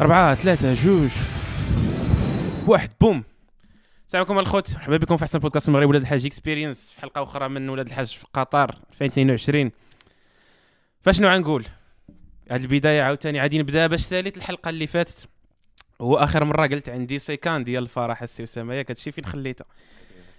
أربعة 0.00 0.34
ثلاثة 0.34 0.72
جوج. 0.72 1.10
واحد 2.66 2.90
بوم. 3.00 3.24
السلام 4.06 4.24
عليكم 4.24 4.38
الخوت. 4.38 4.74
مرحبا 4.74 4.96
بكم 4.96 5.16
في 5.16 5.22
أحسن 5.22 5.38
بودكاست 5.38 5.68
المغرب 5.68 5.88
ولاد 5.88 6.02
الحاج 6.02 6.26
Experience 6.26 6.92
في 6.92 7.00
حلقة 7.00 7.22
أخرى 7.22 7.48
من 7.48 7.68
ولاد 7.68 7.86
الحاج 7.86 8.06
في 8.06 8.26
قطر 8.34 8.74
2022 8.92 9.70
فاشنو 11.00 11.28
غنقول؟ 11.28 11.66
هاد 12.50 12.60
البداية 12.60 13.02
عاوتاني 13.02 13.40
غادي 13.40 13.58
نبدأ 13.58 13.86
باش 13.86 14.00
ساليت 14.00 14.36
الحلقة 14.36 14.68
اللي 14.68 14.86
فاتت. 14.86 15.28
هو 16.00 16.16
آخر 16.16 16.44
مرة 16.44 16.66
قلت 16.66 16.88
عندي 16.88 17.18
سيكان 17.18 17.64
ديال 17.64 17.82
الفرح 17.82 18.22
السي 18.22 18.44
أسامة. 18.44 18.74
ياك 18.74 18.90
هادشي 18.90 19.12
فين 19.12 19.24
خليتها؟ 19.24 19.66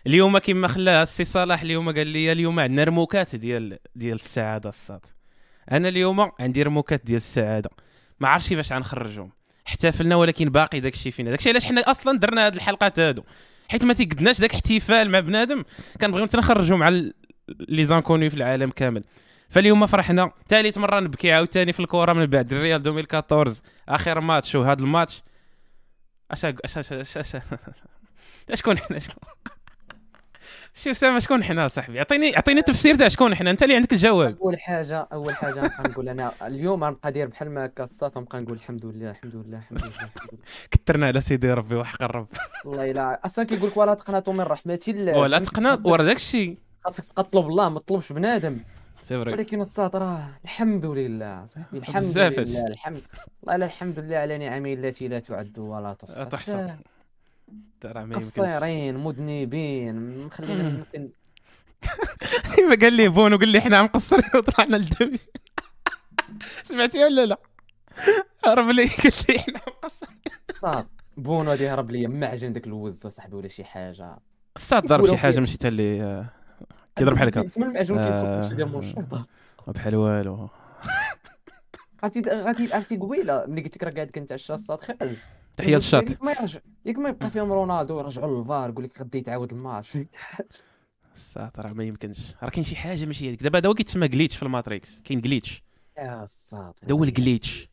اليوم 0.07 0.38
كما 0.38 0.67
خلاها 0.67 1.04
السي 1.04 1.23
صلاح 1.23 1.61
اليوم 1.61 1.91
قال 1.91 2.07
لي 2.07 2.31
اليوم 2.31 2.59
عندنا 2.59 2.83
رموكات 2.83 3.35
ديال 3.35 3.77
ديال 3.95 4.15
السعادة 4.15 4.70
الصاط. 4.70 5.05
أنا 5.71 5.89
اليوم 5.89 6.31
عندي 6.39 6.63
رموكات 6.63 7.01
ديال 7.05 7.17
السعادة. 7.17 7.70
ما 8.20 8.27
عرفتش 8.27 8.49
كيفاش 8.49 8.73
غنخرجهم. 8.73 9.31
احتفلنا 9.68 10.16
ولكن 10.16 10.50
باقي 10.50 10.79
داك 10.79 10.93
الشيء 10.93 11.11
فينا. 11.11 11.29
داك 11.29 11.39
الشيء 11.39 11.51
علاش 11.51 11.65
حنا 11.65 11.82
أصلا 11.92 12.19
درنا 12.19 12.46
هاد 12.46 12.56
الحلقات 12.56 13.00
هادو؟ 13.00 13.24
حيت 13.70 13.86
ما 13.86 13.93
تيقدناش 13.93 14.42
داك 14.42 14.54
احتفال 14.54 15.10
مع 15.10 15.20
بنادم 15.20 15.64
كنبغيو 16.01 16.28
نخرجوا 16.36 16.78
مع 16.78 16.89
les 17.50 17.86
inconnus 17.86 18.29
في 18.29 18.36
العالم 18.36 18.70
كامل. 18.70 19.04
فاليوم 19.50 19.86
فرحنا 19.86 20.32
ثالث 20.50 20.78
مرة 20.78 21.00
نبكي 21.00 21.32
عاوتاني 21.32 21.73
في 21.73 21.79
الكره 21.79 22.14
من 22.14 22.25
بعد. 22.25 22.54
الريال 22.54 22.87
2014 22.87 23.61
آخر 23.89 24.20
ماتش 24.20 24.56
وهذا 24.56 24.82
الماتش. 24.82 25.23
اش 26.32 26.45
اش 26.45 26.78
اش 26.78 26.93
اش 26.93 27.18
اش 27.18 27.37
شكون 28.59 28.78
حنا؟ 28.78 29.00
شكون 29.00 29.23
شي 30.75 30.91
اسامه 30.91 31.19
شكون 31.19 31.43
حنا 31.43 31.68
صاحبي؟ 31.68 32.00
عطيني 32.00 32.36
عطيني 32.36 32.61
تفسير 32.61 32.95
تاع 32.95 33.08
شكون 33.08 33.36
حنا؟ 33.36 33.52
انت 33.52 33.64
اللي 33.64 33.75
عندك 33.75 33.94
الجواب. 33.94 34.38
أول 34.41 34.59
حاجة 34.59 35.08
أول 35.14 35.36
حاجة 35.36 35.59
نبقى 35.59 35.83
نقول 35.89 36.09
أنا 36.09 36.31
اليوم 36.41 36.83
غنبقى 36.83 37.11
داير 37.11 37.27
بحال 37.27 37.50
ما 37.52 37.66
هكا 37.66 37.86
ونبقى 38.16 38.41
نقول 38.41 38.55
الحمد 38.55 38.86
لله 38.86 39.09
الحمد 39.11 39.36
لله 39.36 39.58
الحمد 39.58 39.81
لله 39.83 40.09
كثرنا 40.72 41.08
على 41.08 41.22
سيدي 41.22 41.53
ربي 41.53 41.75
وحق 41.75 42.03
الرب. 42.03 42.28
والله 42.66 42.92
الا 42.92 43.20
أصلا 43.25 43.45
كيقول 43.45 43.70
لك 43.70 43.78
ولا 43.78 43.94
تقنطوا 43.94 44.33
من 44.33 44.42
رحمه 44.42 44.80
الله 44.88 45.17
ولا 45.17 45.39
خاصك- 45.39 45.86
ورا 45.86 46.03
داك 46.03 46.16
الشيء 46.16 46.58
خاصك 46.86 47.05
تبقى 47.05 47.23
تطلب 47.23 47.45
الله 47.48 47.70
ما 47.70 47.80
تطلبش 47.80 48.11
بنادم. 48.11 48.58
c'est 49.02 49.20
vrai. 49.23 49.31
ولكن 49.31 49.61
الصاط 49.62 49.95
راه 49.95 50.28
الحمد 50.44 50.86
لله 50.86 51.45
صاحبي 51.45 51.78
الحمد 51.78 52.17
لله 52.17 52.67
الحمد 52.67 53.02
والله 53.44 53.66
الحمد 53.66 54.00
لله 54.00 54.17
على 54.17 54.38
نعمه 54.38 54.73
التي 54.73 55.08
لا 55.08 55.20
تعد 55.20 55.59
ولا 55.59 55.81
لا 55.88 55.94
تحصى. 55.94 56.26
تحصى. 56.26 56.76
ترى 57.81 57.94
ما 58.05 58.16
يمكنش. 58.16 58.23
قصيرين 58.39 58.97
مذنبين 58.97 60.17
مخلينا 60.25 60.69
ممكن. 60.69 61.09
ما 62.69 62.75
قال 62.81 62.94
لي 62.94 63.08
بونو 63.08 63.38
قال 63.38 63.49
لي 63.49 63.58
إحنا 63.58 63.83
مقصرين 63.83 64.30
وطلعنا 64.36 64.75
لل 64.76 64.90
demi 64.90 65.20
سمعتي 66.67 67.03
ولا 67.03 67.25
لا؟ 67.25 67.38
هرب 68.45 68.69
لي 68.69 68.83
قال 68.88 69.14
لي 69.30 69.38
إحنا 69.38 69.59
مقصرين. 69.67 70.17
صاط. 70.53 70.88
بونو 71.17 71.49
غادي 71.49 71.64
يهرب 71.64 71.91
ليا 71.91 72.08
معجن 72.08 72.53
داك 72.53 72.67
الوز 72.67 73.08
صاحبي 73.08 73.36
ولا 73.36 73.47
شي 73.47 73.64
حاجة. 73.64 74.17
الصاط 74.56 74.86
ضرب 74.86 75.05
شي 75.08 75.17
حاجة 75.17 75.39
ماشي 75.39 75.58
اللي 75.66 76.02
آه، 76.02 76.25
كيضرب 76.95 77.16
بحال 77.16 77.27
هكا. 77.27 77.41
من 77.58 77.64
المعجون 77.64 77.97
آه. 77.99 78.41
كيدخل 78.41 78.49
شي 78.49 78.55
ديال 78.55 79.25
بحال 79.67 79.95
والو. 79.95 80.49
عرفتي 82.03 82.31
عرفتي 82.31 82.73
عرفتي 82.73 82.97
قبيلة. 82.97 83.45
ملي 83.47 83.61
قلت 83.61 83.75
لك 83.75 83.83
راه 83.83 83.91
قاعد 83.91 84.08
كنتعشى 84.08 84.53
الصاط 84.53 84.84
خير. 84.83 85.17
تحية 85.58 85.76
للشاط 85.76 86.09
ياك 86.09 86.23
ما 86.23 86.32
يرجع 86.32 86.59
ياك 86.86 86.98
ما 86.98 87.09
يبقى 87.09 87.30
فيهم 87.30 87.52
رونالدو 87.52 88.00
يرجعوا 88.00 88.40
للفار 88.40 88.70
يقول 88.70 88.84
لك 88.84 89.00
غادي 89.00 89.18
يتعاود 89.18 89.54
الماتش. 89.54 89.98
الصاط 91.16 91.52
راه 91.58 91.73
ما 91.73 91.84
يمكنش. 91.84 92.36
راه 92.44 92.50
كاين 92.50 92.64
شي 92.64 92.76
حاجة 92.76 93.06
ماشي 93.06 93.28
هذيك. 93.28 93.44
دابا 93.44 93.60
هذا 93.60 93.70
هو 93.70 93.73
كيتسمى 93.73 94.08
glitch 94.08 94.38
في 94.38 94.44
ال 94.44 94.51
Matrix. 94.51 95.02
كاين 95.02 95.22
glitch 95.22 95.64
يا 95.98 96.23
الصاط 96.23 96.73
هذا 96.84 96.94
هو 96.94 97.04
ال 97.03 97.13
glitch 97.13 97.67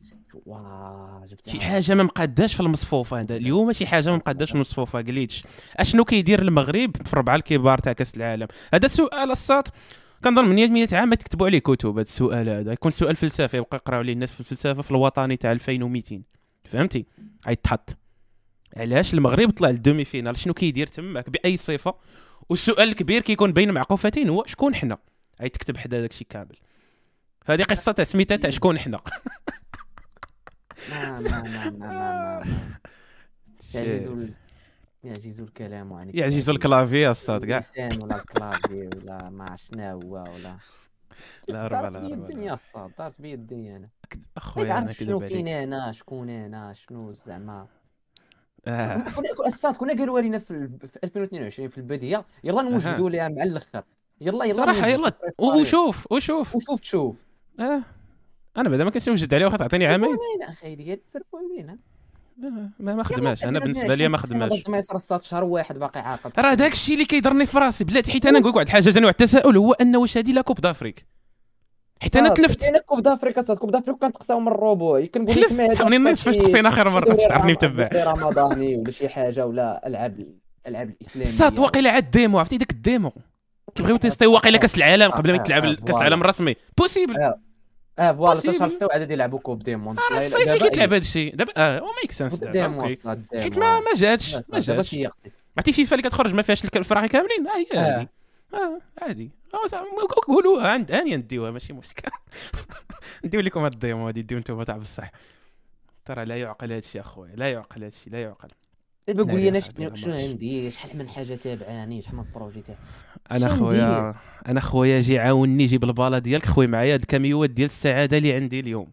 شي 1.47 1.61
حاجة 1.61 1.95
ما 1.95 2.03
مقاداش 2.03 2.53
في 2.53 2.59
المصفوفة 2.59 3.19
هذا. 3.19 3.35
اليوم 3.35 3.73
شي 3.73 3.87
حاجة 3.87 4.09
ما 4.09 4.15
مقاداش 4.15 4.49
في 4.49 4.55
المصفوفة. 4.55 5.01
glitch 5.01 5.43
أشنو 5.77 6.05
كيدير 6.05 6.41
المغرب 6.41 6.97
في 7.05 7.15
ربعه 7.15 7.35
الكبار 7.35 7.77
تاع 7.77 7.93
كأس 7.93 8.17
العالم؟ 8.17 8.47
هذا 8.73 8.87
سؤال 8.87 9.31
الصاط. 9.31 9.67
كنظن 10.23 10.45
من 10.45 10.73
100 10.73 10.87
عام 10.93 11.13
تكتبوا 11.13 11.47
عليه 11.47 11.59
كتب 11.59 11.89
هذا 11.89 12.01
السؤال 12.01 12.49
هذا. 12.49 12.71
يكون 12.71 12.91
سؤال 12.91 13.15
فلسفي 13.15 13.57
يبقى 13.57 13.77
يقراو 13.77 13.99
عليه 13.99 14.13
الناس 14.13 14.31
في 14.31 14.39
الفلسفة 14.39 14.81
في 14.81 14.91
الوطني 14.91 15.37
تاع 15.37 15.51
2200 15.51 16.21
فهمتي؟ 16.71 17.05
غيتحط 17.47 17.97
علاش 18.77 19.13
المغرب 19.13 19.49
طلع 19.49 19.69
لل 19.69 20.05
demi-finale؟ 20.05 20.37
شنو 20.37 20.53
كيدير 20.53 20.87
تماك 20.87 21.29
بأي 21.29 21.57
صفة؟ 21.57 21.95
والسؤال 22.49 22.89
الكبير 22.89 23.21
كيكون 23.21 23.53
بين 23.53 23.71
معقوفتين 23.71 24.29
هو 24.29 24.43
شكون 24.47 24.75
حنا؟ 24.75 24.97
غي 25.41 25.49
تكتب 25.49 25.77
حدا 25.77 26.01
داكشي 26.01 26.23
كامل. 26.23 26.57
فهذه 27.45 27.63
قصة 27.63 27.91
تاع 27.91 28.05
سميتها 28.05 28.37
تاع 28.37 28.49
شكون 28.49 28.79
حنا. 28.79 28.99
ما 30.91 31.11
ما 31.11 31.19
ما 31.21 31.41
ما 31.43 31.69
ما 31.69 31.79
ما 31.79 32.45
يعجز 33.73 34.07
ال- 34.07 34.33
يعجز 35.03 35.41
الكلام 35.41 35.93
عن 35.93 36.11
يعجز 36.13 36.49
ال 36.49 36.56
clavier 36.56 37.09
الصاط 37.09 37.45
كاع. 37.45 37.57
اللسان 37.57 38.03
ولا 38.03 38.15
ال 38.15 38.24
clavier 38.24 38.89
ولا 38.95 39.29
ما 39.29 39.55
شنو 39.55 39.83
هو 40.01 40.13
ولا. 40.33 40.57
لا 41.47 41.67
ربع 41.67 41.81
لا 41.81 41.89
بيا 41.99 42.15
ربع 42.15 42.25
الدنيا 42.25 42.53
الصاد 42.53 42.91
دارت 42.99 43.21
بيا 43.21 43.33
الدنيا 43.33 43.77
أنا. 43.77 43.89
اخويا 44.37 44.77
أنا 44.77 44.91
شنو 44.91 45.19
فينا 45.19 45.63
أنا 45.63 45.91
شكون 45.91 46.29
أنا 46.29 46.73
شنو 46.73 47.11
زعما 47.11 47.67
آه. 48.67 48.97
كنا 48.97 49.47
الصاد 49.47 49.75
كنا 49.77 49.93
قالوا 49.93 50.21
لنا 50.21 50.39
في 50.39 50.51
ال- 50.51 50.87
في 50.87 50.99
2022 51.03 51.69
في 51.69 51.77
البديه 51.77 52.25
يلا 52.43 52.61
نوجدوا 52.61 53.09
لها 53.09 53.27
مع 53.27 53.43
الآخر 53.43 53.83
يلا 54.21 54.45
يلا 54.45 54.53
صراحة 54.53 54.87
يلا. 54.87 55.07
الطريق. 55.07 55.41
وشوف 55.41 56.11
وشوف. 56.11 56.55
وشوف 56.55 56.79
تشوف. 56.79 57.15
آه. 57.59 57.81
أنا 58.57 58.69
بعدا 58.69 58.83
ما 58.83 58.89
كنتش 58.89 59.09
نوجد 59.09 59.33
عليه 59.33 59.45
واخا 59.45 59.57
تعطيني 59.57 59.85
عامين 59.87 60.17
أخي 60.41 60.75
ديال 60.75 61.05
تسربوا 61.05 61.39
وين 61.39 61.69
آه، 61.69 61.77
ما 62.79 62.95
ما 62.95 63.03
خدماش. 63.03 63.43
أنا 63.43 63.59
بالنسبة 63.59 63.95
لي 63.95 64.07
ما 64.07 64.17
خدماش. 64.17 64.63
ما 64.67 64.77
يصير 64.77 64.95
الصاد 64.95 65.23
شهر 65.23 65.43
واحد 65.43 65.77
باقي 65.79 65.99
عاقل. 65.99 66.31
راه 66.37 66.53
داك 66.53 66.71
الشيء 66.71 66.93
اللي 66.93 67.05
كيضرني 67.05 67.45
في 67.45 67.57
راسي. 67.57 67.83
بلاتي 67.83 68.11
حيت 68.11 68.25
أنا 68.25 68.39
نقول 68.39 68.49
لك 68.49 68.55
واحد 68.55 68.67
الحاجة 68.67 68.89
جاني 68.89 69.05
واحد 69.05 69.21
التساؤل 69.21 69.57
هو 69.57 69.73
ان 69.73 69.95
واش 69.95 70.17
هذه 70.17 70.31
لا 70.31 70.41
كوب 70.41 70.61
دافريك؟ 70.61 71.05
حيت 72.01 72.15
أنا 72.15 72.29
تلفت. 72.29 72.63
أنا 72.63 72.79
كوب 72.79 73.01
دافريكا 73.01 73.53
كوب 73.53 73.71
دافريكا 73.71 73.99
كنتقساو 74.07 74.39
من 74.39 74.47
الروبو. 74.47 75.07
كنقول 75.13 75.41
لك 75.41 75.49
حلف 75.49 75.59
ما 75.59 75.65
هذا 75.65 75.73
تعاوني 75.73 75.95
الناس 75.95 76.23
فاش 76.23 76.37
تقصينا 76.37 76.69
آخر 76.69 76.89
مرة 76.89 77.13
باش 77.13 77.27
تعرفني 77.27 77.51
متبع. 77.51 77.89
رمضاني 77.93 78.77
ولا 78.77 78.91
شي 78.91 79.09
حاجة 79.09 79.45
ولا 79.45 79.87
ألعاب 79.87 80.27
الالعاب 80.65 80.89
الإسلامية. 80.89 81.29
الصاد 81.29 81.59
واقيلا 81.59 81.91
عاد 81.91 82.11
ديمو 82.11 82.39
عرفتي؟ 82.39 82.57
داك 82.57 82.71
الديمو. 82.71 83.11
كيبغيو 83.75 83.97
تيستيو 83.97 84.33
واقيلا 84.33 84.57
كاس 84.57 84.77
العالم 84.77 85.11
قبل 85.11 85.31
ما 85.31 85.37
آه، 85.37 85.41
يتلعب 85.41 85.65
آه، 85.65 85.75
كاس 85.75 85.95
العالم 85.95 86.21
الرسمي. 86.21 86.55
بوسيبل 86.77 87.17
آه، 87.17 87.39
آه 88.01 88.11
فوالا 88.11 88.41
possible. 88.41 88.57
شهر 88.59 88.69
6 88.69 88.87
عاد 88.91 89.11
يلعبوا 89.11 89.39
كوب 89.39 89.63
ديمون 89.63 89.95
راه 90.11 90.17
الصيفي 90.17 90.59
كيتلعب 90.59 90.89
هذا 90.93 90.97
الشيء 90.97 91.35
دابا 91.35 91.51
آه 91.57 91.81
ميك 92.01 92.11
سنس 92.11 92.35
دابا 92.35 92.51
ديمون 92.51 92.85
حيت 92.85 93.05
ما 93.57 93.79
ما 93.79 93.93
جاتش 93.95 94.35
ما 94.35 94.59
جاتش 94.59 94.95
عرفتي 95.57 95.73
فيفا 95.73 95.95
اللي 95.95 96.09
كتخرج 96.09 96.33
ما 96.33 96.41
فيهاش 96.41 96.65
الفراغي 96.75 97.07
كاملين 97.07 97.47
آه 97.47 97.57
هي 97.75 98.07
آه 98.53 98.81
عادي 99.01 99.31
آه 99.53 99.81
م- 99.81 100.07
قولوها 100.33 100.67
عند 100.67 100.91
اني 100.91 101.17
نديوها 101.17 101.51
ماشي 101.51 101.73
مشكل 101.73 102.09
نديو 103.25 103.41
لكم 103.41 103.63
هاد 103.63 103.73
ال 103.73 103.80
démo 103.80 104.07
هادي 104.07 104.21
ديو 104.21 104.37
نتوما 104.37 104.63
تاع 104.63 104.77
بصح 104.77 105.11
ترى 106.05 106.25
لا 106.25 106.37
يعقل 106.37 106.71
هادشي 106.71 106.99
اخويا 106.99 107.35
لا 107.35 107.51
يعقل 107.51 107.83
هادشي 107.83 108.09
لا 108.09 108.21
يعقل 108.21 108.49
دابا 109.07 109.31
قول 109.31 109.41
لي 109.41 109.49
أنا 109.49 109.59
شنو. 109.95 110.13
عندي؟ 110.13 110.71
شحال 110.71 110.97
من 110.97 111.09
حاجة 111.09 111.35
تابعاني؟ 111.35 112.01
شحال 112.01 112.15
من 112.15 112.25
projet 112.35 112.61
تاع 112.61 112.75
أنا 113.31 113.47
خويا 113.47 114.15
أنا 114.47 114.59
خويا 114.59 115.01
جي 115.01 115.19
عاوني 115.19 115.65
جيب 115.65 115.83
البالا 115.83 116.19
ديالك. 116.19 116.45
خويا 116.45 116.67
معايا 116.67 116.93
هاد 116.93 116.99
الكاميوات 117.01 117.49
ديال 117.49 117.65
السعادة 117.69 118.17
اللي 118.17 118.33
عندي 118.33 118.59
اليوم. 118.59 118.91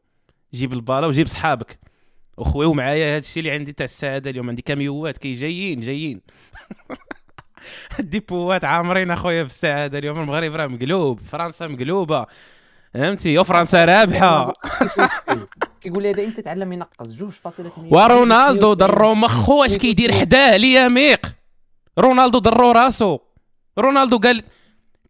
جيب 0.55 0.73
البالا 0.73 1.07
وجيب 1.07 1.27
صحابك. 1.27 1.79
وخويا 2.37 2.67
ومعايا 2.67 3.17
هاد 3.17 3.23
الشيء 3.23 3.41
اللي 3.43 3.51
عندي 3.55 3.73
تاع 3.73 3.85
السعادة 3.85 4.31
اليوم. 4.31 4.49
عندي 4.49 4.63
كاميوات 4.63 5.19
كي 5.19 5.33
جايين 5.35 5.81
جايين. 5.81 6.21
الديبوات 8.01 8.65
عامرين 8.65 9.11
أخويا 9.11 9.43
بالسعاده 9.43 9.99
اليوم. 9.99 10.21
المغرب 10.21 10.55
راه 10.55 10.67
مقلوب 10.67 11.21
فرنسا 11.21 11.67
مقلوبة. 11.67 12.27
فهمتي؟ 12.95 13.39
وفرنسا 13.39 13.85
رابحة. 13.85 14.53
كيقول 15.81 16.03
لي 16.03 16.11
هذا 16.11 16.25
إمتى 16.25 16.43
تعلم 16.43 16.73
ينقص 16.73 17.09
2.8 17.09 17.93
ورونالدو 17.93 18.73
ضرو 18.73 19.15
مخو 19.15 19.65
اش 19.65 19.77
كيدير 19.77 20.13
حداه 20.13 20.57
لياميق؟ 20.57 21.35
رونالدو 21.99 22.39
ضرو 22.39 22.73
راسو. 22.73 23.19
رونالدو 23.79 24.19
قال 24.19 24.43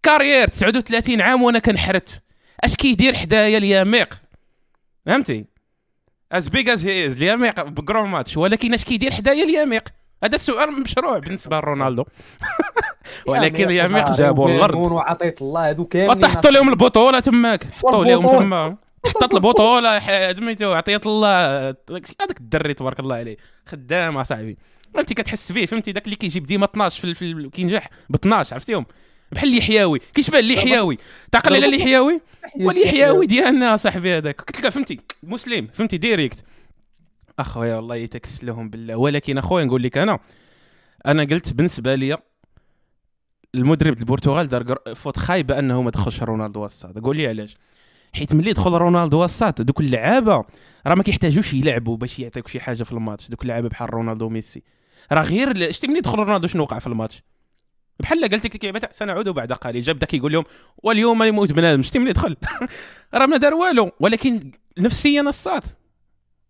كارير 0.02 0.48
39 0.48 1.20
عام 1.20 1.42
وأنا 1.42 1.58
كنحرت. 1.58 2.22
اش 2.64 2.76
كيدير 2.76 3.14
حدايا 3.14 3.58
الياميق 3.58 4.14
فهمتي؟ 5.06 5.44
از 6.32 6.48
بيغ 6.48 6.72
از 6.72 6.86
هي 6.86 7.06
از 7.06 7.16
الياميق 7.16 7.60
بكرو 7.60 8.06
ماتش. 8.06 8.36
ولكن 8.36 8.74
اش 8.74 8.84
كيدير 8.84 9.12
حدايا 9.12 9.44
الياميق 9.44 9.88
هذا 10.24 10.34
السؤال 10.34 10.82
مشروع 10.82 11.18
بالنسبة 11.18 11.60
لرونالدو. 11.60 12.04
ولكن 13.28 13.64
الياميق 13.64 14.10
جابوا 14.10 14.48
الأرض. 14.48 14.74
وعطيت 14.74 15.42
الله 15.42 15.68
هادو 15.68 15.84
كاملين 15.84 16.10
وطحطوا 16.10 16.50
لهم 16.50 16.68
البطولة 16.68 17.20
تماك. 17.20 17.64
حطوا 17.64 18.04
لهم. 18.04 18.38
تما 18.38 18.76
حطت 19.06 19.34
البطوله 19.34 19.98
سميتو 20.34 20.72
عطيت 20.72 21.06
الله. 21.06 21.68
هذاك 22.20 22.40
الدري 22.40 22.74
تبارك 22.74 23.00
الله 23.00 23.16
عليه. 23.16 23.36
خدام 23.66 24.16
أصاحبي. 24.16 24.58
فهمتي؟ 24.94 25.14
كتحس 25.14 25.52
به 25.52 25.66
فهمتي؟ 25.66 25.92
داك 25.92 26.04
اللي 26.04 26.16
كيجيب 26.16 26.46
ديما 26.46 26.64
12 26.64 27.00
في, 27.00 27.04
ال- 27.04 27.14
في 27.14 27.48
كينجح 27.50 27.88
ب 28.10 28.14
12 28.14 28.54
عرفتيهم 28.54 28.86
بحال 29.32 29.48
اليحيوي 29.48 29.98
كيشبه 30.14 30.38
اليحيوي 30.38 30.98
تعقل 31.32 31.54
على 31.54 31.66
اليحيوي 31.66 32.20
واليحيوي 32.60 33.26
ديالنا 33.26 33.76
صاحبي 33.76 34.16
هذاك. 34.18 34.40
قلت 34.40 34.60
لك 34.60 34.68
فهمتي؟ 34.68 35.00
مسلم 35.22 35.66
فهمتي؟ 35.74 35.96
direct. 35.98 36.44
أخويا 37.38 37.76
والله 37.76 37.96
يتكسلهم 37.96 38.70
بالله. 38.70 38.96
ولكن 38.96 39.38
أخويا 39.38 39.64
نقول 39.64 39.82
لك 39.82 39.98
أنا 39.98 40.18
أنا 41.06 41.22
قلت 41.24 41.52
بالنسبة 41.52 41.94
لي 41.94 42.16
المدرب 43.54 43.98
البرتغال 43.98 44.48
دار 44.48 44.78
faute 44.94 45.16
خايبه 45.18 45.58
انه 45.58 45.82
ما 45.82 45.90
دخلش 45.90 46.22
رونالدو 46.22 46.64
وسط. 46.64 46.98
قول 46.98 47.16
لي 47.16 47.28
علاش. 47.28 47.56
حيت 48.12 48.34
ملي 48.34 48.52
دخل 48.52 48.72
رونالدو 48.72 49.24
وسط 49.24 49.62
دوك 49.62 49.80
اللعابة 49.80 50.44
راه 50.86 50.94
ما 50.94 51.02
كيحتاجوش 51.02 51.54
يلعبوا 51.54 51.96
باش 51.96 52.18
يعطيوك 52.18 52.48
شي 52.48 52.60
حاجة 52.60 52.82
في 52.82 52.92
الماتش. 52.92 53.28
دوك 53.28 53.42
اللعابة 53.42 53.68
بحال 53.68 53.94
رونالدو 53.94 54.26
وميسي. 54.26 54.62
راه 55.12 55.22
غير 55.22 55.70
شتي 55.72 55.86
ملي 55.86 56.00
دخل 56.00 56.18
رونالدو 56.18 56.46
شنو 56.46 56.62
وقع 56.62 56.78
في 56.78 56.86
الماتش؟ 56.86 57.22
بحال 58.00 58.20
قالت 58.20 58.44
لك 58.44 58.56
اللعبه 58.56 58.78
تاع 58.78 58.90
سنعود 58.92 59.28
بعد 59.28 59.52
قليل. 59.52 59.82
جاب 59.82 59.98
داك 59.98 60.14
يقول 60.14 60.32
لهم 60.32 60.44
واليوم 60.78 61.22
يموت 61.22 61.52
بنادم. 61.52 61.82
شتي 61.82 61.98
ملي 61.98 62.12
دخل. 62.12 62.36
راه 63.14 63.26
ما 63.26 63.36
دار 63.36 63.54
والو. 63.54 63.90
ولكن 64.00 64.50
نفسيا 64.78 65.20
الصات 65.20 65.64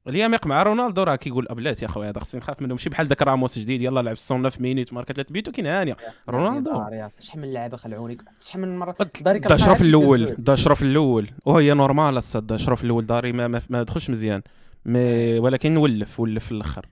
اليامق 0.08 0.46
مع 0.46 0.62
رونالدو 0.62 1.02
راه 1.02 1.16
كيقول 1.16 1.46
أبلات 1.49 1.82
يا 1.82 1.88
خويا 1.88 2.10
هذا 2.10 2.20
خصني 2.20 2.40
نخاف 2.40 2.62
منه 2.62 2.75
ماشي 2.75 2.90
بحال 2.90 3.08
داك 3.08 3.22
راموس 3.22 3.58
جديد 3.58 3.82
يلا 3.82 4.00
لعب 4.00 4.16
109 4.31 4.62
مينوت 4.62 4.93
ماركا 4.93 5.14
3 5.14 5.32
بيوت 5.32 5.49
وكاين 5.49 5.66
هانيه 5.66 5.96
رونالدو. 6.28 6.84
شحال 7.20 7.40
من 7.40 7.52
لعابه 7.52 7.76
خلعوني. 7.76 8.19
شحال 8.46 8.60
من 8.60 8.78
مرة؟ 8.78 8.96
داري 9.20 9.38
دا 9.38 9.49
كنلقى 9.49 9.58
شرف 9.58 9.69
عاد 9.69 9.81
الأول 9.81 10.19
كيدير 10.19 10.34
دا 10.38 10.55
شرف 10.55 10.82
الأول. 10.82 11.31
وهي 11.44 11.75
نورمال 11.75 12.16
الصاد 12.16 12.46
دا 12.46 12.56
شرف 12.56 12.84
الأول. 12.84 13.06
داري 13.06 13.32
ما, 13.32 13.49
ما, 13.49 13.62
ما 13.70 13.82
دخلش 13.82 14.10
مزيان. 14.10 14.43
مي 14.84 15.38
ولكن 15.38 15.76
ولف 15.76 16.20
ولف 16.20 16.44
في 16.44 16.52
الأخر. 16.52 16.87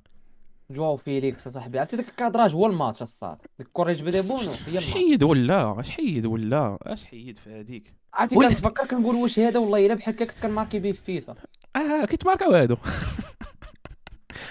جواو 0.70 0.96
فيليكس 0.96 1.48
صاحبي. 1.48 1.78
عرفتي 1.78 1.96
داك 1.96 2.08
الكادراج 2.08 2.54
هو 2.54 2.66
الماتش 2.66 3.02
الصاد. 3.02 3.38
ديك 3.58 3.66
الكره 3.66 3.92
اللي 3.92 4.02
جبدها 4.02 4.22
بونو 4.22 4.40
هي 4.40 4.48
اش 4.48 4.68
الماتش 4.68 4.90
حيد 4.90 5.22
ولا؟ 5.22 5.80
اش 5.80 5.90
حيد 5.90 6.26
ولا؟ 6.26 6.78
اش 6.82 7.04
حيد 7.04 7.38
في 7.38 7.50
هذيك؟ 7.50 7.94
عرفتي 8.14 8.36
كنتفكر 8.36 8.86
كنقول 8.86 9.14
واش 9.14 9.38
هذا 9.38 9.58
والله 9.58 9.86
إلا 9.86 9.94
بحال 9.94 10.14
هكا 10.14 10.24
كنت 10.24 10.42
كنماركي 10.42 10.78
به 10.78 10.92
في 10.92 11.02
فيفا. 11.02 11.34
آه 11.76 12.04
كيتماركاو 12.04 12.52
هادو. 12.60 12.76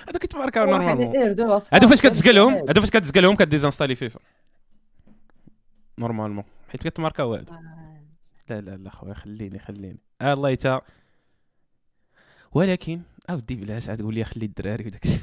هادو 0.07 0.19
كيتماركاو 0.19 0.65
normalement. 0.65 1.05
normalement 1.05 1.61
هادو 1.73 1.87
فاش 1.87 2.01
كتسقلهم 2.01 2.53
هادو. 2.53 2.81
فاش 2.81 2.89
كتسقلهم 2.89 3.35
كديزانستالي 3.35 3.95
فيفا. 3.95 4.19
normalement. 5.99 6.43
حيت 6.69 6.83
كتماركاو 6.83 7.35
هادو. 7.35 7.53
لا 8.49 8.61
لا 8.61 8.77
لا 8.77 8.89
خويا 8.89 9.13
خليني 9.13 9.59
خليني. 9.59 9.99
آه 10.21 10.33
والله 10.33 10.49
تا. 10.49 10.81
ولكن 12.51 13.01
اودي 13.29 13.55
بلاش 13.55 13.89
عاد 13.89 13.97
تقول 13.97 14.13
لي 14.13 14.23
خلي 14.23 14.45
الدراري 14.45 14.85
وداك 14.85 15.05
الشيء. 15.05 15.21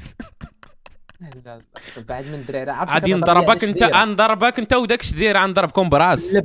بعد 2.07 2.25
من 2.25 2.33
الدراري. 2.33 2.71
عرفتي 2.71 2.93
غادي 2.93 3.13
نضربك 3.13 3.63
انت 3.63 3.83
شديرة. 3.83 4.05
نضربك 4.05 4.59
انت 4.59 4.73
وداك 4.73 5.01
الشدير 5.01 5.37
غنضربكم 5.37 5.89
براس. 5.89 6.35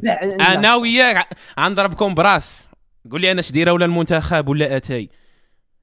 أنا 0.41 0.75
وياك 0.75 1.29
غنضربكم 1.61 2.15
براس. 2.15 2.69
قول 3.11 3.21
لي 3.21 3.31
أنا 3.33 3.43
شديره 3.43 3.73
ولا 3.73 3.85
المنتخب 3.85 4.49
ولا 4.49 4.77
أتاي. 4.77 5.09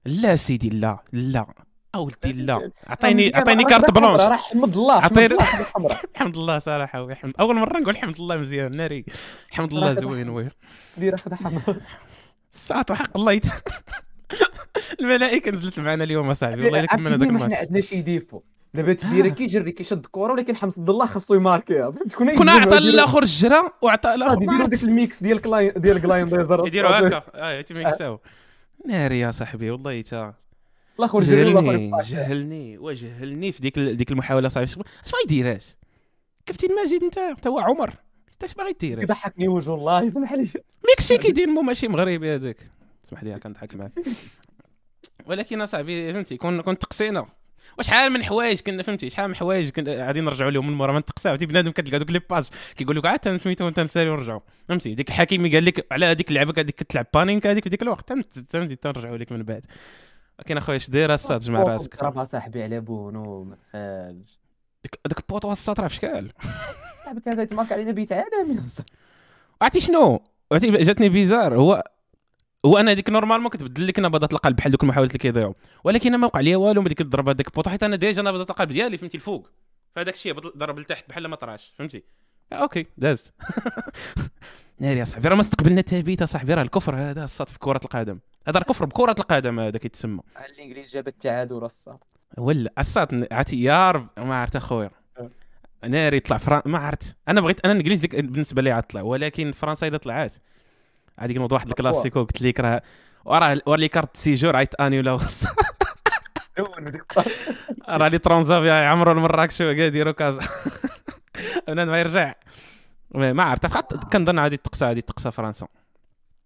لا 0.06 0.36
سيدي 0.36 0.70
لا 0.70 1.04
لا. 1.14 1.46
أولدي 1.96 2.34
لا. 2.34 2.72
عطيني 2.88 3.32
عطيني 3.36 3.64
كارت 3.64 3.92
بلونش. 3.92 4.22
حمد 4.22 4.78
الله 4.78 5.02
حمد 5.02 5.12
عطيني- 5.20 5.38
الله 5.78 6.00
الحمد 6.16 6.38
لله 6.38 6.60
صراحة 6.60 7.14
حمد. 7.14 7.34
أول 7.40 7.56
مرة 7.56 7.80
نقول 7.80 7.90
الحمد 7.90 8.22
لله 8.22 8.38
مزيان 8.38 8.78
ناري. 8.78 9.06
الحمد 9.52 9.74
لله 9.74 9.86
صراحة. 9.88 10.02
زوين 10.02 10.30
وي 10.30 10.50
دير 10.98 11.18
خذ 11.18 11.36
حمراء. 11.36 11.78
ساعات 12.54 12.92
وحق 12.92 13.18
الله. 13.18 13.42
الملائكة 15.02 15.52
نزلت 15.52 15.80
معنا 15.80 16.04
اليوم 16.04 16.30
أصاحبي. 16.30 16.64
والله 16.64 16.80
الا 16.80 16.88
كملنا 16.88 17.18
ذاك 17.18 17.30
الماتش 17.30 17.56
عندنا 17.56 17.82
شي 17.82 18.02
ديفو 18.02 18.42
دابا 18.76 18.94
تدير 18.94 19.30
كيجري 19.30 19.72
كيشد 19.72 20.06
الكره 20.06 20.34
ولكن 20.34 20.56
حمد 20.56 20.90
الله 20.90 21.06
خاصو 21.06 21.34
يماركيها 21.34 21.92
فهمت 21.92 22.16
كنا 22.16 22.52
عطى 22.52 22.78
الآخر 22.78 23.24
الجرا 23.24 23.72
وعطى 23.82 24.14
الآخر 24.14 24.42
يديروا 24.42 24.68
ديك 24.68 24.84
الميكس 24.84 25.24
ديال 25.24 25.42
كلاين 25.42 25.74
ديال 25.78 26.02
كلايندايزر 26.02 26.68
يديروا 26.68 26.90
هكا. 26.92 27.24
آه 27.36 27.52
يتميكساو 27.60 28.20
ناري 28.86 29.20
يا 29.20 29.32
صاحبي 29.32 29.72
والله 29.72 30.02
تا. 30.02 30.34
الآخر 31.00 31.20
جهلني. 31.20 31.92
جهلني 32.04 32.78
وجهلني 32.78 33.52
في 33.52 33.62
ديك 33.62 33.80
ديك 33.80 34.12
المحاولة 34.12 34.48
صاحبي. 34.50 34.72
اش 34.72 34.78
ما 34.78 34.84
يديرهاش؟ 35.26 35.76
كابتن 36.46 36.76
ماجد 36.76 37.04
انت 37.04 37.18
انت 37.18 37.48
هو 37.48 37.60
عمر. 37.60 37.94
انت 38.34 38.44
اش 38.44 38.54
باغي 38.54 38.76
دير 38.80 39.00
كيضحكني 39.00 39.48
وجه 39.48 39.74
الله 39.74 40.02
يسمح 40.02 40.34
لي. 40.40 40.48
مكسيكي 40.94 41.32
دين 41.32 41.50
مو 41.50 41.62
ماشي 41.62 41.88
مغربي 41.88 42.36
هذاك. 42.36 42.72
اسمح 43.08 43.24
لي 43.24 43.40
كنضحك 43.40 43.76
معاك. 43.76 43.92
ولكن 45.28 45.62
اصاحبي 45.62 46.14
فهمتي 46.14 46.38
كون 46.38 46.62
كون 46.62 46.78
تقسينا 46.78 47.26
وشحال 47.80 48.12
من 48.12 48.24
حوايج 48.24 48.62
كنا 48.62 48.84
فهمتي؟ 48.84 49.10
شحال 49.10 49.28
من 49.28 49.36
حوايج 49.36 49.70
كنا 49.70 50.08
غادي 50.08 50.22
نرجعوا 50.22 50.52
لهم 50.52 50.68
من 50.68 50.74
مورا؟ 50.74 50.92
ما 50.92 51.00
نتقساو 51.00 51.32
عرفتي؟ 51.32 51.46
بنادم 51.46 51.72
كتلقى 51.72 52.00
دوك 52.00 52.12
لي 52.12 52.20
باج 52.30 52.48
كيقول 52.76 52.98
لك 52.98 53.06
عاد 53.06 53.38
سميتو 53.38 53.68
انت 53.68 53.80
نسالي 53.80 54.10
ونرجعوا 54.10 54.40
فهمتي؟ 54.70 54.96
ديك 54.96 55.10
الحكيمي 55.10 55.50
قال 55.50 55.66
لك 55.66 55.88
على 55.92 56.06
هذيك 56.06 56.30
اللعبة 56.30 56.54
هذيك 56.58 56.76
كتلعب 56.76 57.06
بانينك 57.14 57.48
هذيك 57.48 57.64
في 57.64 57.70
ديك 57.70 57.82
الوقت 57.82 58.10
فهمتي؟ 58.50 58.76
تنرجعوا 58.76 59.18
لك 59.18 59.32
من 59.32 59.44
بعد. 59.44 59.66
ولكن 60.40 60.58
أخويا 60.58 60.78
اش 60.78 60.90
داير 60.90 61.14
الصاد 61.14 61.40
جمع 61.40 61.64
راسك؟ 61.64 62.02
ضربها 62.02 62.24
صاحبي 62.24 62.64
على 62.64 62.80
بونو 62.80 63.44
ما 63.44 63.58
ديك 64.84 65.00
ديك 65.08 65.20
البوط 65.20 65.46
وسط 65.46 65.80
راه 65.80 65.88
في 65.88 65.96
شكال. 65.96 66.32
صاحبي 67.06 67.22
كان 67.22 67.40
يتمارك 67.40 67.72
علينا 67.72 67.92
بيت 67.92 68.12
عالمي. 68.12 68.62
عرفتي 69.62 69.80
شنو؟ 69.80 70.24
عرفتي 70.52 70.72
جاتني 70.72 71.10
bizarre 71.10 71.56
هو 71.56 71.84
هو 72.66 72.78
أنا 72.78 72.92
هذيك 72.92 73.10
normalement 73.10 73.50
كتبدل 73.50 73.88
لك 73.88 74.00
نبضات 74.00 74.34
القلب 74.34 74.56
بحال 74.56 74.72
دوك 74.72 74.84
المحاولات 74.84 75.12
اللي 75.12 75.20
كيضيعوا. 75.20 75.54
ولكن 75.84 76.10
أنا 76.10 76.18
ما 76.18 76.28
وقع 76.28 76.40
لي 76.40 76.56
والو 76.56 76.82
ملي 76.82 76.96
كنت 76.96 77.08
ضرب 77.08 77.30
هذاك 77.30 77.48
البوطه 77.48 77.72
حيت 77.72 77.84
أنا 77.84 77.96
déjà 77.96 78.22
نبضات 78.22 78.50
القلب 78.50 78.70
ديالي 78.70 78.98
فهمتي 78.98 79.18
الفوق. 79.18 79.50
فهذاك 79.96 80.14
الشيء 80.14 80.34
ضرب 80.34 80.80
لتحت 80.80 81.10
بحال 81.10 81.28
ما 81.28 81.36
طراش 81.36 81.74
فهمتي؟ 81.78 82.04
آه، 82.52 82.56
OK 82.56 82.86
داز. 82.98 83.32
ناري 84.80 85.00
يا 85.00 85.06
صاحبي 85.06 85.28
راه 85.28 85.36
ما 85.36 85.42
استقبلنا 85.42 85.82
تا 85.82 85.92
but 85.92 86.24
صاحبي 86.24 86.54
راه 86.54 86.62
الكفر 86.62 86.96
هذا 86.96 87.24
الساط 87.24 87.50
في 87.50 87.60
كرة 87.60 87.82
القدم. 87.84 88.20
هذا 88.48 88.60
كفر 88.60 88.86
بكرة 88.86 89.16
القدم 89.20 89.60
هذا 89.60 89.78
كيتسمى. 89.78 90.22
الانجليز 90.50 90.94
جاب 90.94 91.08
التعادل 91.08 91.64
الصاد 91.64 91.98
ولا 92.38 92.72
الصاد 92.80 93.28
عرفتي؟ 93.32 93.64
يا 93.64 93.92
رب 93.92 94.08
ما 94.18 94.36
عرفت 94.36 94.56
أخويا. 94.56 94.92
ناري 95.88 96.20
طلع 96.20 96.38
فران 96.38 96.62
ما 96.66 96.78
عرفت. 96.78 97.16
أنا 97.28 97.42
بغيت 97.42 97.60
أنا 97.66 97.74
الانجليز 97.74 98.06
بالنسبة 98.06 98.62
لي 98.62 98.72
عاد 98.72 98.84
طلع 98.84 99.02
ولكن 99.02 99.52
فرنسا 99.52 99.88
الا 99.88 99.98
طلعت 99.98 100.34
عادي 101.20 101.34
نوض 101.34 101.52
واحد 101.52 101.68
الكلاسيكو 101.68 102.24
قلت 102.24 102.42
لك 102.42 102.60
راه 102.60 102.82
وراه 103.26 103.62
ورا 103.66 103.78
لي 103.78 103.88
كارت 103.88 104.18
سيجور 104.18 104.56
عيط 104.56 104.82
انيولا 104.82 105.20
راه 107.90 108.08
لي 108.08 108.18
ترونزافيا 108.18 108.74
يعمروا 108.74 109.14
المراكش 109.14 109.62
وكاع 109.62 109.86
يديروا 109.86 110.14
كازا 110.14 110.40
بنادم 111.68 111.92
ما 111.92 112.00
يرجع. 112.00 112.34
ما 113.16 113.44
عرفت. 113.44 113.66
كنظن 114.14 114.40
عادي 114.40 114.58
تقصى 114.58 114.86
عادي 114.86 115.02
تقصى 115.02 115.32
فرنسا. 115.32 115.68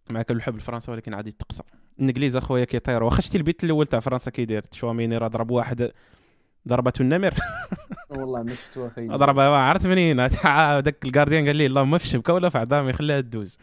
مع 0.10 0.22
كل 0.22 0.36
الحب 0.36 0.58
لفرنسا 0.58 0.92
ولكن 0.92 1.14
عادي 1.14 1.32
تقصى. 1.32 1.64
الإنجليز 2.00 2.36
أخويا 2.36 2.66
كيطيروا 2.66 3.10
واخا 3.10 3.22
شتي 3.22 3.38
البيت 3.38 3.64
الأول 3.64 3.88
تاع 3.88 4.00
فرنسا 4.00 4.32
كيدير؟ 4.32 4.62
تشواميني 4.62 5.18
راه 5.18 5.28
ضرب 5.28 5.52
واحد 5.52 5.92
ضربته 6.68 7.02
النمر. 7.02 7.34
والله 8.10 8.44
ما 8.44 8.50
شفتو 8.50 8.88
أخي 8.88 9.08
ضربها 9.08 9.50
ما 9.50 9.58
عرفت 9.58 9.88
منين. 9.88 10.18
داك 10.18 11.06
الجارديان 11.06 11.46
قال 11.46 11.56
لي 11.56 11.66
اللهم 11.66 11.98
في 11.98 12.04
الشبكه 12.04 12.34
ولا 12.34 12.50
في 12.50 12.58
عظامي 12.58 12.94
خليها 12.94 13.22
تدوز. 13.22 13.58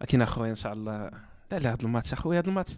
لكن 0.00 0.22
اخويا 0.22 0.50
إن 0.50 0.54
شاء 0.56 0.72
الله. 0.72 1.10
لا 1.50 1.58
لا 1.58 1.72
هذا 1.72 1.84
الماتش 1.84 2.12
اخويا 2.12 2.38
هذا 2.38 2.48
الماتش. 2.48 2.72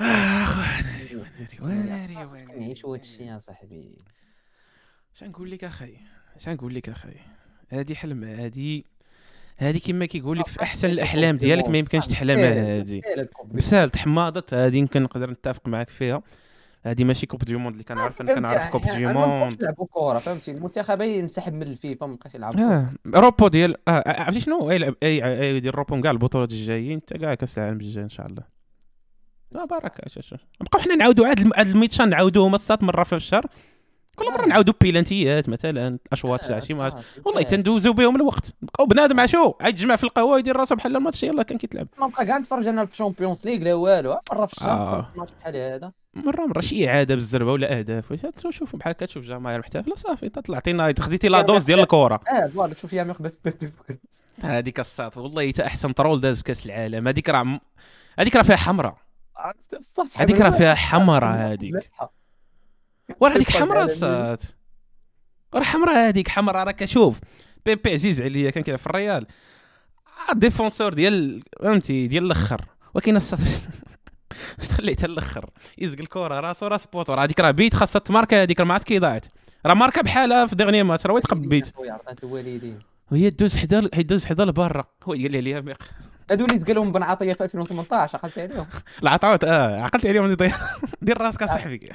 آه، 0.00 0.04
اخويا 0.44 0.82
ناري 0.82 1.16
وناري 1.16 1.58
وناري 1.60 2.26
وناري 2.26 2.60
نعيشوا 2.60 2.94
هاد 2.94 3.00
الشيء 3.00 3.26
يا 3.26 3.38
صاحبي. 3.38 3.96
اش 5.16 5.24
نقول 5.24 5.50
لك 5.50 5.64
أخي؟ 5.64 5.96
اش 6.36 6.48
نقول 6.48 6.74
لك 6.74 6.88
أخي؟ 6.88 7.14
هذه 7.68 7.94
حلم 7.94 8.24
هذه 8.24 8.82
هذه 9.56 9.80
كما 9.86 10.06
كيقول 10.06 10.38
لك 10.38 10.46
في 10.46 10.62
أحسن 10.62 10.90
الأحلام 10.90 11.36
ديالك 11.36 11.68
ما 11.68 11.78
يمكنش 11.78 12.06
تحلمها 12.06 12.78
هذه 12.78 13.02
بسال 13.44 13.90
تحماضت 13.90 14.54
هذه 14.54 14.76
يمكن 14.76 15.02
نقدر 15.02 15.30
نتفق 15.30 15.68
معك 15.68 15.90
فيها. 15.90 16.22
هذه 16.86 17.04
ماشي 17.04 17.26
Coupe 17.26 17.44
du 17.44 17.56
monde 17.56 17.74
اللي 17.74 17.84
كنعرف 17.84 18.20
أنا 18.20 18.34
كنعرف 18.34 18.66
Coupe 18.66 18.82
du 18.82 19.06
monde. 19.06 19.62
يلعبوا 19.62 19.86
كره 19.90 20.18
فهمتي؟ 20.18 20.50
المنتخب 20.50 21.00
ينسحب 21.00 21.52
من 21.52 21.62
الفيفا 21.62 22.06
ما 22.06 22.14
بقاش 22.14 22.34
يلعب 22.34 22.58
آه 22.58 22.90
repos 23.14 23.48
ديال 23.48 23.76
آه 23.88 24.04
عرفتي 24.06 24.40
شنو؟ 24.40 24.70
يلعب 24.70 24.94
يدير 25.02 25.74
repos 25.74 26.00
كاع 26.00 26.10
البطولات 26.10 26.52
الجايين 26.52 27.00
حتى 27.00 27.18
كاع 27.18 27.34
كأس 27.34 27.58
العالم 27.58 27.80
الجاي 27.80 28.04
إن 28.04 28.08
شاء 28.08 28.26
الله. 28.26 28.42
لا 29.52 29.66
اش 30.06 30.34
نبقاو 30.60 30.82
حنا 30.82 30.94
نعاودوا 30.94 31.26
عاد 31.26 31.52
عاد 31.54 31.66
الميتشان 31.66 32.08
نعاودوهم 32.08 32.54
الساط 32.54 32.82
مرة 32.82 33.04
في 33.04 33.14
الشهر. 33.14 33.46
كل 34.16 34.32
مرة 34.32 34.46
نعاودوا 34.46 34.74
بينالتيات 34.80 35.48
مثلا 35.48 35.98
أشواط 36.12 36.40
تاع 36.40 36.60
شي 36.60 36.74
ماتش 36.74 37.04
والله 37.24 37.42
تندوزو 37.42 37.92
بهم 37.92 38.16
الوقت. 38.16 38.54
نبقاو 38.62 38.86
بنادم 38.86 39.20
عاشو 39.20 39.54
عاد 39.60 39.74
يتجمع 39.74 39.96
في 39.96 40.04
القهوة 40.04 40.38
يدير 40.38 40.56
راسو 40.56 40.74
بحال 40.74 40.96
الماتش 40.96 41.22
يلاه 41.22 41.42
كان 41.42 41.58
كيتلعب. 41.58 41.86
ما 41.98 42.06
بقى 42.06 42.26
كاع 42.26 42.38
نتفرج 42.38 42.66
أنا 42.66 42.84
في 42.84 42.92
الشامبيونز 42.92 43.44
ليغ 43.46 43.58
لا 43.58 43.74
والو. 43.74 44.18
مرة 44.32 44.46
في 44.46 44.52
الشهر 44.52 44.70
آه. 44.70 45.08
ماتش 45.16 45.32
بحال 45.40 45.56
هذا. 45.56 45.92
مرة 46.14 46.46
مرة. 46.46 46.60
شي 46.60 46.88
إعادة 46.88 47.14
بالزربة 47.14 47.52
ولا 47.52 47.78
أهداف. 47.78 48.10
واش 48.10 48.20
تشوف 48.20 48.76
بحال 48.76 48.92
كتشوف 48.92 49.24
جماهير 49.24 49.58
محتفله 49.58 49.94
صافي 49.94 50.28
طلعتينا 50.28 50.94
خديتي 50.98 51.28
لا 51.28 51.40
دوز 51.40 51.64
ديال 51.64 51.80
الكره 51.80 52.20
آه 52.32 52.46
فوالا 52.46 52.74
تشوف 52.74 52.92
يا 52.92 53.04
ميخ 53.04 53.22
بس. 53.22 53.38
بيبي 53.44 53.72
هذيك 54.42 54.80
الساط 54.80 55.16
والله 55.16 55.48
حتى 55.48 55.66
أحسن 55.66 55.94
ترول 55.94 56.20
داز 56.20 56.36
في 56.38 56.44
كأس 56.44 56.66
العالم. 56.66 57.08
هذيك 57.08 57.28
راه 57.28 57.60
هذيك 58.18 58.36
راه 58.36 58.42
فيها 58.42 58.56
حمراء. 58.56 58.96
هذيك 60.16 60.40
راه 60.40 60.50
فيها 60.50 60.74
حمراء 60.74 61.32
هذيك 61.52 61.90
وراه 63.20 63.34
هذيك 63.34 63.50
حمراء 63.50 63.84
السات 63.84 64.42
راه 65.54 65.62
حمراء 65.62 66.08
هذيك 66.08 66.28
حمراء 66.28 66.64
راه 66.64 66.72
كشوف 66.72 67.20
بيبي 67.66 67.90
عزيز 67.92 68.22
عليا 68.22 68.50
كان 68.50 68.62
كيلعب 68.62 68.78
في 68.78 68.86
الريال. 68.86 69.26
ديفونسور 70.32 70.94
ديال 70.94 71.42
فهمتي 71.62 72.06
ديال 72.06 72.24
الأخر. 72.24 72.64
ولكن 72.94 73.18
تخليه 74.68 74.92
حتى 74.94 75.06
الأخر؟ 75.06 75.50
يزق 75.78 75.98
الكرة 75.98 76.40
راسو 76.40 76.66
راس 76.66 76.86
بوطو 76.86 77.14
راه 77.14 77.24
هذيك 77.24 77.40
راه 77.40 77.50
بيت 77.50 77.74
خاصها 77.74 77.98
تماركا 78.00 78.42
هذيك 78.42 78.60
راه 78.60 78.66
ما 78.66 78.74
عرفت 78.74 78.86
كي 78.86 78.98
ضاعت. 78.98 79.26
راه 79.66 79.74
ماركا 79.74 80.02
بحالها 80.02 80.46
في 80.46 80.56
ديغني 80.56 80.82
ماتش 80.82 81.06
راه 81.06 81.18
يتقب 81.18 81.48
بيت 81.48 81.74
خويا 81.76 81.92
عطات 81.92 82.24
الوالدين. 82.24 82.78
وهي 83.12 83.30
دوز 83.30 83.56
حدا 83.56 83.88
هي 83.94 84.02
دوز 84.02 84.26
حدا 84.26 84.44
لبرا. 84.44 84.84
هو 85.04 85.12
قال 85.12 85.32
لي 85.32 85.38
عليها 85.38 85.60
ميق. 85.60 85.82
هادو 86.30 86.44
اللي 86.44 86.58
زقلهم 86.58 86.92
بن 86.92 87.02
عطية 87.02 87.32
في 87.32 87.44
2018 87.44 88.18
عقلت 88.18 88.38
عليهم. 88.38 88.66
العطاوت 89.02 89.44
آه 89.44 89.80
عقلت 89.82 90.06
عليهم 90.06 90.36
دير 91.02 91.18
راسك 91.20 91.42
اصاحبي 91.42 91.92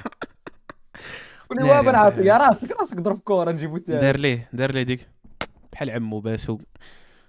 ولي 1.50 1.60
ناري 1.62 1.70
وا 1.76 1.80
بن 1.82 1.92
صحيح. 1.92 2.04
عطيه 2.04 2.36
راسك 2.36 2.70
راسك 2.80 2.96
ضرب 3.00 3.18
كوره 3.18 3.50
نجيبو 3.52 3.76
تاني 3.78 3.98
دار 4.00 4.16
ليه 4.18 4.48
دار 4.52 4.72
ليه 4.72 4.82
ديك 4.82 5.08
بحال 5.72 5.90
عمو 5.90 6.20
باسو 6.20 6.58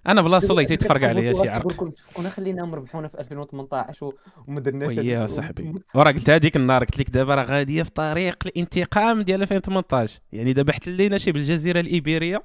أنا 0.07 0.21
بلاصه 0.21 0.51
الله 0.51 0.61
يتفرق 0.61 1.07
عليا 1.09 1.33
شي 1.33 1.49
عرق 1.49 1.73
كنا 2.13 2.29
خليناهم 2.29 2.75
ربحونا 2.75 3.07
في 3.07 3.19
2018 3.19 4.05
و- 4.05 4.13
وما 4.47 4.59
درناش 4.59 4.99
هاد- 4.99 5.29
صاحبي 5.29 5.73
وراه 5.95 6.11
قلت 6.11 6.29
هذيك 6.29 6.55
النهار 6.55 6.83
قلت 6.83 6.99
لك 6.99 7.09
دابا 7.09 7.35
راه 7.35 7.43
غاديه 7.43 7.83
في 7.83 7.91
طريق 7.91 8.35
الانتقام 8.45 9.21
ديال 9.21 9.41
2018 9.41 10.19
يعني 10.33 10.53
دابا 10.53 10.73
حتى 10.73 10.91
لينا 10.91 11.17
شي 11.17 11.31
بالجزيره 11.31 11.79
الايبيريه 11.79 12.43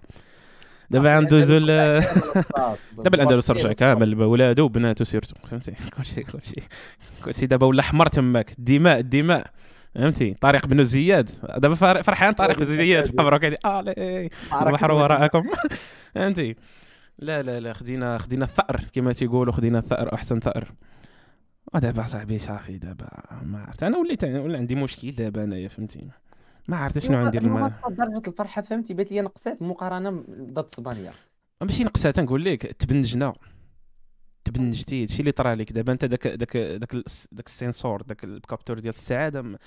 دابا 0.90 1.16
غندوزو 1.16 1.58
دابا 1.58 2.04
الاندلس 3.14 3.50
رجع 3.50 3.72
كامل 3.72 4.14
بولادو 4.14 4.64
وبناتو 4.64 5.04
سيرتو 5.04 5.34
فهمتي 5.48 5.72
كلشي 5.96 6.22
كلشي 6.22 6.60
كلشي 7.24 7.46
دابا 7.46 7.66
ولا 7.66 7.82
حمر 7.82 8.06
تماك 8.06 8.50
الدماء 8.58 8.98
الدماء 8.98 9.50
فهمتي؟ 9.96 10.34
طارق 10.40 10.66
بن 10.66 10.84
زياد. 10.84 11.30
دابا 11.58 11.74
فرحان 12.02 12.32
طارق 12.32 12.58
بن 12.58 12.64
زياد. 12.64 13.06
في 13.06 13.16
هادي 13.18 13.46
الي 13.48 14.30
البحر 14.52 14.92
وراءكم. 14.92 15.42
فهمتي؟ 16.14 16.56
لا 17.18 17.42
لا 17.42 17.60
لا. 17.60 17.72
خدينا 17.72 18.18
خدينا 18.18 18.44
الثأر 18.44 18.84
كما 18.92 19.12
تيقولوا 19.12 19.52
خدينا 19.52 19.78
الثأر 19.78 20.14
أحسن 20.14 20.40
ثأر. 20.40 20.72
ودابا 21.74 22.02
صاحبي 22.02 22.38
صافي 22.38 22.78
دابا 22.78 23.08
ما 23.42 23.62
عرفت. 23.62 23.82
أنا 23.82 23.98
وليت 23.98 24.24
ولا 24.24 24.58
عندي 24.58 24.74
مشكل 24.74 25.10
دابا 25.10 25.44
أنايا 25.44 25.68
فهمتي؟ 25.68 26.08
ما 26.68 26.76
عرفت 26.76 26.98
شنو 26.98 27.18
عندي 27.18 27.38
اليوم 27.38 27.56
الم... 27.56 27.72
درجة 27.88 28.28
الفرحة 28.28 28.62
فهمتي؟ 28.62 28.94
بات 28.94 29.12
لي 29.12 29.20
نقصات 29.20 29.62
مقارنة 29.62 30.24
ضد 30.30 30.64
إسبانيا. 30.64 31.12
ماشي 31.62 31.84
نقصها 31.84 32.10
تنقول 32.10 32.44
لك 32.44 32.62
تبنجنا. 32.62 33.34
تبنجتي 34.46 35.02
هادشي 35.02 35.20
اللي 35.20 35.32
طرا 35.32 35.54
لك 35.54 35.72
دابا؟ 35.72 35.92
انت 35.92 36.04
داك 36.04 36.26
داك 36.26 36.56
داك 36.56 36.96
داك 37.32 37.46
ال 37.46 37.53
senseur 37.53 38.02
داك 38.02 38.24
ال 38.24 38.31
capteur 38.31 38.78
ديال 38.78 38.94
السعاده 38.94 39.58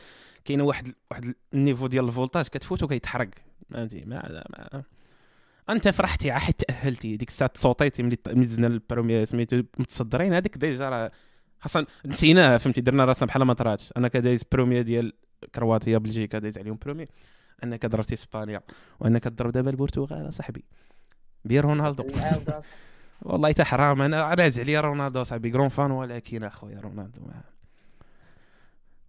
كاين 0.46 0.62
واحد 0.62 0.94
واحد 1.12 1.34
ال 1.54 1.59
niveau 1.59 1.88
ديال 1.88 2.06
ال 2.06 2.11
voltage 2.11 2.46
كتفوت 2.46 2.84
وكيتحرق. 2.84 3.30
فهمتي؟ 3.72 4.06
ما, 4.06 4.44
ما 4.60 4.84
انت 5.70 5.88
فرحتي 5.88 6.32
عا 6.32 6.40
حيت 6.40 6.62
تأهلتي 6.62 7.18
ديك 7.18 7.30
الساعة 7.30 7.50
تصوتيتي 7.50 8.04
ملي 8.04 8.18
دزنا 8.26 8.68
ال 8.68 8.75
premier 8.75 9.26
سميتو 9.26 9.64
متصدرين 9.78 10.34
هذيك 10.34 10.58
ديجا 10.58 10.90
راه 10.90 11.12
خاصنا 11.60 11.86
نسيناها 12.06 12.58
فهمتي؟ 12.58 12.82
درنا 12.82 13.06
راسنا 13.06 13.28
بحال 13.28 13.44
ما 13.44 13.54
طراتش. 13.54 13.94
أنا 13.98 14.08
كدايز 14.08 14.44
premier 14.52 14.82
ديال 14.82 15.14
كرواتيا 15.56 15.98
بلجيكا 15.98 16.40
دايز 16.40 16.58
عليهم 16.58 16.78
premier. 16.82 17.10
أنك 17.64 17.86
ضربتي 17.86 18.14
إسبانيا 18.14 18.62
وأنك 19.00 19.24
تضرب 19.24 19.52
دابا 19.52 19.70
البرتغال 19.70 20.28
اصاحبي 20.28 20.64
بير 21.46 21.66
رونالدو. 21.66 22.04
والله 23.22 23.50
حتى 23.50 23.64
حرام. 23.64 24.02
أنا 24.02 24.22
عز 24.24 24.60
عليا 24.60 24.82
رونالدو 24.82 25.24
صاحبي 25.24 25.50
grand 25.50 25.70
fan 25.70 25.92
ولكن 25.92 26.44
اخويا 26.44 26.80
رونالدو. 26.80 27.22
ما 27.22 27.42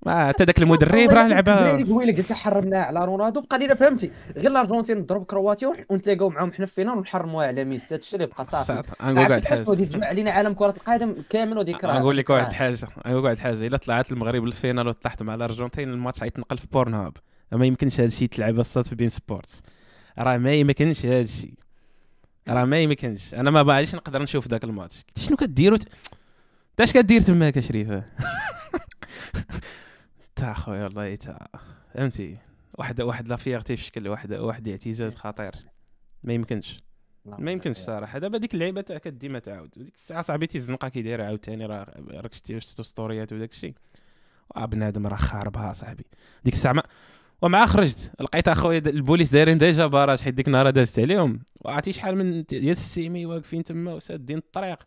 ما 0.07 0.29
حتى 0.29 0.45
ذاك 0.45 0.59
المدرب 0.63 1.11
راه 1.11 1.27
الدراري 1.39 1.85
قويله 1.85 2.17
قلت 2.17 2.33
حرمنا 2.33 2.79
على 2.81 3.05
رونالدو 3.05 3.41
بقى 3.41 3.59
لينا 3.59 3.75
فهمتي؟ 3.75 4.11
غير 4.37 4.51
الارجنتين 4.51 5.07
تضرب 5.07 5.25
كرواتيا 5.25 5.69
ون- 5.69 5.77
ونتلاقاو 5.89 6.29
معاهم 6.31 6.53
حنا 6.53 6.67
في 6.67 6.75
finale 6.75 6.99
ونحرموها 6.99 7.47
على 7.47 7.65
ميسي 7.65 7.95
هادشي 7.95 8.17
اللي 8.17 8.27
بقى 8.27 8.45
صافي. 8.45 8.73
نقول 9.03 9.19
واحد 9.19 9.33
الحاجة 9.33 9.63
تجمع 9.63 10.07
علينا 10.07 10.31
عالم 10.31 10.53
كرة 10.53 10.75
القدم 10.77 11.15
كامل 11.31 11.59
وذيك 11.59 11.85
راه 11.85 11.99
نقول 11.99 12.17
لك 12.17 12.31
واحد 12.31 12.49
الحاجة 12.49 12.77
نقول 13.07 13.19
لك 13.19 13.25
واحد 13.25 13.37
الحاجة 13.37 13.67
إلا 13.67 13.77
طلعت 13.77 14.13
المغرب 14.13 14.45
لل 14.45 14.56
finale 14.56 14.89
وطلعت 14.89 15.23
مع 15.23 15.35
الأرجنتين 15.35 15.91
الماتش 15.91 16.23
غيتنقل 16.23 16.59
في 16.59 16.67
Pornhub 16.73 17.17
ما 17.53 17.67
يمكنش 17.67 18.01
هذا 18.01 18.07
الشيء 18.09 18.29
تلعب 18.29 18.61
الصاد 18.61 18.85
في 18.87 18.95
بين 18.95 19.11
سبورتس. 19.11 19.63
راه 20.19 20.37
ما 20.37 20.53
يمكنش 20.55 21.07
هذا 21.07 21.21
الشيء 21.21 21.55
راه 22.49 22.65
ما 22.65 22.81
يمكنش. 22.81 23.35
أنا 23.35 23.51
ما 23.51 23.63
بعرفش 23.63 23.95
نقدر 23.95 24.23
نشوف 24.23 24.49
ذاك 24.49 24.65
الماتش. 24.65 24.97
قلت 24.97 25.19
شنو 25.19 25.37
كديروا 25.37 25.79
ت- 25.79 25.89
انت 26.71 26.81
اش 26.81 26.93
كدير 26.93 27.21
تماك 27.21 27.57
يا 27.57 27.61
شريفه 27.61 28.05
تا 30.37 30.53
خويا 30.53 30.85
والله 30.85 31.15
تا. 31.15 31.49
فهمتي؟ 31.95 32.37
واحد 32.79 33.01
واحد 33.01 33.29
لا 33.29 33.37
فيغتي 33.37 33.77
في 33.77 33.83
شكل 33.83 34.09
واحد 34.09 34.33
واحد 34.33 34.69
اعتزاز 34.69 35.15
خطير. 35.17 35.51
ما 36.25 36.33
يمكنش. 36.33 36.83
ما 37.25 37.51
يمكنش 37.51 37.77
صراحة. 37.79 38.19
دابا 38.19 38.39
ديك 38.39 38.55
اللعيبة 38.55 38.81
تاع 38.81 38.99
كديما 38.99 39.39
تعاود. 39.39 39.79
وديك 39.79 39.95
الساعة 39.95 40.23
صاحبي 40.23 40.47
تيزنقه 40.47 40.89
كي 40.89 41.03
داير 41.03 41.23
عاوتاني 41.23 41.67
راه 41.67 41.87
راك 42.11 42.35
شتي 42.35 42.61
ستوريات 42.61 43.33
وداك 43.33 43.53
الشيء. 43.53 43.75
بنادم 44.57 45.07
راه 45.07 45.17
خاربها 45.17 45.73
صاحبي. 45.73 46.05
ديك 46.45 46.55
الساعة 46.55 46.73
ما 46.73 46.83
ومع 47.43 47.67
خرجت. 47.67 48.13
لقيت 48.21 48.49
أخويا 48.49 48.79
البوليس 48.79 49.31
دايرين 49.31 49.59
ديجا 49.59 49.87
barrage 49.87 50.21
حيت 50.21 50.35
ديك 50.35 50.47
النهار 50.47 50.71
دازت 50.71 50.99
عليهم. 50.99 51.41
وعرفتي 51.61 51.93
شحال 51.93 52.17
من 52.17 52.43
ديال 52.43 52.69
السيمي 52.71 53.27
واقفين 53.27 53.65
تما 53.65 53.95
وسادين 53.95 54.39
الطريق. 54.39 54.79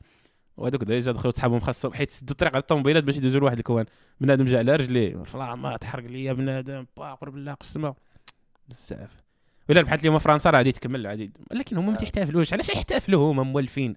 وهذوك 0.58 0.84
ديجا 0.84 1.12
دخلوا 1.12 1.34
سحابهم 1.34 1.60
خاصهم 1.60 1.94
حيت 1.94 2.12
سدوا 2.12 2.32
الطريق 2.32 2.54
على 2.54 2.62
الطوموبيلات 2.62 3.04
باش 3.04 3.18
يدوزوا 3.18 3.40
لواحد 3.40 3.58
ال 3.58 3.62
coin. 3.62 3.86
بنادم 4.22 4.46
جا 4.46 4.58
على 4.58 4.76
رجليه 4.76 5.16
والله 5.16 5.56
ما 5.56 5.78
تحرق 5.78 6.06
ليا 6.06 6.34
بنادم 6.34 6.86
باقر 6.98 7.30
بالله 7.30 7.54
قسمه. 7.54 7.96
بزاف. 8.70 9.24
ولا 9.70 9.82
ربحت 9.82 10.00
اليوم 10.00 10.20
فرنسا 10.20 10.50
راه 10.50 10.58
غادي 10.58 10.72
تكمل 10.72 11.08
عادي 11.08 11.32
ولكن 11.52 11.78
هما 11.78 11.92
ما 11.92 11.98
تيحتفلوش. 11.98 12.54
علاش 12.54 12.70
يحتفلوا 12.70 13.32
هما 13.32 13.44
موالفين 13.44 13.96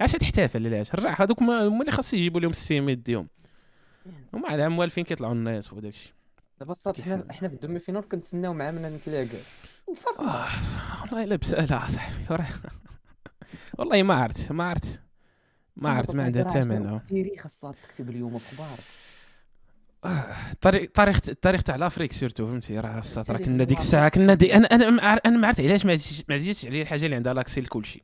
علاش 0.00 0.12
تحتفل؟ 0.12 0.66
علاش؟ 0.66 0.94
رجع 0.94 1.22
هذوك 1.22 1.42
ما- 1.42 1.66
هما 1.66 1.80
اللي 1.80 1.92
خاص 1.92 2.14
يجيبوا 2.14 2.40
لهم 2.40 2.50
السيمي 2.50 2.92
يديهم. 2.92 3.28
هما 4.34 4.48
على 4.48 4.68
موالفين 4.68 5.04
كيطلعوا 5.04 5.32
الناس 5.32 5.72
وداك 5.72 5.92
الشيء. 5.92 6.12
دابا 6.60 6.72
الصاد 6.72 7.00
حنا 7.00 7.32
حنا 7.32 7.48
في 7.48 7.54
ال 7.54 7.78
demi-finale 7.78 8.08
كنتسناو 8.08 8.54
مع 8.54 8.70
من 8.70 8.82
نتلاقى 8.82 9.38
آه، 10.18 10.46
والله 11.02 11.24
إلا 11.24 11.36
بسالة 11.36 11.88
صاحبي 11.88 12.44
والله 13.78 14.02
ما 14.02 14.14
عرفت 14.14 14.52
ما 14.52 14.64
عرفت. 14.64 15.00
ما 15.76 15.90
عرفت 15.90 16.14
ما 16.14 16.22
عندها 16.22 16.44
حتى 16.44 16.60
معنى 16.60 16.96
التاريخ 16.96 17.44
الصاد 17.44 17.74
تكتب 17.74 18.10
اليوم 18.10 18.36
أخبار 18.36 18.78
الطريق 20.52 20.82
التاريخ 20.82 21.20
التاريخ 21.28 21.62
تاع 21.62 21.76
l'Afrique 21.76 22.12
surtout 22.12 22.46
فهمتي؟ 22.46 22.80
راه 22.80 22.98
الساط 22.98 23.30
راه 23.30 23.38
كنا 23.38 23.64
ديك 23.64 23.78
الساعة 23.78 24.08
كنا 24.08 24.34
دي 24.34 24.54
أنا 24.54 24.66
أنا 24.66 24.84
أنا 25.26 25.36
ما 25.36 25.46
عرفت 25.46 25.60
علاش 25.60 25.86
ما 25.86 25.92
عزيزش 26.30 26.66
عليا 26.66 26.82
الحاجة 26.82 27.04
اللي 27.04 27.16
عندها 27.16 27.34
l'accès 27.34 27.60
لكلشي 27.60 28.02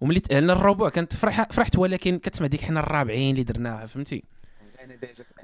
وملي 0.00 0.20
تاهلنا 0.20 0.52
الربع 0.52 0.88
كنت 0.88 1.16
فرح 1.16 1.52
فرحت 1.52 1.78
ولكن 1.78 2.18
كتسمع 2.18 2.46
ديك 2.46 2.60
حنا 2.60 2.80
الرابعين 2.80 3.30
اللي 3.34 3.44
درناها 3.44 3.86
فهمتي؟ 3.86 4.24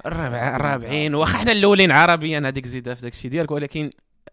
الرابع 0.05 0.55
الرابعين. 0.55 1.15
واخا 1.15 1.37
حنا 1.37 1.51
الأولين 1.51 1.91
عربيا 1.91 2.39
هذيك 2.39 2.67
زيدها 2.67 2.93
في 2.95 3.01
داك 3.01 3.13
الشيء 3.13 3.31
ديالك؟ 3.31 3.51
ولكن 3.51 3.89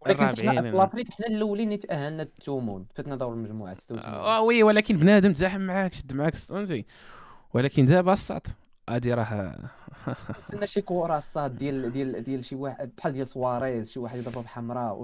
ولكن 0.06 0.28
حنا. 0.48 0.60
l'Afrique 0.60 1.10
حنا 1.10 1.26
الأولين 1.26 1.66
اللي 1.66 1.76
تاهلنا 1.76 2.22
التومون. 2.22 2.86
فتنا 2.94 3.16
دور 3.16 3.32
المجموعة 3.32 3.74
86 3.74 4.14
آه 4.14 4.40
oui 4.40 4.62
ولكن 4.62 4.96
بنادم 4.96 5.32
تزاحم 5.32 5.60
معاك 5.60 5.92
شد 5.92 6.12
معاك 6.12 6.34
فهمتي؟ 6.34 6.84
ولكن 7.54 7.86
دابا 7.86 8.12
الساط. 8.12 8.46
هادي 8.88 9.14
راه 9.14 9.56
نستنى 10.38 10.66
شي 10.66 10.80
كره 10.80 11.16
الصاد 11.16 11.56
ديال 11.56 11.92
ديال 11.92 12.22
ديال 12.24 12.44
شي 12.44 12.54
واحد 12.54 12.90
بحال 12.98 13.12
ديال 13.12 13.26
سواريز 13.26 13.92
شي 13.92 13.98
واحد 13.98 14.18
يضربها 14.18 14.42
بحمراء. 14.42 14.94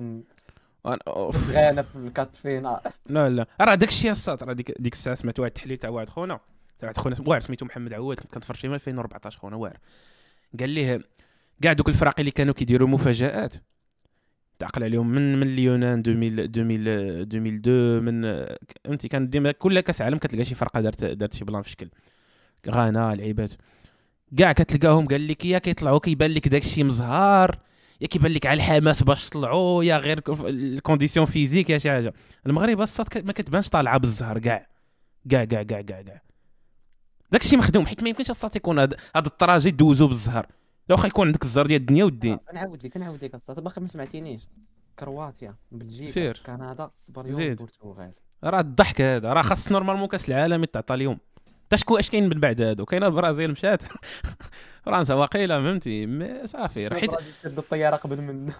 ونتغانا 0.84 1.82
في 1.82 1.96
ال 1.96 2.03
quart 2.03 2.36
finale 2.36 2.80
لا 3.06 3.28
لا. 3.30 3.46
راه 3.60 3.74
داك 3.74 3.88
الشيء 3.88 4.10
الساط 4.10 4.42
راه 4.42 4.52
ديك 4.52 4.80
ديك 4.80 4.92
الساعة 4.92 5.16
سمعت 5.16 5.40
واحد 5.40 5.50
التحليل 5.50 5.76
تاع 5.76 5.90
واحد 5.90 6.08
خونا. 6.08 6.40
واحد 6.82 6.96
خونا 6.96 7.16
واعر 7.26 7.40
سميتو 7.40 7.64
محمد 7.64 7.92
عواد 7.92 8.20
كنت 8.20 8.34
كنتفرج 8.34 8.56
فيه 8.56 8.68
من 8.68 8.74
2014 8.74 9.38
خونا 9.38 9.56
واعر. 9.56 9.78
قال 10.60 10.70
ليه 10.70 11.00
كاع 11.62 11.72
دوك 11.72 11.88
الفرق 11.88 12.14
اللي 12.18 12.30
كانوا 12.30 12.54
كيديروا 12.54 12.88
مفاجآت. 12.88 13.54
تعقل 14.58 14.84
عليهم 14.84 15.08
من 15.08 15.36
من 15.36 15.46
اليونان 15.46 15.98
2000 15.98 16.10
2000 16.10 16.74
2002 17.22 18.02
من 18.02 18.46
فهمتي؟ 18.84 19.08
كان 19.08 19.30
ديما 19.30 19.52
كل 19.52 19.80
كأس 19.80 20.02
عالم 20.02 20.18
كتلقى 20.18 20.44
شي 20.44 20.54
فرقة 20.54 20.80
دارت 20.80 21.04
دارت 21.04 21.34
شي 21.34 21.44
plan 21.44 21.62
في 21.62 21.70
شكل. 21.70 21.88
غانا 22.70 23.14
لعيبات. 23.14 23.52
كاع 24.36 24.52
كتلقاهم 24.52 25.08
قال 25.08 25.28
لك 25.28 25.44
يا 25.44 25.58
كيطلعوا 25.58 25.98
كيبان 25.98 26.30
لك 26.30 26.48
داك 26.48 26.62
الشيء 26.62 26.84
مزهار 26.84 27.58
يا 28.00 28.06
كيبان 28.06 28.32
لك 28.32 28.46
على 28.46 28.56
الحماس 28.56 29.02
باش 29.02 29.28
طلعوا 29.28 29.84
يا 29.84 29.96
غير 29.98 30.22
ال 30.28 30.38
condition 30.38 31.26
physique 31.26 31.70
يا 31.70 31.78
شي 31.78 31.90
حاجة. 31.90 32.12
المغرب 32.46 32.80
الصاد 32.80 33.26
ما 33.26 33.32
كتبانش 33.32 33.68
طالعة 33.68 33.98
بالزهر 33.98 34.38
كاع 34.38 34.66
كاع 35.30 35.44
كاع 35.44 35.62
كاع 35.62 35.80
كاع 35.80 36.22
داك 37.32 37.42
الشيء 37.42 37.58
مخدوم 37.58 37.86
حيت 37.86 38.02
ما 38.02 38.08
يمكنش 38.08 38.30
الصاد 38.30 38.56
يكون 38.56 38.78
هاد 38.78 38.94
هاد 39.16 39.26
الطراجي 39.26 39.70
دوزو 39.70 40.06
بالزهر. 40.08 40.46
لو 40.88 40.96
واخا 40.96 41.06
يكون 41.06 41.26
عندك 41.26 41.42
الزهر 41.42 41.66
ديال 41.66 41.80
الدنيا 41.80 42.04
والدين. 42.04 42.38
نعاود 42.54 42.86
لك 42.86 42.96
نعاود 42.96 43.24
لك 43.24 43.34
الصاد 43.34 43.60
باقي 43.60 43.80
ما 43.80 43.88
سمعتينيش. 43.88 44.42
كرواتيا 44.98 45.54
بلجيكا 45.70 46.12
سير. 46.12 46.42
كندا 46.46 46.90
اسبانيا 46.96 47.32
زيد. 47.32 47.60
والبرتغال 47.60 48.12
راه 48.44 48.60
الضحك 48.60 49.00
هذا. 49.00 49.32
راه 49.32 49.42
خاص 49.42 49.72
normalement 49.72 50.08
كاس 50.08 50.28
العالم 50.28 50.62
يتعطى 50.62 50.94
اليوم. 50.94 51.18
تا 51.70 51.76
شكون 51.76 51.98
اش 51.98 52.10
كاين 52.10 52.28
من 52.28 52.40
بعد 52.40 52.60
هادو؟ 52.60 52.84
كاينة 52.84 53.06
البرازيل 53.06 53.50
مشات. 53.50 53.82
فرنسا 54.84 55.14
واقيلا 55.14 55.62
فهمتي؟ 55.62 56.06
mais 56.06 56.46
صافي. 56.46 57.00
حيت 57.00 57.10
شد 57.44 57.58
الطيارة 57.58 57.96
قبل 57.96 58.20
من 58.20 58.52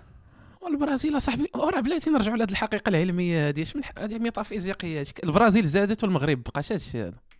والبرازيل 0.60 1.16
اصاحبي 1.16 1.50
راه 1.56 1.80
بلاتي 1.80 2.10
نرجعوا 2.10 2.36
لهاد 2.36 2.50
الحقيقة 2.50 2.88
العلمية 2.88 3.48
هادي. 3.48 3.62
اش 3.62 3.76
من 3.76 3.82
هادي 3.98 4.18
ميتافيزيقيه. 4.18 5.04
البرازيل 5.24 5.66
زادت 5.66 6.04
والمغرب 6.04 6.42
بقاش 6.42 6.72
هادشي 6.72 7.02
هذا. 7.02 7.31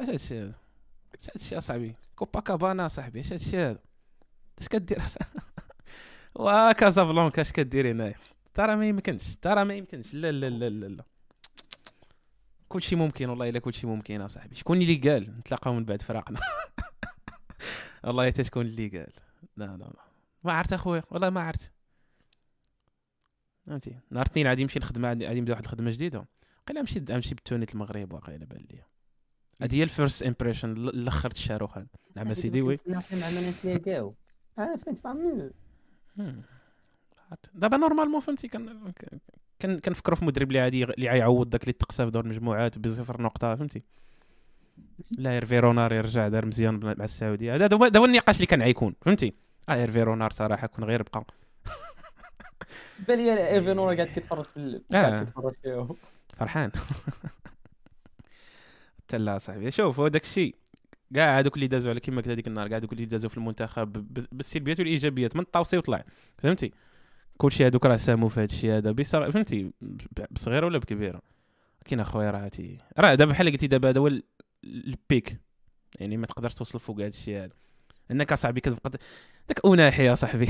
اش 0.00 0.08
هادشي 0.08 0.42
هذا 0.42 0.54
اش 1.14 1.30
هادشي 1.30 1.58
اصاحبي 1.58 1.94
كوبا 2.16 2.40
كابانا 2.40 2.88
صاحبي 2.88 3.20
اش 3.20 3.32
هادشي 3.32 3.58
هذا 3.58 3.78
اش 4.58 4.68
كدير 4.68 5.02
وا 6.34 6.72
كازابلانكا 6.72 7.42
اش 7.42 7.52
كدير 7.52 7.90
هنايا 7.90 8.14
ترى 8.54 8.76
ما 8.76 8.88
يمكنش 8.88 9.36
ترى 9.36 9.64
ما 9.64 9.74
يمكنش 9.74 10.14
لا 10.14 10.32
لا 10.32 10.50
لا 10.50 10.68
لا, 10.68 10.86
لا. 10.86 11.04
كلشي 12.68 12.96
ممكن 12.96 13.28
والله 13.28 13.48
الا 13.48 13.58
كلشي 13.58 13.86
ممكن 13.86 14.20
اصاحبي 14.20 14.54
شكون 14.54 14.82
اللي 14.82 14.94
قال 14.94 15.38
نتلاقاو 15.38 15.74
من 15.74 15.84
بعد 15.84 16.02
فراقنا 16.02 16.40
والله 18.04 18.26
حتى 18.26 18.44
شكون 18.44 18.66
اللي 18.66 18.88
قال 18.88 19.12
لا 19.56 19.64
لا 19.64 19.76
لا 19.76 20.04
ما 20.44 20.52
عرفت 20.52 20.72
اخويا 20.72 21.02
والله 21.10 21.30
ما 21.30 21.40
عرفت 21.40 21.72
فهمتي 23.66 23.96
نهار 24.10 24.26
اثنين 24.26 24.46
غادي 24.46 24.62
نمشي 24.62 24.78
نخدم 24.78 25.06
غادي 25.06 25.40
نبدا 25.40 25.52
واحد 25.52 25.64
الخدمه 25.64 25.90
جديده 25.90 26.24
قيلا 26.66 26.80
نمشي 26.80 27.00
نمشي 27.00 27.34
بالتونيت 27.34 27.74
المغرب 27.74 28.12
واقيلا 28.12 28.44
بان 28.44 28.66
ليا 28.70 28.86
هذه 29.62 29.76
هي 29.76 29.82
الفيرست 29.82 30.22
امبريشن 30.22 30.72
الأخر 30.72 31.30
الشاروخان 31.30 31.86
نعم 32.16 32.34
سيدي 32.34 32.62
وي. 32.62 32.78
آه 34.58 34.76
فهمت 34.76 35.04
مع 35.06 35.12
دابا 37.54 37.76
نورمالمون 37.76 38.20
فهمتي 38.20 38.48
كان 38.48 38.92
كان 39.58 39.78
كنفكروا 39.80 40.16
في 40.16 40.24
مدرب 40.24 40.48
اللي 40.48 40.62
غادي 40.62 40.84
اللي 40.84 41.08
غيعوض 41.10 41.50
داك 41.50 41.62
اللي 41.62 41.72
تقسى 41.72 42.04
في 42.04 42.10
دور 42.10 42.24
المجموعات 42.24 42.78
بصفر 42.78 43.22
نقطة 43.22 43.54
فهمتي. 43.54 43.82
لا 45.10 45.32
إيرفي 45.32 45.58
رونار 45.58 45.92
يرجع 45.92 46.28
دار 46.28 46.46
مزيان 46.46 46.80
مع 46.84 46.92
السعودية. 47.04 47.54
هذا 47.54 47.76
هو 47.76 48.04
النقاش 48.04 48.36
اللي 48.36 48.46
كان 48.46 48.62
غيكون 48.62 48.94
فهمتي. 49.00 49.34
آه 49.68 49.74
إيرفي 49.74 50.02
رونار 50.02 50.30
صراحة 50.30 50.66
كون 50.66 50.84
غير 50.84 51.02
بقى. 51.02 51.26
بالي 53.08 53.48
إيرفي 53.48 53.72
رونار 53.72 53.94
قاعد 53.94 54.08
كيتفرج 54.08 54.44
في 54.44 54.82
قاعد 54.92 55.24
كيتفرج 55.24 55.54
فيه 55.62 55.88
فرحان. 56.36 56.70
لا 59.14 59.38
صاحبي 59.38 59.70
شوف 59.70 60.00
هو 60.00 60.08
داك 60.08 60.22
الشيء. 60.22 60.54
كاع 61.14 61.38
هذوك 61.38 61.54
اللي 61.54 61.66
دازوا 61.66 61.90
على 61.90 62.00
كما 62.00 62.16
قلت 62.16 62.28
هذيك 62.28 62.46
النهار 62.46 62.68
كاع 62.68 62.78
هذوك 62.78 62.92
اللي 62.92 63.04
دازوا 63.04 63.30
في 63.30 63.36
المنتخب 63.36 63.92
بالسلبيات 64.32 64.78
والإيجابيات 64.78 65.36
من 65.36 65.42
الطاوسي 65.42 65.78
وطلع. 65.78 66.04
فهمتي؟ 66.38 66.72
كلشي 67.38 67.66
هذوك 67.66 67.86
راه 67.86 67.96
ساهموا 67.96 68.28
في 68.28 68.40
هذا 68.40 68.44
الشيء 68.44 68.70
هذا. 68.70 68.92
بصغير 68.92 69.30
فهمتي؟ 69.30 69.72
بصغيرة 70.30 70.66
ولا 70.66 70.78
بكبيرة؟ 70.78 71.22
كاين 71.84 72.00
اخويا 72.00 72.30
راه 72.30 72.38
هاتي 72.38 72.78
راه 72.98 73.14
دابا 73.14 73.32
بحال 73.32 73.50
قلتي 73.52 73.66
دابا 73.66 73.88
هذا 73.88 74.00
هو 74.00 74.10
ال 74.64 74.79
pic. 74.79 75.40
يعني 76.00 76.16
ما 76.16 76.26
تقدرش 76.26 76.54
توصل 76.54 76.80
فوق 76.80 76.96
هذا 76.96 77.06
الشيء 77.06 77.38
هذا. 77.38 77.52
إنك 78.10 78.32
أصاحبي 78.32 78.60
كتبقى 78.60 78.90
داك 79.48 79.66
اناحي 79.66 80.04
يا 80.04 80.14
صاحبي. 80.14 80.48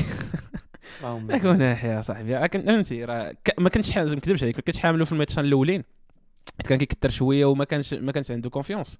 داك 1.28 1.46
اناحي 1.46 1.88
يا 1.88 2.00
صاحبي. 2.00 2.48
فهمتي؟ 2.48 3.04
راه 3.04 3.34
ما 3.58 3.68
كنتش 3.68 3.98
ما 3.98 4.04
نكذبش 4.04 4.42
عليك 4.42 4.56
ما 4.56 4.62
كنتش 4.62 4.78
حاملو 4.78 5.04
في 5.04 5.12
الماتشان 5.12 5.44
الأولين. 5.44 5.84
كان 6.66 6.78
كيكثر 6.78 7.08
شوية 7.10 7.44
وما 7.44 7.64
كانش 7.64 7.94
ما 7.94 8.12
كانش 8.12 8.30
عنده 8.30 8.50
confiance 8.50 8.98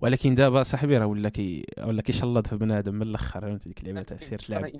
ولكن 0.00 0.34
دابا 0.34 0.62
صاحبي 0.62 0.98
راه 0.98 1.06
ولا 1.06 1.28
كي 1.28 1.66
ولا 1.78 2.02
كيشلط 2.02 2.46
في 2.46 2.56
بنادم 2.56 2.94
من 2.94 3.02
الآخر 3.02 3.40
فهمتي 3.40 3.68
ديك 3.68 3.80
اللعبه 3.80 4.02
تاع 4.02 4.16
سير 4.16 4.38
تلعب 4.38 4.70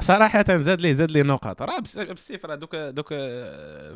صراحة 0.00 0.44
زاد 0.48 0.80
ليه 0.80 0.92
زاد 0.92 1.10
ليه 1.10 1.22
نقاط 1.22 1.62
راه 1.62 1.80
بالسيف 1.80 2.46
راه 2.46 2.54
دوك 2.54 2.76
دوك 2.76 3.14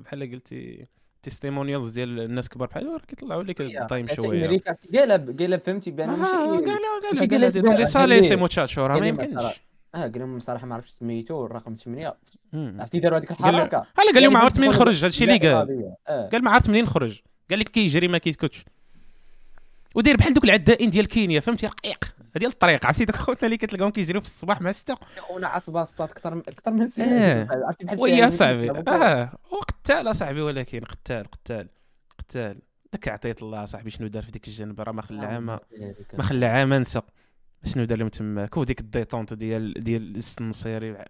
بحال 0.05 0.33
قلتي 0.33 0.87
testimonials 1.23 1.91
ديال 1.91 2.21
الناس 2.21 2.49
كبار 2.49 2.69
بحال 2.69 2.87
راه 2.87 2.99
كيطلعوا 2.99 3.43
لك 3.43 3.61
التايم 3.61 4.07
شوية 4.07 4.61
قالب 4.95 5.41
قالب 5.41 5.61
فهمتي 5.61 5.91
بان 5.91 6.09
ماشي 6.09 6.33
قال 6.33 6.65
قال 6.65 7.63
قال 7.65 7.79
لي 7.79 7.87
صالي 7.87 8.23
sí 8.23 8.37
muchacho 8.37 8.87
راه 8.87 8.99
ما 9.01 9.09
يمكنش 9.09 9.43
آه 9.95 10.03
قال 10.03 10.19
لهم 10.19 10.39
صراحة 10.39 10.67
ما 10.67 10.75
عرفتش 10.75 10.91
سميتو 10.91 11.47
الرقم 11.47 11.75
8 11.75 12.17
عرفتي 12.55 13.01
داروا 13.01 13.19
هذيك 13.19 13.31
الحركة؟ 13.31 13.87
قال 13.97 14.15
قال 14.15 14.23
لهم 14.23 14.33
ما 14.33 14.39
عرفت 14.39 14.59
منين 14.59 14.73
خرج 14.73 15.05
هادشي 15.05 15.25
اللي 15.25 15.39
قال. 15.39 15.95
قال 16.33 16.45
ما 16.45 16.51
عرفت 16.51 16.69
منين 16.69 16.87
خرج. 16.87 17.21
قال 17.51 17.59
لك 17.59 17.69
كيجري 17.69 18.09
ما 18.09 18.19
كيسكتش 18.19 18.65
ودير 19.95 20.17
بحال 20.17 20.35
دوك 20.35 20.45
العدائين 20.45 20.91
ديال 20.91 21.09
كينيا 21.09 21.41
فهمتي؟ 21.41 21.67
رقيق. 21.67 22.05
هذه 22.37 22.47
الطريق 22.47 22.87
عرفتي 22.87 23.05
دوك 23.05 23.17
خوتنا 23.17 23.45
اللي 23.45 23.57
كتلقاهم 23.57 23.91
كيجريو 23.91 24.21
في 24.21 24.27
الصباح 24.27 24.61
مع 24.61 24.71
الستة؟ 24.71 24.97
خونا 25.19 25.49
عصبة 25.49 25.83
الصاد 25.83 26.11
أكثر 26.11 26.39
أكثر 26.39 26.73
من 26.73 26.87
سنه 26.87 27.07
آه. 27.07 27.49
عرفتي 27.67 27.85
بحال 27.85 28.01
ويا 28.01 28.29
صاحبي. 28.29 28.71
آه. 28.71 29.33
وقتال 29.51 30.11
أصاحبي 30.11 30.41
ولكن 30.41 30.81
قتال 30.81 31.25
قتال 31.31 31.69
قتال. 32.19 32.59
داك 32.93 33.09
عطيت 33.09 33.43
الله 33.43 33.65
صاحبي 33.65 33.91
شنو 33.91 34.09
دار 34.09 34.23
في 34.23 34.31
ديك 34.31 34.49
الجنب 34.49 34.81
راه 34.81 34.93
ما 34.93 35.03
خلى 35.03 35.27
عام 35.27 35.47
ما 36.15 36.23
خلى 36.23 36.47
عام 36.47 36.73
أنسى. 36.73 37.01
شنو 37.65 37.85
دار 37.85 37.99
لهم 37.99 38.09
تماك 38.09 38.57
وديك 38.57 38.81
ال 38.81 38.87
détente 38.87 39.35
ديال 39.35 39.75
ديال 39.75 40.21
النصيري 40.41 41.05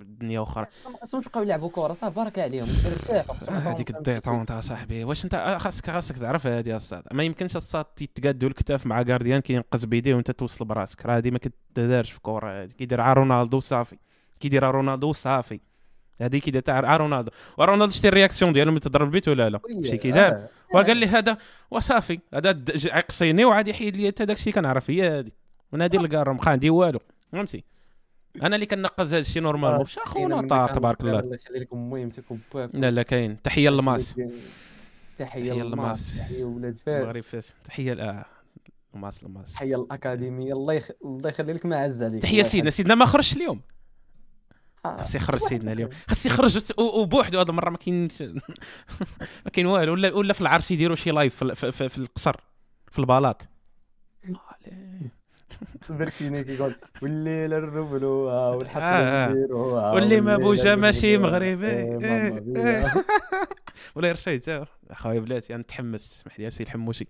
الدنيا 0.00 0.42
أخرى. 0.42 0.66
خاصهمش 1.00 1.26
يبقاو 1.26 1.42
يلعبوا 1.42 1.68
كره 1.68 1.92
صافي 1.92 2.14
بارك 2.14 2.38
عليهم. 2.38 2.68
ارتاحوا 2.86 3.58
هذيك 3.58 3.90
ال 3.90 3.97
détente 3.97 4.50
أصاحبي. 4.50 5.04
واش 5.04 5.24
أنت 5.24 5.56
خاصك 5.60 5.90
خاصك 5.90 6.18
تعرف 6.18 6.46
هذه 6.46 6.76
الصاد 6.76 7.02
ما 7.12 7.22
يمكنش 7.22 7.56
الصاد 7.56 7.84
تيتقادوا 7.84 8.48
الكتاف 8.48 8.86
مع 8.86 9.02
gardien 9.02 9.40
كينقز 9.40 9.84
بيديه 9.84 10.14
وأنت 10.14 10.30
توصل 10.30 10.64
براسك. 10.64 11.06
راه 11.06 11.16
هذه 11.16 11.30
ما 11.30 11.38
كتدارش 11.38 12.10
في 12.10 12.20
كره 12.20 12.62
هذه 12.62 12.70
كيديرها 12.70 13.12
رونالدو 13.12 13.60
صافي 13.60 13.98
كيديرها 14.40 14.70
رونالدو 14.70 15.12
صافي 15.12 15.60
هذه 16.20 16.38
كي 16.38 16.60
تاع 16.60 16.96
رونالدو. 16.96 17.30
ورونالدو 17.58 17.92
شتي 17.92 18.08
la 18.08 18.17
réaction 18.17 18.52
ديالو 18.52 18.70
ملي 18.70 18.80
تضرب 18.80 19.06
البيت 19.06 19.28
ولا 19.28 19.50
لا؟ 19.50 19.60
شي 19.84 19.96
كي 19.96 20.10
دار 20.10 20.46
وقال 20.74 20.96
لي 20.96 21.06
هذا 21.06 21.36
وصافي. 21.70 22.20
هذا 22.34 22.64
عقصيني 22.86 23.44
وعاد 23.44 23.68
يحيد 23.68 23.96
لي 23.96 24.08
حتى 24.08 24.24
داك 24.24 24.36
الشيء 24.36 24.52
كنعرف. 24.52 24.90
هي 24.90 25.18
هذه. 25.18 25.41
ونادي 25.72 25.96
الكار 25.96 26.32
ما 26.32 26.40
عندي 26.46 26.70
والو. 26.70 27.00
فهمتي؟ 27.32 27.64
أنا 28.42 28.54
اللي 28.54 28.66
كنقز 28.66 29.14
هذا 29.14 29.20
الشيء 29.20 29.42
normal 29.42 29.80
واش 29.80 29.98
اخونا 29.98 30.48
طار 30.48 30.68
تبارك 30.68 31.00
الله. 31.00 31.18
الله 31.20 31.34
يخلي 31.34 31.58
لكم 31.58 31.76
المهم 31.76 32.10
لا 32.74 32.90
لا 32.90 33.02
كاين. 33.02 33.42
تحية 33.42 33.70
للماس 33.70 34.16
تحية 35.18 35.52
للماس 35.52 36.18
تحية 36.18 36.44
ولاد 36.44 36.76
فاس. 36.78 36.88
المغرب 36.88 37.22
فاس. 37.22 37.56
تحية 37.64 37.92
لا 37.92 38.24
لماس 38.94 39.24
لماس. 39.24 39.52
تحية 39.52 39.76
الاكاديميه 39.76 40.52
الله 40.52 40.74
يخ... 40.74 40.90
الله 41.04 41.28
يخلي 41.28 41.52
لك 41.52 41.66
معز 41.66 42.02
عليك. 42.02 42.22
تحية 42.22 42.42
سيدنا. 42.42 42.70
سيدنا 42.70 42.94
ما 42.94 43.04
خرجش 43.04 43.36
اليوم. 43.36 43.60
آه، 44.84 44.96
خاص 44.96 45.14
يخرج 45.14 45.38
سيدنا 45.38 45.72
اليوم. 45.72 45.90
خاص 46.08 46.26
يخرج 46.26 46.58
وبوحدو. 46.78 47.40
هذا 47.40 47.50
المرة 47.50 47.70
ما 47.70 47.76
كاينش 47.76 48.22
ما 49.44 49.50
كاين 49.52 49.66
والو. 49.66 49.92
ولا 49.92 50.12
ولا 50.12 50.32
في 50.32 50.40
العرس 50.40 50.70
يديروا 50.70 50.96
شي 50.96 51.10
live 51.10 51.44
في, 51.44 51.54
في, 51.54 51.72
في, 51.72 51.88
في 51.88 51.98
القصر. 51.98 52.36
في 52.90 52.98
البلاط. 52.98 53.42
بركيني 55.90 56.44
كيقول 56.44 56.74
والليلة 57.02 57.58
نربلوها 57.58 58.48
والحفلة 58.48 59.30
نديروها 59.30 59.92
واللي 59.92 60.20
ما 60.20 60.36
بوجا 60.36 60.74
ماشي 60.74 61.18
مغربي. 61.18 61.66
إيه، 61.66 62.42
إيه. 62.56 63.04
ولا 63.94 64.12
رشيد 64.12 64.66
أخويا 64.90 65.20
بلاتي 65.20 65.54
أنا 65.54 65.62
نتحمس 65.62 66.16
اسمح 66.16 66.40
لي 66.40 66.50
سي 66.50 66.62
الحموشي. 66.62 67.06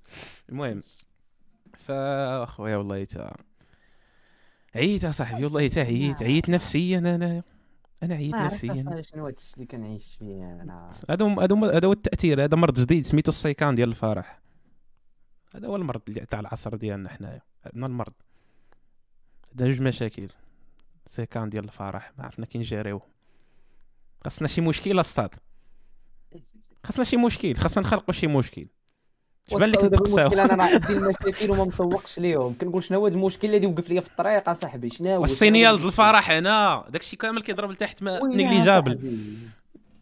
المهم. 0.49 0.83
فا 1.77 2.43
اخويا 2.43 2.77
والله 2.77 3.05
تا. 3.05 3.33
عييت 4.75 5.05
اصاحبي 5.05 5.45
والله 5.45 5.69
تا 5.69 5.81
عييت. 5.81 6.23
عييت 6.23 6.49
نفسيا 6.49 6.99
أنا 6.99 7.43
أنا 8.03 8.15
عييت 8.15 8.35
نفسيا. 8.35 9.03
شنو 9.03 9.27
هادشي 9.27 9.55
اللي 9.55 9.67
كنعيش 9.67 10.17
فيه. 10.19 10.61
أنا 10.63 10.91
هذا 11.11 11.27
هذا 11.77 11.87
هو 11.87 11.93
التأثير 11.93 12.45
هذا 12.45 12.57
مرض 12.57 12.81
جديد 12.81 13.07
سميتو 13.07 13.29
السيكان 13.29 13.75
ديال 13.75 13.89
الفرح. 13.89 14.41
هذا 15.55 15.69
هو 15.69 15.77
المرض 15.77 16.01
تاع 16.01 16.41
العصر 16.41 16.75
ديالنا 16.75 17.09
حنايا. 17.09 17.41
عندنا 17.67 17.87
المرض. 17.87 18.13
عندنا 19.53 19.69
جوج 19.69 19.81
مشاكل. 19.81 20.29
سيكان 21.07 21.49
ديال 21.49 21.65
الفرح 21.65 22.13
ما 22.19 22.25
عرفنا 22.25 22.47
كي 22.47 22.59
نجيريو. 22.59 23.03
خاصنا 24.25 24.49
شي 24.49 24.61
مشكل 24.61 25.01
اصطاد 25.01 25.35
خاصنا 26.85 27.05
شي 27.05 27.17
مشكل 27.17 27.57
خاصنا 27.57 27.85
نخلقوا 27.85 28.15
شي 28.15 28.27
مشكل. 28.27 28.67
بان 29.53 29.71
لك 29.71 29.85
نقصاو 29.85 30.33
أنا 30.33 30.63
عندي 30.73 30.93
المشاكل 30.93 31.51
وما 31.51 31.65
مسوقش 31.65 32.19
ليهم. 32.19 32.55
كنقول 32.61 32.85
شنو 32.85 32.99
هو 32.99 33.07
المشكل 33.07 33.49
الذي 33.49 33.67
وقف 33.67 33.89
لي 33.91 34.01
في 34.01 34.09
الطريق؟ 34.11 34.49
أصاحبي 34.49 34.89
شنو 34.89 35.17
هو؟ 35.17 35.25
الصينيه 35.25 35.71
الفرح 35.71 36.31
هنا. 36.31 36.85
داكشي 36.89 37.17
كامل 37.17 37.43
كيضرب 37.43 37.71
لتحت 37.71 38.03
ما 38.03 38.21
négligeable. 38.27 39.17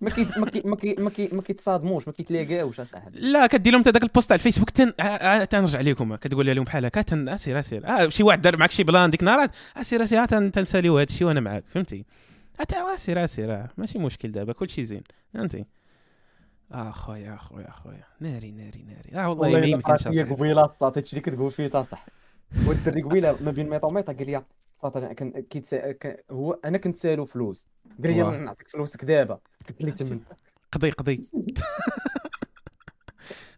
ما 0.00 0.10
كي 0.10 0.26
ما 0.36 0.46
كي 0.50 0.62
ما 0.64 0.76
كي 0.76 0.94
ما 0.98 1.10
كي 1.10 1.28
ما 1.32 1.42
كيتصادموش 1.42 2.08
ما 2.08 2.12
كيتلاقاوش 2.12 2.80
أصاحبي. 2.80 3.20
لا 3.20 3.46
كدير 3.46 3.72
لهم 3.72 3.82
داك 3.82 4.02
ال 4.02 4.08
post 4.08 4.32
على 4.32 4.38
الفيسبوك 4.38 4.70
تن 4.70 4.92
تنرجع 5.46 5.80
لكم 5.80 6.16
كتقول 6.16 6.46
لهم 6.56 6.64
بحال 6.64 6.84
هكا 6.84 7.02
تن 7.02 7.28
اسير 7.28 7.58
اسير 7.58 7.88
آه 7.88 8.08
شي 8.08 8.22
واحد 8.22 8.42
دار 8.42 8.56
معك 8.56 8.70
شي 8.70 8.82
بلان 8.84 9.10
ديك 9.10 9.20
النهار 9.20 9.48
اسير 9.76 10.02
اسير 10.02 10.24
تنساليو 10.26 10.98
هذا 10.98 11.06
الشيء 11.10 11.26
وأنا 11.26 11.40
معاك 11.40 11.64
فهمتي؟ 11.68 12.04
اسير 12.60 13.24
اسير 13.24 13.66
ماشي 13.78 13.98
مشكل 13.98 14.32
دابا 14.32 14.52
كلشي 14.52 14.84
زين 14.84 15.02
فهمتي؟ 15.34 15.64
اخويا 16.72 17.34
اخويا 17.34 17.68
اخويا 17.68 18.04
ناري 18.20 18.50
ناري 18.50 18.84
ناري. 18.88 19.24
آه 19.24 19.28
والله 19.28 19.60
ما 19.60 19.66
يمكنش 19.66 20.06
اصاحبي 20.06 20.34
قبيلة 20.34 20.66
صاطيت 20.80 21.06
شي 21.06 21.20
كتقول 21.20 21.50
فيه 21.50 21.68
تصح. 21.68 22.06
والدري 22.66 23.02
قبيلة 23.02 23.36
ما 23.40 23.50
بين 23.50 23.68
ميطا 23.68 23.88
وميطا 23.88 24.12
قال 24.12 24.26
لي 24.26 24.42
صاطا 24.80 25.12
كان 25.12 25.44
هو 26.30 26.52
أنا 26.64 26.78
كنت 26.78 26.96
سالو 26.96 27.24
فلوس. 27.24 27.66
قال 28.04 28.16
لي 28.16 28.38
نعطيك 28.38 28.68
فلوسك 28.68 29.04
دابا 29.04 29.40
قلت 29.68 29.84
لي 29.84 29.92
تمن 29.92 30.20
قضي 30.72 30.90
قضي. 30.90 31.20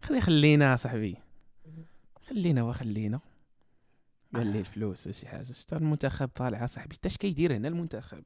خلي 0.04 0.20
خلينا 0.20 0.76
صاحبي. 0.76 1.16
خلينا 2.28 2.62
وخلينا. 2.62 3.20
قال 4.34 4.46
لي 4.46 4.58
الفلوس 4.58 5.06
ولا 5.06 5.14
شي 5.14 5.26
حاجة 5.26 5.42
شتا 5.42 5.76
المنتخب 5.76 6.30
طالع 6.34 6.66
صاحبي؟ 6.66 6.94
حتى 6.94 7.08
اش 7.08 7.16
كيدير 7.16 7.56
هنا 7.56 7.68
المنتخب؟ 7.68 8.22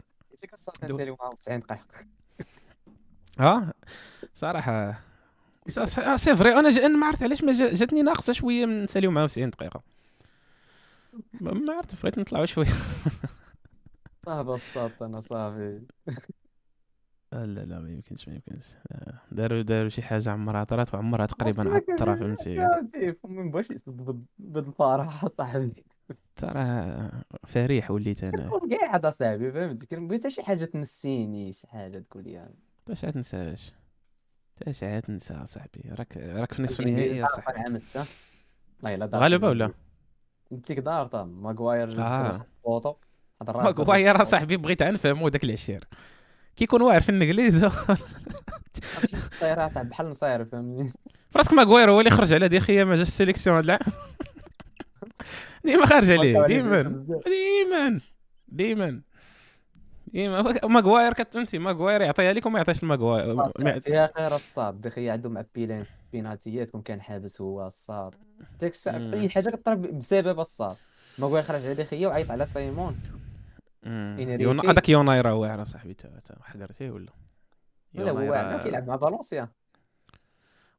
معاهم 1.21 1.35
90 1.35 1.61
دقيقة. 1.61 1.85
آه 3.41 3.73
صراحة. 4.35 5.01
c'est 6.17 6.37
vrai 6.37 6.59
أنا 6.59 6.89
ما 6.89 7.07
عرفت 7.07 7.23
علاش 7.23 7.45
ما 7.45 7.53
جاتني 7.53 8.03
ناقصة 8.03 8.33
شوية 8.33 8.67
من 8.67 8.85
نساليو 8.85 9.11
معاه 9.11 9.27
90 9.27 9.51
دقيقة. 9.51 9.83
ما 11.41 11.73
عرفت 11.73 12.03
بغيت 12.03 12.19
نطلعوا 12.19 12.47
شوية. 12.47 12.73
صافي 14.19 14.51
الصاد 14.51 14.93
أنا 15.03 15.21
صافي 15.21 15.81
لا 17.33 17.47
لا 17.47 17.79
ما 17.81 17.91
يمكنش 17.91 18.29
ما 18.29 18.35
يمكنش. 18.35 18.75
داروا 19.33 19.63
داروا 19.63 19.89
شي 19.89 20.03
حاجة 20.03 20.31
عمرها 20.31 20.65
طرات 20.65 20.95
وعمرها 20.95 21.27
تقريبا 21.27 21.75
عطرة 21.75 22.15
فهمتي؟ 22.15 22.57
فمي 23.23 23.43
مبغاش 23.43 23.71
يصد 23.71 24.25
بالفرح 24.39 25.27
صاحبي. 25.39 25.85
ترى 26.37 27.11
فريح 27.47 27.91
وليت 27.91 28.25
أنا. 28.25 28.51
كاع 28.71 28.97
هذا 28.97 29.11
صاحبي 29.11 29.53
فهمتي 29.53 29.87
كنبغي 29.87 30.19
حتى 30.19 30.31
شي 30.31 30.43
حاجة 30.43 30.65
تنسيني 30.65 31.53
شي 31.53 31.67
حاجة 31.67 31.99
تقول 31.99 32.25
لي. 32.25 32.49
باش 32.87 33.01
تنساش 33.01 33.73
اش 34.63 34.83
عاد 34.83 35.03
تنسى 35.03 35.47
صاحبي. 35.47 35.81
راك 35.91 36.17
راك 36.17 36.53
في 36.53 36.59
النصف 36.59 36.81
النهائي 36.81 37.27
صاحبي. 37.27 37.57
العام 37.57 37.77
السا 37.77 38.07
غالبا 39.15 39.49
ولا؟ 39.49 39.73
قلت 40.51 40.71
لك 40.71 40.79
دار 40.79 41.25
ماغواير 41.25 42.01
آه. 42.01 42.47
فوتو 42.65 42.95
ماغواير 43.49 44.25
صاحبي 44.25 44.57
بغيت 44.57 44.83
نفهمو 44.83 45.29
داك 45.29 45.45
العشير. 45.45 45.85
كيكون 46.57 46.83
واعر 46.83 47.01
في 47.01 47.09
الإنجليز. 47.09 47.65
صاحبي 49.69 49.89
بحال 49.89 50.11
نصير 50.11 50.45
فهمني 50.45 50.93
فراسك 51.31 51.53
ماغواير 51.53 51.91
هو 51.91 52.01
اللي 52.01 52.11
خرج 52.11 52.33
على 52.33 52.49
دي 52.49 52.61
خيا 52.61 52.85
ما 52.85 52.97
جاش 52.97 53.09
السيليكسيون 53.09 53.57
هاد 53.57 53.65
العام. 53.65 53.81
ديما 55.65 55.87
خارج 55.87 56.11
عليه 56.11 56.47
ديما 56.47 56.83
ديما 57.27 58.01
ديما. 58.49 59.03
ديما 60.17 60.43
ماغواير 60.65 61.13
كتفهمتي 61.13 61.59
ماغواير 61.59 62.01
يعطيها 62.01 62.33
لك 62.33 62.47
وما 62.47 62.59
يعطيش 62.59 62.83
الماغواير 62.83 63.81
فيها 63.81 64.11
خير 64.17 64.35
الصاد 64.35 64.81
دخي 64.81 65.11
عنده 65.11 65.31
مع 65.31 65.45
بيلانت 65.55 65.89
بيناتيات 66.13 66.71
كون 66.71 66.83
كان 66.83 67.01
حابس 67.01 67.41
هو 67.41 67.67
الصاد 67.67 68.15
ديك 68.61 68.73
الساعة 68.73 68.97
أي 68.97 69.29
حاجة 69.29 69.51
كطرا 69.51 69.75
بسبب 69.75 70.41
الصاد 70.41 70.77
ماغواير 71.19 71.45
خرج 71.45 71.65
على 71.65 71.75
دخيا 71.75 72.09
وعيط 72.09 72.31
على 72.31 72.47
سايمون. 72.47 73.01
هذاك 73.85 74.89
يونايرا 74.89 75.33
واعر 75.33 75.65
صاحبي 75.65 75.95
تا 75.95 76.21
حقرتيه 76.43 76.91
ولا؟ 76.91 77.13
لا 77.95 78.11
هو 78.11 78.31
واعر 78.31 78.63
كيلعب 78.63 78.87
مع 78.87 78.97
فالونسيا. 78.97 79.49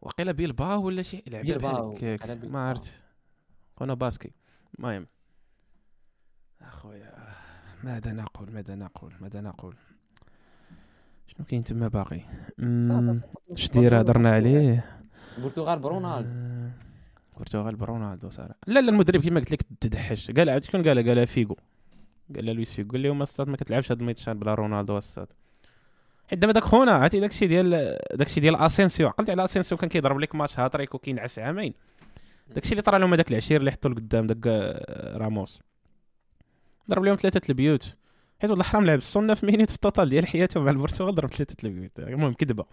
وقيلا 0.01 0.31
بيلباو 0.31 0.85
ولا 0.85 1.01
شي؟ 1.01 1.23
لعب 1.27 1.45
بيلباو 1.45 1.97
ما 2.43 2.69
عرفت. 2.69 3.03
كنا 3.75 3.93
parce 3.93 4.17
que 4.17 4.31
المهم. 4.79 5.07
أخويا. 6.61 7.16
ماذا 7.83 8.13
نقول؟ 8.13 8.51
ماذا 8.51 8.75
نقول؟ 8.75 9.13
ماذا 9.21 9.41
نقول؟ 9.41 9.75
شنو 11.27 11.45
كاين 11.45 11.63
تما 11.63 11.87
باقي؟ 11.87 12.21
اش 13.51 13.71
دير 13.71 14.01
هضرنا 14.01 14.31
عليه. 14.31 14.85
البرتغال 15.37 15.79
برونالدو. 15.79 16.29
البرتغال 17.33 17.75
برونالدو 17.75 18.29
صراحة. 18.29 18.55
لا 18.67 18.79
لا 18.79 18.89
المدرب 18.89 19.21
كما 19.21 19.39
قلت 19.39 19.51
لك 19.51 19.61
تدحش. 19.81 20.31
قال 20.31 20.49
عاد 20.49 20.63
شكون 20.63 20.87
قال؟ 20.87 21.07
قال 21.07 21.27
فيغو. 21.27 21.57
قال 22.35 22.45
لويس 22.45 22.71
فيغو. 22.71 22.89
قال 22.89 23.03
لهم 23.03 23.21
الصاد 23.21 23.47
ما 23.47 23.57
كتلعبش 23.57 23.91
هاد 23.91 23.99
الميتشان 23.99 24.39
بلا 24.39 24.53
رونالدو 24.53 24.97
الصاد 24.97 25.27
حيت 26.27 26.39
دابا 26.39 26.53
داك 26.53 26.63
خونا 26.63 26.91
عرفتي 26.91 27.19
داكشي 27.19 27.47
ديال 27.47 27.97
داكشي 28.15 28.39
ديال 28.39 28.55
أسينسيو. 28.55 29.07
عقلتي 29.07 29.31
على 29.31 29.43
أسينسيو 29.43 29.77
كان 29.77 29.89
كيضرب 29.89 30.19
لك 30.19 30.35
match 30.35 30.59
hat-trick 30.59 30.95
وكينعس 30.95 31.39
عامين 31.39 31.73
داكشي 32.49 32.71
اللي 32.71 32.81
طرا 32.81 32.97
لهم 32.97 33.13
هذاك 33.13 33.31
العشير 33.31 33.59
اللي 33.59 33.71
حطوا 33.71 33.91
لقدام 33.91 34.27
داك 34.27 34.47
راموس. 35.15 35.59
ضرب 36.89 37.03
لهم 37.03 37.15
ثلاثة 37.15 37.41
البيوت. 37.49 37.95
حيت 38.39 38.49
والله 38.49 38.63
حرام 38.63 38.85
لعب. 38.85 38.99
9 38.99 39.37
minutes 39.43 39.69
في 39.69 39.75
ال 39.75 39.81
total 39.81 40.09
ديال 40.09 40.27
حياته 40.27 40.61
مع 40.61 40.71
البرتغال 40.71 41.15
ضرب 41.15 41.29
ثلاثة 41.29 41.55
البيوت. 41.63 41.99
المهم 41.99 42.33
كذبة. 42.33 42.65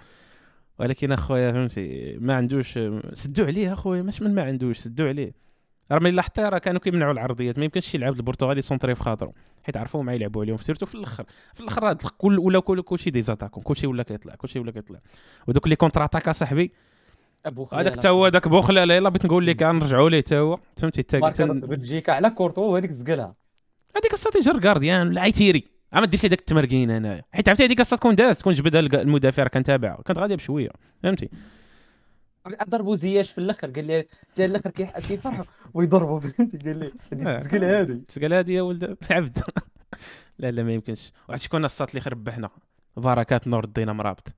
ولكن 0.78 1.12
أخويا 1.12 1.52
فهمتي 1.52 2.16
ما 2.20 2.34
عندوش 2.34 2.78
سدوا 3.12 3.46
عليه 3.46 3.72
أخويا. 3.72 4.02
مش 4.02 4.22
من 4.22 4.34
ما 4.34 4.42
عندوش 4.42 4.78
سدوا 4.78 5.08
عليه. 5.08 5.44
راه 5.92 5.98
ملي 5.98 6.10
لاحظتي 6.10 6.42
راه 6.42 6.58
كانوا 6.58 6.80
كيمنعوا 6.80 7.12
العرضيات. 7.12 7.58
ما 7.58 7.64
يمكنش 7.64 7.86
شي 7.86 7.98
لعاب 7.98 8.16
البرتغالي 8.16 8.62
سونطري 8.62 8.94
في 8.94 9.02
خاطرو. 9.02 9.34
حيت 9.62 9.76
عرفوا 9.76 10.02
ما 10.02 10.14
يلعبوا 10.14 10.42
عليهم. 10.42 10.56
سيرتو 10.56 10.86
في 10.86 10.94
الأخر 10.94 11.24
في 11.54 11.60
الأخر 11.60 11.90
هاد 11.90 12.02
كل 12.18 12.38
ولا 12.38 12.60
كل 12.60 12.82
كلشي 12.82 13.10
دي 13.10 13.22
زاتاكون. 13.22 13.62
كلشي 13.62 13.86
ولا 13.86 14.02
كيطلع 14.02 14.34
كلشي 14.34 14.58
ولا 14.58 14.70
كيطلع. 14.70 14.98
ودوك 15.48 15.68
لي 15.68 15.76
كونتر 15.76 16.04
اتاك 16.04 16.30
صاحبي 16.30 16.72
هذاك 17.72 17.96
تا 17.96 18.08
هو 18.08 18.28
داك 18.28 18.48
بوخلا 18.48 18.82
يلاه 18.82 19.08
بغيت 19.08 19.24
نقول 19.24 19.46
لك 19.46 19.62
نرجعوا 19.62 20.10
ليه 20.10 20.20
تا 20.20 20.38
هو. 20.38 20.58
فهمتي؟ 20.76 21.02
تا 21.02 21.20
بلجيكا 21.46 22.12
على 22.12 22.30
كورتو 22.30 22.62
وهذيك 22.62 22.90
زقلها. 22.90 23.43
هذيك 23.96 24.12
الصات 24.12 24.36
يجر 24.36 24.58
كارديان 24.58 25.08
ولا 25.08 25.20
عيتيري 25.20 25.64
ما 25.92 26.06
ديرش 26.06 26.22
لي 26.22 26.28
داك 26.28 26.38
التمرقين 26.38 26.90
هنايا 26.90 27.22
حيت 27.32 27.48
عرفتي 27.48 27.64
هذيك 27.64 27.80
الصات 27.80 27.98
تكون 27.98 28.14
داز 28.14 28.38
تكون 28.38 28.52
جبدها 28.52 28.80
المدافع 28.80 29.46
كان 29.46 29.62
تابعه 29.62 30.02
كانت 30.02 30.18
غاديه 30.18 30.34
بشوية. 30.34 30.70
فهمتي؟ 31.02 31.28
ضربوا 32.68 32.94
زياش 32.94 33.32
في 33.32 33.38
الأخر 33.38 33.70
قال 33.70 33.84
لي 33.86 34.06
حتى 34.30 34.44
الأخر 34.44 34.70
كيفرحوا 34.70 35.44
ويضربوا 35.74 36.20
فهمتي؟ 36.38 36.58
قال 36.58 36.78
لي 36.78 36.92
تسقل 37.38 37.64
هذه 37.64 38.00
تسقل 38.08 38.34
هذه 38.34 38.52
يا 38.52 38.62
ولد. 38.62 38.96
العبد 39.10 39.38
لا 40.38 40.50
لا 40.50 40.62
ما 40.62 40.72
يمكنش. 40.72 41.12
واحد 41.28 41.40
شكون 41.40 41.64
الصات 41.64 41.90
اللي 41.90 42.00
خرب 42.00 42.24
بحنا 42.24 42.50
بركات 42.96 43.48
نور 43.48 43.64
الدين 43.64 43.90
مرابط 43.90 44.28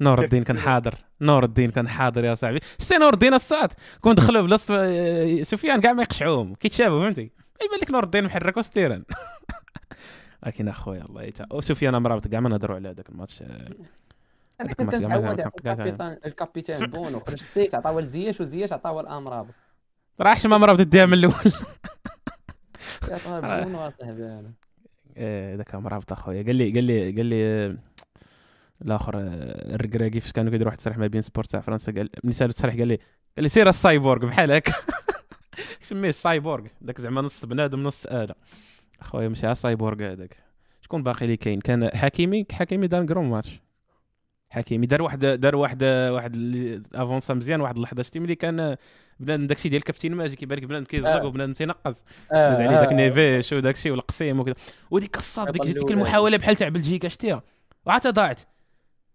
نور 0.00 0.24
الدين 0.24 0.44
كان 0.44 0.58
حاضر. 0.58 0.94
نور 1.20 1.44
الدين 1.44 1.70
كان 1.70 1.88
حاضر 1.88 2.24
يا 2.24 2.34
صاحبي. 2.34 2.60
سي 2.78 2.98
نور 2.98 3.14
الدين 3.14 3.34
الصاد. 3.34 3.72
كون 4.00 4.14
دخلوا 4.14 4.42
بلاصه 4.42 4.74
آه، 4.78 5.42
سفيان 5.42 5.80
كاع 5.80 5.92
ما 5.92 6.02
يقشعوهم. 6.02 6.54
كيتشابهوا 6.54 7.04
فهمتي؟ 7.04 7.30
يبان 7.64 7.80
لك 7.82 7.90
نور 7.90 8.04
الدين 8.04 8.24
محرك 8.24 8.56
وستيران 8.56 9.04
لكن 10.46 10.68
اخويا 10.68 11.02
الله 11.02 11.22
يتا. 11.22 11.46
وسفيان 11.52 12.02
مرابط 12.02 12.28
كاع 12.28 12.40
ما 12.40 12.48
نهضروا 12.48 12.76
على 12.76 12.88
هذاك 12.88 13.08
الماتش. 13.08 13.42
أنا 14.60 14.72
كنت 14.72 14.94
نتعود 14.94 15.40
الكابيتان 15.40 16.18
الكابيتان 16.26 16.86
بونو 16.86 17.20
خرج 17.20 17.40
سيت 17.40 17.74
عطاوه 17.74 18.00
لزياش 18.00 18.40
وزياش 18.40 18.72
عطاوه 18.72 19.02
لامرابط 19.02 19.54
راه 20.20 20.34
شما 20.34 20.58
مرابط 20.58 20.80
ديها 20.80 21.06
من 21.06 21.14
الأول. 21.14 21.34
يا 23.10 23.62
بونو 23.64 23.78
اصاحبي 23.88 24.24
أنا. 24.24 24.52
إيه 25.16 25.54
ذاك 25.54 25.74
مرابط 25.74 26.12
اخويا 26.12 26.42
قال 26.42 26.56
لي 26.56 26.70
قال 26.70 26.84
لي 26.84 27.12
قال 27.12 27.26
لي 27.26 27.76
الآخر 28.82 29.12
الركراكي 29.16 30.20
فاش 30.20 30.32
كانوا 30.32 30.50
كيديروا 30.50 30.66
واحد 30.70 30.78
التصريح 30.78 30.98
ما 30.98 31.06
بين 31.06 31.22
سبورت 31.22 31.50
تاع 31.50 31.60
فرنسا؟ 31.60 31.92
قال 31.92 32.10
ملي 32.24 32.32
سالو 32.32 32.50
التصريح 32.50 32.74
قال 32.76 32.88
لي 32.88 32.94
قال 33.36 33.42
لي 33.42 33.48
سير 33.48 33.68
السايبورغ 33.68 34.26
بحال 34.26 34.52
هكا 34.52 34.72
سميه 35.80 36.08
السايبورغ 36.08 36.66
داك 36.80 37.00
زعما 37.00 37.20
نص 37.22 37.44
بنادم 37.44 37.82
نص 37.82 38.06
اله 38.06 38.34
أخويا 39.00 39.28
ماشي 39.28 39.52
السايبورغ 39.52 40.12
هذاك. 40.12 40.36
شكون 40.82 41.02
باقي 41.02 41.24
اللي 41.24 41.36
كاين؟ 41.36 41.60
كان 41.60 41.90
حكيمي 41.94 42.46
حكيمي 42.52 42.86
دار 42.86 43.06
كرون 43.06 43.24
ماتش. 43.30 43.60
حكيمي 44.50 44.86
دار 44.86 45.02
واحد 45.02 45.24
دار 45.24 45.56
واحد 45.56 45.84
واحد 45.84 46.36
افونسا 46.94 47.34
مزيان 47.34 47.60
واحد 47.60 47.76
اللحظة. 47.76 48.02
شتي 48.02 48.20
ملي 48.20 48.34
كان 48.34 48.76
بنادم 49.20 49.46
داكشي 49.46 49.68
ديال 49.68 49.82
كابتن 49.82 50.14
ماجي 50.14 50.36
كيبان 50.36 50.58
لك 50.58 50.64
بنادم 50.64 50.84
كيزلق 50.84 51.10
آه. 51.10 51.26
وبنادم 51.26 51.52
تينقز. 51.52 52.04
آه. 52.32 52.50
داز 52.50 52.60
عليه 52.60 52.80
داك 52.80 52.88
آه. 52.88 52.94
نيفيش 52.94 53.52
وداكشي 53.52 53.90
والقسيم 53.90 54.40
وكذا. 54.40 54.54
وديك 54.90 55.16
الصاد 55.16 55.52
ديك, 55.52 55.62
ديك 55.62 55.90
المحاولة 55.90 56.36
بحال 56.36 56.56
تاع 56.56 56.68
بلجيكا 56.68 57.08
شتيها 57.08 57.42
وعاد 57.86 58.06
ضاعت. 58.06 58.40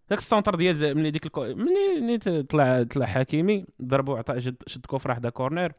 داك 0.09 0.19
السونتر 0.19 0.55
ديال 0.55 0.97
ملي 0.97 1.11
ديك 1.11 1.25
الكو... 1.25 1.55
ملي 1.55 2.17
طلع 2.43 2.83
طلع 2.83 3.05
حكيمي 3.05 3.65
ضربوا 3.81 4.17
عطى 4.17 4.41
شد 4.41 4.55
شد 4.67 4.85
كوفر 4.85 5.09
واحدة 5.09 5.29
كورنير 5.29 5.71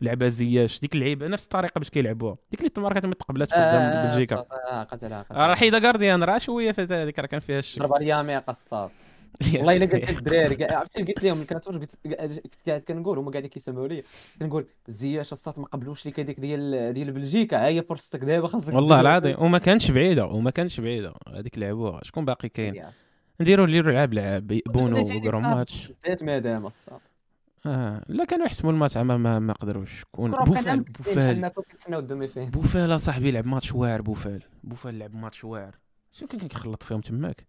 لعبها 0.00 0.28
زياش. 0.28 0.80
ديك 0.80 0.94
اللعيبة 0.94 1.26
نفس 1.26 1.44
الطريقة 1.44 1.78
باش 1.78 1.90
كيلعبوها. 1.90 2.34
ديك 2.50 2.60
اللي 2.60 2.70
تماركات 2.70 3.06
ما 3.06 3.14
تقبلاتش 3.14 3.52
قدام 3.52 4.08
بلجيكا 4.10 4.44
راه 5.30 5.54
حيدة 5.54 5.78
كارديان 5.78 6.24
راه 6.24 6.38
شوية 6.38 6.72
في 6.72 6.82
هذيك 6.82 7.18
راه 7.18 7.26
كان 7.26 7.40
فيها 7.40 7.58
الشك 7.58 7.78
ضربة 7.78 7.96
اليامي 7.96 8.36
قصاب 8.36 8.90
والله 9.54 9.76
إلا 9.76 9.86
قلت 9.86 10.10
للدراري 10.10 10.64
عرفتي 10.64 11.02
قلت 11.02 11.24
لهم؟ 11.24 11.44
كانت 11.44 11.68
كنت 11.68 12.68
قاعد 12.68 12.80
كنقول 12.80 13.18
هما 13.18 13.30
قاعدين 13.30 13.50
كيسمعوا 13.50 13.88
لي. 13.88 14.02
كنقول 14.40 14.66
زياش 14.88 15.32
الصات 15.32 15.58
ما 15.58 15.66
قبلوش 15.66 16.06
ليك 16.06 16.20
هذيك 16.20 16.40
ديال 16.40 16.92
ديال 16.94 17.12
بلجيكا. 17.12 17.56
ها 17.56 17.66
هي 17.66 17.82
فرصتك 17.82 18.20
دابا 18.20 18.48
خاصك 18.48 18.74
والله 18.74 19.00
العظيم 19.00 19.36
وما 19.38 19.58
كانتش 19.58 19.90
بعيدة 19.90 20.26
وما 20.26 20.50
كانش 20.50 20.80
بعيدة. 20.80 21.14
هذيك 21.28 21.58
لعبوها. 21.58 22.00
شكون 22.04 22.24
باقي 22.24 22.48
كاين؟ 22.48 22.82
نديروا 23.40 23.66
نديروا 23.66 23.92
لعب 23.92 24.12
لعب 24.14 24.46
بونو 24.46 25.16
وكرو 25.16 25.40
ماتش. 25.40 25.92
بدات 26.04 26.22
مادام 26.22 26.66
الصاد 26.66 27.00
آه 27.66 28.02
لا 28.08 28.24
كانوا 28.24 28.46
يحسموا 28.46 28.72
الماتش 28.72 28.96
ما 28.96 29.16
ما, 29.16 29.38
ما 29.38 29.52
قدروش. 29.52 30.04
كون 30.12 30.30
بوفال 30.30 30.80
بوفال. 30.80 31.50
بوفال 32.50 33.00
صاحبي 33.00 33.30
لعب 33.30 33.46
ماتش 33.46 33.72
واعر 33.72 34.02
بوفال. 34.02 34.42
بوفال 34.64 34.98
لعب 34.98 35.14
ماتش 35.14 35.44
واعر. 35.44 35.74
شنو 36.12 36.28
كان 36.28 36.40
كيخلط 36.40 36.82
فيهم 36.82 37.00
تماك. 37.00 37.46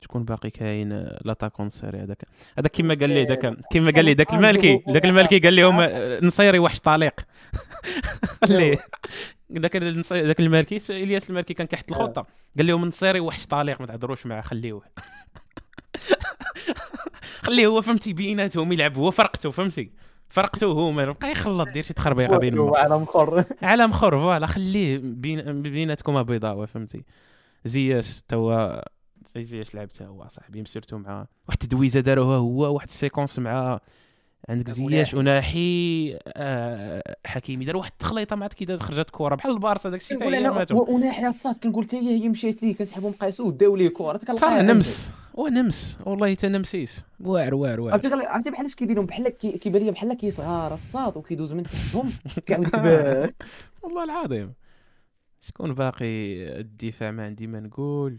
شكون 0.00 0.24
باقي 0.24 0.50
كاين 0.50 1.08
l'attaque 1.24 1.70
النصيري. 1.70 1.98
هذاك 1.98 2.24
هذاك 2.58 2.70
كيما 2.70 2.94
قال 2.94 3.10
لي 3.10 3.24
ذاك 3.24 3.56
كيما 3.70 3.90
قال 3.90 4.04
لي 4.04 4.14
ذاك 4.14 4.34
المالكي 4.34 4.82
ذاك 4.90 5.04
المالكي 5.04 5.38
قال 5.38 5.56
لهم 5.56 5.80
نصيري 6.26 6.58
وحش 6.58 6.80
طليق. 6.80 7.20
قال 8.42 8.52
لي 8.52 8.78
ذاك 9.52 9.76
ذاك 10.12 10.40
المالكي 10.40 10.80
إلياس 10.90 11.30
المالكي 11.30 11.54
كان 11.54 11.66
كيحط 11.66 11.92
الخطة. 11.92 12.26
قال 12.56 12.66
لهم 12.66 12.84
نصيري 12.84 13.20
وحش 13.20 13.46
طليق 13.46 13.80
ما 13.80 13.86
تهضروش 13.86 14.26
معاه 14.26 14.40
خليوه. 14.40 14.82
خليه 17.46 17.66
هو 17.66 17.80
فهمتي 17.82 18.12
بيناتهم 18.12 18.72
يلعب 18.72 18.96
هو 18.96 19.10
فرقته 19.10 19.50
فهمتي؟ 19.50 19.90
فرقته 20.28 20.66
هو 20.66 20.90
ما 20.92 21.04
بقى 21.12 21.30
يخلط 21.32 21.68
دير 21.68 21.82
شي 21.82 21.94
تخربيقة 21.94 22.38
بينهم. 22.38 22.74
عالم 22.74 23.04
خر 23.04 23.44
عالم 23.62 23.92
خر 23.92 24.18
فوالا 24.18 24.46
خليه 24.46 24.98
بين 25.02 25.62
بيناتكم 25.62 26.22
بيضاء 26.22 26.66
فهمتي؟ 26.66 27.04
زياش 27.64 28.22
توا 28.28 28.80
زي 29.34 29.42
زياش 29.42 29.74
لعبتها 29.74 30.06
هو 30.06 30.26
صاحبي 30.28 30.62
مسيرته 30.62 30.98
مع 30.98 31.18
واحد 31.48 31.62
التدويزه 31.62 32.00
داروها 32.00 32.36
هو 32.36 32.74
واحد 32.74 32.86
السيكونس 32.88 33.38
مع 33.38 33.80
عندك 34.48 34.70
زياش 34.70 35.14
وناحي 35.14 36.18
آه 36.26 37.16
حكيمي 37.26 37.64
دار 37.64 37.76
واحد 37.76 37.90
التخليطة 37.92 38.36
مع 38.36 38.46
كي 38.46 38.64
دار 38.64 38.78
خرجت 38.78 39.10
كره 39.10 39.34
بحال 39.34 39.52
البارسا 39.52 39.90
داك 39.90 40.00
الشيء 40.00 40.18
تاع 40.18 40.26
وناحيه 40.72 41.28
الصاد 41.28 41.56
كنقول 41.56 41.84
حتى 41.84 41.96
هي 41.96 42.28
مشات 42.28 42.62
ليه 42.62 42.74
كنسحبهم 42.74 43.12
قاسو 43.12 43.46
وداو 43.48 43.76
ليه 43.76 43.88
كره 43.88 44.20
صح 44.36 44.52
نمس. 44.52 45.10
هو 45.38 45.48
نمس. 45.48 45.98
والله 46.06 46.34
حتى 46.34 46.48
نمسيس. 46.48 47.04
واعر 47.20 47.54
واعر 47.54 47.80
واعر. 47.80 47.92
عرفتي 47.92 48.08
عرفتي 48.26 48.50
بحال 48.50 48.64
اش 48.66 48.74
كيديروا 48.74 49.04
بحال 49.04 49.28
كي- 49.28 49.58
كيبان 49.58 49.82
لي 49.82 49.90
بحال 49.90 50.14
كي 50.14 50.30
صغار 50.30 50.74
الصاد 50.74 51.16
وكيدوز 51.16 51.52
من 51.52 51.62
تحتهم 51.62 52.10
كيعاود 52.46 52.74
والله 53.82 54.04
العظيم. 54.04 54.52
شكون 55.40 55.74
باقي 55.74 56.06
الدفاع؟ 56.60 57.10
ما 57.10 57.24
عندي 57.24 57.46
ما 57.46 57.60
نقول. 57.60 58.16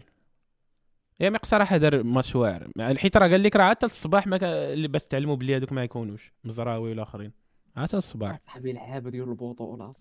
الياميق 1.20 1.44
صراحة 1.44 1.76
دار 1.76 2.02
ماتش 2.02 2.36
واعر 2.36 2.68
حيت 2.80 3.16
راه 3.16 3.28
قال 3.28 3.42
لك 3.42 3.56
راه 3.56 3.70
حتى 3.70 3.86
الصباح 3.86 4.26
ما 4.26 4.38
اللي 4.42 4.88
باش 4.88 5.06
تعلموا 5.06 5.36
بلي 5.36 5.56
هذوك 5.56 5.72
ما 5.72 5.84
يكونوش. 5.84 6.32
مزراوي 6.44 6.90
والاخرين 6.90 7.32
حتى 7.76 7.96
الصباح 7.96 8.38
صاحبي 8.38 8.72
لعابه 8.72 9.10
ديال 9.10 9.28
البطوله 9.28 9.92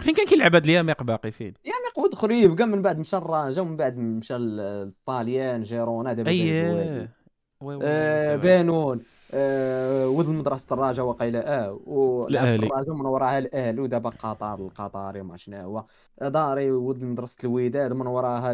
فين 0.00 0.14
كان 0.14 0.26
كيلعب 0.26 0.54
هاد 0.54 0.64
الياميق 0.64 1.02
باقي 1.02 1.30
فين؟ 1.30 1.54
يا 1.64 1.72
ميقود 1.86 2.14
خريب 2.14 2.54
كاع 2.54 2.66
من 2.66 2.82
بعد 2.82 2.98
مشى 2.98 3.16
الرجا 3.16 3.62
ومن 3.62 3.76
بعد 3.76 3.96
مشى 3.96 4.34
للطاليان 4.34 5.62
جيرونا 5.62 6.12
دابا 6.12 6.30
دار 6.30 6.40
الجوالي. 6.40 7.00
اي 7.00 7.08
وي 7.60 7.74
وي 7.74 7.82
آه، 7.84 8.30
وي 8.32 8.36
بانون. 8.36 9.02
آه، 9.36 10.08
ولد 10.08 10.28
مدرسة 10.28 10.74
الرجاء 10.74 11.06
وقيله 11.06 11.38
آه 11.38 12.26
الأهلي. 12.30 12.66
الرجاء 12.66 12.94
من 12.94 13.06
وراها 13.06 13.38
الاهلي 13.38 13.80
ودابا 13.80 14.10
قطر 14.10 14.54
القطري 14.54 15.22
ما 15.22 15.36
شنو 15.36 15.56
هو. 15.60 15.84
داري 16.22 16.70
ولد 16.70 17.04
مدرسة 17.04 17.36
الوداد 17.44 17.92
من 17.92 18.06
وراها 18.06 18.52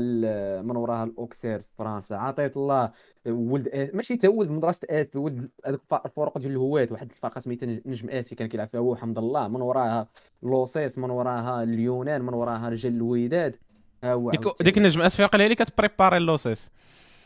من 0.62 0.76
وراها 0.76 1.04
الاوكسير 1.04 1.58
في 1.58 1.64
فرنسا. 1.78 2.14
عطيت 2.14 2.56
الله 2.56 2.90
ولد 3.26 3.68
آس 3.68 3.94
ماشي 3.94 4.16
تا 4.16 4.28
ولد 4.28 4.50
مدرسة 4.50 4.80
اسبي 4.90 5.18
ولد 5.18 5.48
هذوك 5.66 5.80
الف- 5.92 6.06
الفرق 6.06 6.38
ديال 6.38 6.50
الهوات 6.52 6.92
واحد 6.92 7.10
الفرقة 7.10 7.38
سميتها 7.40 7.66
نج- 7.66 7.80
نجم 7.86 8.10
اسبي 8.10 8.36
كان 8.36 8.48
كيلعب 8.48 8.68
فيها 8.68 8.80
هو 8.80 8.96
حمد 8.96 9.18
الله 9.18 9.48
من 9.48 9.60
وراها 9.62 10.06
لوسيس 10.42 10.98
من 10.98 11.10
وراها 11.10 11.62
اليونان 11.62 12.22
من 12.22 12.34
وراها 12.34 12.68
رجال 12.68 12.92
الوداد 12.92 13.56
ها 14.04 14.12
هو 14.12 14.30
ديك. 14.30 14.40
ديك 14.60 14.78
النجم 14.78 15.00
اسفي 15.02 15.24
قال 15.24 15.40
لي 15.48 15.54
كتبريباري 15.54 16.16
اللوسيس 16.16 16.70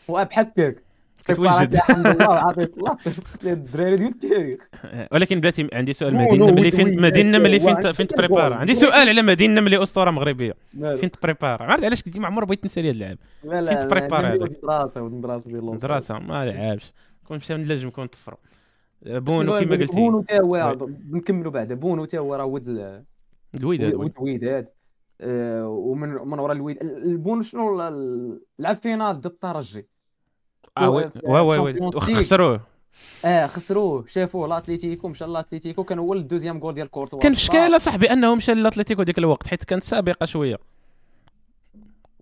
وبحال 0.09 0.47
هكاك 0.47 0.83
كتوجد 1.25 1.75
الحمد 1.75 2.07
لله 2.07 2.51
الله 2.51 2.97
الدراري 3.45 3.97
ديال 3.97 4.09
التاريخ. 4.09 4.69
ولكن 5.13 5.41
بلاتي 5.41 5.69
عندي 5.73 5.93
سؤال 5.93 6.15
مدينة 6.15 6.47
ملي 6.47 6.71
فين 6.71 7.03
مدينة 7.03 7.39
ملي 7.39 7.61
فين 7.61 7.93
فين 7.93 8.07
تبريبارا؟ 8.07 8.55
عندي 8.55 8.75
سؤال 8.75 9.09
على 9.09 9.23
مدينة 9.23 9.61
ملي 9.61 9.83
أسطورة 9.83 10.11
مغربية. 10.11 10.55
فين 10.71 11.11
تبريبارا؟ 11.11 11.63
عرفت 11.65 11.85
علاش 11.85 12.09
ديما 12.09 12.27
عمر 12.27 12.45
بغيت 12.45 12.65
نسالي 12.65 12.93
لا 12.93 13.17
لا 13.45 13.89
فين 13.89 14.15
هذاك؟ 14.15 14.53
في 14.53 14.61
دراسه 14.63 15.03
ولد 15.03 15.21
دراسه 15.21 15.51
ديال. 15.51 15.79
دراسه 15.79 16.19
ما 16.19 16.47
لعبش. 16.47 16.93
كون 17.25 17.37
مشى 17.37 17.55
من 17.55 17.63
اللجم 17.63 17.91
كون 17.91 18.07
طفروا 18.07 18.39
بونو 19.07 19.59
كيما 19.59 19.77
كيما 19.77 19.77
قلتي. 19.77 19.97
بونو 19.97 20.23
تا 20.23 20.41
هو 20.41 20.53
oui. 20.53 20.77
بنكملوا 20.89 21.53
بعدا 21.53 21.75
بونو 21.75 22.05
تا 22.05 22.19
هو 22.19 22.35
راه 22.35 22.57
ال- 22.57 23.05
الوداد 23.55 23.95
الوداد 23.95 24.69
ومن 25.67 26.09
من 26.09 26.39
ورا 26.39 26.53
الوداد 26.53 26.83
البونو 26.83 27.43
شنو؟ 27.43 27.79
لعب 28.59 28.77
finale 28.77 29.21
ضد 29.21 29.27
الترجي 29.27 29.89
آه 30.79 30.91
oui 30.91 31.11
oui 31.25 31.41
oui 31.41 31.59
oui. 31.59 32.01
خسروه. 32.01 32.61
آه 33.25 33.47
خسروه. 33.47 34.05
شافوه 34.07 34.49
لاتليتيكو 34.49 35.09
مشى 35.09 35.25
لاتليتيكو 35.25 35.85
كان 35.85 35.99
هو 35.99 36.15
ال 36.15 36.20
deuxième 36.20 36.59
goal 36.59 36.75
ديال 36.75 36.91
كورتوا. 36.91 37.19
كان 37.19 37.35
في 37.35 37.41
شكاله 37.41 37.79
صاحبي 37.79 38.13
انه 38.13 38.35
مشى 38.35 38.55
لاتليتيكو 38.55 39.03
ديك 39.03 39.19
الوقت 39.19 39.49
حيت 39.49 39.65
كانت 39.65 39.85
سابقة 39.85 40.27
شوية. 40.27 40.59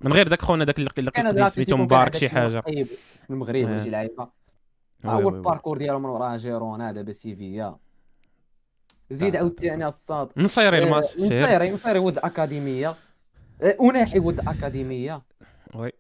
من 0.00 0.12
غير 0.12 0.28
داك 0.28 0.42
خونا 0.42 0.64
داك 0.64 0.78
اللي 0.78 0.90
لك 0.98 1.48
سميتو 1.48 1.76
مبارك 1.76 2.14
شي 2.16 2.28
حاجة. 2.28 2.60
طيب 2.60 2.86
في 3.26 3.30
المغرب 3.30 3.68
آه. 3.68 3.76
يجي 3.76 3.90
لعيبة. 3.90 4.22
oui 4.22 5.10
ها 5.10 5.12
هو. 5.12 5.28
ال 5.28 5.34
parcours 5.34 5.78
ديالو 5.78 5.98
من 5.98 6.04
وراها 6.04 6.36
جيرونا 6.36 6.92
دابا 6.92 7.12
سيفيا 7.12 7.76
زيد 9.10 9.32
تا- 9.32 9.38
تا- 9.38 9.38
عاوتاني 9.38 9.86
الصاد. 9.86 10.28
نصيري 10.36 10.78
آه، 10.78 10.84
الماتش 10.84 11.16
نصيري 11.16 11.70
نصيري 11.70 11.98
ولد 11.98 12.16
الأكاديمية. 12.16 12.94
آه، 13.62 13.76
وناحي 13.80 14.18
ولد 14.18 14.38
الأكاديمية. 14.38 15.22
oui. 15.74 15.92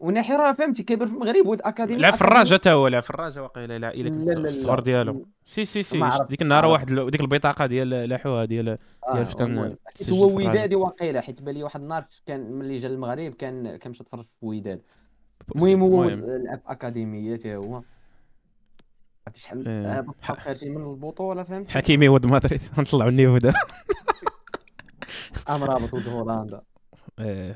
وناحي 0.00 0.32
راه 0.32 0.52
فهمتي 0.52 0.82
كبر 0.82 1.06
في 1.06 1.12
المغرب 1.12 1.46
ولد 1.46 1.60
أكاديمية 1.64 2.02
لعب 2.02 2.12
في 2.14 2.22
الراجا 2.22 2.56
تا 2.56 2.72
هو 2.72 2.88
لعب 2.88 3.02
في 3.02 3.10
الراجا 3.10 3.40
واقيلا 3.40 3.90
في 3.90 4.02
لا. 4.02 4.48
الصغر 4.48 4.80
ديالو 4.80 5.26
si 5.44 5.64
si 5.64 5.82
si 5.82 6.00
ديك 6.30 6.42
النهار 6.42 6.64
ما 6.66 6.72
واحد 6.72 6.86
ديك 6.94 7.20
البطاقه 7.20 7.66
ديال 7.66 7.88
لاحوها 7.90 8.44
ديال 8.44 8.68
آه، 8.68 8.78
ديال 9.12 9.26
فاش 9.26 9.34
كان 9.34 9.58
هو. 10.10 10.26
ودادي 10.36 10.74
واقيلا 10.76 11.20
حيت 11.20 11.42
بان 11.42 11.54
لي 11.54 11.62
واحد 11.62 11.80
النهار 11.80 12.04
كان 12.26 12.52
ملي 12.52 12.78
جا 12.78 12.88
للمغرب 12.88 13.32
كان 13.32 13.76
كان 13.76 13.90
مشى 13.90 14.04
تفرج 14.04 14.24
في 14.24 14.46
وداد. 14.46 14.82
المهم 15.56 15.82
هو 15.82 16.04
لعب 16.04 16.58
في 16.58 16.72
أكاديمية 16.72 17.36
تا 17.36 17.56
هو. 17.56 17.82
عرفتي 19.26 19.40
شحال 19.42 19.68
إيه. 19.68 19.98
آه، 19.98 20.06
خارجين 20.38 20.74
من 20.74 20.90
البطولة 20.90 21.42
فهمتي؟ 21.42 21.72
حكيمي 21.74 22.08
ولد 22.08 22.26
مدريد 22.26 22.60
نطلعوا 22.78 23.10
ال 23.10 23.14
niveau 23.14 23.38
دابا 23.38 23.56
أمرابط 25.50 25.94
ولد 25.94 26.08
هولندا 26.08 26.62
آه، 27.18 27.54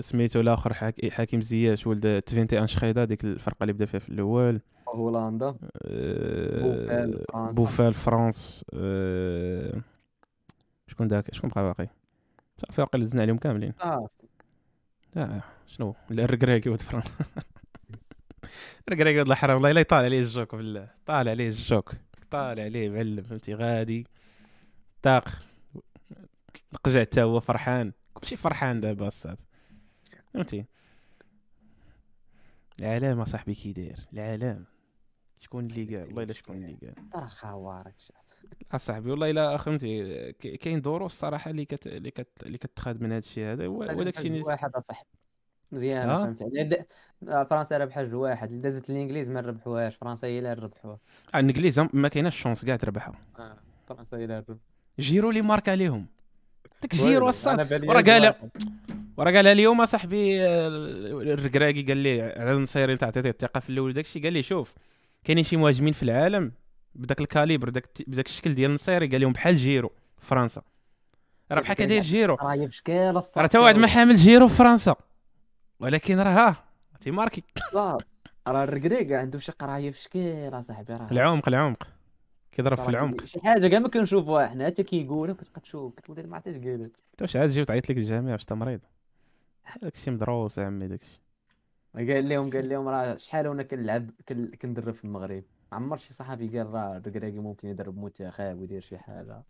سميتو 0.00 0.40
الآخر 0.40 0.74
حك... 0.74 1.12
حكيم 1.12 1.40
زياش 1.40 1.86
ولد 1.86 2.22
تفينتي 2.22 2.58
انشخيدا 2.58 3.04
ديك 3.04 3.24
الفرقة 3.24 3.62
اللي 3.62 3.72
بدا 3.72 3.86
فيها 3.86 4.00
في 4.00 4.08
الأول. 4.08 4.60
هولندا. 4.88 5.54
آه، 5.84 6.60
بوفال 6.60 7.24
فرنسا. 7.32 7.60
بوفال 7.60 7.94
فرانس 7.94 8.64
آه، 8.74 9.80
شكون 10.88 11.08
داك؟ 11.08 11.34
شكون 11.34 11.50
بقى 11.50 11.64
باقي؟ 11.64 11.88
صافي 12.56 12.80
واقيلا 12.80 13.04
زدنا 13.04 13.22
عليهم 13.22 13.38
كاملين. 13.38 13.72
آه. 13.80 14.08
آه 15.16 15.42
شنو؟ 15.66 15.94
الركراكي 16.10 16.68
ولد 16.70 16.80
فرنسا. 16.80 17.10
الركراكي 18.88 19.18
ولد 19.18 19.30
الحرام. 19.30 19.54
والله 19.54 19.70
الا 19.70 19.80
يطالع 19.80 20.04
عليه 20.04 20.20
الجوك 20.20 20.54
بالله. 20.54 20.88
طالع 21.06 21.30
عليه 21.30 21.48
الجوك. 21.48 21.92
طالع 22.30 22.62
عليه 22.62 22.90
معلم 22.90 23.22
فهمتي؟ 23.22 23.54
غادي. 23.54 24.06
طاق. 25.02 25.28
القجع 26.72 27.00
حتى 27.00 27.22
هو 27.22 27.40
فرحان. 27.40 27.92
كلشي 28.14 28.36
فرحان 28.36 28.80
دابا 28.80 29.08
الصاد 29.08 29.38
فهمتي 30.34 30.64
العالم 32.80 33.20
اصاحبي 33.20 33.54
كي 33.54 33.72
داير 33.72 33.96
العالم 34.12 34.64
شكون 35.40 35.66
اللي 35.66 35.96
قال؟ 35.96 36.06
والله 36.06 36.22
إلا 36.22 36.32
شكون 36.32 36.56
اللي 36.56 36.76
قال. 36.82 36.94
راه 37.14 37.26
خوارج. 37.26 37.92
اصاحبي 38.72 39.10
والله 39.10 39.30
إلا 39.30 39.56
فهمتي 39.56 40.32
كاين 40.32 40.80
دروس 40.80 41.12
صراحة 41.12 41.50
اللي 41.50 41.64
كت... 41.64 41.86
اللي 41.86 42.10
كت... 42.10 42.42
اللي 42.42 42.58
كتخاد 42.58 43.00
من 43.00 43.06
هذا. 43.06 43.18
الشيء 43.18 43.44
هذا 43.52 43.66
وداك 43.66 44.18
الشيء 44.18 44.46
واحد 44.46 44.74
اصاحبي 44.74 45.08
مزيان 45.72 46.08
آه. 46.10 46.24
فهمت 46.24 46.40
يعني 46.40 46.86
آه، 47.28 47.44
فرنسا 47.44 47.78
ربحها 47.78 48.02
جوج 48.04 48.14
واحد. 48.14 48.48
اللي 48.48 48.62
دازت 48.62 48.90
الإنجليز 48.90 49.30
ما 49.30 49.40
ربحوهاش 49.40 49.96
فرنسا 49.96 50.26
هي 50.26 50.38
اللي 50.38 50.52
ربحوها 50.52 50.98
آه، 51.34 51.38
الإنجليز 51.40 51.80
ما 51.80 52.08
كايناش 52.08 52.40
chance 52.40 52.64
كاع 52.64 52.76
تربحها 52.76 53.12
فرنسا 53.88 54.16
هي 54.16 54.24
اللي 54.24 54.38
ربحوها 54.38 54.58
جيرو 54.98 55.30
اللي 55.30 55.42
marque 55.42 55.68
عليهم. 55.68 56.06
داك 56.82 56.94
جيرو 56.94 57.28
الصاد. 57.28 57.84
جوج 57.84 58.10
قال. 58.10 58.34
وراه 59.16 59.32
قالها 59.32 59.52
اليوم 59.52 59.80
اصاحبي 59.80 60.42
آه، 60.42 60.68
الركراكي 61.22 61.82
قال 61.82 61.96
لي 61.96 62.22
على 62.22 62.52
النصيري 62.52 62.92
أنت 62.92 63.04
عطيتيه 63.04 63.30
الثقة 63.30 63.60
في 63.60 63.70
الأول 63.70 63.92
داك 63.92 64.04
الشيء 64.04 64.22
قال 64.22 64.32
لي 64.32 64.42
شوف 64.42 64.74
كاينين 65.24 65.44
شي 65.44 65.56
مهاجمين 65.56 65.92
في 65.92 66.02
العالم 66.02 66.52
بداك 66.94 67.20
ال 67.20 67.26
calibre 67.26 67.70
بداك 67.70 67.86
بداك 68.06 68.26
الشكل 68.26 68.54
ديال 68.54 68.70
النصيري 68.70 69.06
قال 69.06 69.20
لهم 69.20 69.32
بحال 69.32 69.56
جيرو 69.56 69.92
في 70.18 70.26
فرنسا. 70.26 70.62
راه 71.52 71.60
بحال 71.60 71.76
كداير 71.76 72.02
جيرو. 72.02 72.34
راه 72.34 72.52
هي 72.52 72.66
بشكال 72.66 73.16
الصاد 73.16 73.42
راه 73.42 73.46
تا 73.46 73.58
واحد 73.58 73.76
ما 73.76 73.86
حامل 73.86 74.16
جيرو 74.16 74.48
في 74.48 74.54
فرنسا. 74.54 74.96
ولكن 75.80 76.18
راه 76.18 76.30
ها 76.30 76.64
تي 77.00 77.09
marquer 77.09 77.42
راه 77.74 77.98
الركراكي 78.64 79.12
عنده 79.12 79.38
شي 79.38 79.52
قرايه 79.52 79.90
في 79.90 80.02
شكال 80.02 80.60
أصاحبي 80.60 80.92
راه. 80.92 81.08
العمق 81.12 81.48
العمق. 81.48 81.88
كيضرب 82.52 82.78
في 82.78 82.88
العمق. 82.88 83.24
شي 83.24 83.40
حاجة 83.40 83.68
كاع 83.68 83.78
ما 83.78 83.88
كنشوفوها 83.88 84.46
حنا 84.48 84.66
حتى 84.66 84.82
كيقولوا 84.82 85.34
كتبقى 85.34 85.60
تشوف 85.60 85.94
كتولي 85.94 86.22
ما 86.22 86.34
عرفتش 86.36 86.54
قالت. 86.54 86.96
انت 87.10 87.22
واش 87.22 87.36
عاد 87.36 87.48
تجي 87.48 87.60
وتعيط 87.60 87.90
لك 87.90 87.96
الجامع 87.96 88.32
واش 88.32 88.40
انت 88.42 88.52
مريض 88.52 88.80
داك 89.82 89.94
الشيء 89.94 90.12
مدروس 90.14 90.58
عمي 90.58 90.88
داك 90.88 91.00
الشيء 91.02 92.14
قال 92.14 92.28
لهم 92.28 92.50
قال 92.50 92.68
لهم 92.68 92.88
راه 92.88 93.16
شحال 93.16 93.46
وأنا 93.48 93.62
كنلعب 93.62 94.10
كن- 94.28 94.50
كندرب 94.54 94.94
في 94.94 95.04
المغرب. 95.04 95.44
عمر 95.72 95.96
شي 95.96 96.12
صحفي 96.14 96.48
قال 96.58 96.66
راه 96.66 96.96
الركراكي 96.96 97.38
ممكن 97.38 97.68
يدرب 97.68 97.98
منتخب 97.98 98.58
ويدير 98.60 98.80
شي 98.80 98.98
حاجة. 98.98 99.42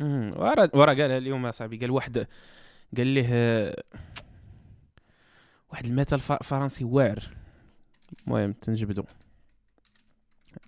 امم 0.00 0.32
ورا 0.36 0.68
ورا 0.76 0.92
قالها 0.94 1.18
اليوم 1.18 1.46
اصاحبي 1.46 1.76
قال 1.76 1.90
واحد 1.90 2.26
قال 2.96 3.06
ليه 3.06 3.26
آه، 3.32 3.82
واحد 5.70 5.84
المثل 5.84 6.20
ف- 6.20 6.32
فرنسي 6.32 6.84
واعر. 6.84 7.36
المهم 8.26 8.52
تنجبدو. 8.52 9.02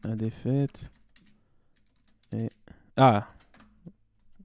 هادي 0.04 0.30
فات. 0.30 0.76
إيه. 2.32 2.50
آه. 2.98 3.26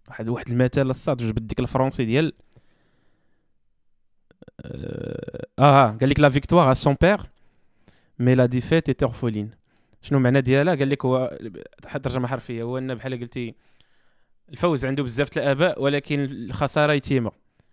واحد 0.08 0.30
واحد 0.30 0.48
المثل 0.50 0.90
الصاد 0.90 1.18
جبد 1.18 1.48
ديك 1.48 1.60
الفرنسي 1.60 2.06
ديال 2.06 2.34
آه 5.60 5.98
قال 6.02 6.10
لك 6.10 6.20
la 6.20 6.30
victoire 6.30 6.72
a 6.72 6.74
cent 6.74 6.96
pères 7.02 7.22
mais 8.20 8.36
la 8.36 8.46
défaite 8.46 8.90
est 8.90 9.04
orpheline 9.04 9.52
شنو 10.02 10.20
معنى 10.20 10.42
ديالها 10.42 10.76
قال 10.76 10.90
لك 10.90 11.06
هو 11.06 11.38
حد 11.86 12.02
ترجمة 12.02 12.28
حرفية 12.28 12.64
هو 12.64 12.78
ان 12.78 12.96
بحال 12.96 13.20
قلتي 13.20 13.56
الفوز 14.50 14.86
عنده 14.86 15.04
بزاف 15.04 15.38
الآباء 15.38 15.82
ولكن 15.82 16.20
الخسارة 16.20 16.94
يتيمة. 16.94 17.32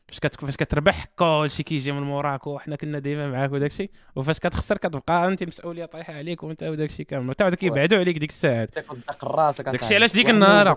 فاش 0.09 0.21
كت... 0.21 0.45
فاش 0.45 0.57
كتربح 0.57 1.05
كلشي 1.17 1.63
كيجي 1.63 1.93
من 1.93 2.03
موراك 2.03 2.47
وحنا 2.47 2.77
كنا 2.77 2.99
ديما 2.99 3.31
معاك 3.31 3.53
وداك 3.53 3.71
الشيء. 3.71 3.91
وفاش 4.17 4.39
كتخسر 4.39 4.77
كتبقى 4.77 5.27
أنت 5.29 5.43
المسؤوليه 5.43 5.85
طايحة 5.85 6.13
عليك 6.15 6.43
وأنت 6.43 6.63
وداك 6.63 6.91
الشيء 6.91 7.07
كامل. 7.07 7.31
حتى 7.31 7.57
كيبعدوا 7.57 7.99
عليك 7.99 8.19
ديك 8.19 8.31
الساعات. 8.31 8.75
داك 8.75 8.85
داكشي 9.61 9.95
علاش 9.95 10.13
ديك 10.13 10.31
النهار؟ 10.31 10.77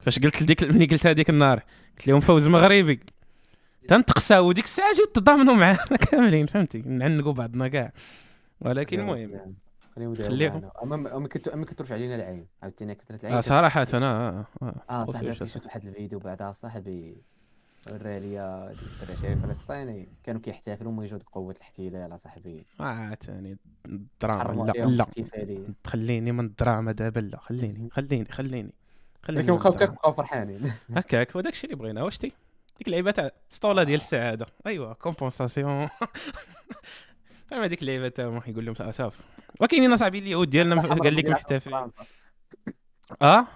فاش 0.00 0.18
قلت 0.18 0.42
لديك 0.42 0.64
ملي 0.64 0.86
قلت 0.86 1.06
هذيك 1.06 1.30
النهار 1.30 1.62
قلت 1.98 2.08
لهم 2.08 2.20
فوز 2.20 2.48
مغربي. 2.48 3.00
تنتقساو 3.88 4.48
وديك 4.48 4.64
الساعة 4.64 4.92
جيو 4.94 5.06
تضامنوا 5.06 5.54
معانا 5.54 5.96
كاملين 6.10 6.46
فهمتي؟ 6.46 6.78
نعنقوا 6.86 7.32
بعضنا 7.32 7.68
كاع. 7.68 7.92
ولكن 8.60 9.00
المهم 9.00 9.54
خليهم. 9.96 10.70
اما 10.82 10.96
ما 11.18 11.28
كت- 11.28 11.54
ما 11.54 11.64
كتروش 11.66 11.92
علينا 11.92 12.14
العين 12.14 12.46
عاوتاني 12.62 12.94
كثرت 12.94 13.20
العين. 13.24 13.36
آه 13.36 13.40
صراحة 13.40 13.86
أنا 13.94 14.06
آه، 14.28 14.46
آه. 14.62 14.74
آه 14.90 15.04
خوصي 15.04 15.12
صاحبي 15.18 15.34
شفت 15.34 15.64
واحد 15.66 15.84
الفيديو 15.84 16.18
بعدها 16.18 16.52
صاحبي 16.52 17.16
ورا 17.92 18.18
ليا 18.18 18.68
ديك 18.72 18.78
الدراري 19.10 19.32
الفلسطيني 19.32 20.08
كانوا 20.24 20.40
كيحتفلوا 20.40 20.92
وما 20.92 21.04
يجوا 21.04 21.18
قوة 21.32 21.52
الاحتلال 21.56 22.18
صاحبي. 22.20 22.66
آه 22.80 23.14
ثاني 23.14 23.56
الدراما 23.86 24.72
لا 24.72 24.86
لا. 24.86 25.06
خليني 25.86 26.32
من 26.32 26.44
الدراما 26.44 26.92
دابا 26.92 27.20
لا. 27.20 27.38
خليني 27.38 27.88
خليني 27.92 28.24
خليني 28.24 28.72
خليني. 29.22 29.42
لكن 29.42 29.52
من 29.52 29.58
بقاو 29.86 30.12
فرحانين. 30.12 30.72
هكاك 30.96 31.36
وداك 31.36 31.52
الشيء 31.52 31.70
اللي 31.70 31.82
بغينا. 31.82 32.02
واش 32.02 32.18
تي؟ 32.18 32.32
ديك 32.78 32.86
اللعيبة 32.88 33.10
تاع 33.10 33.30
سطوله 33.50 33.82
ديال 33.82 34.00
السعادة. 34.00 34.46
ايوا 34.66 34.92
كومبونساسيون 34.92 35.88
فاهم 37.50 37.62
هذيك 37.62 37.82
اللعيبة 37.82 38.08
تاعهم 38.08 38.42
يقول 38.46 38.66
لهم 38.66 38.74
اسف 38.80 39.20
وكاينين 39.60 39.92
أصاحبي 39.92 40.18
اليهود 40.18 40.50
ديالنا 40.50 40.80
قال 40.82 41.16
لك 41.16 41.28
محتفلين 41.28 41.90
آه؟ 43.22 43.46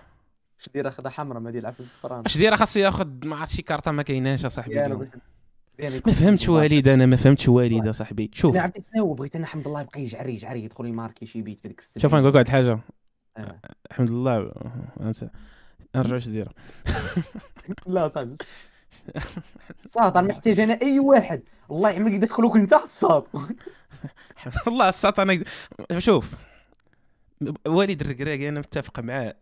اش 0.61 0.69
دايرة 0.75 0.91
خدا 0.91 1.11
حمراء 1.11 1.41
ما 1.41 1.51
ديال 1.51 1.67
عفوا 1.67 1.85
فرنسا. 2.03 2.27
اش 2.27 2.39
داير 2.39 2.57
خاصو 2.57 2.81
ياخذ 2.81 3.09
ما 3.25 3.37
عرفت 3.37 3.53
شي 3.55 3.63
كارطة 3.63 3.91
ما 3.91 4.03
كايناش 4.03 4.45
أصاحبي 4.45 5.09
ما 5.79 6.13
فهمتش. 6.13 6.49
والد 6.49 6.89
أنا 6.89 7.07
ما 7.07 7.17
فهمتش 7.17 7.49
والد 7.49 7.87
أصاحبي. 7.87 8.31
شوف. 8.35 8.55
أنا 8.55 8.63
عرفتي 8.63 8.85
شنو 8.95 9.15
بغيت 9.15 9.37
أنا 9.37 9.47
حمد 9.47 9.67
الله 9.67 9.81
يبقى 9.81 10.01
يجعري 10.03 10.33
يجعري 10.33 10.65
يدخل 10.65 10.87
يماركي 10.87 11.27
شي 11.27 11.43
بيت 11.43 11.61
في 11.61 11.69
ديك 11.69 11.79
السبيل. 11.79 12.03
شوف 12.03 12.15
نقول 12.15 12.29
لك 12.29 12.35
واحد 12.35 12.47
الحاجة 12.47 12.79
آه. 13.37 13.61
الحمد 13.91 14.11
لله. 14.11 14.53
أنسى. 15.01 15.29
نرجع 15.97 16.17
اش 16.17 16.29
دايره 16.29 16.53
لا 17.87 18.09
صاحبي. 18.09 18.37
ساطر 19.87 20.23
محتاج 20.23 20.61
أنا 20.61 20.79
أي 20.83 20.99
واحد. 20.99 21.43
الله 21.71 21.91
يعمرك 21.91 22.13
يدخلوك 22.13 22.57
أنت 22.57 22.73
الساط 22.73 23.29
والله 24.67 24.89
الساط 24.89 25.21
أنا 25.21 25.45
شوف 25.99 26.35
والد 27.67 28.01
الركراكي 28.01 28.49
أنا 28.49 28.61
متفق 28.61 29.01
معاه. 29.01 29.35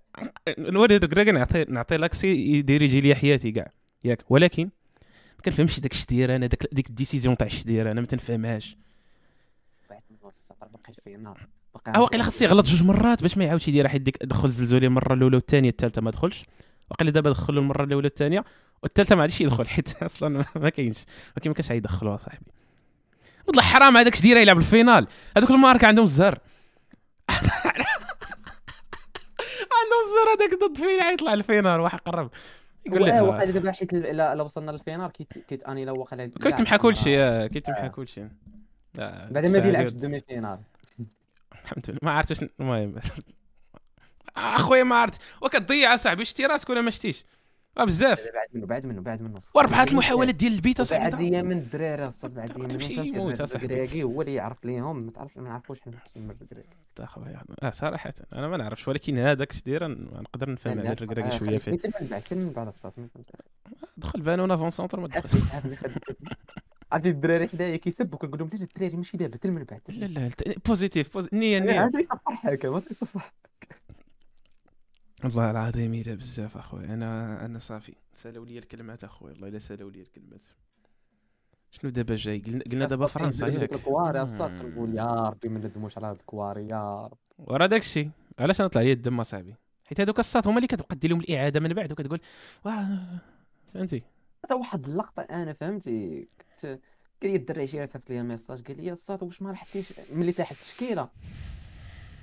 والد 0.58 1.04
الركراكي 1.04 1.32
نعطي 1.32 1.64
نعطي 1.68 1.96
لاكسي 1.96 2.28
يدير 2.28 2.82
يجي 2.82 3.00
لي 3.00 3.14
حياتي 3.14 3.52
كاع. 3.52 3.70
ياك. 4.04 4.24
ولكن 4.30 4.62
ما 5.36 5.42
كنفهمش 5.44 5.80
داك 5.80 5.92
الشدير 5.92 6.36
أنا 6.36 6.46
داك 6.46 6.66
ديك 6.72 6.88
الديسيزيون 6.90 7.36
تاع 7.36 7.46
الشدير 7.46 7.90
أنا 7.90 8.00
ما 8.00 8.06
تنفهمهاش. 8.06 8.76
آه 11.96 12.00
واقيلا 12.00 12.22
خاص 12.24 12.42
يغلط 12.42 12.66
جوج 12.66 12.82
مرات 12.82 13.22
باش 13.22 13.38
ما 13.38 13.44
يعاودش 13.44 13.68
يدير 13.68 13.88
حيت 13.88 14.02
ديك 14.02 14.24
دخل 14.24 14.48
الزلزوليه 14.48 14.88
المره 14.88 15.14
الأولى 15.14 15.36
والثانية 15.36 15.70
الثالثه 15.70 16.02
ما 16.02 16.10
دخلش. 16.10 16.44
واقيلا 16.90 17.11
دابا 17.11 17.31
دخلوا 17.31 17.62
المرة 17.62 17.85
الأولى 17.85 18.07
والثانية 18.07 18.44
والثالثة 18.83 19.16
ما 19.16 19.22
عادش 19.22 19.40
يدخل 19.40 19.68
حيت 19.68 20.03
أصلا 20.03 20.44
ما 20.57 20.68
كاينش. 20.68 21.05
ولكن 21.37 21.50
ما 21.50 21.55
كانش 21.55 21.70
يدخلوها 21.70 22.16
صاحبي 22.16 22.46
والله 23.48 23.62
حرام 23.62 23.96
هذاك 23.96 24.14
شدير 24.14 24.37
يلعب 24.37 24.59
الفينال. 24.59 25.07
هذوك 25.37 25.50
الماركه 25.50 25.87
عندهم 25.87 26.05
الزهر. 26.05 26.38
عندهم 29.81 30.00
الزهر 30.07 30.29
هذاك 30.37 30.61
ضد 30.64 30.76
فينا 30.76 31.11
يطلع 31.11 31.33
الفينال 31.33 31.81
واحد 31.81 31.98
قرب. 31.98 32.31
يقول 32.87 33.05
لك 33.05 33.14
وقال 33.22 33.53
دابا 33.53 33.72
حيت 33.72 33.94
ال- 33.94 34.07
الا 34.07 34.42
وصلنا 34.42 34.70
للفينال 34.70 35.12
كيت 35.48 35.64
أني 35.64 35.85
لو 35.85 35.94
وقع 36.00 36.26
كيتمحى 36.26 36.79
كل 36.79 36.96
شيء 36.96 37.18
آه، 37.18 37.46
كيتمحى 37.46 37.88
كل 37.88 38.09
شيء. 38.09 38.29
آه، 38.98 39.31
بعد 39.31 39.46
ما 39.46 39.48
الساعة 39.48 39.66
يلعب 39.66 39.72
ديال- 39.72 39.87
في 39.90 39.92
الدومي 39.94 40.20
فينال 40.20 40.59
الحمد 41.53 41.90
لله. 41.90 41.98
ما 42.03 42.11
عرفتش 42.11 42.40
المهم. 42.61 42.94
اخويا 44.36 44.82
ما 44.84 44.94
عرفت 44.96 45.20
وكتضيع 45.42 45.94
اصاحبي 45.94 46.24
شتي 46.24 46.46
راسك 46.46 46.70
ولا 46.70 46.80
ما 46.80 46.90
شتيش 46.90 47.24
آه، 47.78 47.84
بزاف 47.84 48.20
بعد 48.34 48.46
منه 48.54 48.66
بعد 48.66 48.86
منه 48.86 49.00
بعد 49.00 49.22
منه 49.22 49.40
وربحات 49.54 49.92
المحاولات 49.92 50.34
ديال 50.34 50.52
البيت 50.52 50.80
اصاحبي 50.80 51.10
بعد 51.10 51.20
أيام 51.20 51.44
من 51.46 51.58
الدراري 51.58 52.06
الصاد 52.06 52.34
بعد 52.34 52.50
أيام 52.56 52.70
يمشي 52.70 52.92
منهم 52.92 53.06
يموت 53.06 53.16
فهمتي 53.36 53.42
أصاحبي. 53.44 53.66
الركراكي 53.66 54.02
هو 54.02 54.20
اللي 54.22 54.34
يعرف 54.34 54.64
ليهم 54.64 54.98
ما 55.06 55.10
تعرفش 55.12 55.36
ما 55.36 55.42
نعرفوش 55.42 55.80
حنا 55.80 55.96
احسن 55.96 56.20
من 56.20 56.30
الركراكي 56.30 56.68
اخويا 57.00 57.42
آه 57.62 57.70
صراحة 57.70 58.14
أنا 58.32 58.48
ما 58.48 58.56
نعرفش 58.56 58.88
ولكن 58.88 59.18
هذاك 59.18 59.52
شدير 59.52 59.88
نقدر 59.88 60.50
نفهم 60.50 60.78
على 60.78 60.92
الركراكي 60.92 61.38
شوية 61.38 61.58
فيه 61.58 61.70
من 62.00 62.06
بعد 62.06 62.22
من 62.32 62.50
بعد 62.52 62.66
الصاد 62.66 62.92
دخل 63.96 64.20
بانونا 64.20 64.56
فون 64.56 64.70
سونتر 64.70 65.00
ما 65.00 65.08
دخل 65.08 65.38
عرفتي 66.92 67.08
الدراري 67.10 67.48
حدايا 67.48 67.76
كيسبوا 67.76 68.18
كنقول 68.18 68.38
لهم 68.38 68.50
لا 68.54 68.62
الدراري 68.62 68.96
ماشي 68.96 69.16
دابا 69.16 69.34
حتى 69.34 69.48
من 69.50 69.64
بعد 69.64 69.80
لا 69.88 70.06
لا 70.06 70.30
بوزيتيف 70.66 71.12
بوز- 71.14 71.28
نيه 71.32 71.58
نيه 71.58 71.84
هذا 71.86 71.98
يصفر 71.98 72.18
هكا 72.28 72.70
ما 72.70 72.82
يصفر 72.90 73.22
والله 75.24 75.50
العظيم 75.50 75.94
الا 75.94 76.14
بزاف 76.14 76.56
أخويا. 76.56 76.85
أنا 76.85 77.44
أنا 77.44 77.59
صافي. 77.59 77.94
سألوا 78.14 78.46
لي 78.46 78.59
الكلمات 78.59 79.04
أخويا. 79.04 79.33
والله 79.33 79.48
إلا 79.48 79.59
سألوا 79.59 79.90
لي 79.90 80.00
الكلمات. 80.00 80.46
شنو 81.70 81.90
دابا 81.90 82.16
جاي؟ 82.16 82.38
قلنا 82.38 82.87
دابا 82.87 83.06
فرنسا 83.06 83.46
ياك. 83.46 83.72
الكواري 83.72 84.22
الصاد 84.22 84.50
مم. 84.50 84.62
كنقول 84.62 84.94
يا 84.94 85.28
ربي 85.28 85.48
ما 85.48 85.59
ندموش 85.59 85.98
على 85.98 86.06
هاد 86.06 86.16
الكواري 86.16 86.68
يا 86.68 87.06
رب. 87.06 87.18
ورا 87.38 87.66
داك 87.66 87.80
الشيء. 87.80 88.11
علاش 88.38 88.61
أنا 88.61 88.68
طلع 88.68 88.83
لي 88.83 88.92
الدم 88.92 89.20
أصاحبي؟ 89.20 89.54
حيت 89.85 90.00
هذوك 90.00 90.18
الساط 90.18 90.46
هما 90.46 90.56
اللي 90.56 90.66
كتبقى 90.66 90.96
دير 90.96 91.11
لهم 91.11 91.20
الإعادة 91.20 91.61
من 91.61 91.74
بعد 91.74 91.92
وكتقول 91.92 92.20
واه 92.64 92.98
فهمتي؟ 93.74 94.02
حتى 94.44 94.54
واحد 94.54 94.87
اللقطة 94.87 95.22
أنا 95.22 95.52
فهمتي. 95.52 96.28
كنت 96.40 96.66
قال 97.22 97.30
لي 97.30 97.37
الدري 97.37 97.66
شي 97.66 97.87
صيفط 97.87 98.11
لي 98.11 98.22
ميساج 98.22 98.62
قال 98.62 98.76
لي 98.76 98.92
الصاد 98.92 99.22
واش 99.22 99.42
ما 99.42 99.50
لحقتيش 99.50 99.92
ملي 100.12 100.33
تلاحت 100.33 100.52
التشكيلة. 100.52 101.09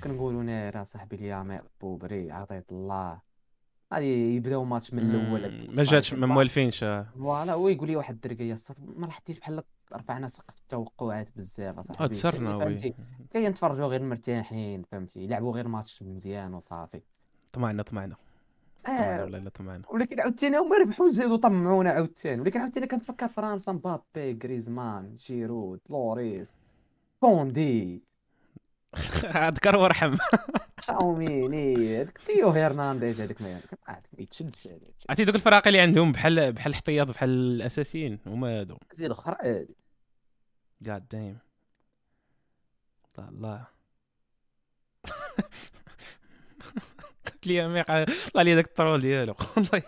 كنقولوا 0.04 0.44
نارا 0.44 0.84
صاحبي 0.84 1.16
اليامي 1.16 1.60
بوبري 1.82 2.32
عطيت 2.32 2.72
الله. 2.72 3.20
غادي 3.94 4.36
يبداو 4.36 4.64
ماتش 4.64 4.94
من 4.94 5.00
الأول 5.00 5.76
ما 5.76 5.84
جاتش 5.84 6.14
ما 6.14 6.28
موالفينش. 6.28 6.84
آه. 6.84 7.08
فوالا 7.18 7.56
ويقول 7.56 7.88
لي 7.88 7.96
واحد 7.96 8.28
لي 8.28 8.54
الصاد 8.54 8.78
ما 8.96 9.06
لحقتيش 9.06 9.40
بحال 9.40 9.64
رفعنا 9.94 10.28
سقف 10.28 10.56
التوقعات 10.60 11.30
بزاف 11.38 11.80
اصاحبي 11.80 12.04
هاد 12.04 12.14
سرنا 12.14 12.56
وي 12.56 12.64
فهمتي؟ 12.64 12.94
كاين 13.30 13.50
نتفرجوا 13.50 13.88
غير 13.88 14.04
مرتاحين 14.04 14.84
فهمتي؟ 14.84 15.24
يلعبوا 15.24 15.54
غير 15.54 15.68
ماتش 15.68 16.04
مزيان 16.04 16.54
وصافي. 16.54 17.02
طمعنا 17.54 17.84
طمعنا. 17.84 18.16
آه 18.88 19.22
والله 19.22 19.38
إلا 19.38 19.50
طمعنا. 19.50 19.84
ولكن 19.90 20.20
عاوتاني 20.20 20.58
هما 20.58 20.78
ربحوا 20.78 21.10
زادوا 21.10 21.38
طمعونا 21.38 21.92
عاوتاني. 21.92 22.42
ولكن 22.42 22.60
عاوتاني 22.60 22.88
كنتفكر 22.88 23.28
فرنسا 23.28 23.72
مبابي 23.72 24.40
غريزمان 24.44 25.16
جيرود 25.16 25.80
لوريس 25.90 26.56
كوندي. 27.20 28.07
اذكر 29.48 29.76
وأرحم. 29.76 30.18
تشاوميني 30.78 31.98
هذاك 32.02 32.18
تيو 32.18 32.50
هرنانديز 32.50 33.22
هذاك 33.22 33.42
ما 33.42 33.62
يتشدش 34.18 34.70
عرفتي 35.10 35.26
دوك 35.26 35.36
الفراق 35.36 35.68
اللي 35.68 35.80
عندهم 35.80 36.12
بحال 36.12 36.54
بحال 36.54 36.68
الاحتياط 36.72 37.08
بحال 37.08 37.30
الأساسيين 37.30 38.20
هما 38.26 38.60
هادو. 38.60 38.78
زيد 38.94 39.06
الآخر 39.06 39.36
عادي 39.40 39.76
جاد 40.82 41.08
دايم 41.08 41.38
الله. 43.20 43.68
قلت 47.26 47.48
لي 47.48 47.66
امي 47.66 47.82
قال- 47.82 48.06
طلع 48.34 48.42
لي 48.42 48.56
داك 48.56 48.66
الطرول 48.66 49.02
ديالو. 49.02 49.36
والله 49.58 49.82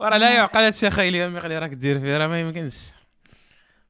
وراه 0.00 0.18
لا 0.18 0.34
يعقل 0.34 0.60
هادشي 0.60 0.88
اخاي 0.88 1.08
الياميق 1.08 1.44
اللي 1.44 1.58
راك 1.58 1.70
دير 1.70 2.00
فيه 2.00 2.16
راه 2.16 2.26
ما 2.26 2.40
يمكنش. 2.40 2.92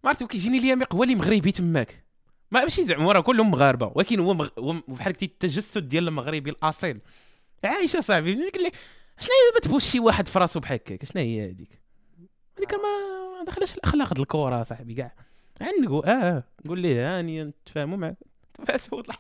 ما 0.07 0.11
عرفتي 0.11 0.27
كيجيني 0.27 0.59
الياميق 0.59 0.95
هو 0.95 1.03
اللي 1.03 1.15
مغربي 1.15 1.53
تماك. 1.53 2.05
ما 2.51 2.63
ماشي 2.63 2.85
زعما 2.85 3.13
راه 3.13 3.21
كلهم 3.21 3.51
مغاربه 3.51 3.93
ولكن 3.95 4.21
هو 4.21 4.35
مغ... 4.35 4.49
بحال 4.89 5.13
قلتي 5.13 5.27
التجسد 5.27 5.89
ديال 5.89 6.09
المغربي 6.09 6.51
الأصيل. 6.51 7.01
عايشة 7.65 8.01
صاحبي 8.01 8.35
ديك 8.35 8.57
اللي 8.57 8.71
شنو 9.21 9.31
هي 9.55 9.61
تبوش 9.61 9.85
شي 9.85 10.01
واحد 10.01 10.29
في 10.29 10.39
راسو 10.39 10.61
بحال 10.61 10.75
هكاك؟ 10.75 11.05
شنو 11.05 11.23
هي 11.23 11.45
هذيك 11.45 11.81
هذيك 12.59 12.75
ما 12.75 13.45
دخلش 13.47 13.75
الأخلاق 13.75 14.15
د 14.15 14.19
الكره 14.19 14.63
صاحبي 14.63 14.95
كاع. 14.95 15.15
عنقوا 15.61 16.07
آه 16.07 16.11
آه 16.11 16.45
قول 16.69 16.81
ليه 16.81 17.19
هانيا 17.19 17.53
تفاهموا 17.67 17.97
معاك. 17.97 18.17
بس 18.69 18.93
وطلع 18.93 19.17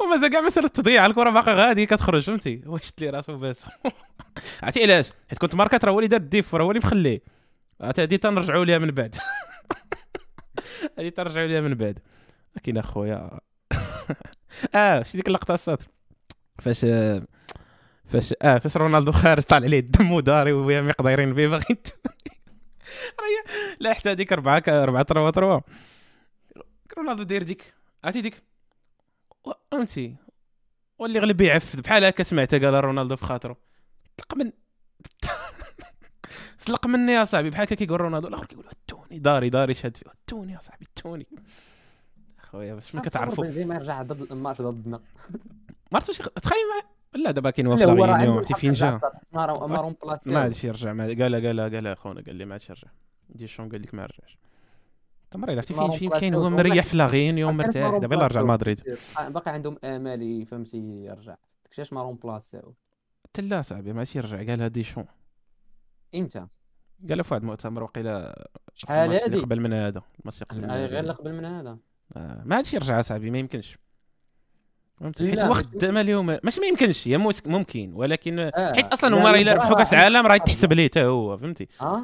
ومازال 0.00 0.30
كاع 0.30 0.40
مسألة 0.40 0.68
تضييع 0.68 1.06
الكره 1.06 1.30
باقا 1.30 1.54
غادي 1.54 1.86
كتخرج 1.86 2.22
فهمتي؟ 2.22 2.62
شد 2.82 2.92
لي 3.00 3.10
راسو 3.10 3.38
بس؟ 3.38 3.64
عرفتي 4.62 4.82
علاش؟ 4.82 5.12
حيت 5.28 5.38
كنت 5.38 5.54
ماركات 5.54 5.84
راه 5.84 5.92
هو 5.92 5.98
اللي 5.98 6.08
دار 6.08 6.20
الديف 6.20 6.54
راه 6.54 6.64
هو 6.64 6.70
اللي 6.70 6.80
مخليه. 6.80 7.22
عرفتي؟ 7.80 8.02
هادي 8.02 8.18
تنرجعوا 8.18 8.64
ليها 8.64 8.78
من 8.78 8.90
بعد. 8.90 9.16
هادي 10.98 11.10
تنرجعوا 11.10 11.46
ليها 11.46 11.60
من 11.60 11.74
بعد. 11.74 11.98
لكن 12.56 12.76
أخويا 12.78 13.40
آه 14.74 15.02
شتي 15.02 15.16
ديك 15.18 15.28
اللقطة 15.28 15.54
السطر 15.54 15.86
فاش 16.58 16.86
فاش 18.04 18.34
آه 18.42 18.58
فاش 18.58 18.76
رونالدو 18.76 19.12
خارج 19.12 19.42
طالع 19.42 19.66
عليه 19.66 19.78
الدم 19.80 20.12
وداري 20.12 20.52
ويا 20.52 20.80
مقديرين 20.82 21.34
به 21.34 21.46
باغي 21.46 21.64
لا 23.80 23.92
حتى 23.94 24.10
هذيك 24.10 24.32
أربعة 24.32 24.58
ك- 24.58 24.68
أربعة 24.68 25.02
تروا 25.02 25.30
تروا 25.30 25.60
رونالدو 26.98 27.22
داير 27.22 27.42
ديك 27.42 27.74
عرفتي 28.04 28.20
ديك؟ 28.20 28.42
فهمتي؟ 29.72 30.16
واللي 30.98 31.18
غلب 31.18 31.40
يعفد 31.40 31.80
بحال 31.80 32.04
هكا 32.04 32.22
سمعتها 32.22 32.58
قال 32.58 32.84
رونالدو 32.84 33.16
في 33.16 33.24
خاطرو 33.26 33.56
طلق 34.16 34.34
من 34.36 34.52
سلق 36.58 36.86
مني 36.86 37.12
يا 37.12 37.24
صاحبي. 37.24 37.50
بحال 37.50 37.62
هكا 37.62 37.74
كيقول 37.74 38.00
رونالدو 38.00 38.28
الأخر 38.28 38.46
كيقول 38.46 38.64
التوني 38.72 39.18
داري 39.18 39.50
داري 39.50 39.74
شاد 39.74 39.96
فيه. 39.96 40.10
التوني 40.10 40.52
يا 40.52 40.58
صاحبي 40.62 40.84
التوني 40.84 41.26
خويا 42.38 42.74
باش 42.74 42.94
ما 42.94 43.00
كتعرفوا 43.00 43.44
بنزيما 43.44 43.74
يرجع 43.74 44.02
ضد 44.02 44.32
الماتش 44.32 44.62
ضدنا. 44.62 45.00
ما 45.92 45.92
عرفتش 45.92 46.18
تخيل 46.18 46.58
ما 46.74 47.18
لا 47.18 47.30
دابا 47.30 47.50
كاين 47.50 47.68
La 47.68 47.77
Réunion 47.77 48.10
عنده 48.10 48.32
عرفتي 48.32 48.54
فين 48.54 48.72
جا؟ 48.72 49.00
ما 49.32 49.46
رون 49.46 49.96
ما 50.26 50.40
عادش 50.40 50.64
يرجع 50.64 50.92
ما 50.92 51.04
قال 51.04 51.46
قال 51.46 51.60
قال 51.60 51.86
أخونا 51.86 52.22
قال 52.26 52.34
لي 52.36 52.44
ما 52.44 52.52
عادش 52.52 52.70
يرجع. 52.70 52.88
ديشان 53.28 53.68
قال 53.68 53.82
لك 53.82 53.94
ما 53.94 54.06
رجعش. 54.06 54.38
مريض 55.34 55.56
عرفتي 55.56 55.74
فين 55.74 55.90
فين 55.90 56.10
كاين 56.10 56.34
هو 56.34 56.50
مريح 56.50 56.84
في 56.84 56.96
La 56.96 57.09
Réunion 57.09 57.56
مرتاح. 57.56 57.96
دابا 57.96 58.14
يلاه 58.14 58.26
رجع 58.26 58.40
لمدريد 58.40 58.96
باقي 59.28 59.50
عندهم 59.50 59.78
امال 59.84 60.46
فهمتي 60.46 60.78
يرجع. 60.78 61.36
داكشي 61.64 61.94
ما 61.94 62.02
رون 62.02 62.40
حتى 63.24 63.42
لا 63.42 63.62
صاحبي 63.62 63.92
ما 63.92 63.98
عادش 63.98 64.16
يرجع. 64.16 64.36
قالها 64.36 64.68
ديشان 64.68 65.04
إمتى؟ 66.14 66.46
قالها 67.08 67.22
في 67.22 67.34
واحد 67.34 67.42
المؤتمر 67.42 67.82
وقيلا 67.82 68.46
شحال 68.74 69.12
هادي 69.12 69.38
قبل 69.38 69.60
من 69.60 69.72
هذا 69.72 70.02
الماتش 70.20 70.42
قبل 70.42 70.60
من 70.60 70.70
آه، 70.70 70.76
غير 70.76 70.88
هذا 70.88 71.00
اللي 71.00 71.12
قبل 71.12 71.32
من 71.32 71.44
هذا. 71.44 71.78
آه، 72.16 72.42
ما 72.44 72.56
عادش 72.56 72.74
يرجع 72.74 73.00
صاحبي 73.00 73.30
ما 73.30 73.38
يمكنش. 73.38 73.78
فهمتي 75.00 75.30
حيت 75.30 75.44
هو 75.44 75.54
خدام 75.54 75.98
اليوم 75.98 76.26
ماشي 76.26 76.60
ما 76.60 76.66
يمكنش 76.66 77.08
هي 77.08 77.18
ممكن 77.46 77.92
ولكن 77.94 78.38
آه، 78.38 78.72
حيت 78.74 78.86
أصلا 78.86 79.14
لا، 79.14 79.20
هما 79.20 79.30
راه 79.30 79.36
إلا 79.36 79.44
لا، 79.50 79.54
ربحوا 79.54 79.74
كاس 79.76 79.94
العالم 79.94 80.26
راه 80.26 80.34
يتحسب 80.34 80.72
ليه 80.72 80.88
حتى 80.88 81.04
هو 81.04 81.38
فهمتي؟ 81.38 81.68
آه. 81.80 82.02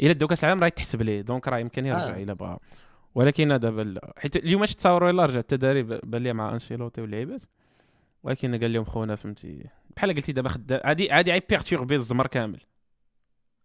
إلا 0.00 0.12
داو 0.12 0.28
كاس 0.28 0.44
العالم 0.44 0.60
راه 0.60 0.66
يتحسب 0.66 1.02
ليه 1.02 1.20
donc 1.20 1.48
راه 1.48 1.58
يمكن 1.58 1.86
يرجع 1.86 2.16
آه. 2.16 2.22
إلا 2.22 2.32
بغا 2.32 2.58
ولكن 3.14 3.58
دابا. 3.58 4.00
حيت 4.16 4.36
اليوم 4.36 4.62
اش 4.62 4.74
تصاوروا 4.74 5.10
الا 5.10 5.26
رجع؟ 5.26 5.38
التدريب 5.38 6.00
بان 6.04 6.22
لي 6.22 6.32
مع 6.32 6.52
أنشيلوتي 6.52 7.00
واللعيبات 7.00 7.42
ولكن 8.22 8.60
قال 8.60 8.72
لهم 8.72 8.84
خونا 8.84 9.16
فهمتي؟ 9.16 9.64
بحال 9.96 10.14
قلتي 10.14 10.32
دابا 10.32 10.48
خدام 10.48 10.80
عادي 10.84 11.12
غادي 11.12 11.40
perturber 11.50 11.96
الزمر 11.96 12.26
كامل. 12.26 12.60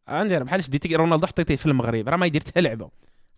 عندي 0.08 0.40
بحال 0.40 0.64
شديتي 0.64 0.96
رونالدو 0.96 1.28
حطيتيه 1.28 1.56
في 1.56 1.66
المغرب 1.66 2.10
راه 2.10 2.18
ما 2.18 2.26
يدير 2.26 2.42
حتى 2.42 2.62
لعبة. 2.62 2.90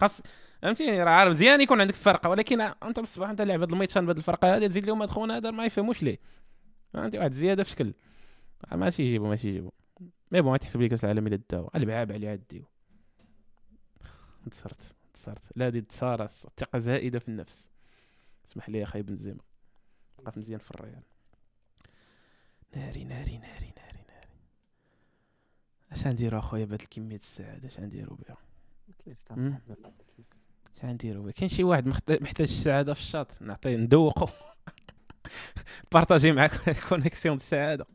خاص 0.02 0.22
فهمتي 0.62 1.04
راه 1.04 1.12
عارف 1.12 1.30
مزيان 1.30 1.62
يكون 1.62 1.82
عندك 1.82 1.96
فرقة 1.96 2.30
ولكن 2.30 2.62
أنت 2.62 3.00
بالصباح 3.00 3.30
أنت 3.30 3.42
لاعب 3.42 3.60
هاد 3.60 3.72
الميتشان 3.72 4.06
بهاد 4.06 4.18
الفرقة 4.18 4.56
هادي 4.56 4.68
تزيد 4.68 4.86
لهم 4.86 5.02
هاد 5.02 5.10
خونا 5.10 5.38
هذا 5.38 5.52
ما 5.52 5.66
يفهموش 5.66 6.04
ليه. 6.04 6.20
عندي 6.96 7.18
واحد 7.20 7.34
زيادة 7.34 7.64
في 7.64 7.70
شكل. 7.70 7.94
آه، 8.72 8.76
ماشي 8.76 9.04
يجيبو 9.04 9.28
ماشي 9.28 9.48
يجيبو. 9.48 9.72
مي 10.32 10.42
بون 10.42 10.60
تحسب 10.60 10.82
لي 10.82 10.90
كأس 10.90 11.04
العالم 11.04 11.28
الا 11.28 11.40
داو 11.50 11.72
البعاب 11.76 12.12
عليه 12.12 12.30
عديو 12.30 12.64
انتصرت 14.46 14.96
انتصرت. 15.08 15.52
لا 15.56 15.66
هادي 15.66 15.80
انتصار 15.80 16.28
ثقه 16.28 16.80
زائدة 16.80 17.20
في 17.20 17.28
النفس. 17.28 17.70
اسمح 18.48 18.70
لي 18.70 18.84
أخي 18.84 19.02
بنزيما. 19.02 19.42
وقف 20.18 20.38
مزيان 20.38 20.60
في 20.60 20.72
الريال. 20.72 21.04
ناري 22.76 23.04
ناري 23.04 23.38
ناري 23.38 23.74
ناري. 23.78 23.85
اش 25.92 26.08
غنديرو 26.08 26.40
اخويا 26.40 26.66
بهاد 26.66 26.82
الكمية 26.82 27.16
السعاده 27.16 27.68
اش 27.68 27.80
غنديرو 27.80 28.16
بها. 28.16 28.38
اش 30.78 30.86
غنديرو 30.86 31.24
بها 31.24 31.32
كاين 31.32 31.50
شي 31.50 31.64
واحد 31.64 31.88
محتاج 31.88 32.40
السعاده 32.40 32.94
في 32.94 33.00
الشاط 33.00 33.42
نعطيه 33.42 33.76
ندوقو. 33.76 34.28
partager 35.92 36.32
معاك 36.32 36.80
connexion 36.90 37.36
السعاده 37.36 37.86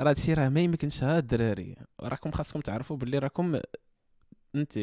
راه 0.00 0.10
هادشي 0.10 0.34
راه 0.34 0.48
ما 0.48 0.60
يمكنش 0.60 1.04
ها 1.04 1.18
الدراري. 1.18 1.76
راكم 2.00 2.30
خاصكم 2.30 2.60
تعرفوا 2.60 2.96
باللي 2.96 3.18
راكم 3.18 3.60
انت 4.54 4.78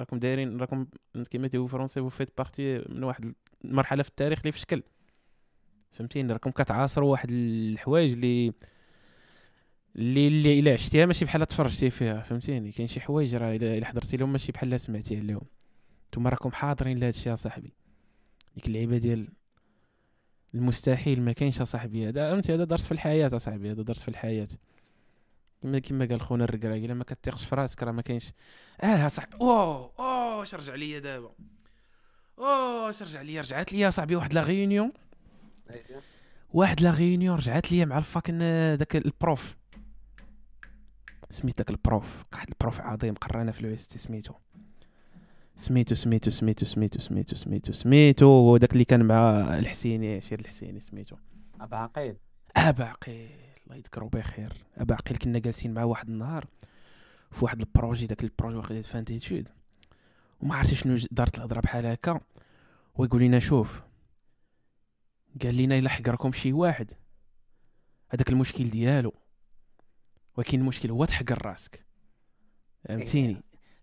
راكم 0.00 0.18
دايرين 0.18 0.60
راكم 0.60 0.86
كيما 1.30 1.48
تيقولوا 1.48 1.68
français 1.68 2.00
vous 2.00 2.08
faites 2.08 2.36
partie 2.38 2.84
من 2.88 3.04
واحد 3.04 3.34
المرحله 3.64 4.02
في 4.02 4.08
التاريخ 4.08 4.38
اللي 4.38 4.52
في 4.52 4.58
شكل 4.58 4.82
فهمتيني؟ 5.90 6.32
راكم 6.32 6.50
كتعاصروا 6.50 7.10
واحد 7.10 7.30
الحوايج 7.30 8.12
اللي 8.12 8.52
اللي 9.96 10.28
اللي 10.28 10.58
إلا 10.58 10.72
عشتيها 10.72 11.06
ماشي 11.06 11.24
بحال 11.24 11.46
تفرجتي 11.46 11.90
فيها 11.90 12.20
فهمتيني؟ 12.20 12.72
كاين 12.72 12.86
شي 12.86 13.00
حوايج 13.00 13.36
راه 13.36 13.56
الا 13.56 13.86
حضرتي 13.86 14.16
لهم 14.16 14.32
ماشي 14.32 14.52
بحال 14.52 14.80
سمعتي 14.80 15.16
عليهم 15.16 15.46
نتوما 16.08 16.30
راكم 16.30 16.52
حاضرين 16.52 16.98
لهذا 16.98 17.08
الشيء 17.08 17.34
صاحبي. 17.34 17.72
ديك 18.54 18.66
اللعيبة 18.66 18.98
ديال 18.98 19.28
المستحيل 20.54 21.22
ما 21.22 21.32
كاينش 21.32 21.62
صاحبي. 21.62 22.08
هذا 22.08 22.30
فهمتي؟ 22.30 22.54
هذا 22.54 22.64
درس 22.64 22.86
في 22.86 22.92
الحياة 22.92 23.28
يا 23.32 23.38
صاحبي 23.38 23.70
هذا 23.70 23.82
درس 23.82 24.02
في 24.02 24.08
الحياة. 24.08 24.48
كما 25.62 25.78
كما 25.78 26.04
قال 26.06 26.20
خونا 26.20 26.44
الركراكي 26.44 26.84
إلا 26.84 26.94
ما 26.94 27.04
كتيقش 27.04 27.44
في 27.44 27.54
راسك 27.54 27.82
راه 27.82 27.92
ما 27.92 28.02
كاينش. 28.02 28.32
آه 28.80 29.08
صاحبي 29.08 29.36
أوه 29.40 29.92
أوه 29.98 30.38
واش 30.38 30.54
رجع 30.54 30.74
ليا 30.74 30.98
دابا؟ 30.98 31.32
أوه 32.38 32.86
واش 32.86 33.02
رجع 33.02 33.22
ليا؟ 33.22 33.40
رجعت 33.40 33.72
ليا 33.72 33.90
صاحبي 33.90 34.16
واحد 34.16 34.34
لا 34.34 34.42
غيونيون 34.42 34.92
أيوة. 35.74 36.02
واحد 36.52 36.80
la 36.80 36.90
réunion 36.90 37.36
رجعت 37.36 37.72
ليا 37.72 37.84
مع 37.84 37.98
ال 37.98 38.03
fucking 38.03 38.38
داك 38.78 38.96
ال 38.96 39.06
prof. 39.06 39.59
سميت 41.30 41.58
داك 41.58 41.70
ال 41.70 41.79
prof. 41.79 42.24
واحد 42.32 42.48
ال 42.48 42.54
prof 42.54 42.80
عظيم. 42.80 43.14
قرانا 43.14 43.52
في 43.52 43.60
الويست 43.60 43.98
سميتو 43.98 44.34
سميتو 45.56 45.94
سميتو 45.94 46.30
سميتو 46.30 46.66
سميتو 46.66 46.98
سميتو 46.98 47.36
سميتو 47.36 47.72
سميتو 47.72 48.26
هو 48.26 48.56
داك 48.56 48.72
اللي 48.72 48.84
كان 48.84 49.04
مع 49.04 49.18
الحسيني 49.58 50.16
عشير 50.16 50.40
الحسيني 50.40 50.80
سميتو 50.80 51.16
أبا 51.60 51.76
عقيل. 51.76 52.16
أبا 52.56 52.84
عقيل. 52.84 53.30
الله 53.64 53.76
يذكرو 53.76 54.08
بخير. 54.08 54.52
أبا 54.76 54.94
عقيل 54.94 55.16
كنا 55.16 55.38
جالسين 55.38 55.74
معاه 55.74 55.86
واحد 55.86 56.08
النهار 56.08 56.46
في 57.30 57.44
واحد 57.44 57.60
ال 57.60 57.66
projet. 57.66 58.06
داك 58.06 58.24
ال 58.24 58.29
projet 58.29 58.56
واخد 58.56 58.80
fin 58.80 59.04
d'études 59.04 59.48
وما 60.40 60.54
عرفتش 60.54 60.82
شنو 60.82 60.98
دارت 61.10 61.38
الهضره 61.38 61.60
بحال 61.60 61.86
هكا. 61.86 62.20
ويقول 62.94 63.22
لنا 63.22 63.38
شوف. 63.38 63.82
قال 65.42 65.56
لنا 65.56 65.78
إلا 65.78 65.88
حقركم 65.88 66.32
شي 66.32 66.52
واحد. 66.52 66.92
هذاك 68.10 68.28
المشكل 68.30 68.70
ديالو. 68.70 69.14
ولكن 70.36 70.60
المشكل 70.60 70.90
هو 70.90 71.04
تحقر 71.04 71.46
راسك. 71.46 71.84
فهمتيني؟ 72.84 73.42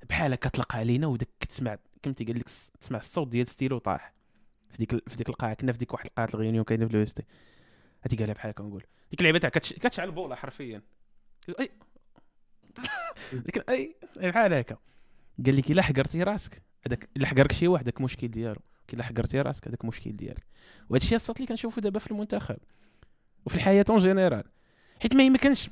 بحال 0.10 0.34
هكا 0.34 0.50
طلق 0.50 0.76
علينا 0.76 1.08
وداك 1.08 1.30
تسمع 1.50 1.78
كمتي 2.02 2.24
قال 2.24 2.40
لك 2.40 2.46
تسمع 2.82 3.00
الصوت 3.00 3.28
ديال 3.28 3.48
ستيلو 3.48 3.78
طاح 3.78 4.14
في 4.70 4.78
ديك 4.78 5.10
في 5.10 5.18
ديك 5.18 5.30
القاعة 5.30 5.54
كنا 5.54 5.72
في 5.72 5.78
ديك 5.78 5.94
واحد 5.94 6.06
القاعة 6.06 6.30
ال 6.34 6.38
réunion 6.38 6.64
كاينة 6.64 6.86
في 6.86 6.94
الويستي 6.94 7.24
هادي 8.04 8.18
قالها 8.18 8.34
بحال 8.34 8.50
هكا 8.50 8.64
نقول. 8.64 8.84
ديك 9.12 9.20
اللعيبة 9.20 9.40
تاع 9.40 9.50
كتش... 9.50 9.74
كتشعل 9.74 10.12
بوله 10.12 10.36
حرفيا. 10.36 10.82
أي 11.60 11.72
لكن 13.46 13.62
أي 13.70 13.96
بحال 14.16 14.54
هكا. 14.54 14.78
قال 15.46 15.58
لك 15.58 15.72
إلا 15.72 15.82
حقرتي 15.82 16.24
راسك 16.24 16.62
هذاك 16.88 17.10
إلا 17.18 17.28
حقرك 17.28 17.52
شي 17.52 17.68
واحد 17.68 17.86
داك 17.86 17.98
المشكل 17.98 18.28
ديالو. 18.28 18.62
إلا 18.94 19.04
حقرتي 19.04 19.42
راسك 19.42 19.68
هذاك 19.68 19.82
المشكل 19.82 20.12
ديالك. 20.12 20.46
وهذا 20.90 21.04
الشيء 21.04 21.16
الصوت 21.16 21.38
اللي 21.38 21.48
كنشوفه 21.48 21.82
دابا 21.82 22.00
في 22.00 22.12
المنتخب. 22.12 22.58
وفي 23.46 23.56
الحياة 23.56 23.86
en 23.90 24.00
général 24.00 24.44
حيت 25.02 25.14
ما 25.16 25.24
يمكنش 25.24 25.70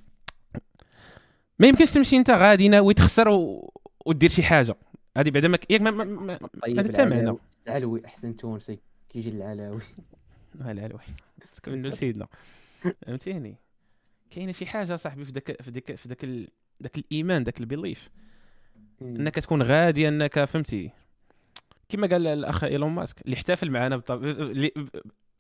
ما 1.60 1.68
يمكنش 1.68 1.92
تمشي 1.92 2.18
انت 2.18 2.30
غادي 2.30 2.70
ناوي 2.70 2.94
تخسر 2.94 3.30
و... 3.30 3.74
ودير 4.06 4.30
شي 4.30 4.44
حاجة. 4.44 4.76
هذه 5.18 5.30
بعدا 5.30 5.48
ما 5.48 5.58
ياك 5.70 5.82
ما, 5.82 5.92
ما, 5.92 6.04
ما... 6.04 6.40
طيب 6.62 6.80
هذا 6.80 6.94
حتى 6.94 7.06
معنى. 7.06 7.38
العلوي 7.68 8.06
أحسن 8.06 8.36
تونسي. 8.36 8.80
كيجي 9.10 9.30
العلاوي. 9.30 9.82
لا 10.60 10.74
لا 10.74 10.86
الوحيد 10.86 11.16
كملنا 11.64 11.88
لسيدنا 11.88 12.28
فهمتيني؟ 13.06 13.56
كاينة 14.32 14.52
شي 14.52 14.66
حاجة 14.66 14.96
صاحبي 14.96 15.26
في 15.26 15.32
داك 15.32 15.62
في 15.62 15.72
داك 15.72 15.96
في 15.96 16.08
داك 16.08 16.24
ال... 16.24 16.48
داك 16.82 16.98
الإيمان 16.98 17.44
داك 17.44 17.60
ال 17.60 17.67
belief 17.67 18.10
إنك 19.02 19.36
تكون 19.36 19.64
غادي 19.64 20.08
إنك 20.08 20.44
فهمتي؟ 20.44 20.92
كما 21.90 22.08
قال 22.08 22.28
الأخ 22.28 22.64
إيلون 22.64 22.92
ماسك 22.92 23.22
اللي 23.22 23.36
احتفل 23.36 23.72
معنا 23.72 23.96
بالطب... 23.96 24.24
اللي... 24.24 24.72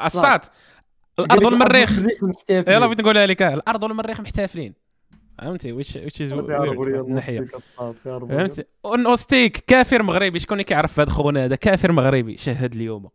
الصات 0.05 0.45
الأرض 1.19 1.45
والمريخ. 1.45 1.99
يلا 2.49 2.85
بغيت 2.85 3.01
نقولها 3.01 3.25
لك. 3.25 3.41
الأرض 3.41 3.83
والمريخ 3.83 4.19
محتفلين. 4.19 4.73
فهمتي؟ 5.37 5.71
وش 5.71 5.95
وش 5.95 6.21
از 6.21 6.33
الناحيه 6.33 7.47
فهمتي؟ 8.03 8.63
agnostique 8.85 9.57
كافر 9.57 10.03
مغربي 10.03 10.39
شكون 10.39 10.53
اللي 10.53 10.63
كيعرف 10.63 10.99
هذا 10.99 11.09
خونا 11.09 11.45
هذا؟ 11.45 11.55
كافر 11.55 11.91
مغربي 11.91 12.37
شهد 12.37 12.75
اليوم. 12.75 13.09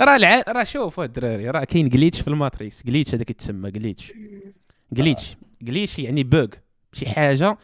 راه 0.00 0.16
الع... 0.16 0.42
راه 0.48 0.64
شوف 0.64 1.00
الدراري 1.00 1.50
راه 1.50 1.64
كاين 1.64 1.88
glitch 1.88 2.20
في 2.20 2.28
ال 2.28 2.35
Matrix. 2.35 2.82
glitch 2.82 3.14
هذا 3.14 3.24
كيتسمى 3.24 3.70
glitch 3.70 4.12
جليتش 4.92 5.36
جليتش 5.62 5.98
يعني 5.98 6.22
بوغ 6.24 6.48
شي 6.92 7.08
حاجة. 7.08 7.58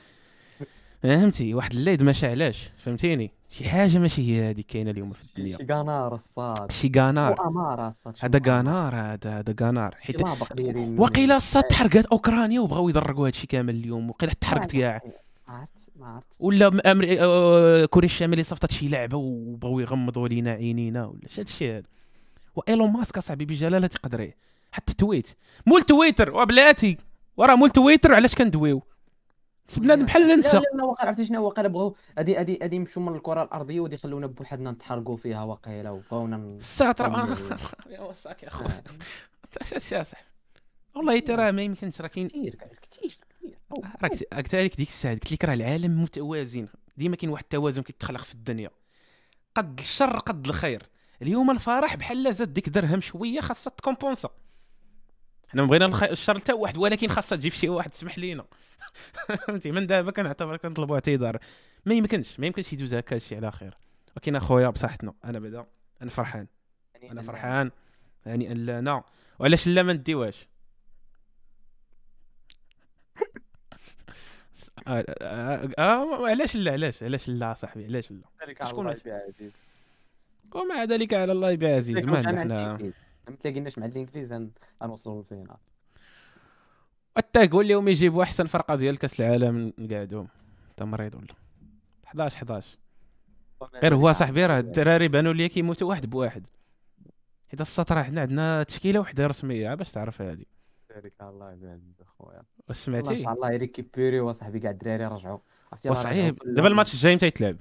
فهمتي؟ 1.02 1.54
واحد 1.54 1.72
الليد 1.72 2.02
ما 2.02 2.12
شعلاش 2.12 2.70
فهمتيني؟ 2.84 3.30
شي 3.50 3.68
حاجة 3.68 3.98
ماشي 3.98 4.22
هي 4.22 4.50
هذه 4.50 4.64
كاينة 4.68 4.90
اليوم 4.90 5.12
في 5.12 5.22
الدنيا. 5.22 5.56
شي 5.56 5.64
قنار 5.64 6.14
الصاد. 6.14 6.72
شي 6.72 6.92
واماره 6.96 7.88
الصاد 7.88 8.14
هذا 8.20 8.38
قنار 8.38 8.94
هذا 8.94 9.38
هذا 9.38 9.52
قنار 9.52 9.94
حيت 10.00 10.22
وقيلا 10.98 11.36
الصاد 11.36 11.62
تحرقات 11.62 12.06
أوكرانيا 12.06 12.60
وبغاو 12.60 12.88
يضرقوا 12.88 13.26
هادشي 13.26 13.46
كامل 13.46 13.74
اليوم. 13.74 14.10
وقيلا 14.10 14.32
تحرقت 14.40 14.72
كاع 14.72 15.02
عرفت 15.48 15.90
ما 15.96 16.06
عرفت 16.06 16.36
ولا 16.40 16.92
أمري... 16.92 17.20
آه، 17.20 17.84
كوريا 17.84 18.08
الشمالية 18.08 18.42
صيفطت 18.42 18.72
شي 18.72 18.88
لعبة 18.88 19.16
وبغاو 19.16 19.80
يغمضوا 19.80 20.28
لينا 20.28 20.50
عينينا 20.50 21.06
ولا 21.06 21.28
شي 21.28 21.40
هادشي 21.40 21.72
هذا. 21.72 21.86
وإيلون 22.56 22.90
ماسك 22.90 23.16
أصاحبي 23.16 23.44
بجلالة 23.44 23.86
تقدريه 23.86 24.36
حتى 24.72 24.94
tweet. 24.94 25.28
مول 25.66 25.82
تويتر 25.82 26.34
وبلاتي. 26.34 26.98
وراه 27.36 27.54
مول 27.54 27.70
تويتر 27.70 28.14
علاش 28.14 28.34
كندويو؟ 28.34 28.82
بنادم 29.76 30.04
بحال 30.06 30.22
ننسى. 30.22 30.56
لا 30.56 30.62
لا 30.74 30.84
واقع 30.84 31.06
عرفتي 31.06 31.24
شنو 31.24 31.44
واقع 31.44 31.66
بغاو 31.66 31.96
هادي 32.18 32.36
هادي 32.36 32.58
هادي 32.62 32.76
يمشوا 32.76 33.02
من 33.02 33.14
الكرة 33.14 33.42
الأرضية 33.42 33.80
ودي 33.80 33.94
يخلونا 33.94 34.26
بوحدنا 34.26 34.70
نتحرقوا 34.70 35.16
فيها 35.16 35.42
واقيلا 35.42 36.02
الساط 36.58 37.00
راه 37.02 37.10
والله. 37.30 37.58
يا 37.90 38.00
وساك 38.00 38.42
يا 38.42 38.48
آه. 38.48 38.50
خويا 38.50 38.82
اش 39.60 39.74
هادشي 39.74 40.00
اصاحبي 40.00 40.26
والله 40.94 41.18
ترى 41.18 41.52
ما 41.52 41.62
يمكنش 41.62 42.00
راه 42.00 42.08
كاين 42.08 42.28
كثير 42.28 42.54
كثير 42.54 43.16
كثير 43.30 43.58
راك 44.02 44.24
قلت 44.34 44.54
لك 44.54 44.76
ديك 44.76 44.88
الساعة 44.88 45.14
قلت 45.14 45.32
لك 45.32 45.44
راه 45.44 45.54
العالم 45.54 46.02
متوازن. 46.02 46.68
ديما 46.96 47.16
كاين 47.16 47.30
واحد 47.30 47.42
التوازن 47.42 47.82
كيتخلق 47.82 48.24
في 48.24 48.34
الدنيا. 48.34 48.70
قد 49.54 49.78
الشر 49.78 50.18
قد 50.18 50.46
الخير. 50.46 50.82
اليوم 51.22 51.50
الفرح 51.50 51.96
بحال 51.96 52.34
زاد 52.34 52.54
ديك 52.54 52.68
درهم 52.68 53.00
شوية 53.00 53.40
خاصها 53.40 53.70
تكومبونسا. 53.70 54.28
حنا 55.48 55.64
بغينا 55.64 56.10
الشر 56.12 56.38
حتى 56.38 56.52
واحد 56.52 56.78
ولكن 56.78 57.08
خاصها 57.08 57.36
تجي 57.36 57.50
شي 57.50 57.68
واحد 57.68 57.90
تسمح 57.90 58.18
لينا. 58.18 58.44
فهمتي؟ 59.46 59.72
من 59.72 59.86
دابا 59.86 60.10
كنعتبر 60.10 60.56
كنطلبوا 60.56 60.94
اعتذار 60.94 61.38
ما 61.86 61.94
يمكنش 61.94 62.40
ما 62.40 62.46
يمكنش 62.46 62.72
يدوز 62.72 62.94
هكا 62.94 63.16
الشيء 63.16 63.38
على 63.38 63.52
خير. 63.52 63.76
ولكن 64.16 64.36
أخويا 64.36 64.68
بصحتنا 64.68 65.14
أنا 65.24 65.38
بعدا 65.38 65.66
أنا 66.02 66.10
فرحان. 66.10 66.46
يعني 66.94 67.12
أنا 67.12 67.22
فرحان. 67.22 67.70
هانئا 68.26 68.54
لنا 68.54 69.04
وعلاش 69.38 69.66
لا 69.66 69.82
ما 69.82 69.92
نديوهاش؟ 69.92 70.48
آه, 74.86 75.04
آه, 75.22 75.70
آه 75.78 76.28
علاش 76.28 76.56
لا 76.56 76.72
علاش 76.72 77.02
علاش 77.02 77.28
لا 77.28 77.54
صاحبي 77.54 77.84
علاش 77.84 78.10
لا؟ 78.10 78.22
شكون 78.68 78.94
ومع 80.54 80.84
ذلك 80.84 81.14
على 81.14 81.32
الله 81.32 81.50
يبيع 81.50 81.76
عزيز 81.76 81.96
لكن 81.96 82.10
ما 82.10 82.28
حنا. 82.28 82.92
ما 83.28 83.36
تلاقيناش 83.36 83.78
مع 83.78 83.86
الانجليز 83.86 84.32
غن- 84.32 84.50
غنوصلوا 84.82 85.18
للفينال 85.22 85.56
حتى 87.16 87.46
قول 87.48 87.68
لهم 87.68 87.88
يجيبوا 87.88 88.22
أحسن 88.22 88.46
فرقة 88.46 88.74
ديال 88.76 88.98
كأس 88.98 89.20
العالم 89.20 89.72
نقعدوا 89.78 90.24
انت 90.70 90.82
مريض 90.82 91.14
ولا 91.14 91.24
11 92.06 92.36
11 92.36 92.78
غير 93.82 93.94
هو 93.94 94.12
صاحبي 94.12 94.46
راه 94.46 94.58
الدراري 94.60 95.08
بانوا 95.08 95.32
لي 95.32 95.48
كيموتوا 95.48 95.88
واحد 95.88 96.10
بواحد. 96.10 96.46
حيت 97.48 97.60
السط 97.60 97.92
راه 97.92 98.02
حنا 98.02 98.20
عندنا 98.20 98.62
تشكيلة 98.62 99.00
وحدة 99.00 99.26
رسمية 99.26 99.74
باش 99.74 99.92
تعرف 99.92 100.22
هذه 100.22 100.44
على 101.20 101.30
الله 101.30 101.46
عزيز 101.46 101.80
اخويا 102.00 102.28
والله 102.28 102.40
إن 102.40 102.44
وسمعتي 102.68 103.16
شاء 103.22 103.32
الله 103.32 103.50
ي 103.52 103.59
récupérer 103.59 104.20
وصاحبي 104.20 104.58
كاع 104.60 104.70
الدراري 104.70 105.04
رجعوا 105.06 105.38
وصعيب 105.86 106.38
دابا 106.46 106.68
الماتش 106.68 106.94
الجاي 106.94 107.14
متى 107.14 107.26
يتلعب؟ 107.26 107.56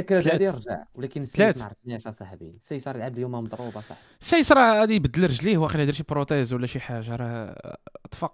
ثلاث. 0.00 0.26
غادي 0.26 0.44
يرجع 0.44 0.84
ولكن 0.94 1.24
ثلاث. 1.24 1.58
ما 1.58 1.64
عرفناش 1.64 2.06
أصاحبي. 2.06 2.50
السيس 2.50 2.88
راه 2.88 2.98
لعب 2.98 3.14
اليوم 3.14 3.32
مضروب 3.32 3.76
أصاحبي. 3.76 4.06
السيس 4.20 4.52
راه 4.52 4.80
غادي 4.80 4.94
يبدل 4.94 5.24
رجليه 5.24 5.58
واقيلا 5.58 5.82
يدير 5.82 5.94
شي 5.94 6.02
prothèse 6.02 6.52
ولا 6.52 6.66
شي 6.66 6.80
حاجة 6.80 7.16
راه 7.16 7.78
طفى 8.10 8.28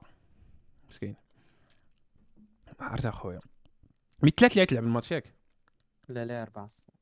مسكين. 0.89 1.15
ما 2.81 2.87
عرفت 2.87 3.07
اخويا 3.07 3.41
mais 4.23 4.31
ثلاث 4.31 4.53
اللي 4.53 4.63
غتلعب 4.63 4.85
الماتش 4.85 5.11
ياك؟ 5.13 5.35
لا 6.09 6.25
لا 6.25 6.43
أربع 6.43 6.65
الساعة. 6.65 6.97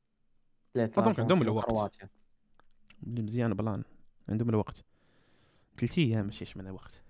ثلاثة 0.73 1.01
donc 1.01 1.19
عندهم 1.19 1.41
الوقت. 1.41 1.99
اللي 3.03 3.21
مزيان 3.21 3.53
plan. 3.53 3.83
عندهم 4.29 4.49
الوقت. 4.49 4.83
ثلاث 5.77 5.97
أيام 5.97 6.25
ماشي 6.25 6.45
شمن 6.45 6.69
وقت 6.69 7.03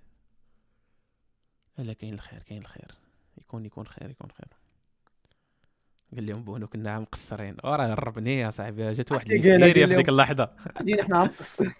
لا 1.77 1.93
كاين 1.93 2.13
الخير 2.13 2.43
كاين 2.43 2.61
الخير. 2.61 2.95
يكون 3.37 3.65
يكون 3.65 3.87
خير 3.87 4.09
يكون 4.09 4.31
خير. 4.31 4.58
قال 6.15 6.25
لهم 6.25 6.43
بونو 6.43 6.67
كنا 6.67 6.99
مقصرين. 6.99 7.57
وراه 7.63 7.93
ربني 7.93 8.39
يا 8.39 8.49
صاحبي 8.49 8.91
جات 8.91 9.11
واحد 9.11 9.31
الهستيريا 9.31 9.87
في 9.87 9.95
ديك 9.95 10.09
اللحظة. 10.09 10.49
جينا 10.81 11.03
حنا 11.03 11.23
مقصر 11.23 11.71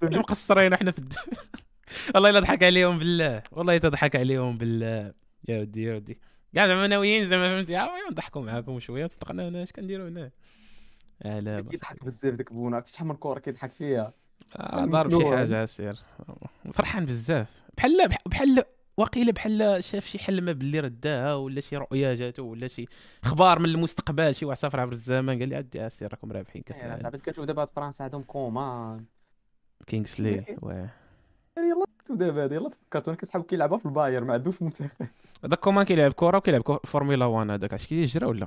كنا 0.00 0.18
مقصرين 0.24 0.72
إحنا 0.72 0.90
في 0.90 0.98
الد... 0.98 1.14
والله 2.14 2.30
الا 2.30 2.40
ضحك 2.40 2.62
عليهم 2.62 2.98
بالله. 2.98 3.42
والله 3.52 3.78
تضحك 3.78 4.16
عليهم 4.16 4.58
بالله. 4.58 5.12
يا 5.48 5.60
ودي 5.60 5.82
يا 5.82 5.94
ودي. 5.94 6.18
كاع 6.54 6.66
زعما 6.66 6.86
ناويين 6.86 7.28
زعما 7.28 7.56
فهمتي 7.56 7.76
ها 7.76 7.88
نضحكوا 8.10 8.42
معاكم 8.42 8.80
شوية 8.80 9.06
صدقنا 9.06 9.48
أنا 9.48 9.62
اش 9.62 9.72
كنديروا 9.72 10.08
هنا؟ 10.08 10.30
لا 11.24 11.60
كيضحك 11.60 12.04
بزاف 12.04 12.34
داك 12.34 12.52
بونو 12.52 12.76
عرفتي 12.76 12.92
شحال 12.92 13.06
من 13.08 13.16
كره 13.16 13.38
كيضحك 13.38 13.72
فيها؟ 13.72 14.12
راه 14.56 14.84
ضارب 14.84 15.18
شي. 15.20 15.36
حاجة 15.36 15.66
سير. 15.66 15.96
فرحان 16.72 17.04
بزاف 17.06 17.62
بحال 17.76 18.08
بحال 18.26 18.64
واقيلا 18.96 19.32
بحال 19.32 19.84
شاف 19.84 20.06
شي 20.06 20.18
حلمه 20.18 20.52
باللي 20.52 20.80
رداها 20.80 21.34
ولا 21.34 21.60
شي 21.60 21.76
رؤية 21.76 22.14
جاتو 22.14 22.42
ولا 22.42 22.68
شي 22.68 22.86
أخبار 23.24 23.58
من 23.58 23.64
المستقبل 23.68 24.34
شي 24.34 24.44
واحد 24.44 24.58
سافر 24.58 24.80
عبر 24.80 24.92
الزمن 24.92 25.38
قال 25.38 25.48
لي 25.48 25.56
عدي 25.56 25.86
اسير 25.86 26.10
راكم 26.10 26.32
رابحين 26.32 26.62
كاس 26.62 26.76
يعني 26.76 26.88
العالم. 26.88 27.02
صاحبي 27.02 27.18
كتشوف 27.18 27.44
دابا 27.44 27.64
فرنسا 27.64 28.02
عندهم 28.02 28.22
كومان 28.22 29.04
كينغسلي 29.86 30.44
واه. 30.62 30.88
يعني 31.56 31.68
يلا 31.68 31.84
تو 32.06 32.14
دابا 32.14 32.44
هادي 32.44 32.54
يلا 32.54 32.68
تفكرت 32.68 33.08
وأنا 33.08 33.18
كنسحب 33.20 33.42
كيلعبها 33.42 33.78
في 33.78 33.86
الباير 33.86 34.24
ما 34.24 34.32
عندوش 34.32 34.62
منتخب. 34.62 35.06
هذاك 35.44 35.58
كومان 35.58 35.84
كيلعب 35.84 36.12
كرة 36.12 36.36
وكيلعب 36.36 36.80
فورمولا 36.84 37.24
1 37.24 37.50
هذاك 37.50 37.74
اش 37.74 37.86
كيجرى 37.86 38.26
ولا؟ 38.26 38.46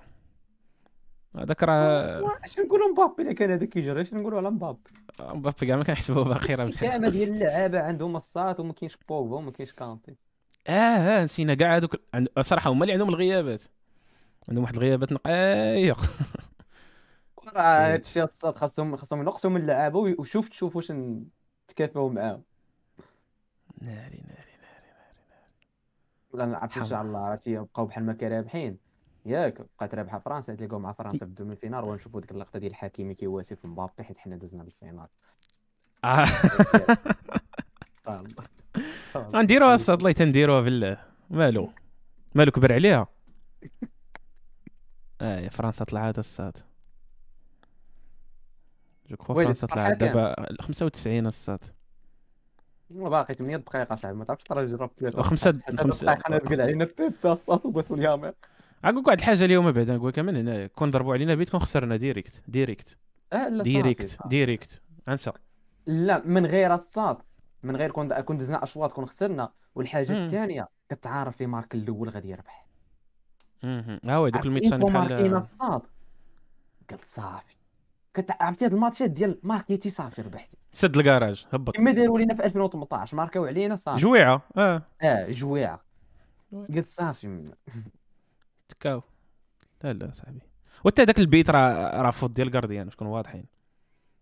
هذاك 1.36 1.64
راه 1.64 2.40
اش 2.44 2.60
نقولوا 2.60 2.88
مبابي؟ 2.92 3.22
اللي 3.24 3.34
كان 3.34 3.52
هذاك 3.52 3.70
كيجري 3.70 4.02
اش 4.02 4.14
نقولوا 4.14 4.38
على 4.40 4.52
مبابي؟ 4.52 4.80
مبابي 5.20 5.66
كاع 5.66 5.76
ما 5.76 5.84
كنحسبوه 5.84 6.24
باقي 6.24 6.54
راه 6.54 6.72
كامل 6.82 7.12
ديال 7.12 7.30
اللعابة 7.30 7.82
عندهم 7.82 8.16
الساط 8.16 8.60
وما 8.60 8.74
كاينش 8.74 8.98
بوغبا 9.10 9.36
وما 9.36 9.52
كاينش 9.52 9.74
كانتي. 9.74 10.16
آه 10.68 10.72
آه 10.72 11.26
نسينا 11.26 11.54
كاع 11.54 11.76
هذوك 11.78 11.96
صراحة 12.42 12.70
هما 12.72 12.82
اللي 12.84 12.94
عندهم 12.94 13.10
الغيابات. 13.10 13.62
عندهم 14.50 14.64
واحد 14.64 14.76
الغيابات 14.76 15.12
نقايه 15.12 15.96
راه 17.48 17.62
هادشي 17.94 18.28
خاصهم 18.28 18.96
خاصهم 18.96 19.20
ينقصوا 19.22 19.50
من 19.50 19.62
اللعابة 19.62 20.00
وشوف 20.00 20.50
تشوف 20.50 20.76
واش 20.76 20.92
نتكافاو 20.92 22.10
معاهم. 22.10 22.44
ناري 23.82 24.24
ناري 24.28 24.54
ولا 26.34 26.58
عرفتي 26.58 26.80
إن 26.80 26.86
شاء 26.86 27.02
الله 27.02 27.20
عرفتي 27.20 27.58
بقاو 27.58 27.86
بحال 27.86 28.06
ما 28.06 28.14
كرابحين 28.14 28.78
ياك 29.26 29.62
بقات 29.62 29.96
رابحه 29.96 30.20
فرنسا 30.20 30.56
تلاقاو 30.56 30.80
مع 30.80 30.92
فرنسا 30.92 31.18
في 31.26 31.32
ال 31.32 31.56
demi-finale 31.56 31.84
ونشوفوا 31.84 32.22
ديك 32.22 32.32
اللقطة 32.32 32.60
ديال 32.60 32.76
حكيمي 32.76 33.14
كيواسي 33.16 33.56
في 33.56 33.68
مبابي 33.68 34.04
حيت 34.04 34.18
حنا 34.18 34.36
دزنا 34.36 34.64
لل 34.64 34.74
finale. 34.74 35.08
آه. 36.04 36.26
الله. 38.08 38.63
غنديروها 39.36 39.76
الصاط 39.80 39.98
الله 39.98 40.12
تنديروها 40.12 40.62
بالله 40.62 40.98
مالو. 41.30 41.70
مالو 42.36 42.52
كبر 42.52 42.74
عليها. 42.74 43.08
آه 45.22 45.40
يا 45.40 45.50
فرنسا 45.50 45.86
طلعت 45.86 46.20
الصاط 46.20 46.58
je 49.10 49.16
crois 49.18 49.36
فرنسا 49.36 49.68
طلعت. 49.68 49.98
دابا 49.98 50.36
95 50.62 51.28
الصاط 51.28 51.60
ما 52.90 53.10
باقي 53.10 53.34
8 53.36 53.58
دقائق 53.58 53.92
اصاحبي 53.92 54.18
ما 54.18 54.26
تعرفش 54.26 54.44
ترى 54.44 54.66
جربت 54.68 55.16
وخمسة 55.16 55.60
خمسة 55.80 56.06
دقائق 56.06 56.28
أنا 56.28 56.38
تقول 56.38 56.62
علينا 56.62 56.86
بيبي 56.86 57.32
الساط 57.32 57.66
وباسوا 57.66 57.98
اليامير 57.98 58.34
عقول 58.84 59.04
واحد 59.08 59.18
الحاجة 59.20 59.46
اليوم 59.46 59.72
بعدا 59.72 59.96
نقول 59.98 60.12
كمان 60.12 60.36
هنا 60.38 60.68
كون 60.68 60.92
ضربوا 60.92 61.14
علينا 61.14 61.36
بيت 61.36 61.50
كون 61.50 61.60
خسرنا 61.60 61.96
ديريكت 61.96 62.42
ديريكت 62.48 62.98
أه 63.34 63.50
لا 63.50 63.64
ديريكت. 63.64 64.18
ديريكت 64.26 64.82
أنسى. 65.10 65.32
لا 65.86 66.22
من 66.26 66.46
غير 66.46 66.74
الساط 66.74 67.26
من 67.64 67.76
غير 67.76 67.92
كون 67.92 68.22
كون 68.22 68.38
دزنا 68.38 68.64
أشواط 68.64 68.92
كون 68.92 69.06
خسرنا. 69.06 69.52
والحاجة. 69.76 70.24
الثانية 70.24 70.68
كتعرف 70.90 71.40
لي 71.42 71.48
مارك 71.48 71.76
الأول 71.76 72.10
غادي 72.10 72.30
يربح. 72.30 72.68
مهم. 73.64 74.00
ها 74.06 74.16
هو 74.16 74.30
دوك 74.30 74.46
الميتشان 74.46 74.80
بحال 74.80 75.36
الساط 75.36 75.90
قلت 76.92 77.08
صافي. 77.08 77.56
كنت 78.16 78.32
عرفتي 78.42 78.66
هاد 78.66 78.74
الماتشات 78.74 79.10
ديال 79.10 79.40
ماركيتي 79.44 79.90
صافي 79.90 80.22
ربحتي. 80.22 80.58
سد 80.72 80.98
الكراج 80.98 81.46
هبط. 81.54 81.76
كما 81.76 81.92
داروا 81.92 82.20
لينا 82.20 82.34
في 82.34 82.46
2018 82.46 83.18
ماركاو 83.18 83.46
علينا 83.46 83.76
صافي. 83.76 84.02
جويعة. 84.02 84.42
آه. 84.58 84.82
آه 85.02 85.32
جويعة. 85.32 85.84
وي. 86.52 86.68
قلت 86.68 86.88
صافي. 86.88 87.46
تكاو. 88.68 89.02
لا 89.84 89.94
لا 89.94 90.12
صاحبي. 90.12 90.42
وحتى 90.84 91.06
داك 91.06 91.20
البيت 91.20 91.50
راه 91.50 92.02
راه 92.02 92.12
فوت 92.12 92.32
ديال 92.32 92.48
الكارديان 92.48 92.86
باش 92.86 92.94
نكونوا 92.94 93.16
واضحين. 93.16 93.46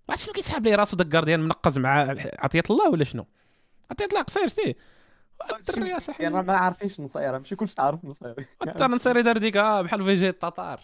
ما 0.09 0.13
عرفتش 0.13 0.25
شنو 0.25 0.33
كيسحاب 0.33 0.65
ليه 0.65 0.75
راسو 0.75 0.97
داك 0.97 1.07
الكارديان 1.07 1.39
منقز 1.39 1.79
مع 1.79 2.15
عطية 2.39 2.63
الله 2.69 2.89
ولا 2.89 3.03
شنو؟ 3.03 3.25
عطية 3.91 4.05
الله 4.05 4.21
قصير 4.21 4.47
سي. 4.47 4.75
الدري 5.69 5.89
يا 5.89 5.99
صاحبي. 5.99 6.27
أنا 6.27 6.41
ما 6.41 6.53
عارفينش 6.53 6.99
نصير 6.99 7.39
ماشي 7.39 7.55
كلشي 7.55 7.75
عارف 7.79 8.05
نصير 8.05 8.47
حتى 8.61 8.83
نصير 8.83 9.21
دار 9.21 9.37
ديك 9.37 9.57
آه 9.57 9.81
بحال 9.81 10.03
فيجي 10.05 10.29
التتار 10.29 10.79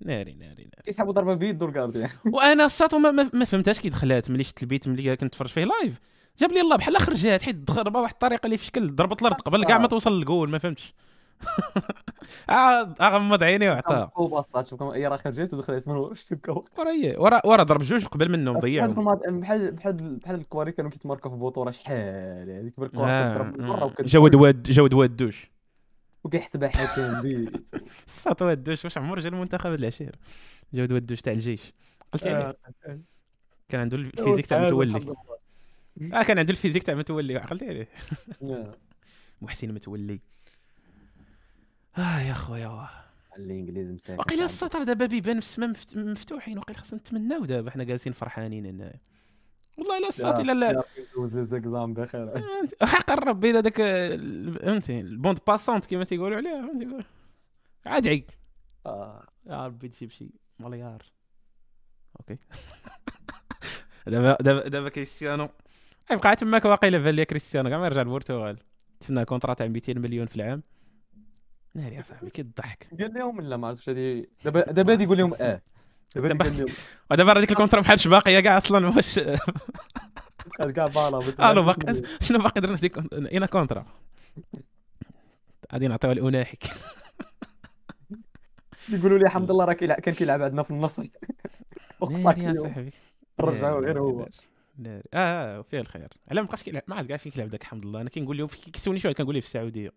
ناري 0.00 0.34
ناري 0.34 0.48
ناري. 0.64 0.82
كيسحبوا 0.84 1.12
ضربة 1.12 1.34
بيدو 1.34 1.66
الكارديان 1.66 2.10
وأنا 2.26 2.64
الساط 2.64 2.94
ما, 2.94 3.28
ما, 3.32 3.44
فهمتهاش 3.44 3.80
كي 3.80 3.88
دخلات 3.88 4.30
ملي 4.30 4.44
شفت 4.44 4.62
البيت 4.62 4.88
ملي 4.88 5.10
كنت 5.16 5.24
نتفرج 5.24 5.48
فيه 5.48 5.64
لايف 5.64 6.00
جاب 6.38 6.52
لي 6.52 6.60
الله 6.60 6.76
بحال 6.76 6.96
خرجات 6.96 7.42
حيت 7.42 7.56
ضربه 7.56 8.00
واحد 8.00 8.12
الطريقة 8.12 8.46
اللي 8.46 8.58
في 8.58 8.64
شكل 8.64 8.94
ضربت 8.94 9.22
الأرض 9.22 9.40
قبل 9.40 9.64
كاع 9.64 9.78
ما 9.78 9.88
توصل 9.88 10.18
للجول 10.18 10.50
ما 10.50 10.58
فهمتش. 10.58 10.94
اغمض 13.00 13.42
عيني 13.42 13.68
وعطاها 13.70 14.10
وباصات 14.16 14.66
شوف 14.66 14.82
هي 14.82 15.06
راه 15.06 15.16
خرجت 15.16 15.54
ودخلت 15.54 15.88
من 15.88 15.94
ورا 15.96 16.14
شتي 16.14 16.36
ورا 16.48 16.90
هي 16.90 17.16
ورا 17.18 17.46
ورا 17.46 17.62
ضرب 17.62 17.82
جوج 17.82 18.04
قبل 18.06 18.32
منه 18.32 18.52
مضيع 18.52 18.86
بحال 18.86 19.40
بحال 19.40 19.72
بحال 19.72 20.16
بحال 20.16 20.34
الكواري 20.36 20.72
كانوا 20.72 20.90
كيتماركوا 20.90 21.30
في 21.30 21.36
بطوله 21.36 21.70
شحال 21.70 22.50
هذيك 22.50 22.80
بالكره 22.80 23.06
آه، 23.06 23.34
كتضرب 23.34 23.60
من 23.60 23.68
برا 23.68 23.80
آه. 23.80 23.84
وكت- 23.84 24.02
جود 24.02 24.34
واد 24.34 24.94
وادوش 24.94 25.50
وكيحسبها 26.24 26.68
حكم 26.68 27.22
بيت 27.22 27.66
صات 28.06 28.42
وادوش 28.42 28.84
واش 28.84 28.98
عمر 28.98 29.18
جا 29.20 29.28
المنتخب 29.28 29.70
هاد 29.70 29.78
العشير 29.78 30.16
جود 30.74 30.92
وادوش 30.92 31.20
تاع 31.20 31.32
الجيش. 31.32 31.72
قلت 32.12 32.26
يعني 32.26 32.54
كان 33.68 33.80
عنده 33.80 33.96
ال 33.96 34.02
physique 34.02 34.46
تاع 34.46 34.64
متولي. 34.64 35.14
آه 36.12 36.22
كان 36.22 36.38
عنده 36.38 36.50
ال 36.50 36.54
physique 36.54 36.82
تاع 36.82 36.94
متولي 36.94 37.36
عقلت 37.38 37.62
عليه. 37.62 37.88
محسن 39.42 39.74
متولي. 39.74 40.20
آه 41.98 42.20
يا 42.20 42.32
خويا 42.34 42.68
واه. 42.68 42.90
الإنجليز 43.38 43.90
مساكن 43.90 44.18
وقيلا 44.18 44.44
السطر 44.44 44.82
دابا 44.82 45.06
بيبان 45.06 45.40
في 45.40 45.46
السما 45.46 45.66
مفت- 45.66 45.96
مفتوحين 45.96 46.58
وقيلا 46.58 46.78
خاصنا 46.78 46.98
نتمناو 46.98 47.44
دابا 47.44 47.70
حنا 47.70 47.84
جالسين 47.84 48.12
فرحانين 48.12 48.66
هنايا 48.66 49.00
والله 49.78 49.98
لا 50.00 50.08
الصاد 50.08 50.40
لا. 50.40 50.52
لا 50.52 50.84
دوز 51.16 51.36
les 51.36 51.44
exams 51.44 51.94
بخير. 51.94 52.42
حق 52.82 53.10
الرب 53.10 53.44
إذا 53.44 53.60
داك 53.60 53.80
ال- 53.80 54.58
فهمتي 54.58 55.00
ال 55.00 55.06
bande 55.06 55.38
passante 55.46 55.86
كما 55.86 56.04
تيقولوا 56.04 56.36
عليها 56.36 56.66
فهمتي؟ 56.66 57.06
عاد 57.86 58.06
عيق 58.08 58.26
آه. 58.86 59.26
يا 59.46 59.66
ربي 59.66 59.88
تجيب 59.88 60.10
شي. 60.10 60.30
مليار 60.58 61.02
أوكي. 62.20 62.38
دابا 64.06 64.36
دابا 64.40 64.68
دابا 64.68 64.88
كريستيانو. 64.88 65.48
يبقى 66.10 66.36
تماك 66.36 66.64
واقيلا 66.64 66.98
بان 66.98 67.14
لي 67.14 67.24
كريستيانو 67.24 67.68
كاع 67.70 67.78
ما 67.78 67.86
يرجع 67.86 68.02
للبرتغال 68.02 68.58
تسنى 69.00 69.24
كونترا 69.24 69.54
تاع 69.54 69.66
200 69.66 69.94
مليون 69.98 70.26
في 70.26 70.36
العام. 70.36 70.62
ناري 71.74 71.94
يا 71.96 72.02
صاحبي 72.02 72.30
كي 72.30 72.42
الضحك. 72.42 72.88
قال 73.00 73.14
لهم 73.14 73.40
لا 73.40 73.56
ما 73.56 73.68
عرفتش 73.68 73.88
هذه. 73.88 74.26
دابا 74.44 74.72
دابا 74.72 74.92
هادي 74.92 75.04
يقول 75.04 75.18
لهم 75.18 75.34
آه. 75.40 75.62
دابا 76.16 76.44
قال 76.44 76.58
لهم 76.58 76.66
ودابا 77.10 77.32
راه 77.32 77.40
ديك 77.40 77.50
الكونترا 77.50 77.80
بحالش 77.80 78.08
باقيه 78.08 78.40
كاع 78.40 78.58
أصلا 78.58 78.86
واش 78.86 79.18
قال 80.60 80.70
كاع 80.72 80.86
بالا 80.86 81.50
ألو 81.50 81.62
باقي 81.62 82.02
شنو 82.20 82.38
باقي 82.38 82.60
درنا 82.60 82.76
في 82.76 82.80
ديك 82.88 82.98
اين 83.12 83.46
كونترا؟ 83.46 83.86
غادي 85.72 85.88
نعطيوها 85.88 86.14
لاناحك 86.14 86.64
يقولوا 88.88 89.18
لي 89.18 89.24
الحمد 89.24 89.50
لله 89.50 89.64
راه 89.64 89.72
كيلعب 89.72 90.00
كان 90.00 90.14
كيلعب 90.14 90.42
عندنا 90.42 90.62
في 90.62 90.70
النصر 90.70 91.02
ناري 92.10 92.42
يا 92.44 92.54
صاحبي. 92.62 92.90
رجعوا 93.40 93.80
غير 93.80 93.98
هو. 93.98 94.18
ناري، 94.18 94.30
ناري. 94.78 95.02
آه 95.14 95.58
آه، 95.58 95.62
فيه 95.62 95.80
الخير. 95.80 96.08
على 96.28 96.40
ما 96.40 96.46
بقاش 96.46 96.62
كيلعب 96.62 96.82
ما 96.88 96.94
عاد 96.96 97.06
كاع 97.06 97.16
فين 97.16 97.32
كيلعب 97.32 97.50
داك 97.50 97.62
الحمد 97.62 97.86
لله. 97.86 98.00
أنا 98.00 98.10
كنقول 98.10 98.38
لهم 98.38 98.48
كيسولني 98.48 99.00
شوية 99.00 99.12
كنقول 99.12 99.34
ليه 99.34 99.40
في 99.40 99.46
السعودية. 99.46 99.92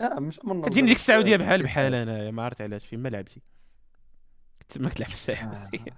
آه 0.00 0.20
مش 0.20 0.40
من 0.44 0.62
كتجيني 0.62 0.86
ديك 0.86 0.96
السعودية 0.96 1.36
بحال 1.42 1.62
بحال 1.62 1.94
أنا 1.94 2.30
ما 2.30 2.42
عرفت 2.42 2.60
علاش 2.60 2.86
فين 2.86 3.00
ما 3.02 3.08
لعبتي. 3.08 3.42
كنت 4.62 4.78
ما 4.78 4.88
كتلعب 4.88 5.08
في 5.10 5.14
السعودية. 5.32 5.80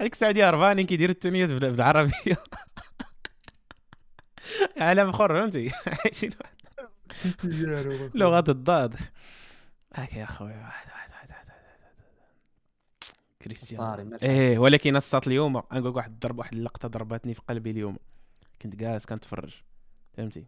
هذيك 0.00 0.12
السعودية 0.12 0.48
هربانين 0.48 0.86
كيديروا 0.86 1.14
التونيات 1.14 1.48
بال- 1.52 1.70
بالعربية. 1.70 2.12
عالم 4.80 5.08
آخر 5.08 5.40
فهمتي؟ 5.40 5.70
عايشين 6.04 6.30
لغة 8.14 8.44
الضاد. 8.48 8.96
هاك 9.94 10.12
يا 10.14 10.26
خويا 10.26 10.56
واحد 10.56 10.88
واحد 10.90 11.10
واحد. 11.10 11.32
كريستيانو. 13.42 14.16
إيه 14.22 14.58
ولكن 14.58 14.96
الصات 14.96 15.26
اليوم 15.26 15.52
نقول 15.56 15.84
لك 15.90 15.96
واحد 15.96 16.10
الضرب 16.12 16.38
واحد 16.38 16.54
اللقطة 16.54 16.88
ضربتني 16.88 17.34
في 17.34 17.40
قلبي 17.48 17.70
اليوم. 17.70 17.96
كنت 18.62 18.76
جالس 18.76 19.04
كنتفرج 19.06 19.54
فهمتي؟ 20.16 20.46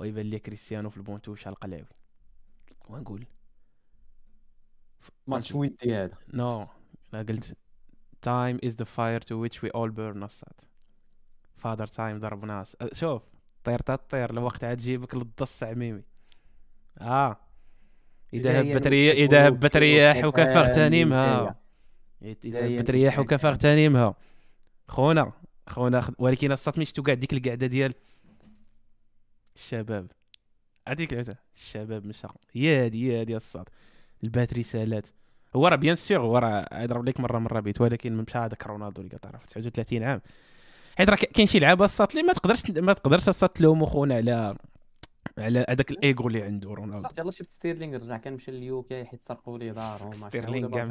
ويبان 0.00 0.26
لي 0.26 0.38
كريستيانو 0.38 0.90
في 0.90 0.96
البونتو 0.96 1.34
شحال 1.34 1.54
قلاوي 1.54 1.84
ونقول. 2.88 3.26
ماتش 5.26 5.54
ودي 5.54 5.94
هذا؟ 5.94 6.16
نو 6.34 6.66
أنا 7.14 7.22
قلت 7.22 7.56
time 8.26 8.58
is 8.68 8.72
the 8.72 8.86
fire 8.86 9.20
to 9.20 9.34
which 9.36 9.62
we 9.62 9.68
all 9.68 9.90
burn 9.90 10.22
الصاد 10.22 10.54
father 11.64 11.90
time 11.90 12.20
ضرب 12.20 12.44
ناس. 12.44 12.76
أه، 12.80 12.90
شوف 12.92 13.22
طير 13.64 13.78
تطير 13.78 14.30
الوقت 14.30 14.64
عاد 14.64 14.76
جيبك 14.76 15.14
للضص 15.14 15.62
عميمي. 15.62 16.02
آه. 17.00 17.36
إذا 18.34 18.60
هبت 18.60 18.86
رياح 18.86 19.16
إذا 19.16 19.48
هبت 19.48 19.76
رياحك 19.76 20.24
والقلب 20.24 20.46
فاغتنمها 20.46 21.56
هي 22.22 22.36
اذا 22.44 22.66
هبت 22.66 22.90
رياحك 22.90 23.18
المشاكل. 23.18 23.38
فاغتنمها 23.38 24.14
خونا 24.88 25.32
خونا 25.68 26.14
ولكن 26.18 26.52
الصات 26.52 26.78
مشتو 26.78 27.02
كاع 27.02 27.14
ديك 27.14 27.32
القعدة 27.32 27.66
ديال 27.66 27.94
الشباب. 29.60 30.10
هذيك 30.88 31.12
العزة. 31.12 31.36
الشباب 31.54 32.06
مشى 32.06 32.28
يا 32.54 32.84
هادي 32.84 33.08
يا 33.08 33.20
هادي 33.20 33.36
الصاد 33.36 33.68
ال 34.24 34.28
batterie 34.28 34.62
سالات 34.62 35.06
هو 35.56 35.68
راه 35.68 35.76
bien 35.76 35.96
sûr 35.96 36.20
هو 36.20 36.38
راه 36.38 36.68
يضرب 36.72 37.08
لك 37.08 37.20
مرة 37.20 37.38
مرة 37.38 37.60
بيت. 37.60 37.80
ولكن 37.80 38.16
مشى 38.16 38.38
هذاك 38.38 38.66
رونالدو 38.66 39.02
اللي 39.02 39.18
تعرف 39.18 39.46
39 39.46 40.02
عام. 40.02 40.20
حيت 40.98 41.10
راه 41.10 41.16
كاين 41.16 41.46
شي 41.46 41.58
لعابه 41.58 41.84
الصات 41.84 42.12
اللي 42.12 42.22
ما 42.22 42.32
تقدرش 42.32 42.70
ما 42.70 42.92
تقدرش 42.92 43.28
الصات 43.28 43.56
تلومو 43.56 43.86
خونا 43.86 44.14
على 44.14 44.56
على 45.38 45.66
هذاك 45.68 45.90
الإيغو 45.90 46.28
اللي 46.28 46.42
عنده 46.42 46.70
رونالدو. 46.70 47.00
صافي 47.00 47.20
يلاه 47.20 47.30
شفت 47.30 47.50
ستيرلينغ 47.50 47.96
رجع 47.96 48.16
كنمشي 48.16 48.50
لل 48.50 48.77
UK 48.77 49.04
حيت 49.04 49.22
سرقوا 49.22 49.58
لي 49.58 49.70
دارهم 49.70 50.20
ما 50.20 50.28
ستيرلينغ 50.28 50.68
كاع 50.70 50.84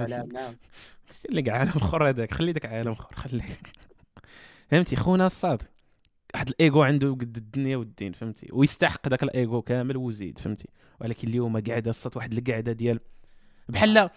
عالم 1.47 1.72
آخر 1.76 2.09
هذاك 2.09 2.34
خلي 2.34 2.51
داك 2.51 2.65
عالم 2.65 2.91
آخر 2.91 3.15
خليه 3.15 3.57
فهمتي 4.72 4.95
خونا 4.95 5.26
الصاد 5.26 5.63
واحد 6.34 6.49
الإيغو 6.49 6.84
عنده 6.84 7.11
قد 7.11 7.38
الدنيا 7.38 7.77
والدين 7.77 8.11
فهمتي؟ 8.11 8.47
ويستحق 8.51 9.07
داك 9.07 9.23
الإيغو 9.23 9.61
كامل 9.61 9.97
وزيد 9.97 10.38
فهمتي؟ 10.38 10.69
ولكن 11.01 11.27
اليوم 11.27 11.59
قاعدة 11.59 11.89
الصاد 11.89 12.17
واحد 12.17 12.34
القعده 12.34 12.71
ديال 12.71 12.99
بحال 13.69 14.09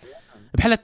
بحال 0.55 0.79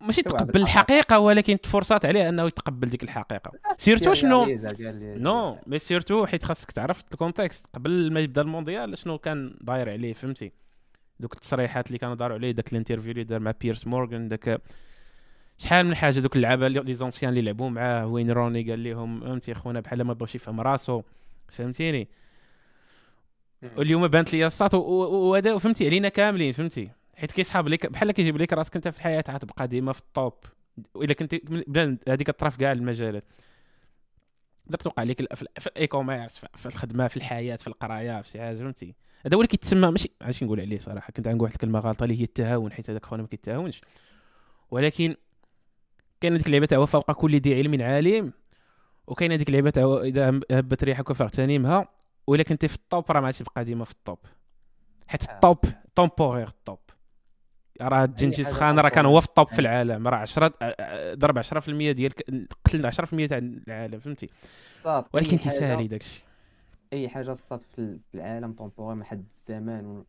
ماشي 0.00 0.22
تقبل 0.22 0.62
الحقيقة 0.62 1.18
ولكن 1.18 1.60
تفرصات 1.60 2.04
عليه 2.06 2.28
أنه 2.28 2.46
يتقبل 2.46 2.88
ديك 2.88 3.02
الحقيقة. 3.02 3.52
surtout 3.78 4.14
شنو؟ 4.14 4.46
non 5.02 5.58
mais 5.66 5.78
surtout 5.78 6.26
حيت 6.26 6.44
خاصك 6.44 6.72
تعرف 6.72 7.04
ال 7.12 7.18
contexte 7.18 7.66
قبل 7.74 8.12
ما 8.12 8.20
يبدأ 8.20 8.42
المونديال 8.42 8.98
شنو 8.98 9.18
كان 9.18 9.58
داير 9.60 9.90
عليه 9.90 10.12
فهمتي؟ 10.12 10.52
دوك 11.20 11.34
التصريحات 11.34 11.86
اللي 11.86 11.98
كانوا 11.98 12.14
داروا 12.14 12.36
عليه 12.36 12.50
داك 12.50 12.72
ال 12.72 12.76
interview 12.76 13.10
اللي 13.10 13.24
دار 13.24 13.40
مع 13.40 13.54
بيرس 13.60 13.86
مورغان 13.86 14.28
داك 14.28 14.62
شحال 15.58 15.86
من 15.86 15.94
حاجة 15.94 16.20
دوك 16.20 16.36
اللعابة 16.36 16.68
les 16.68 16.94
anciens 16.94 17.30
اللي 17.30 17.42
لعبوا 17.42 17.70
معاه 17.70 18.06
وين 18.06 18.30
روني 18.30 18.70
قال 18.70 18.84
لهم 18.84 19.20
فهمتي 19.20 19.54
خونا 19.54 19.80
بحال 19.80 20.02
ما 20.02 20.12
بغاوش 20.12 20.34
يفهم 20.34 20.60
راسو 20.60 21.02
فهمتيني؟ 21.48 22.08
واليوم 23.76 24.08
بانت 24.08 24.32
لي 24.32 24.46
الصات 24.46 24.74
وهذا 24.74 25.58
فهمتي 25.58 25.86
علينا 25.86 26.08
كاملين 26.08 26.52
فهمتي؟ 26.52 26.90
حيت 27.14 27.32
كيسحاب 27.32 27.68
لك 27.68 27.86
بحال 27.86 28.12
كيجيب 28.12 28.36
لك 28.36 28.52
راسك 28.52 28.76
انت 28.76 28.88
في 28.88 28.96
الحياة 28.96 29.24
غتبقى 29.30 29.68
ديما 29.68 29.92
في 29.92 30.00
ال 30.00 30.07
top. 30.07 30.34
واذا 30.94 31.14
كنت 31.14 31.34
هذيك 32.08 32.28
الطرف 32.28 32.56
كاع 32.56 32.72
المجالات. 32.72 33.24
تقدر 34.66 34.78
توقع 34.78 35.02
لك 35.02 35.34
في 35.34 35.42
ال- 35.42 35.48
في 35.60 35.66
ال 35.66 35.86
e-commerce 35.86 36.38
في 36.54 36.66
الخدمة 36.66 37.08
في 37.08 37.16
الحياة 37.16 37.56
في 37.56 37.66
القراية 37.66 38.22
في 38.22 38.30
شي 38.30 38.40
حاجة 38.40 38.56
فهمتي؟ 38.56 38.94
هذا 39.26 39.36
هو 39.36 39.40
اللي 39.40 39.48
كيتسمى 39.48 39.90
ماشي 39.90 40.10
عرفتي 40.22 40.44
نقول 40.44 40.60
عليه 40.60 40.78
صراحة 40.78 41.12
كنت 41.12 41.28
غنقول 41.28 41.42
واحد 41.42 41.52
الكلمة 41.54 41.78
غلطة 41.78 42.04
اللي 42.04 42.20
هي 42.20 42.24
التهاون 42.24 42.72
حيت 42.72 42.90
هذاك 42.90 43.06
خونا 43.06 43.22
ما 43.22 43.28
كيتهاونش. 43.28 43.80
ولكن 44.70 45.14
كاين 46.26 46.34
هذيك 46.34 46.46
اللعبه 46.46 46.66
تاع 46.66 46.84
فوق 46.84 47.12
كل 47.12 47.36
ذي 47.40 47.54
علم 47.54 47.82
عالم 47.82 48.32
وكاين 49.06 49.32
هذيك 49.32 49.48
اللعبه 49.48 49.70
تاع 49.70 50.00
إذا 50.04 50.40
هبت 50.50 50.84
ريحك 50.84 51.12
فاغتنمها 51.12 51.88
وإلا 52.26 52.42
كنتي 52.42 52.68
في 52.68 52.74
الطوب 52.74 53.04
راه 53.12 53.20
ما 53.20 53.30
تبقى 53.30 53.64
ديما 53.64 53.84
في 53.84 53.90
الطوب 53.90 54.18
حيت 55.06 55.28
آه. 55.28 55.32
الطوب 55.34 55.58
طومبورير 55.94 56.46
الطوب 56.48 56.78
راه 57.82 58.06
جنجيز 58.06 58.52
خان 58.52 58.78
راه 58.78 58.88
كان 58.88 59.06
هو 59.06 59.20
في 59.20 59.26
الطوب 59.26 59.48
في. 59.48 59.58
العالم. 59.58 60.08
راه 60.08 60.16
10 60.16 60.52
ضرب 61.14 61.42
10% 61.42 61.68
ديال 61.68 62.12
قتل 62.64 62.92
10% 62.92 63.28
تاع 63.28 63.38
العالم 63.38 63.98
فهمتي؟ 63.98 64.30
ولكن 65.12 65.38
كيسالي 65.38 65.86
داكشي 65.86 66.24
أي 66.92 67.08
حاجة 67.08 67.32
صات 67.32 67.62
في 67.62 67.78
ال- 67.78 68.00
في 68.10 68.14
العالم 68.14 68.52
طومبوري 68.52 69.04
حد 69.04 69.24
الزمان 69.30 70.04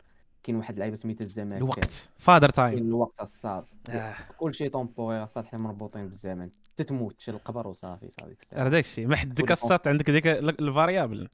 كاين 0.47 0.57
واحد 0.57 0.73
اللعيبة 0.73 0.95
سميتها 0.95 1.23
الزمان 1.23 1.57
الوقت. 1.57 2.09
فادر 2.17 2.49
تايم 2.49 2.77
الوقت 2.77 3.21
الصاد. 3.21 3.65
آه. 3.89 4.15
كل 4.37 4.55
شيء 4.55 4.69
طومبوري 4.69 5.25
صات 5.25 5.45
حنا 5.45 5.59
مربوطين 5.59 6.07
بالزمان 6.07 6.51
تتموت 6.75 7.19
شي 7.19 7.31
القبر 7.31 7.67
وصافي 7.67 8.09
صافي. 8.19 8.35
راه 8.53 8.69
داكشي 8.69 9.05
ما 9.05 9.15
حد 9.15 9.33
ديك 9.33 9.45
كل 9.45 9.53
الساط 9.53 9.87
عندك 9.87 10.09
ديك 10.09 10.27
ال- 10.27 10.67
ال 10.67 10.73
variable. 10.73 11.27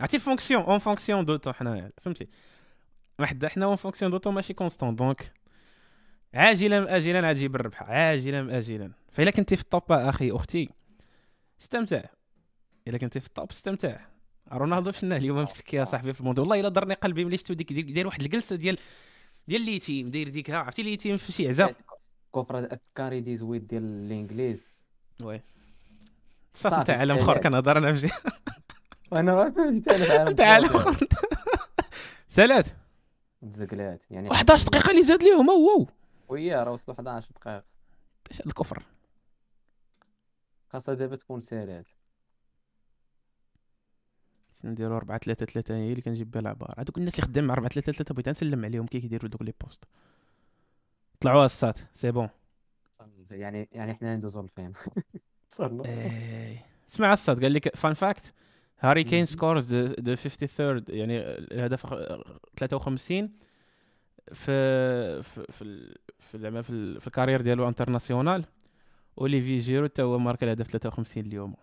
عرفتي 0.00 0.18
fonction 0.18 0.62
en 0.62 0.78
fonction 0.78 1.24
du 1.24 1.32
temps 1.32 1.52
حنايا. 1.52 1.90
فهمتي؟ 2.02 2.28
ما 3.18 3.26
حد 3.26 3.46
حنا 3.46 3.66
en 3.66 3.76
fonction 3.76 4.10
du 4.10 4.16
temps 4.16 4.30
ماشي 4.30 4.54
constant 4.54 4.96
donc 4.96 5.32
عاجلا 6.34 6.78
ام 6.78 6.86
اجلا 6.88 7.26
عاد 7.26 7.36
الربح 7.36 7.82
عاجلا 7.82 8.40
ام 8.40 8.50
اجلا 8.50 8.90
فإلا 9.12 9.30
كنتي 9.30 9.56
في 9.56 9.62
ال 9.62 9.70
top 9.70 9.92
أخي 9.92 10.30
أختي 10.30 10.70
استمتع. 11.60 12.02
إلا 12.88 12.98
كنتي 12.98 13.20
في 13.20 13.26
ال 13.26 13.32
top 13.32 13.50
استمتع. 13.50 14.00
رونالدو 14.52 14.92
شنا 14.92 15.16
اليوم 15.16 15.38
مسك 15.42 15.74
يا 15.74 15.84
صاحبي 15.84 16.12
في 16.12 16.20
الموندو 16.20 16.42
والله 16.42 16.60
إلا 16.60 16.68
ضرني 16.68 16.94
قلبي 16.94 17.24
ملي 17.24 17.36
شفتو 17.36 17.54
ديك 17.54 17.72
دير 17.72 18.06
واحد 18.06 18.22
الجلسة 18.22 18.56
ديال 18.56 18.78
ديال 19.48 19.62
اليتيم 19.62 20.10
داير 20.10 20.28
ديك 20.28 20.50
ها 20.50 20.58
عرفتي 20.58 20.82
اليتيم 20.82 21.16
في 21.16 21.32
شي 21.32 21.48
عزا 21.48 21.74
كفر 22.34 22.78
كاري 22.94 23.36
زويد 23.36 23.66
ديال 23.66 23.82
الإنجليز. 23.82 24.70
oui. 25.22 25.40
صافي. 26.54 26.76
انت 26.76 26.90
عالم 26.90 27.18
آخر. 27.18 27.38
كنهضر 27.38 27.78
أنا 27.78 27.92
في 27.92 28.10
وأنا 29.12 29.34
ما 29.34 29.50
فهمت 29.50 29.88
أنا 29.88 30.04
في 30.04 30.12
عالم 30.12 30.28
انت 30.30 30.40
عالم. 30.40 30.66
آخر. 30.66 31.08
سالات 32.28 32.66
تزقلات 33.50 34.04
يعني 34.10 34.30
11 34.32 34.68
دقيقة 34.68 34.90
اللي 34.90 35.02
زاد 35.02 35.22
ليهم 35.22 35.48
wow 35.48 35.86
ويا 36.28 36.64
راه 36.64 36.72
وصلوا 36.72 36.96
11 36.96 37.28
دقيقة. 37.30 37.56
هاد 37.56 38.46
الكفر؟ 38.46 38.82
خاصها 40.68 40.94
دابا 40.94 41.16
تكون 41.16 41.40
سالات 41.40 41.86
خصنا 44.54 44.70
نديرو 44.70 44.96
4 44.96 45.18
3 45.18 45.46
3 45.46 45.74
هي 45.74 45.90
اللي 45.90 46.02
كنجيب 46.02 46.30
بها 46.30 46.40
العبار 46.40 46.74
هذوك 46.78 46.98
الناس 46.98 47.14
اللي 47.14 47.26
خدام 47.26 47.50
4 47.50 47.68
3 47.70 47.92
3 47.92 48.14
بغيت 48.14 48.28
نسلم 48.28 48.64
عليهم 48.64 48.86
كي 48.86 49.00
كيديروا 49.00 49.28
دوك 49.30 49.42
les 49.42 49.52
posts. 49.64 49.84
طلعوا 51.20 51.44
السات 51.44 51.78
c'est 51.94 52.10
bon. 52.10 52.28
يعني 53.30 53.68
يعني 53.72 53.94
حنا 53.94 54.16
ندوزو 54.16 54.42
للفين 54.42 54.72
صرنا 55.48 55.84
إيه. 55.84 56.66
اسمع 56.92 57.12
السات 57.12 57.42
قال 57.42 57.52
لك 57.54 57.76
fun 57.76 57.94
fact 57.94 58.32
هاري 58.80 59.04
كين. 59.04 59.26
scores 59.26 59.74
the 59.74 60.14
53 60.14 60.84
يعني 60.88 61.18
الهدف 61.20 61.86
53 62.56 63.30
في 64.32 65.22
في 65.22 65.46
في 65.52 65.62
ال- 65.62 65.96
في 66.18 66.38
زعما 66.38 66.62
في, 66.62 66.70
ال- 66.70 67.00
في 67.00 67.06
ال 67.06 67.10
carrière 67.10 67.40
ديالو 67.40 67.68
internationale 67.68 68.44
اوليفي 69.18 69.58
جيرو 69.58 69.84
حتى 69.86 70.02
هو 70.02 70.18
مارك 70.18 70.42
الهدف 70.44 70.66
53 70.66 71.26
اليوم. 71.26 71.54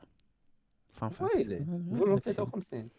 ويلي 1.35 1.59
بجوج 1.67 2.19
53 2.19 2.89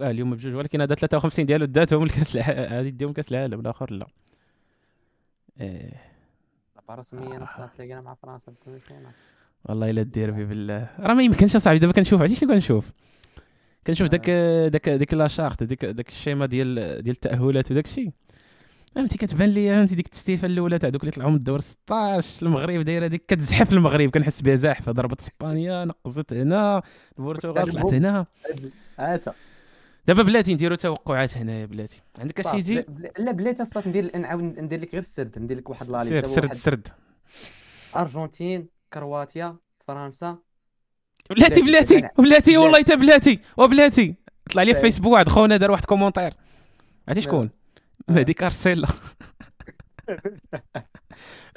آه 0.00 0.10
اليوم 0.10 0.34
بجوج. 0.34 0.54
ولكن 0.54 0.80
هذا 0.80 0.94
53 0.94 1.46
ديالو 1.46 1.64
داتهم 1.64 2.04
لكاس 2.04 2.36
الع- 2.36 2.44
هذه 2.80 2.88
ديهم 2.88 3.12
كأس 3.12 3.32
العالم 3.32 3.60
الآخر 3.60 3.92
لا. 3.92 4.06
لعبة 5.60 6.94
رسميا 7.00 7.42
الصاد 7.42 7.68
تلاقينا 7.76 8.00
مع 8.00 8.14
فرنسا 8.14 8.52
والله 9.64 9.90
إلا 9.90 10.02
الديربي 10.02 10.44
بالله. 10.44 10.90
راه 10.98 11.14
ما 11.14 11.22
يمكنش 11.22 11.56
اصاحبي 11.56 11.78
دابا 11.78 11.92
كنشوف. 11.92 12.20
عرفتي 12.20 12.36
شنو 12.36 12.48
كنشوف؟ 12.52 12.90
كنشوف 13.86 14.08
داك 14.08 14.30
داك 14.70 14.88
ديك 14.88 15.14
la 15.14 15.26
charte 15.26 15.62
ديك 15.62 15.84
داك 15.84 16.08
ال 16.08 16.13
schéma 16.13 16.46
ديال 16.46 16.74
ديال 17.02 17.14
التأهلات 17.14 17.70
وداك 17.70 17.84
الشيء. 17.84 18.10
فهمتي 18.96 19.18
كتبان 19.18 19.48
لي 19.48 19.68
فهمتي 19.68 19.94
ديك 19.94 20.06
التستيفه 20.06 20.46
الأولى 20.46 20.78
تاع 20.78 20.88
دوك 20.88 21.00
اللي 21.00 21.12
طلعوا 21.12 21.30
من 21.30 21.36
الدور 21.36 21.60
16 21.60 22.46
المغرب 22.46 22.80
دايرة 22.80 23.06
ديك 23.06 23.24
كتزحف 23.28 23.72
المغرب 23.72 24.10
كنحس 24.10 24.42
بها 24.42 24.56
زاحفه 24.56 24.92
ضربت 24.92 25.20
إسبانيا 25.20 25.84
نقزت 25.84 26.32
هنا 26.32 26.82
البرتغال 27.18 27.72
طلعت 27.72 27.94
هنا. 27.94 28.26
هاتا 28.98 29.32
دابا 30.06 30.22
بلاتي 30.22 30.54
نديروا 30.54 30.76
توقعات 30.76 31.36
هنايا 31.36 31.66
بلاتي. 31.66 32.02
عندك. 32.18 32.40
اسيدي 32.40 32.84
لا 33.18 33.32
بلاتي 33.32 33.62
الساط 33.62 33.88
ندير 33.88 34.18
نعاود 34.18 34.42
ندير 34.42 34.80
لك 34.80 34.92
غير 34.92 35.02
السرد 35.02 35.38
ندير 35.38 35.56
لك 35.56 35.70
واحد 35.70 35.90
لا 35.90 36.04
سرد 36.04 36.26
سرد 36.26 36.54
سرد. 36.54 36.88
أرجنتين 37.96 38.68
كرواتيا 38.92 39.56
فرنسا. 39.86 40.38
بلاتي 41.30 41.62
بلاتي، 41.62 42.08
بلاتي. 42.18 42.56
والله 42.56 42.82
تا 42.82 42.94
بلاتي 42.94 43.40
وبلاتي. 43.56 44.14
طلع 44.50 44.62
لي 44.62 44.74
في. 44.74 44.80
فيسبوك 44.80 45.12
واحد 45.12 45.28
خونا 45.28 45.56
دار 45.56 45.70
واحد 45.70 45.84
commentaire. 45.84 46.34
عرفتي 47.08 47.22
شكون. 47.22 47.50
مهدي 48.08 48.34
كارسيلا. 48.34 48.88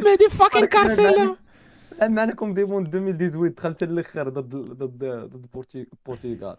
مهدي 0.01 0.29
fucking 0.29 0.65
كارسيلا. 0.65 1.35
اما 2.03 2.23
أنا 2.23 2.33
coupe 2.33 2.53
du 2.53 2.62
monde 2.62 2.85
2018 2.85 3.47
دخلت 3.47 3.83
الآخر 3.83 4.29
ضد 4.29 4.55
ضد 4.55 5.03
ضد 5.03 5.65
البرتغال 5.75 6.57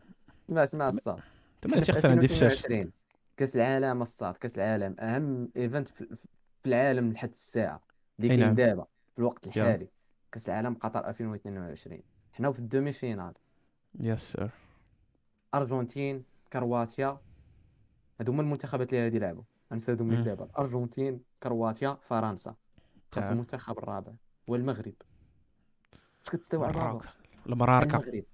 اسمع 0.49 0.65
اسمع 0.65 0.89
الساط 0.89 1.21
انت 1.65 1.75
ماشي 1.75 1.93
خسر 1.93 2.11
عندي 2.11 2.29
فشاش 2.29 2.65
2022 2.65 2.93
كأس 3.37 3.57
العالم 3.57 4.03
الساط 4.03 4.37
كأس 4.37 4.59
العالم. 4.59 4.97
أهم 5.01 5.51
event 5.57 5.89
في 5.89 6.07
العالم 6.67 7.13
لحد 7.13 7.31
الساعة. 7.31 7.81
اللي 8.19 8.33
أي 8.33 8.37
كاين 8.37 8.47
نعم. 8.47 8.55
دابا 8.55 8.87
في 9.13 9.19
الوقت. 9.19 9.47
الحالي. 9.47 9.89
كأس 10.33 10.49
العالم 10.49 10.75
قطر 10.75 11.09
2022 11.09 12.01
حنا 12.33 12.53
في 12.53 12.59
ال 12.59 12.93
demi-finale. 12.93 13.33
yes 14.01 14.33
sir 14.33 14.51
أرجنتين 15.55 16.25
كرواتيا. 16.53 17.19
هادو 18.21 18.33
هما 18.33 18.43
المنتخبات 18.43 18.93
اللي 18.93 19.05
غادي 19.05 19.17
يلعبوا 19.17 19.43
غنسردهم 19.73 20.13
لك. 20.13 20.19
دابا 20.19 20.45
الارجنتين 20.45 21.21
كرواتيا 21.43 21.99
فرنسا. 22.03 22.55
خاص. 23.13 23.25
المنتخب 23.25 23.79
الرابع 23.79 24.13
والمغرب. 24.47 24.95
اش 26.25 26.31
كتستوعب 26.31 27.03
المراركه 27.47 27.97
المغرب. 27.97 28.25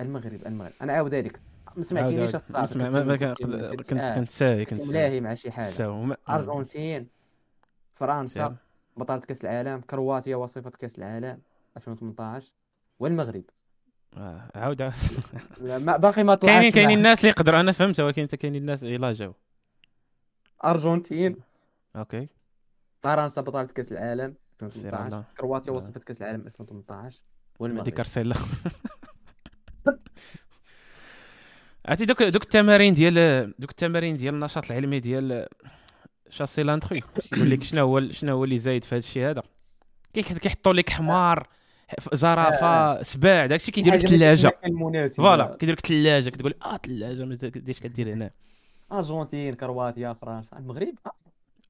المغرب 0.00 0.46
المغرب. 0.46 0.72
أنا 0.82 0.92
عاود 0.92 1.14
لك 1.14 1.40
ما 1.76 1.82
سمعتينيش. 1.82 2.34
الصاد 2.34 2.62
اسمع 2.62 2.88
ما 2.90 3.16
كنت 3.16 3.42
كنت 3.90 4.30
ساهي 4.30 4.64
كنت 4.64 4.82
ساهي 4.82 4.90
ملاهي 4.90 5.20
مع 5.20 5.34
شي 5.34 5.50
حاجة 5.50 6.16
أرجنتين 6.28 7.08
فرنسا. 7.94 8.56
بطلة 8.96 9.18
كأس 9.18 9.44
العالم. 9.44 9.80
كرواتيا 9.80 10.36
وصيفة 10.36 10.70
كأس 10.70 10.98
العالم. 10.98 11.40
2018 11.76 12.52
والمغرب. 12.98 13.44
آه، 14.16 14.50
عاود. 14.54 14.82
عاود 14.82 14.92
باقي 16.00 16.24
ما 16.24 16.34
طلعتش 16.34 16.52
كاينين 16.52 16.72
كاينين 16.72 16.98
الناس 16.98 17.20
اللي 17.20 17.28
يقدروا. 17.28 17.60
أنا 17.60 17.72
فهمت 17.72 18.00
ولكن 18.00 18.22
أنت 18.22 18.34
كاينين 18.34 18.60
الناس 18.60 18.84
الا 18.84 19.10
جاو 19.10 19.34
أرجنتين. 20.64 21.36
أوكي. 21.96 22.28
فرنسا 23.02 23.40
بطلة 23.42 23.64
كأس 23.64 23.92
العالم. 23.92 24.34
سير 24.60 24.66
2018 24.68 25.06
الله. 25.06 25.24
كرواتيا 25.38 25.72
آه. 25.72 25.76
وصيفة 25.76 26.00
كأس 26.00 26.22
العالم 26.22 26.40
2018 26.46 26.92
مهدي 27.00 27.20
والمغرب 27.58 27.88
كارسيلا؟ 27.88 28.34
عرفتي 31.86 32.04
دوك 32.04 32.22
دوك 32.22 32.42
التمارين 32.42 32.94
ديال 32.94 33.14
دوك 33.58 33.70
التمارين 33.70 34.16
ديال 34.16 34.34
النشاط 34.34 34.70
العلمي 34.70 35.00
ديال 35.00 35.46
chassez 36.30 36.62
l'intrus 36.62 37.02
يقول 37.32 37.50
لك 37.50 37.62
شنو 37.62 37.80
هو 37.84 38.10
شنو 38.10 38.32
هو 38.36 38.44
اللي 38.44 38.58
زايد 38.58 38.84
في 38.84 38.94
هذا 38.94 38.98
الشيء 38.98 39.30
هذا؟ 39.30 39.42
كي- 40.14 40.22
كيحطوا 40.22 40.72
لك 40.72 40.90
حمار 40.90 41.48
زرافة 42.12 43.02
سباع 43.02 43.46
داكشي 43.46 43.72
كيدير 43.72 43.94
لك 43.94 44.00
حاجة 44.00 44.10
ماشي 44.12 44.18
ثلاجه 44.18 44.38
في 44.60 44.66
المكان 44.66 44.70
المناسب. 44.70 45.16
voilà 45.16 45.56
كيدير 45.60 45.74
لك 45.74 45.86
ثلاجه 45.86 46.30
كتقول 46.30 46.54
آه 46.64 46.76
ثلاجه 46.76 47.24
ما 47.24 47.34
ديرش 47.34 47.80
كدير 47.80 48.12
هنا. 48.12 48.30
أرجنتين 48.92 49.54
كرواتيا 49.54 50.12
فرنسا 50.12 50.58
المغرب. 50.58 50.94
آه، 51.06 51.12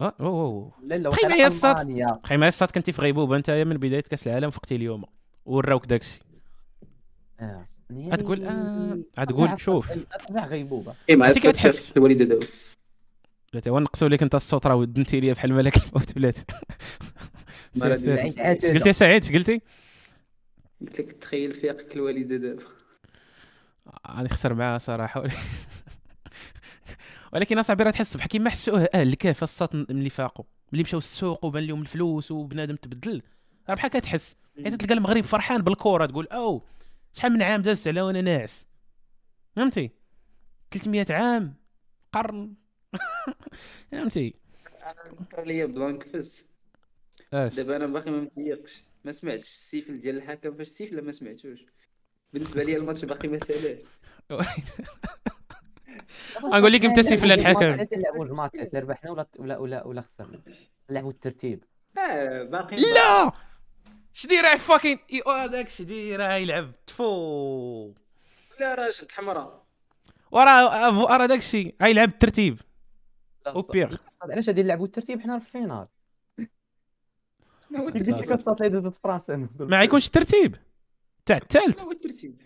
آه 0.00 0.14
أوه، 0.20 0.28
أوه. 0.28 0.72
لا 0.82 0.94
لا 0.94 1.08
بخي 1.08 1.18
وقيلا 1.20 1.28
معايا 1.28 1.48
الصاد. 1.48 2.00
أخي 2.24 2.36
ما 2.36 2.48
الصاد 2.48 2.70
كنتي 2.70 2.92
في 2.92 3.02
غيبوبة. 3.02 3.36
أنت 3.36 3.50
من 3.50 3.76
بداية 3.76 4.00
كأس 4.00 4.26
العالم 4.26 4.50
فقتي 4.50 4.76
اليوم. 4.76 5.04
وراوك 5.46 5.86
داكشي. 5.86 6.20
آه، 7.40 7.64
غتقول 7.92 8.44
آه 8.44 8.98
غتقول 9.20 9.60
شوف. 9.60 9.92
غيبوبة. 10.30 10.94
عرفتي 11.10 11.38
الصوت 11.38 11.52
كتحس. 11.52 11.96
الوالده 11.96 12.24
دابا 12.24 12.46
بلاتي 13.52 13.70
هو 13.70 13.78
نقصوا 13.78 14.08
لك 14.08 14.22
أنت 14.22 14.34
الصوت 14.34 14.66
راه 14.66 14.74
ودنتي 14.74 15.20
ليا 15.20 15.32
بحال 15.32 15.52
ملك 15.52 15.76
الموت 15.76 16.14
بلاتي. 16.14 16.44
قلتي 17.82 18.92
سعيد 18.92 19.24
اش 19.24 19.32
قلتي؟ 19.32 19.60
قلت 20.80 21.00
لك 21.00 21.12
تخيل 21.12 21.54
فيقك 21.54 21.96
الوالده 21.96 22.36
دابا 22.36 22.62
غادي 24.06 24.22
نخسر 24.22 24.54
معاه 24.54 24.78
صراحة. 24.78 25.24
ولكن- 27.36 27.56
راه 27.58 27.90
تحس 27.90 28.16
بحال 28.16 28.28
كيما 28.28 28.50
حسوا 28.50 28.96
أهل 29.00 29.08
الكهف 29.08 29.42
الساط 29.42 29.74
ملي 29.74 30.10
فاقوا 30.10 30.44
ملي 30.72 30.82
مشاو 30.82 30.98
السوق 30.98 31.44
وبان 31.44 31.62
لهم 31.66 31.82
الفلوس 31.82 32.30
وبنادم 32.30 32.76
تبدل. 32.76 33.22
راه 33.68 33.74
بحال 33.74 33.90
كتحس 33.90 34.36
حيت 34.64 34.74
تلقى 34.74 34.94
المغرب 34.94 35.24
فرحان 35.24 35.62
بالكره 35.62 36.06
تقول 36.06 36.26
أو 36.26 36.62
شحال 37.12 37.32
من 37.32 37.42
عام 37.42 37.62
دازت 37.62 37.88
على 37.88 38.02
وأنا 38.02 38.20
ناعس. 38.20 38.66
فهمتي؟ 39.56 39.90
300 40.70 41.06
عام 41.10 41.54
قرن. 42.12 42.54
فهمتي؟ 43.92 44.34
طرا 45.30 45.44
ليا 45.44 45.66
بلا 45.66 45.88
نقفز 45.90 46.46
اش 47.32 47.54
دابا 47.54 47.76
أنا 47.76 47.86
باقي 47.86 48.10
ما 48.10 48.20
متيقش. 48.20 48.84
ما 49.04 49.12
سمعتش 49.12 49.42
ال 49.42 49.49
sifflet 49.49 49.94
ديال 49.94 50.16
الحكم 50.16 50.50
فاش 50.50 50.60
ال 50.66 50.71
sifflet 50.71 51.02
ما 51.04 51.12
سمعتوش. 51.12 51.64
بالنسبة 52.32 52.62
لي 52.62 52.76
الماتش 52.76 53.04
باقي 53.04 53.28
ما 53.28 53.38
سالاش 53.38 53.78
غنقول 56.44 56.72
لك 56.72 56.84
إمتى 56.84 57.02
سيف 57.02 57.24
الحكم. 57.24 57.86
نلعبوا 57.98 58.24
ماتشات 58.24 58.74
لا 58.74 58.80
ربحنا 58.80 59.10
ولا 59.10 59.26
ولا 59.38 59.58
ولا 59.58 59.86
ولا 59.86 60.00
خسرنا 60.00 60.42
نلعبوا 60.90 61.10
الترتيب. 61.10 61.64
آه 61.98 62.42
باقي 62.42 62.76
لا! 62.76 63.32
شديره 64.12 64.56
فاكين 64.56 64.98
اي 65.12 65.22
هذاك 65.26 65.68
شديره 65.68 66.34
يلعب 66.34 66.72
تفو. 66.86 67.94
لا 68.60 68.74
راه 68.74 68.90
شد 68.90 69.12
حمراء 69.12 69.66
وراه 70.30 70.98
وراه 71.02 71.26
داك 71.26 71.38
الشيء 71.38 71.74
غيلعب 71.82 72.08
الترتيب. 72.08 72.60
لا، 73.46 73.52
أو 73.52 73.62
الص- 73.62 73.70
بيغ. 73.70 73.90
لا، 73.90 73.98
الصاد 74.08 74.30
علاش 74.30 74.48
غادي 74.48 74.62
نلعبوا 74.62 74.86
الترتيب 74.86 75.20
حنا 75.20 75.38
في 75.38 75.46
الفينال 75.46 75.88
شنو 77.68 77.78
هو 77.78 77.86
قلت 77.86 77.96
الترتيب 77.96 78.24
لك 78.24 78.32
الساط 78.32 78.62
اللي 78.62 78.80
دازت 78.80 78.96
فرنسا 78.96 79.48
ما 79.58 79.78
غيكونش 79.78 80.06
الترتيب 80.06 80.56
تاع 81.26 81.36
الثالث 81.36 81.76
شنو 81.76 81.84
هو 81.84 81.90
الترتيب 81.90 82.42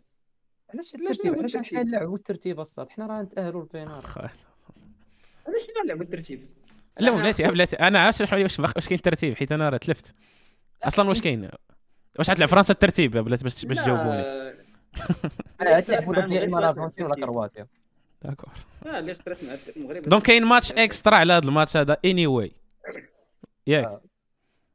علاش 0.75 0.95
لا، 0.95 1.11
الترتيب؟ 1.11 1.33
هو 1.35 1.39
علاش 1.39 1.57
الترتيب؟ 1.57 1.79
حنا 1.79 1.83
نلعبوا 1.83 2.16
الترتيب 2.16 2.61
الساط 2.61 2.91
حنا 2.91 3.07
راه 3.07 3.23
نتاهلوا 3.23 3.62
لل 3.62 3.72
finale 3.72 4.03
علاش 5.47 5.66
نلعبوا 5.85 6.03
الترتيب؟ 6.03 6.49
لا 7.01 7.11
بلاتي 7.11 7.49
بلاتي 7.49 7.77
أنا 7.77 7.99
عارف 7.99 8.16
شحال 8.16 8.43
واش 8.43 8.61
واش 8.61 8.89
كاين 8.89 9.01
ترتيب. 9.01 9.35
حيت 9.37 9.53
أنا 9.53 9.68
راه 9.68 9.77
تلفت 9.77 10.14
أصلا 10.85 11.09
واش 11.09 11.21
كاين؟ 11.21 11.49
واش 12.18 12.31
غتلعب 12.31 12.49
فرنسا 12.49 12.73
الترتيب 12.73 13.11
بلاتي 13.16 13.45
باش 13.45 13.64
باش 13.64 13.77
تجاوبوني 13.77 14.23
لا. 15.61 15.81
تلعبوا 15.81 16.14
دابا 16.14 16.35
يا 16.35 16.45
اما 16.45 16.59
الارجنتين 16.59 17.05
ولا 17.07 17.14
كرواتيا. 17.14 17.66
d'accord. 18.22 18.51
آه 18.87 18.99
اللي 18.99 19.14
خسرت 19.14 19.45
مع 19.45 19.57
المغرب 19.77 20.03
donc 20.03 20.22
كاين 20.23 20.45
ماتش 20.45 20.73
إكسترا 20.73 21.16
على 21.16 21.33
هذا 21.33 21.49
الماتش 21.49 21.77
هذا 21.77 21.97
اني 22.05 22.27
واي 22.27 22.53
ياك. 23.66 23.85
آه. 23.85 24.01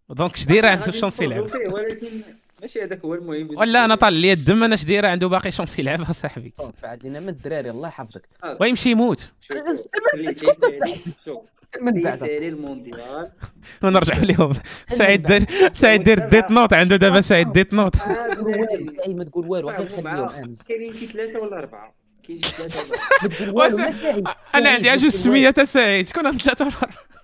دونك 0.09 0.35
شديره 0.35 0.69
عنده 0.69 0.85
غادي 0.85 0.97
شونس 0.97 1.21
يلعب؟ 1.21 1.43
ولكن 1.43 2.21
ماشي 2.65 2.83
هذاك 2.83 3.05
هو 3.05 3.13
المهم. 3.15 3.57
ولا 3.57 3.85
أنا. 3.85 3.95
طال 3.95 4.13
لي 4.13 4.33
الدم 4.33 4.63
أنا 4.63 4.75
شديره 4.75 5.07
عنده 5.07 5.27
باقي 5.27 5.51
شونس 5.51 5.79
يلعبها 5.79 6.13
صاحبي. 6.13 6.53
صافي 6.55 6.87
عاد 6.87 7.03
لينا 7.03 7.19
من 7.19 7.29
الدراري 7.29 7.69
الله 7.69 7.87
يحفظك. 7.87 8.21
آه، 8.43 8.57
ويمشي 8.61 8.91
يموت؟ 8.91 9.33
من 11.81 12.01
بعد 12.01 12.23
المونديال 12.23 13.31
ونرجع 13.83 14.17
لهم. 14.17 14.53
سعيد 14.89 15.21
دار 15.21 15.45
سعيد 15.73 16.03
دير 16.03 16.19
ديت 16.19 16.51
نوت 16.51 16.73
عنده 16.73 16.95
دابا 16.95 17.21
سعيد 17.21 17.51
ديت 17.51 17.73
نوت. 17.73 17.95
أي 19.07 19.13
ما 19.13 19.23
تقول 19.23 19.47
والو 19.47 19.71
كاينين 20.67 20.93
شي 20.93 21.05
ثلاثة 21.05 21.39
ولا 21.39 21.57
أربعة؟ 21.57 21.95
كاين 22.27 22.41
شي 22.41 22.49
ثلاثة 22.49 22.95
أنا 24.55 24.69
عندي 24.69 24.89
تقول 24.89 25.07
السميه 25.07 25.49
تاع 25.49 25.65
سعيد. 25.65 26.07
شكون 26.07 26.25
هاد 26.25 26.41
ثلاثة 26.41 26.65
ولا 26.65 26.73
أربعة؟ 26.75 27.14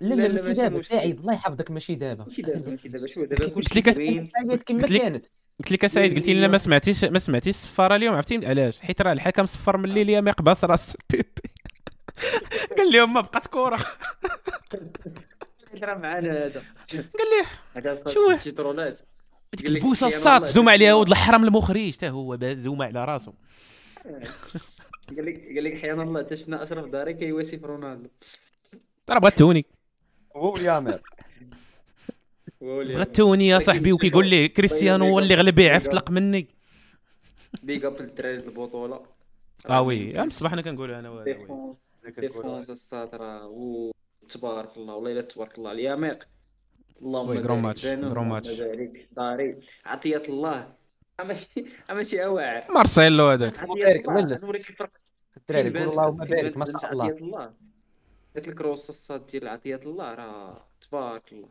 لا 0.00 0.14
لا، 0.14 0.42
ماشي 0.42 0.60
دابا. 0.62 0.82
سعيد 0.82 1.18
الله 1.20 1.32
يحفظك 1.34 1.70
ماشي 1.70 1.94
دابا. 1.94 2.24
ماشي 2.24 2.42
دابا 2.42 2.70
ماشي 2.70 2.88
دابا. 2.88 3.06
شوف 3.06 3.24
دابا 3.24 3.54
قلت 3.54 3.72
كلشي 3.72 3.92
زوين. 3.92 4.26
كما 4.26 4.52
قلت 4.52 4.70
لك- 4.70 5.00
كانت. 5.02 5.26
قلت 5.58 5.72
لك 5.72 5.86
سعيد 5.86 6.14
قلت 6.16 6.26
لي 6.26 6.40
لا 6.40 6.48
ما 6.48 6.58
سمعتيش 6.58 7.04
ما 7.04 7.18
سمعتيش 7.18 7.54
الصفارة 7.54 7.96
اليوم 7.96 8.14
عرفتي؟ 8.14 8.46
علاش؟ 8.46 8.80
حيت 8.80 9.02
راه 9.02 9.12
الحكم 9.12 9.46
صفر 9.46 9.76
من 9.76 9.84
الليل 9.84 10.08
يا 10.08 10.20
مقباس 10.20 10.64
راس 10.64 10.96
بيبي 11.10 11.24
قال 12.78 12.92
لهم 12.92 13.14
ما 13.14 13.20
بقات 13.20 13.46
كورة. 13.46 13.78
راه 15.82 15.94
معانا 15.94 16.30
هذا. 16.46 16.62
قال 16.92 17.04
ليه 17.30 17.46
هذا 17.90 18.10
شو؟ 18.10 18.38
شي 18.38 18.50
ترولات 18.50 19.00
ديك 19.56 19.68
البوسة 19.68 20.06
الله 20.06 20.46
زوم 20.48 20.68
عليها. 20.68 20.94
ولد 20.94 21.08
الحرام 21.08 21.44
المخرج 21.44 21.96
حتى 21.96 22.08
هو 22.08 22.38
زوم 22.42 22.82
على 22.82 23.04
راسو. 23.04 23.32
قال 25.16 25.26
لك 25.26 25.44
قال 25.54 25.64
لك 25.64 25.72
أحيانا 25.72 26.02
الله 26.02 26.22
تشفنا 26.22 26.62
أشرف 26.62 26.86
داري 26.86 27.14
كيواسي 27.14 27.58
في 27.58 27.66
رونالدو. 27.66 28.08
راه 29.10 29.18
بغا 29.18 29.30
توني 29.30 29.66
هو 30.36 30.56
يامر 30.56 31.00
بغا 32.60 33.04
توني 33.04 33.46
يا 33.48 33.58
صاحبي 33.58 33.92
وكيقول 33.92 34.28
لي 34.28 34.48
كريستيانو 34.48 35.04
هو 35.08 35.18
اللي 35.18 35.34
غلب 35.34 35.58
يعرف 35.58 35.88
طلق 35.88 36.10
مني. 36.10 36.46
بيغ 37.62 37.86
اب 37.86 38.02
للدراري 38.02 38.36
د 38.36 38.44
البطوله 38.46 39.00
آه 39.70 39.82
وي 39.82 40.20
ام 40.20 40.26
الصباح 40.26 40.52
أنا 40.52 40.62
كنقول 40.62 40.90
أنا. 40.90 41.24
ديفونس 41.24 41.96
ديفونس 42.18 42.70
الساطرة 42.70 43.46
و 43.46 43.90
تبارك 44.28 44.76
الله 44.76 44.94
والله 44.94 45.12
الا 45.12 45.20
تبارك 45.20 45.58
الله. 45.58 45.72
اليميق 45.72 46.28
اللهم 47.02 47.42
grand 47.42 47.58
match، 47.58 47.86
grand 47.86 48.28
match. 48.28 48.48
داري 49.16 49.58
عطية 49.86 50.22
الله. 50.28 50.72
ماشي 51.24 51.64
ماشي 51.90 52.24
اواعر 52.24 52.72
مارسيلو 52.72 53.28
هذاك. 53.30 53.62
الله. 53.62 54.22
ملس. 54.22 54.44
نوريك 54.44 54.70
الفرق 54.70 54.90
الدراري 55.36 55.70
بانت- 55.70 55.92
اللهم 55.92 56.16
بارك 56.16 56.56
ما 56.56 56.78
شاء 56.78 56.92
الله. 56.92 57.52
داك 58.34 58.48
ال 58.48 58.55
cross 58.55 58.88
الساط 58.90 59.26
ديال 59.26 59.48
عطية 59.48 59.80
الله 59.86 60.14
راه 60.14 60.66
تبارك 60.80 61.32
الله. 61.32 61.48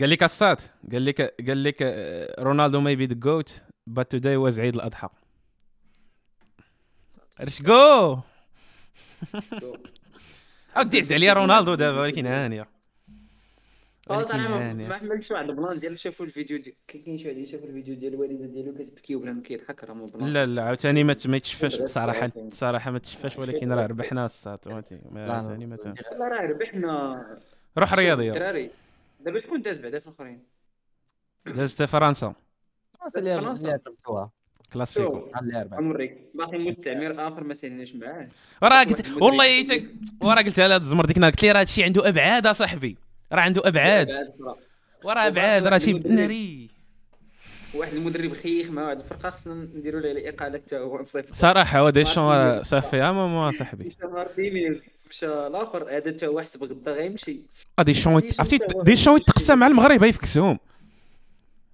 قال 0.00 0.10
لك 0.10 0.22
الساط 0.22 0.60
قال 0.92 1.04
لك 1.04 1.20
قال 1.48 1.64
لك 1.64 1.76
آه، 1.82 2.42
رونالدو 2.42 2.80
maybe 2.80 3.06
the 3.06 3.14
GOAT 3.14 3.62
but 3.86 4.12
today 4.12 4.36
was 4.36 4.60
عيد 4.60 4.74
الاضحى 4.74 5.08
رشقو 7.40 8.18
عاود 10.76 10.90
دعس 10.90 11.12
عليا 11.12 11.32
رونالدو 11.32 11.74
دابا 11.74 12.00
ولكن 12.00 12.26
هانيه 12.26 12.68
ولكن 14.10 14.30
أنا 14.40 14.48
ما- 14.48 14.70
هانيه 14.70 14.88
ما 14.88 14.96
حملتش 14.98 15.30
واحد 15.30 15.48
البلان 15.48 15.78
ديال 15.78 15.98
شافوا 15.98 16.26
الفيديو 16.26 16.58
ديال 16.58 16.74
كاين 16.88 17.18
شي 17.18 17.28
واحد 17.28 17.44
شافوا 17.44 17.66
الفيديو 17.68 17.94
ديال 17.94 18.14
الوالده 18.14 18.46
ديالو 18.46 18.74
كتبكي 18.74 19.16
وبلا 19.16 19.32
ما 19.32 19.42
كيضحك 19.42 19.84
راه 19.84 19.94
مو 19.94 20.06
بلان 20.06 20.28
لا 20.32 20.44
لا 20.44 20.62
عاوتاني 20.62 21.04
ما 21.04 21.12
ت- 21.12 21.26
ما 21.26 21.36
يتشفاش 21.36 21.76
ثلاثين. 21.96 22.50
صراحة 22.62 22.90
ما 22.90 22.98
تشفاش 22.98 23.38
ولكن 23.38 23.72
راه 23.72 23.86
ربحنا 23.86 24.24
الساط 24.26 24.58
فهمتي؟ 24.64 24.98
ما 25.10 25.18
لا، 25.20 25.26
لا. 25.26 25.32
عاوتاني 25.32 25.66
ما 25.66 25.74
لا 25.74 26.28
راه 26.28 26.46
ربحنا 26.46 27.26
روح 27.78 27.90
شوف، 27.90 27.98
رياضية. 27.98 28.30
الدراري. 28.30 28.70
دابا 29.20 29.38
شكون 29.38 29.62
داز 29.62 29.78
بعدا 29.80 29.98
في 29.98 30.06
الآخرين؟ 30.06 30.42
دازت 31.46 31.82
فرنسا. 31.82 32.34
اللي 33.16 33.34
فرنسا. 33.36 33.62
اللي 33.62 33.72
عرفتوها 33.86 34.30
كلاسيكو. 34.72 35.28
الاربعه 35.42 35.78
غنوريك 35.78 36.18
باقي 36.34 36.58
مستعمر 36.58 37.28
آخر 37.28 37.44
ما 37.44 37.54
سالناش 37.54 37.94
معاه. 37.94 38.28
وراه 38.62 38.74
واحد 38.74 38.88
قلت 38.88 39.00
المدرب. 39.06 39.22
والله 39.22 39.62
تك... 39.64 39.84
وراه 40.22 40.42
قلتها 40.42 40.68
لهاد 40.68 40.80
الزمر 40.80 41.04
ديك 41.06 41.16
النهار 41.16 41.32
قلت 41.32 41.42
لي 41.42 41.52
راه 41.52 41.60
هادشي 41.60 41.84
عنده 41.84 42.08
أبعاد 42.08 42.46
أصاحبي. 42.46 42.96
راه 43.32 43.40
عنده 43.40 43.62
أبعاد. 43.64 44.28
وراه 45.04 45.26
أبعاد 45.26 45.66
راه 45.66 45.78
شي 45.78 45.92
ناري. 45.92 46.68
واحد 47.74 47.94
المدرب 47.94 48.32
خيخ 48.32 48.70
مع 48.70 48.84
واحد 48.84 49.00
الفرقه 49.00 49.30
خصنا 49.30 49.54
نديروا 49.54 50.00
ليه 50.00 50.12
الإقالة 50.12 50.58
حتى 50.58 50.78
هو 50.78 51.00
نصيفط 51.00 51.34
صراحة 51.34 51.78
هو 51.78 51.90
ديشون 51.90 52.62
صافي 52.62 53.02
أما 53.02 53.26
ما 53.26 53.50
صاحبي. 53.50 53.84
مشى 53.84 54.06
مارتينيز 54.12 54.82
مشى 55.10 55.26
الآخر 55.26 55.96
هذا 55.96 56.12
حتى 56.12 56.26
هو 56.26 56.40
حسب 56.40 56.64
غدا 56.64 56.92
غيمشي 56.92 57.40
ديشون 57.80 58.14
عرفتي؟ 58.14 58.58
ديشون. 58.82 59.16
يتقسم 59.16 59.58
مع 59.58 59.66
المغرب 59.66 60.02
يفكسهم. 60.02 60.58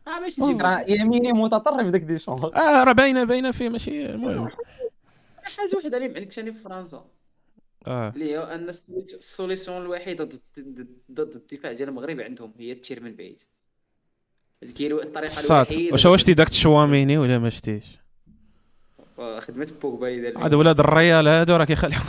آه 0.09 0.21
باش 0.21 0.41
نجيب 0.41 0.63
راه 0.63 0.85
يميني 0.89 1.33
متطرف 1.33 1.87
داك 1.87 2.01
ديشون 2.01 2.45
آه 2.57 2.85
راه 2.85 2.93
باينه 2.93 3.25
باينة 3.25 3.51
فيه 3.51 3.69
ماشي 3.69 4.07
المهم. 4.07 4.49
حاجة 5.43 5.77
وحده 5.77 5.97
اللي 5.97 6.09
ما 6.09 6.15
عندكش 6.17 6.39
أنا 6.39 6.53
في 6.53 6.59
فرنسا. 6.59 7.05
آه. 7.87 8.09
اللي 8.09 8.39
هو 8.39 8.43
أن 8.43 8.69
ال 8.69 8.76
solu- 8.76 9.15
ال 9.15 9.22
solution 9.22 9.83
الوحيده 9.83 10.25
ضد 10.25 10.41
ضد- 10.59 10.89
ضد 11.13 11.35
الدفاع 11.37 11.73
ديال 11.73 11.89
المغرب 11.89 12.21
عندهم 12.21 12.53
هي 12.59 12.73
ال 12.73 12.80
tir 12.80 13.03
من 13.03 13.17
بعيد. 13.17 13.39
هذيك 14.63 14.81
هي 14.83 14.87
الو- 14.87 15.01
الطريقة 15.03 15.41
الوحيده 15.57 15.93
واش 15.93 16.07
هو 16.07 16.17
شتي 16.17 16.35
داك 16.35 16.49
تشواميني 16.49 17.19
ولا 17.19 17.39
ما 17.39 17.51
شتيش؟ 17.51 17.85
باش- 19.19 19.45
خدمة 19.45 19.73
بوغبا 19.83 20.09
اللي 20.09 20.31
دار 20.31 20.45
هادو 20.45 20.59
ولاد 20.59 20.81
الريال 20.81 21.29
هادو 21.29 21.57
راه 21.57 21.65
كيخلعوا 21.65 22.03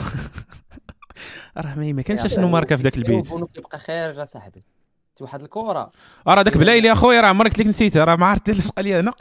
راه 1.57 1.75
ما 1.75 1.91
ما 1.91 2.01
كانش 2.01 2.27
شنو 2.35 2.47
ماركة 2.49 2.75
في 2.75 2.83
ذاك 2.83 2.97
البيت؟ 2.97 3.27
كيبقى 3.53 3.79
خارج 3.79 4.19
اصاحبي 4.19 4.63
شي 5.17 5.23
واحد 5.23 5.41
الكره 5.41 5.91
آه 6.27 6.33
راه 6.33 6.41
داك 6.41 6.57
بلايلي 6.57 6.91
أخويا 6.91 7.21
راه 7.21 7.27
عمرك 7.27 7.51
قلت 7.51 7.59
لك 7.59 7.67
نسيتها 7.67 8.03
راه 8.05 8.15
ما 8.15 8.25
عرفت 8.25 8.49
لصق 8.49 8.79
لي 8.79 8.99
أنا. 8.99 9.13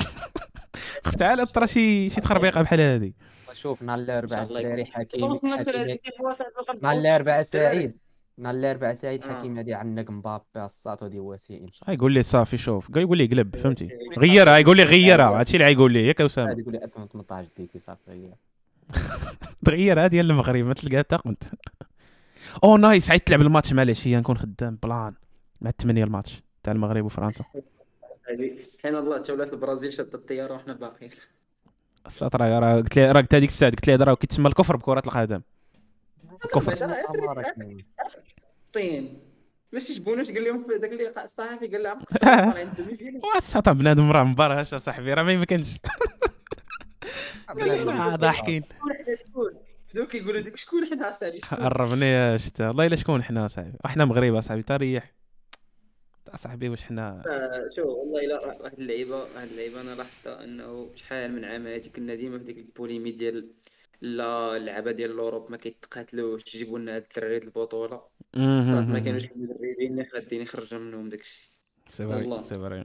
اخت 1.06 1.22
عاد 1.22 1.46
طرا 1.46 1.66
شي 1.66 2.08
شي 2.10 2.20
تخربيقة 2.20 2.62
بحال 2.62 2.80
هادي. 2.80 3.14
شوف 3.52 3.82
نهار 3.82 3.98
الاربعاء 3.98 4.42
الدراري 4.42 4.84
حكيم 4.84 5.34
نهار 6.82 6.96
الاربعاء 6.96 7.42
سعيد. 7.42 7.98
نهار 8.38 8.54
الاربعاء 8.54 8.94
سعيد 8.94 9.22
آه. 9.22 9.28
حكيم 9.28 9.56
هادي 9.56 9.74
عندك 9.74 10.10
مبابي 10.10 10.44
الساط 10.56 11.02
ودي 11.02 11.20
وسيم. 11.20 11.66
يقول 11.88 12.12
لي 12.12 12.22
صافي؟ 12.22 12.56
شوف 12.56 12.96
يقول 12.96 13.18
لي 13.18 13.26
قلب 13.26 13.56
فهمتي؟ 13.56 13.88
غيرها 14.18 14.58
يقول 14.58 14.76
لي 14.76 14.82
غيرها 14.82 15.40
هادشي 15.40 15.56
اللي 15.56 15.64
غايقول 15.64 15.92
لي 15.92 16.06
ياك 16.06 16.20
اسامه 16.20 16.50
هادي 16.50 16.60
يقول 16.60 16.72
لي 16.72 16.84
2018 16.84 17.48
ديتي 17.56 17.78
صافي 17.78 18.32
تغيرها 19.64 20.06
ديال 20.06 20.30
المغرب 20.30 20.64
ما 20.64 20.74
تلقاها 20.74 20.98
حتى 20.98 21.16
كنت 21.16 21.44
أو 22.64 22.76
نايس 22.76 23.10
عيد 23.10 23.20
تلعب 23.20 23.40
الماتش 23.40 23.72
مع 23.72 23.82
العشيه 23.82 24.18
نكون 24.18 24.38
خدام 24.38 24.78
plan. 24.82 25.14
مع 25.60 25.70
الثمانيه 25.70 26.04
الماتش 26.04 26.42
تاع 26.62 26.72
المغرب 26.72 27.04
وفرنسا. 27.04 27.44
حين 28.82 28.96
الله 28.96 29.18
تا 29.18 29.32
ولات 29.32 29.52
البرازيل 29.52 29.92
شادة 29.92 30.14
الطيارة 30.14 30.54
وحنا 30.54 30.72
باقيين. 30.72 31.10
الساط 32.06 32.36
راه 32.36 32.58
راه 32.58 32.76
قلت 32.76 32.96
لي 32.96 33.12
راه 33.12 33.20
قلت 33.20 33.34
هذيك 33.34 33.48
الساعة 33.50 33.70
قلت 33.70 33.86
لي 33.86 33.94
هذا 33.94 34.04
راه 34.04 34.14
كيتسمى 34.14 34.48
الكفر 34.48 34.76
بكرة 34.76 35.02
القدم 35.06 35.40
كفر. 36.54 36.72
الصين 38.68 39.18
ماشي 39.72 39.92
شبونوش 39.94 40.32
قال 40.32 40.44
لهم؟ 40.44 40.64
في 40.64 40.76
ذاك 40.76 40.92
اللقاء 40.92 41.24
الصحفي 41.24 41.66
قال 41.66 41.96
فينال 42.06 43.20
الساط 43.38 43.68
بنادم 43.68 44.12
راه 44.12 44.24
مبارهاش 44.24 44.74
اصاحبي 44.74 45.14
راه 45.14 45.22
ما 45.22 45.32
يمكنش. 45.32 45.78
ضاحكين 48.14 48.62
شكون 48.72 48.92
حنا 48.94 49.14
شكون؟ 49.14 49.52
بداو 49.92 50.06
كيقولوا 50.06 50.40
ديك 50.40 50.56
شكون 50.56 50.86
حنا 50.86 51.14
صاحبي؟ 51.20 51.38
يا 52.06 52.36
شتا. 52.36 52.68
والله 52.68 52.86
إلا 52.86 52.96
شكون 52.96 53.22
حنا 53.22 53.48
صاحبي؟ 53.48 53.78
إحنا 53.86 54.04
مغرب 54.04 54.34
اصاحبي 54.34 54.62
تريح. 54.62 55.12
صاحبي 56.36 56.68
واش 56.68 56.84
حنا 56.84 57.22
آه، 57.26 57.68
شوف 57.76 57.86
والله 57.86 58.20
إلا 58.20 58.46
واحد 58.62 58.78
اللعيبه 58.78 59.16
واحد 59.16 59.48
اللعيبة 59.48 59.80
أنا 59.80 59.94
لاحظت 59.94 60.26
إنه 60.26 60.90
شحال 60.94 61.32
من 61.32 61.44
عام 61.44 61.66
هادي 61.66 61.90
كنا 61.90 62.14
ديما 62.14 62.38
في 62.38 62.44
ديك 62.44 62.58
ال 62.58 62.63
polémique 62.63 63.10
ديال 63.10 63.48
لا 64.00 64.56
اللعابة 64.56 64.92
ديال 64.92 65.10
l'Europe 65.10 65.50
ما 65.50 65.56
كيتقاتلوش 65.56 66.44
تجيبوا 66.44 66.78
لنا 66.78 66.96
هاد 66.96 67.02
الدراري 67.02 67.36
البطولة. 67.36 68.02
صراحة 68.60 68.86
ما 68.86 68.98
كانوش 68.98 69.24
المدربين 69.24 69.92
اللي 69.92 70.04
خادين 70.04 70.42
يخرجوا 70.42 70.78
منهم 70.78 71.08
داكشي. 71.08 71.52
c'est 71.88 72.06
vrai 72.06 72.14
والله. 72.14 72.44
c'est 72.44 72.58
vrai 72.58 72.84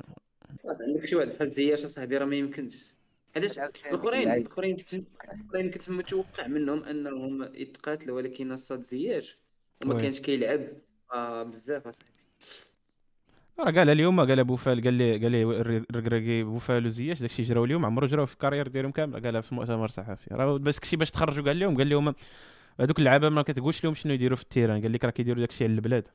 عندك 0.66 1.06
شي 1.06 1.16
واحد 1.16 1.28
بحال 1.28 1.50
زياش 1.50 1.84
اصاحبي 1.84 2.18
راه 2.18 2.26
ما 2.26 2.36
يمكنش. 2.36 2.94
علاش 3.36 3.60
الاخرين 3.60 4.32
الأخرين 4.32 4.78
كنت 4.78 4.94
الأخرين 4.94 5.72
كنت 5.72 5.90
متوقع 5.90 6.48
منهم 6.48 6.84
إنهم 6.84 7.44
يتقاتلوا 7.44 8.16
ولكن 8.16 8.52
الصاد 8.52 8.80
زياش. 8.80 9.38
وما. 9.84 10.02
كانش 10.02 10.22
كيلعب. 10.22 10.68
آه 11.14 11.44
بزاف 11.44 11.88
أصاحبي. 11.88 12.12
راه 13.60 13.72
قال 13.72 13.90
اليوم 13.90 14.20
قال 14.20 14.44
بوفال 14.44 14.84
قال 14.84 14.94
لي 14.94 15.18
قال 15.18 15.32
لي 15.32 15.44
الركراكي 15.90 16.44
بوفال 16.44 16.86
وزياش 16.86 17.22
داكشي 17.22 17.44
جراو 17.44 17.66
اليوم 17.66 17.86
عمرو 17.86 18.08
جراو 18.08 18.26
في 18.26 18.34
ال 18.34 18.37
carrière 18.37 18.68
ديالهم 18.68 18.92
كامله 18.92 19.20
قالها 19.20 19.42
في 19.42 19.56
مؤتمر 19.56 19.88
صحفي. 19.88 20.34
راه 20.34 20.58
بس 20.58 20.80
كشي 20.80 20.98
باش 20.98 21.12
تخرجوا 21.12 21.46
قال 21.46 21.60
لهم 21.60 21.78
قال 21.78 21.90
لهم 21.90 22.16
هذوك 22.80 23.00
اللعابة 23.00 23.30
ما 23.30 23.42
كتقولش 23.42 23.84
لهم 23.84 23.94
شنو 23.94 24.14
يديروا 24.14 24.36
في 24.36 24.44
ال 24.44 24.48
terrain 24.48 24.82
قال 24.82 24.94
لك 24.94 25.06
راه 25.06 25.12
كيديروا 25.12 25.40
داكشي 25.40 25.64
على 25.64 25.74
البلاد. 25.74 26.08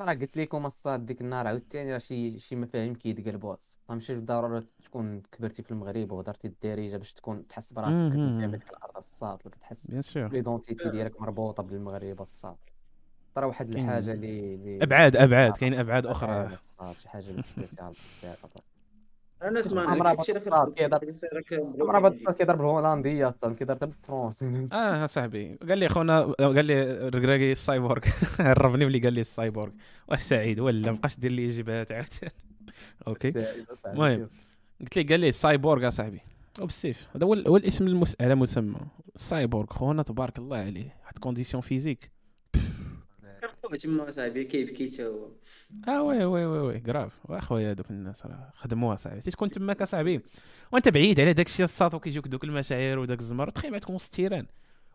راه 0.00 0.12
قلت 0.12 0.36
لكم 0.36 0.66
الصاد 0.66 1.06
ديك 1.06 1.20
النهار 1.20 1.46
عاوتاني 1.46 1.92
راه 1.92 1.98
شي 1.98 2.38
شي 2.38 2.56
مفاهيم 2.56 2.94
كيتقلبوا 2.94 3.56
ماشي 3.88 4.14
بالضرورة 4.14 4.64
تكون 4.84 5.22
كبرتي 5.32 5.62
في 5.62 5.70
المغرب 5.70 6.12
وهضرتي 6.12 6.48
الدارجة 6.48 6.96
باش 6.96 7.12
تكون 7.12 7.46
تحس 7.46 7.72
براسك. 7.72 8.06
كتنتمي 8.06 8.46
لديك 8.46 8.70
الأرض 8.70 8.96
الصاد 8.96 9.38
ولا 9.44 9.54
كتحس 9.54 9.86
bien 9.86 10.02
sûr. 10.02 10.28
l'identité 10.28 10.90
ديالك 10.90 11.20
مربوطة 11.20 11.62
بالمغرب 11.62 12.20
الصاد. 12.20 12.56
ترى 13.38 13.46
واحد 13.46 13.70
الحاجة 13.70 14.12
اللي 14.12 14.54
اللي 14.54 14.78
أبعاد 14.82 15.16
أبعاد 15.16 15.56
كاين 15.56 15.74
أبعاد 15.74 16.06
أخرى. 16.06 16.56
شي 17.02 17.08
حاجة 17.08 17.22
spéciale 17.22 17.92
بزاف 18.22 18.46
أنا 19.42 19.60
أسمع 19.60 19.94
بطل 19.94 20.02
راه 20.02 20.14
كيضرب. 22.32 22.60
الهولنديه 22.60 23.28
الصاد 23.28 23.56
كيضرب 23.56 23.78
بالفرنسي 23.78 24.68
آه 24.72 25.06
صاحبي. 25.06 25.58
قال 25.68 25.78
لي 25.78 25.88
خونا 25.88 26.20
قال 26.20 26.64
لي 26.64 26.82
الركراكي 26.82 27.52
السايبورغ. 27.52 28.02
عرفني 28.40 28.86
ملي 28.86 28.98
قال 28.98 29.12
لي 29.12 29.20
السايبورغ. 29.20 29.72
والسعيد 30.08 30.60
ولا 30.60 30.92
مابقاش 30.92 31.16
دير 31.16 31.32
لي 31.32 31.46
اجابات 31.46 31.92
عاوتاني. 31.92 32.32
OK. 33.08 33.32
المهم. 33.86 34.28
قلت 34.80 34.96
لي 34.96 35.02
قال 35.02 35.20
لي 35.20 35.28
السايبورغ 35.28 35.88
اصاحبي 35.88 36.20
وبالسيف. 36.60 37.08
هذا 37.16 37.26
هو 37.26 37.34
ال- 37.34 37.48
هو 37.48 37.56
الاسم 37.56 37.86
المس... 37.86 38.16
على 38.20 38.34
مسمى. 38.34 38.80
السايبورغ 39.14 39.66
خونا 39.66 40.02
تبارك 40.02 40.38
الله 40.38 40.56
عليه. 40.56 40.96
واحد 41.02 41.18
condition 41.18 41.60
physique 41.60 42.10
تما 43.76 44.10
صاحبي 44.10 44.44
كيبكي 44.44 44.86
تا 44.88 45.06
هو 45.06 45.28
آه 45.88 46.02
oui 46.02 46.24
oui 46.24 46.46
oui 46.46 46.58
oui 46.58 46.80
grave 46.80 47.12
وأخويا 47.24 47.72
دوك 47.72 47.90
الناس 47.90 48.26
راه 48.26 48.52
خدموها 48.56 48.96
صاحبي. 48.96 49.20
تكون 49.20 49.50
تماك 49.50 49.82
اصاحبي 49.82 50.20
وأنت 50.72 50.88
بعيد 50.88 51.20
على 51.20 51.32
داك 51.32 51.46
الشيء 51.46 51.64
الساط 51.64 51.94
وكيجيوك 51.94 52.28
دوك 52.28 52.44
المشاعر 52.44 52.98
وداك 52.98 53.20
الزمر 53.20 53.50
تخيل 53.50 53.80
تكون 53.80 53.94
وسط 53.94 54.06
ال 54.06 54.11
terrain 54.11 54.46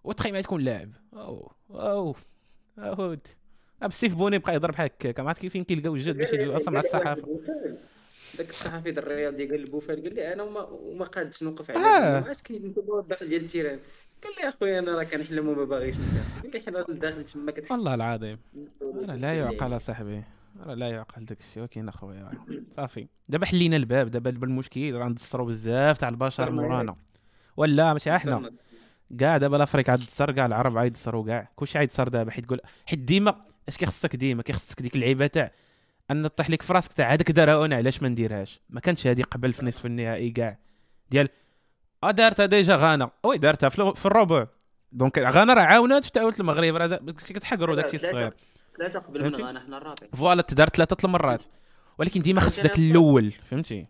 وتخيل 0.03 0.33
ما 0.33 0.41
تكون 0.41 0.61
لاعب. 0.61 0.91
أو 1.13 1.51
أو 1.71 2.15
أهود. 2.77 3.19
بالسيف 3.81 4.15
بوني 4.15 4.37
بقى 4.37 4.55
يضرب 4.55 4.73
بحال 4.73 4.85
هكاك 4.85 5.19
ما 5.19 5.27
عرفت 5.29 5.41
كيف 5.41 5.53
فين 5.53 5.63
كيلقاو 5.63 5.95
الجد 5.95 6.17
باش 6.17 6.33
يدوي 6.33 6.57
أصلا 6.57 6.69
مع 6.69 6.79
الصحافة. 6.79 7.39
داك 8.37 8.49
الصحفي 8.49 8.91
ديال 8.91 9.03
الرياضي 9.05 9.47
قال 9.47 9.59
البوفال 9.59 10.03
قال 10.03 10.15
لي 10.15 10.33
أنا 10.33 10.43
وما 10.43 10.61
وما 10.61 11.05
قادش 11.05 11.43
نوقف 11.43 11.71
على 11.71 11.79
آه. 11.79 12.21
علاش 12.23 12.41
كنت 12.43 12.63
انت 12.63 12.77
الداخل 12.77 13.29
ديال 13.29 13.41
ال 13.41 13.45
terrain. 13.45 13.79
قال 14.23 14.33
لي 14.41 14.49
أخويا 14.49 14.79
أنا 14.79 14.95
راه 14.95 15.03
كنحلم 15.03 15.47
وما 15.47 15.63
باغيش 15.63 15.95
نكمل 15.95 16.41
قال 16.41 16.51
لي 16.53 16.61
حنا 16.67 16.85
الداخل 16.89 17.25
تما 17.25 17.51
كتحس. 17.51 17.71
والله 17.71 17.93
العظيم. 17.93 18.39
راه 18.81 19.15
لا 19.15 19.39
يعقل 19.39 19.75
اصاحبي 19.75 20.23
راه 20.59 20.73
لا 20.73 20.89
يعقل 20.89 21.25
داك 21.25 21.39
الشيء 21.39 21.61
ولكن 21.61 21.89
أخويا 21.89 22.31
صافي. 22.75 23.07
دابا 23.29 23.45
حلينا 23.45 23.77
الباب 23.77 24.11
دابا 24.11 24.29
المشكل 24.29 24.93
راه 24.93 25.07
ندسروا 25.07 25.47
بزاف 25.47 25.97
تاع 25.97 26.09
البشر 26.09 26.51
مورانا. 26.51 26.95
ولا 27.57 27.93
ماشي 27.93 28.11
حنا 28.11 28.37
اللعيبة. 28.37 28.57
كاع 29.19 29.37
دابا 29.37 29.57
لافريك 29.57 29.89
عاد 29.89 29.99
تصر 29.99 30.31
كاع 30.31 30.45
العرب 30.45 30.77
عاد 30.77 30.87
يتصروا 30.87 31.25
كاع. 31.25 31.49
كلشي 31.55 31.77
عاد 31.77 31.87
يتصر 31.87 32.07
دابا 32.07 32.31
حيت 32.31 32.45
تقول 32.45 32.59
حيت 32.85 32.99
ديما 32.99 33.45
اش 33.67 33.77
كيخصك 33.77 34.15
ديما؟ 34.15 34.43
كيخصك 34.43 34.81
ديك 34.81 34.95
اللعيبة 34.95 35.27
تاع 35.27 35.51
أن 36.11 36.27
طيح 36.27 36.49
لك 36.49 36.61
في 36.61 36.73
راسك 36.73 36.93
تاع 36.93 37.13
هذاك 37.13 37.31
دارها 37.31 37.55
وأنا 37.55 37.75
علاش 37.75 38.01
ما 38.01 38.09
نديرهاش؟ 38.09 38.61
ما 38.69 38.79
كانتش 38.79 39.07
هذه 39.07 39.21
قبل 39.21 39.53
في 39.53 39.65
نصف 39.65 39.85
النهائي 39.85 40.31
كاع. 40.31 40.59
ديال 41.11 41.29
آه 42.03 42.11
دارتها 42.11 42.45
ديجا 42.45 42.75
غانا. 42.75 43.11
وي 43.23 43.37
دارتها 43.37 43.69
في, 43.69 44.05
الربع. 44.05 44.47
دونك 44.91 45.19
غانا 45.19 45.53
راه 45.53 45.61
عاونات 45.61 46.05
في 46.05 46.11
تأويل 46.11 46.33
المغرب. 46.39 46.75
راه 46.75 46.99
كتحقروا 47.27 47.75
داكشي 47.75 47.95
الصغير. 47.95 48.33
ثلاثة 48.77 48.99
قبل 48.99 49.23
من؟ 49.23 49.35
غانا 49.35 49.59
حنا 49.59 49.77
الرابع. 49.77 50.07
فوالا 50.15 50.41
تدار 50.41 50.69
ثلاثة 50.69 51.05
المرات. 51.05 51.43
ولكن 51.97 52.21
ديما 52.21 52.41
خص 52.41 52.59
عندنا 52.59 52.73
داك. 52.73 52.79
الأول 52.79 53.31
فهمتي؟ 53.31 53.87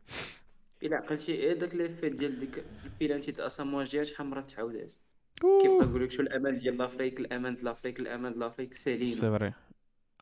إلا 0.83 0.95
عقلتي 0.97 1.31
إيه 1.31 1.53
داك 1.53 1.75
ليفي 1.75 2.09
ديال 2.09 2.39
ديك 2.39 2.63
البيلانتي 2.85 3.31
تاع 3.31 3.45
اساموا 3.45 3.83
جات 3.83 4.05
شحال 4.05 4.27
مرة 4.27 4.41
تعاودات؟ 4.41 4.93
كيف 5.61 5.71
نقول 5.81 6.03
لك 6.03 6.11
شو 6.11 6.21
الامان 6.21 6.55
ديال 6.55 6.77
لافريك 6.77 7.19
الامان 7.19 7.55
ديال 7.55 7.65
لافريك 7.65 7.99
الامان 7.99 8.31
ديال 8.31 8.39
لافريك 8.39 8.73
سالينا 8.73 9.15
سي 9.15 9.21
فري. 9.21 9.53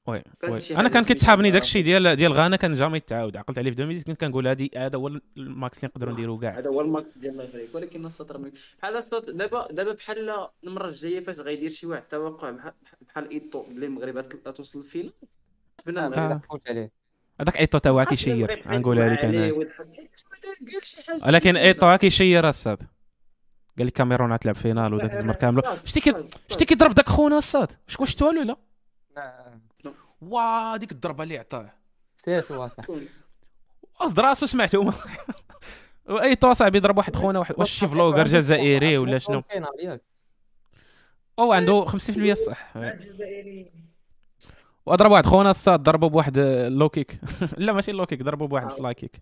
وي 0.08 0.24
أنا 0.72 0.90
كان 0.90 0.90
اللي 0.90 1.04
كيتسحابني 1.04 1.52
داك 1.52 1.62
الشيء 1.62 1.84
ديال 1.84 2.16
ديال 2.16 2.34
غانا 2.34 2.56
كان 2.56 2.76
جامي 2.76 3.00
تعاود 3.00 3.38
عقلت 3.38 3.58
عليه 3.58 3.72
في 3.72 3.82
2010 3.82 4.12
كنت 4.12 4.22
كنقول 4.22 4.48
هادي 4.48 4.72
هذا 4.78 4.98
هو 4.98 5.08
ال 5.38 5.48
max 5.48 5.78
اللي 5.78 5.92
نقدروا 5.96 6.14
نديرو 6.14 6.40
كاع. 6.40 6.58
هذا 6.58 6.70
هو 6.70 6.82
ال 6.82 6.91
max 6.91 7.18
ديال 7.18 7.38
l'Afrique 7.38 7.76
ولكن 7.76 8.06
السطر 8.06 8.38
من 8.38 8.52
بحال 8.80 9.02
دابا 9.28 9.68
دابا 9.72 9.94
بحال 9.94 10.48
المرة 10.64 10.88
الجاية 10.88 11.20
فاش 11.20 11.40
غيدير 11.40 11.70
شي 11.70 11.88
واحد 11.88 12.04
توقع 12.04 12.56
بحال 13.02 13.30
إيطو 13.32 13.64
بلي 13.64 13.86
المغرب 13.86 14.18
غتوصل 14.18 14.80
لل 14.80 14.88
finale 14.88 15.12
المغرب. 15.88 16.42
آه. 16.52 16.60
عليه. 16.70 16.92
هذاك 17.42 17.58
إيطو 17.58 17.78
تا 17.78 17.90
هو 17.90 18.00
خاص 18.00 18.10
كيشير 18.10 18.34
المغرب 18.34 18.68
غنقولها 18.68 19.10
لك 19.10 19.26
أنا. 19.26 19.54
ولكن 21.28 21.58
إيطو 21.58 21.86
ها 21.86 21.98
كيشير 21.98 22.50
الصاد. 22.50 22.82
قال 23.78 23.88
لك 23.88 23.94
كاميرون 23.94 24.34
غتلعب 24.34 24.56
finale 24.56 24.94
وداك 24.94 25.14
الزمر 25.14 25.36
كامل. 25.36 25.62
شتي 25.86 26.00
كي 26.00 26.14
شتي 26.52 26.66
كيضرب 26.66 26.94
داك 26.94 27.10
خونا 27.10 27.38
الصاد؟ 27.38 27.72
شكون 27.88 28.06
شفتوها 28.06 28.32
ولا 28.32 28.44
لا 28.44 28.58
وا 30.22 30.78
ديك 30.78 30.92
الضربة 30.92 31.24
اللي 31.24 31.38
عطاه. 31.38 31.74
سيس 32.16 32.52
واصح 32.52 32.84
قصد 34.00 34.20
راسو 34.20 34.46
سمعتو. 34.46 34.92
ايطو 36.10 36.54
صاحبي 36.54 36.80
ضرب 36.80 36.98
واحد 36.98 37.16
خونا 37.16 37.40
واحد 37.40 37.56
واش 37.58 37.72
شي 37.72 37.88
vlogger 37.88 38.26
جزائري 38.26 38.98
ولا 38.98 39.18
شنو؟ 39.18 39.44
أو 41.40 41.52
عنده 41.52 41.86
50% 41.86 42.34
صح. 42.34 42.74
وضرب 44.86 45.12
واحد 45.12 45.26
خونا 45.26 45.50
الصاد 45.50 45.84
ضربه 45.84 46.10
بواحد 46.10 46.40
low 46.70 46.90
kick. 46.90 47.20
لا 47.58 47.74
ماشي 47.74 47.92
low 47.92 48.06
kick 48.06 48.24
ضربه 48.24 48.48
بواحد 48.48 48.70
fly 48.70 48.94
kick. 48.94 49.22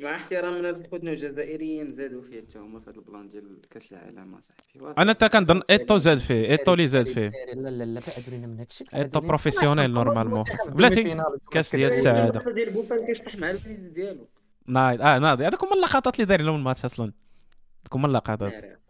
مع 0.00 0.16
احترامنا 0.16 0.68
لخوتنا 0.68 1.10
الجزائريين 1.10 1.92
زادوا 1.92 2.22
فيه 2.22 2.40
حتى 2.40 2.58
هما 2.58 2.80
في 2.80 2.90
هذا 2.90 2.96
ال 2.96 3.02
plan 3.02 3.28
ديال 3.28 3.60
كاس 3.70 3.92
العالم 3.92 4.34
أصاحبي. 4.34 4.94
أنا 4.98 5.12
حتى 5.12 5.28
كنظن 5.28 5.60
إيطو 5.70 5.96
زاد 5.96 6.18
فيه 6.18 6.50
إيطو 6.50 6.72
اللي 6.72 6.86
زاد 6.86 7.06
فيه. 7.08 7.30
لا 7.54 7.70
لا 7.70 7.84
لا 7.84 8.00
بعد 8.00 8.24
لينا 8.28 8.46
من 8.46 8.58
هادشي. 8.58 8.84
إيطو 8.94 9.20
professionnel 9.20 9.90
normalement 9.90 10.44
بلاتي 10.68 11.22
كاس 11.50 11.76
ديال 11.76 11.92
السعادة. 11.92 12.52
ديال 12.52 12.70
بوفال 12.70 13.06
كيشطح 13.06 13.36
مع 13.36 13.50
الفريز 13.50 13.76
ديالو. 13.76 14.28
نايض 14.66 15.02
آه 15.02 15.18
ناضي 15.18 15.46
هذوك 15.46 15.64
هما 15.64 15.74
اللقطات 15.74 16.14
اللي 16.14 16.26
دايرين 16.26 16.46
لهم 16.46 16.56
الماتش 16.56 16.84
أصلا. 16.84 17.06
هذوك 17.06 17.94
هما 17.94 18.06
اللقطات. 18.06 18.83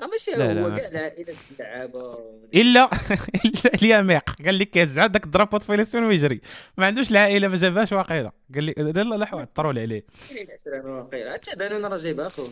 راه 0.00 0.06
ماشي 0.06 0.30
لا، 0.30 0.54
لا، 0.54 0.60
هو 0.60 0.76
كاع 0.76 0.88
العائله 0.88 1.34
اللعابه 1.60 2.18
إلا 2.54 2.90
إلا 3.44 3.74
اليميق 3.74 4.30
قال 4.44 4.58
لك 4.58 4.70
كيهز 4.70 4.98
عاد 4.98 5.12
داك 5.12 5.24
ال 5.24 5.28
drapeau 5.28 5.58
في 5.58 5.66
فلسطين 5.66 6.04
ويجري 6.04 6.40
ما 6.78 6.86
عندوش 6.86 7.10
العائله 7.10 7.48
ما 7.48 7.56
جابهاش 7.56 7.92
واقيلا 7.92 8.32
قال 8.54 8.64
لي 8.64 8.74
لا 8.78 8.90
لا 9.02 9.14
لا 9.14 9.26
عطروا 9.36 9.72
لي 9.72 9.80
عليه. 9.80 10.04
واقيلا 10.84 11.32
حتى 11.32 11.56
بانون 11.56 11.84
راه 11.84 11.96
جايبها 11.96 12.26
اخوه 12.26 12.50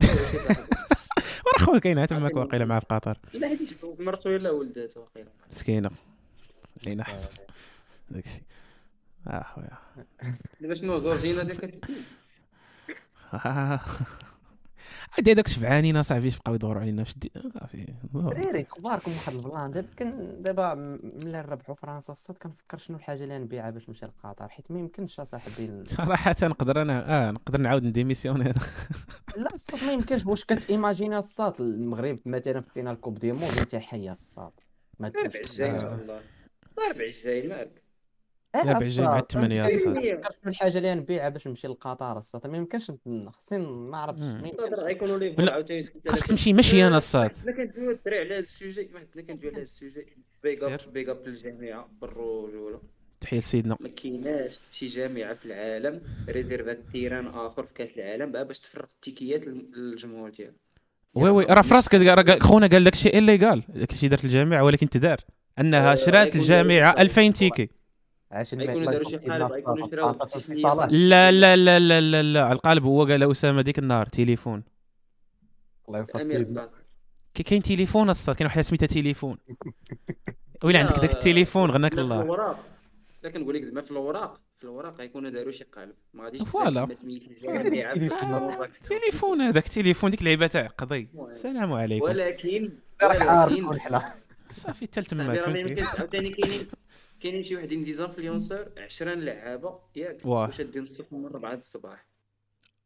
وراه 1.46 1.64
خويا 1.66 1.78
كاين 1.78 2.06
تماك 2.06 2.36
واقيلا 2.36 2.64
معاه 2.64 2.80
في 2.80 2.86
قطر. 2.90 3.18
إلا 3.34 3.48
حيت 3.48 3.84
مرتو 3.84 4.30
ولا 4.30 4.50
ولداتو 4.50 5.00
واقيلا. 5.00 5.28
مسكينة. 5.50 5.90
لينا 6.86 7.04
داك 8.10 8.24
الشيء. 8.26 8.42
آه 9.28 9.42
خويا. 9.54 9.78
دابا 10.60 10.74
شنو 10.74 10.98
جورجينا 11.00 11.44
تا 11.44 11.54
كتبكي 11.54 11.92
عادي 15.16 15.32
هذاك 15.32 15.48
شبعانين 15.48 15.96
اصاحبي 15.96 16.30
بقاو 16.30 16.54
يدوروا 16.54 16.80
علينا 16.82 17.02
واش 17.02 17.18
دي- 17.18 17.32
صافي 17.60 17.86
دريري 18.14 18.62
كباركم 18.62 19.10
واحد 19.12 19.32
ال 19.34 19.41
plan 19.41 19.70
دابا 19.70 19.88
كان 19.96 20.42
دابا 20.42 20.74
ملي 21.24 21.40
ربحوا 21.40 21.74
فرنسا 21.74 22.12
الصاد 22.12 22.38
كنفكر 22.38 22.78
شنو 22.78 22.96
الحاجة 22.96 23.24
اللي 23.24 23.38
نبيعها 23.38 23.70
باش 23.70 23.88
نمشي 23.88 24.06
لقطر 24.06 24.48
حيت 24.48 24.70
ما 24.70 24.78
يمكنش 24.78 25.20
أصاحبي 25.20 25.84
صراحة 25.96 26.34
نقدر 26.42 26.82
أنا 26.82 27.28
آه 27.28 27.30
نقدر 27.30 27.60
نعاود 27.60 27.84
نديميسيوني 27.84 28.44
لا 29.36 29.54
الصاد 29.54 29.84
ما 29.84 29.92
يمكنش. 29.92 30.26
واش 30.26 30.44
كتيماجينا 30.44 31.18
الصاد 31.18 31.60
المغرب 31.60 32.18
مثلا 32.26 32.60
في 32.60 32.70
finale 32.74 33.00
coupe 33.00 33.18
du 33.18 33.32
monde 33.32 33.58
أنت 33.58 33.76
حيه 33.76 34.12
الصاد 34.12 34.52
ما 34.98 35.08
الجاي 35.08 35.70
ان 35.70 35.74
آه. 35.74 35.78
شاء 35.80 35.94
الله 35.94 36.20
ربع 36.90 37.04
الجاي 37.04 37.48
مالك 37.48 37.79
ربع 38.56 38.78
الجاي 38.80 39.06
مع 39.06 39.18
الصاد، 39.18 39.22
الثمانية 39.22 39.66
الحاجة 40.46 40.78
اللي 40.78 40.94
نبيعها 40.94 41.28
باش 41.28 41.46
نمشي 41.46 41.68
لقطر 41.68 42.18
الصاد 42.18 42.46
ما 42.46 42.56
يمكنش 42.56 42.92
خصني 43.36 43.58
ما 43.66 43.98
عرفتش. 43.98 44.22
ما 44.22 44.48
يمكنش. 44.48 44.78
غيكونوا 44.78 45.18
لي 45.18 45.28
لا، 45.30 45.52
عاوتاني 45.52 45.84
خاصك 46.08 46.26
تمشي 46.26 46.52
ماشي 46.52 46.86
أنا 46.86 46.96
الصاد 46.96 47.38
حنا 47.38 47.52
كندويو 47.52 47.90
الدراري 47.90 48.18
على 48.20 48.34
هذا 48.34 48.38
ال 48.40 48.48
sujet 48.48 48.88
حنا 49.14 49.22
كندويو 49.22 49.48
على 49.52 49.56
هذا 49.56 49.62
ال 49.62 49.68
sujet. 49.68 50.06
big 50.42 50.74
up. 50.74 50.80
big 50.92 51.10
up 51.10 51.26
للجامعه 51.28 51.88
بالرجوله 52.00 52.80
تحية 53.20 53.38
لسيدنا. 53.38 53.76
ما 53.80 53.88
كايناش 53.88 54.58
شي 54.70 54.86
جامعه 54.86 55.34
في 55.34 55.44
العالم 55.46 56.00
ريزيرفات 56.28 56.78
تيران 56.92 57.26
آخر 57.26 57.62
في 57.66 57.74
كأس 57.74 57.98
العالم 57.98 58.32
بقى 58.32 58.46
باش 58.46 58.58
تفرغ 58.60 58.84
التيكيات 58.94 59.46
لل- 59.46 59.70
للجمهور 59.76 60.30
ديالها 60.30 60.54
وي 61.14 61.30
وي 61.30 61.44
راه 61.44 61.62
في 61.62 61.74
راسك 61.74 61.94
راه 61.94 62.22
قال- 62.22 62.42
خونا 62.42 62.66
قال 62.66 62.84
داك 62.84 62.92
الشيء 62.92 63.18
اللي 63.18 63.36
قال 63.36 63.62
داك 63.68 63.90
الشيء 63.92 64.10
دارت 64.10 64.24
الجامعة 64.24 64.64
ولكن 64.64 64.88
تدار 64.88 65.20
أنها 65.58 65.92
آه، 65.92 65.94
شرات 65.94 66.24
غيكون 66.26 66.40
الجامعة 66.40 66.94
داير- 66.94 66.98
2000 67.00 67.32
تيكي. 67.32 67.70
عشان 68.30 68.58
ما-. 68.58 68.64
لا 70.90 71.32
لا 71.32 71.56
لا 71.56 71.78
لا 71.78 72.00
لا 72.00 72.22
لا 72.22 72.44
على 72.44 72.52
القالب 72.52 72.84
هو 72.84 73.04
قال 73.04 73.30
اسامه 73.30 73.62
ديك 73.62 73.78
النهار 73.78 74.06
تليفون. 74.06 74.62
الله 75.88 75.98
ينصر. 75.98 76.20
الطاق 76.20 76.70
كي 77.34 77.42
كاين 77.42 77.62
تليفون 77.62 78.10
الصاد 78.10 78.36
كاين 78.36 78.46
واحد 78.46 78.60
سميتها 78.60 78.86
تليفون. 78.86 79.38
ويلا 80.64 80.78
لا، 80.78 80.84
عندك 80.84 80.98
داك 80.98 81.14
التليفون 81.14 81.70
غناك 81.70 81.92
الله. 81.92 82.56
لا 83.22 83.30
كنقول 83.30 83.54
لك 83.54 83.62
زعما 83.62 83.82
في 83.82 83.90
الوراق. 83.90 84.40
في 84.58 84.64
الوراق 84.64 84.98
غيكونوا 84.98 85.30
داروا 85.30 85.50
شي 85.50 85.64
قالب. 85.64 85.94
ما 86.14 86.24
غاديش 86.24 86.42
voilà. 86.42 86.94
سميت. 86.94 87.24
تليفون 88.88 89.40
هذاك 89.40 89.68
تليفون 89.68 90.10
ديك 90.10 90.20
اللعيبه 90.20 90.46
تاع 90.46 90.66
قضي 90.66 91.08
السلام 91.30 91.72
عليكم. 91.72 92.04
ولكن. 92.04 92.70
صافي 94.52 94.84
حتى 94.84 95.02
تماك 95.02 95.38
عاوتاني 95.98 96.28
كاينين 96.28 96.66
كاينين 97.22 97.44
شي 97.44 97.56
وحدين 97.56 97.82
des 97.82 98.06
influenceurs 98.06 98.66
20 98.78 99.20
لعابة 99.20 99.78
ياك. 99.96 100.26
وشادين 100.26 100.82
الصف 100.82 101.12
من 101.12 101.24
4 101.24 101.54
الصباح. 101.54 102.06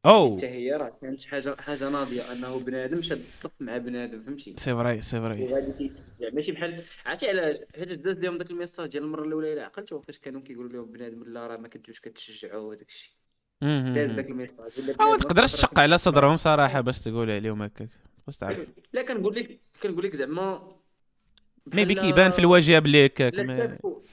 أو. 0.06 0.36
حتى 0.36 0.46
هي 0.46 0.72
راه 0.72 0.98
كانت 1.02 1.24
حاجة 1.24 1.56
حاجة 1.58 1.88
ناضيه 1.88 2.32
أنه 2.32 2.64
بنادم 2.64 3.00
شاد 3.00 3.22
الصف 3.22 3.50
مع 3.60 3.78
بنادم 3.78 4.22
فهمتي؟ 4.22 4.54
c'est 4.58 4.74
vrai 4.74 5.02
c'est 5.02 5.20
vrai 5.20 5.44
وغادي 5.44 5.72
كيتشجع. 5.72 6.30
ماشي 6.32 6.52
بحال 6.52 6.82
عرفتي 7.06 7.28
علاش 7.28 7.56
حيت 7.74 7.92
داز 7.92 8.18
لهم 8.18 8.38
داك 8.38 8.50
ال 8.50 8.55
message 8.55 8.88
ديال 8.88 9.02
المرة 9.02 9.24
الأولى 9.24 9.52
إلا 9.52 9.64
عقلتو 9.64 10.00
فاش 10.00 10.18
كانوا 10.18 10.40
كيقولوا 10.40 10.70
لهم 10.70 10.92
بنادم 10.92 11.24
لا 11.24 11.46
راه 11.46 11.56
ما 11.56 11.68
كنتوش 11.68 12.00
كتشجعوا 12.00 12.70
وداك 12.70 12.88
الشيء. 12.88 13.12
داز 13.62 14.10
داك 14.10 14.30
ال 14.30 14.34
message. 14.34 14.58
أو 14.60 14.70
بنادم 14.78 15.16
تقدر 15.16 15.42
الصف 15.42 15.64
راه 15.64 15.68
تشق 15.68 15.78
على. 15.78 15.98
صدرهم 15.98 16.36
صراحة 16.36 16.80
باش 16.80 17.00
تقول 17.00 17.30
عليهم 17.30 17.62
هكاك. 17.62 17.88
واش 18.26 18.36
تعرف. 18.36 18.66
لا 18.92 19.02
كنقول 19.02 19.34
لك 19.34 19.60
كنقول 19.82 20.04
لك 20.04 20.16
زعما 20.16 20.76
بحال- 21.66 22.00
كيبان 22.00 22.30
في 22.30 22.38
الواجهة 22.38 22.78
بلي 22.78 23.06
هكاك 23.06 23.34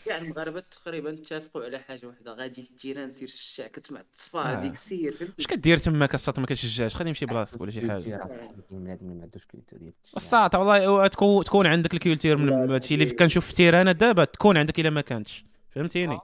كاع 0.06 0.18
المغاربه 0.18 0.60
تقريبا 0.60 1.10
اتفقوا 1.14 1.64
على 1.64 1.80
حاجة 1.80 2.08
واحدة 2.08 2.34
غادي 2.34 2.62
لل 2.62 2.73
terrain 2.73 3.12
سير 3.12 3.28
الشع 3.28 3.68
كتسمع 3.68 4.00
التصفى 4.00 4.38
آه. 4.38 4.42
هذيك 4.42 4.76
سير 4.76 5.12
فهمتي 5.12 5.34
اش 5.40 5.48
كدير 5.48 5.78
تماك 5.78 6.14
الساط 6.16 6.40
ما 6.40 6.46
كتشجعش؟ 6.46 6.96
خليه 6.96 7.08
يمشي 7.10 7.26
بلاصتك 7.26 7.62
ولا 7.62 7.72
شي 7.72 7.82
حاجة. 7.82 8.26
أصاحبي، 8.26 8.62
بنادم 8.72 9.06
اللي 9.06 9.16
ما 9.16 9.22
عندوش 9.24 9.46
culture 9.46 9.80
ديال 9.80 9.90
التشجيع. 9.90 10.16
الساط 10.18 10.56
والله 10.56 11.08
تكون 11.08 11.44
تكون 11.44 11.68
عندك 11.68 11.94
ال 11.94 11.99
culture 11.99 12.38
من 12.38 12.72
هادشي 12.72 12.94
اللي. 12.94 13.06
كنشوف 13.06 13.48
في 13.48 13.54
terrain 13.56 13.98
دابا 13.98 14.24
تكون 14.26 14.58
عندك 14.58 14.80
إلا 14.80 14.90
ما 14.90 15.02
كانتش. 15.02 15.46
فهمتيني؟ 15.70 16.20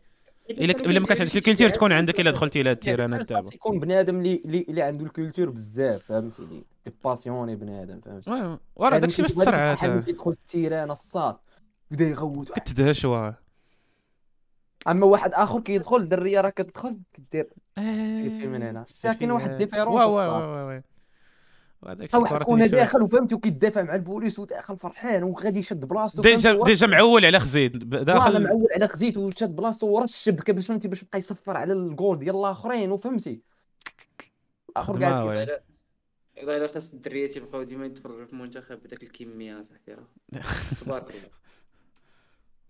إلا 0.49 0.73
إلا 0.85 0.99
ما 0.99 1.05
كانش 1.07 1.21
عندك 1.21 1.37
الكولتير 1.37 1.69
تكون 1.69 1.91
عندك 1.91 2.19
إلا 2.19 2.31
دخلتي 2.31 2.63
لهاد 2.63 2.75
التيران 2.75 3.17
خاص 3.17 3.25
دابا. 3.25 3.49
يكون 3.53 3.79
بنادم 3.79 4.19
اللي 4.19 4.41
اللي 4.45 4.65
اللي 4.69 4.81
عنده 4.81 5.05
الكولتور 5.05 5.49
بزاف 5.49 6.03
فهمتيني؟ 6.03 6.63
باسيوني 7.03 7.55
بنادم 7.55 8.01
فهمتي 8.01 8.29
واه، 8.31 8.59
وراه 8.75 8.97
داكشي 8.97 9.21
باش 9.21 9.45
حاول 9.45 10.03
يدخل 10.07 10.31
التيران 10.31 10.91
الصاد. 10.91 11.35
بدا 11.91 12.05
يغوت 12.05 12.51
كتدهش 12.51 13.05
واه 13.05 13.37
أما 14.87 15.05
واحد 15.05 15.33
آخر 15.33 15.59
كيدخل 15.59 15.95
الدريه 15.97 16.41
راه 16.41 16.49
كتدخل 16.49 16.97
كدير 17.13 17.49
في 17.75 18.47
من 18.47 18.63
هنا. 18.63 18.81
السلفيات. 18.81 19.17
كاين 19.19 19.31
واحد 19.31 19.51
الديفيرونس 19.51 20.01
وا 20.01 20.05
وا 20.05 20.25
الصراحة. 20.25 20.47
وا 20.47 20.63
وا 20.73 20.81
وهذاك 21.81 21.99
ها 22.01 22.05
الشيء 22.05 22.19
واحد 22.19 22.35
كرة 22.37 22.43
كون. 22.43 22.67
داخل 22.67 23.01
وفهمتي 23.01 23.35
وكيدافع 23.35 23.83
مع 23.83 23.95
البوليس 23.95 24.39
وداخل 24.39 24.77
فرحان 24.77 25.23
وغادي 25.23 25.59
يشد 25.59 25.85
بلاصتو. 25.85 26.21
ديجا؟ 26.21 26.63
ديجا 26.63 26.87
معول 26.87 27.25
على 27.25 27.39
خزيد. 27.39 27.89
ب- 27.89 27.95
داخل 27.95 28.43
معول 28.43 28.67
على 28.75 28.87
خزيت 28.87 29.17
وشاد 29.17 29.55
بلاصتو 29.55 29.87
ورا 29.87 30.03
الشبكة 30.03 30.53
باش 30.53 30.67
فهمتي 30.67 30.87
باش 30.87 31.03
بقى 31.03 31.19
يصفر 31.19 31.57
على 31.57 31.73
الجول 31.73 32.19
ديال 32.19 32.35
الاخرين 32.35 32.91
وفهمتي. 32.91 33.41
آخر 34.77 34.93
خدمة 34.93 35.07
قاعد 35.09 35.61
والله 36.37 36.57
الا 36.57 36.67
خاص 36.67 36.93
الدريات 36.93 37.37
يبقاو 37.37 37.63
ديما 37.63 37.85
يتفرجوا 37.85 38.25
في 38.25 38.33
المنتخب 38.33 38.83
بداك 38.83 39.03
الكمية 39.03 39.61
صاحبي 39.61 39.93
راه 39.93 40.07
تبارك 40.81 41.09
الله. 41.09 41.29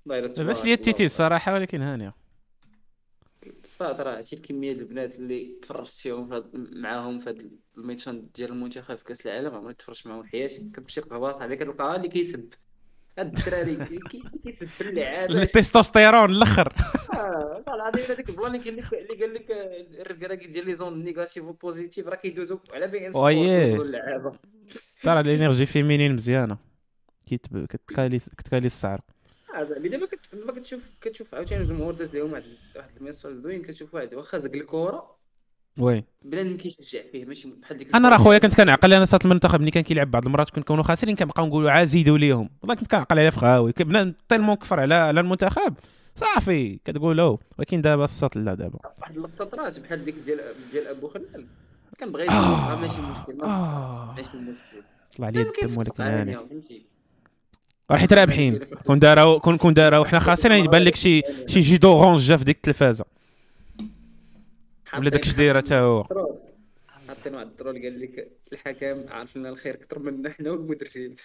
إلا 0.06 0.44
باش 0.44 0.64
ليا 0.64 0.74
التيتي 0.74 0.92
الله. 0.92 1.06
الصراحه 1.06 1.54
ولكن 1.54 1.82
هانيه 1.82 2.16
الصاد 3.64 4.02
راه 4.02 4.18
هادشي 4.18 4.36
الكمية 4.36 4.74
ديال 4.74 4.82
البنات 4.82 5.20
اللي 5.20 5.60
تفرجت 5.62 5.90
فيهم 6.00 6.30
فهاد 6.30 6.52
معاهم 6.56 7.20
في 7.20 7.30
هاد 7.30 7.52
الميتشات 7.78 8.16
ديال 8.16 8.52
المنتخب 8.52 8.96
في 8.96 9.04
كأس 9.04 9.28
العالم 9.28 9.56
عمري 9.56 9.74
تفرجت 9.74 10.08
معاهم 10.08 10.24
في 10.24 10.30
حياتي 10.30 10.70
كتمشي 10.74 11.02
قبا 11.02 11.32
صاحبي 11.32 11.56
كتلقاها 11.56 11.96
اللي 11.96 12.08
كيسب. 12.08 12.54
الدراري 13.20 13.76
كي- 13.76 14.00
كي- 14.10 14.24
كيسب 14.44 14.68
في 14.68 14.82
اللعابة. 14.90 15.42
التستوستيرون 15.42 16.30
الأخر. 16.32 16.74
آه، 17.14 17.18
والله 17.68 17.76
العظيم 17.76 18.04
هذاك 18.04 18.30
البلان 18.30 18.56
اللي 18.56 18.70
قال 18.72 18.78
لك 18.78 18.94
اللي 18.94 19.24
قال 19.26 19.34
لك 19.34 19.52
آه، 19.52 20.02
الركراكي 20.02 20.48
ديال 20.48 20.66
les 20.66 21.04
ondes 21.04 21.18
négatives 21.18 21.44
و 21.44 21.50
positives 21.50 22.08
راه 22.08 22.16
كيدوزو 22.16 22.60
على 22.74 22.88
بين 22.88 23.12
وياه. 23.16 23.62
يوصلوا 23.68 23.86
للعابه 23.86 24.32
ترى 25.04 25.20
ال 25.20 25.25
énergie 25.25 25.66
féminine 25.66 26.14
مزيانة. 26.16 26.58
كيتب... 27.28 27.66
كتكالي 27.66 28.20
كتكالي 28.20 28.66
السعر. 28.66 29.02
هذا 29.56 29.78
اللي 29.78 29.90
دابا 29.90 30.06
كت- 30.06 30.36
دابا 30.36 30.52
كتشوف 30.54 30.92
كتشوف 31.02 31.36
عاوتاني 31.36 31.62
الجمهور 31.64 31.94
داز 31.94 32.16
لهم 32.16 32.34
واحد 32.34 32.44
واحد 32.76 32.90
ال 32.98 33.02
message 33.02 33.34
زوين 33.34 33.62
كتشوف 33.62 33.96
واحد 33.96 34.14
واخا 34.14 34.38
زق 34.38 34.54
الكره 34.56 35.17
oui. 35.80 36.04
بنادم 36.26 36.58
كيشجع 36.58 37.00
فيه 37.12 37.26
ماشي 37.26 37.50
بحال 37.62 37.78
ديك 37.78 37.96
أنا 37.96 38.10
راه 38.10 38.18
خويا 38.18 38.38
كنت 38.38 38.56
كنعقل 38.56 38.94
أنا 38.94 39.06
صات 39.06 39.26
المنتخب 39.26 39.62
ملي 39.62 39.72
كان 39.72 39.84
كيلعب 39.84 40.12
بعض 40.12 40.26
المرات 40.26 40.50
كنكونوا 40.50 40.84
خاسرين 40.84 41.16
كنبقاو 41.16 41.46
نقولوا 41.46 41.72
عا 41.72 41.84
زيدوا 41.84 42.18
ليهم. 42.18 42.50
والله 42.62 42.76
كنت 42.76 42.92
كنعقل 42.92 43.20
عليه 43.20 43.30
في 43.30 43.40
غاوي 43.40 43.74
بنادم 43.80 44.14
تيلمون 44.30 44.56
كفر 44.56 44.80
على 44.80 44.96
على 44.96 45.20
المنتخب. 45.20 45.74
صافي 46.16 46.80
كتقول 46.86 47.18
له 47.18 47.40
ولكن 47.58 47.82
دابا 47.82 48.04
الصات 48.04 48.38
لا 48.38 48.54
دابا. 48.54 48.80
واحد 49.02 49.16
اللقطات 49.18 49.80
بحال 49.80 50.06
ديك 50.06 50.16
ديال 50.26 50.40
ديال 50.72 50.88
أبو 50.88 51.08
خلال. 51.08 51.46
كنبغي 52.00 52.30
آه. 52.30 52.72
راه 52.72 52.80
ماشي 52.80 53.02
مشكل 53.02 53.38
ما 53.38 53.46
آه. 53.46 54.14
ماشي 54.18 54.38
مشكل؟ 54.38 54.84
طلع 55.18 55.30
لي 55.30 55.44
ما 55.44 55.52
الدم 55.64 55.78
ولكن 55.78 56.04
هاني 56.04 56.38
راه 57.92 57.98
حيت 57.98 58.14
رابحين. 58.14 58.60
كون 58.86 59.00
داراو 59.00 59.40
كون 59.40 59.58
كون 59.58 59.74
داراو 59.74 60.06
حنا 60.06 60.20
خاسرين 60.20 60.66
يبان 60.66 60.82
لك 60.82 60.96
شي 60.96 61.22
شي 61.48 61.60
جي 61.60 61.78
دورونج 61.78 62.20
جا 62.20 62.38
في 62.38 62.44
ديك 62.44 62.56
التلفازة. 62.56 63.06
ولا 64.94 65.10
داك 65.10 65.22
الشديره 65.22 65.60
تا 65.60 65.80
هو. 65.80 66.04
حاطين 67.08 67.36
واحد 67.36 67.48
ال 67.48 67.53
troll 67.53 67.82
قال 67.84 68.00
لك 68.02 68.32
الحكم 68.54 69.06
عارف 69.10 69.38
لنا 69.38 69.50
الخير 69.50 69.74
أكثر 69.76 70.00
منا 70.00 70.30
حنا 70.30 70.52
والمدرب 70.52 71.16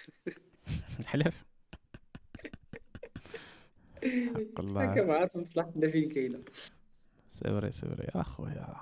الحلف 0.99 1.43
الله. 4.59 4.83
الحكم 4.83 5.11
عارف 5.11 5.35
مصلحتنا 5.35 5.91
فين 5.91 6.09
كاينة. 6.09 6.39
sorry 7.29 7.71
sorry 7.71 8.07
أخويا. 8.15 8.75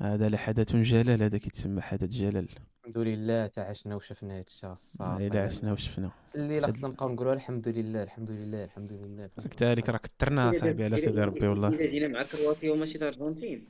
هذا 0.00 0.28
لحدث 0.28 0.76
جلل 0.76 1.22
هذا 1.22 1.38
كيتسمى 1.38 1.80
حدث 1.80 2.08
جلل 2.08 2.48
الحمد 2.80 2.98
لله 2.98 3.46
تا 3.46 3.60
عشنا 3.60 3.96
وشفنا 3.96 4.38
هادشي 4.38 4.66
الصافي 4.66 5.26
إلا 5.26 5.44
عشنا 5.44 5.72
وشفنا. 5.72 6.10
الليلة 6.36 6.66
سد- 6.66 6.74
خصنا 6.74 6.88
نبقاو 6.88 7.08
نقولوا 7.12 7.32
الحمد 7.32 7.68
لله 7.68 8.02
الحمد 8.02 8.30
لله 8.30 8.64
الحمد 8.64 8.92
لله. 8.92 9.30
كذلك 9.56 9.88
راه 9.88 9.98
كثرنا 9.98 10.52
صاحبي 10.52 10.84
على 10.84 10.98
سيدي 10.98 11.20
ربي 11.20 11.46
والله. 11.46 11.68
إلا 11.68 11.86
جينا 11.86 12.08
مع 12.08 12.22
كرواتيا 12.22 12.72
وماشي 12.72 12.98
الارجنتين 12.98 13.68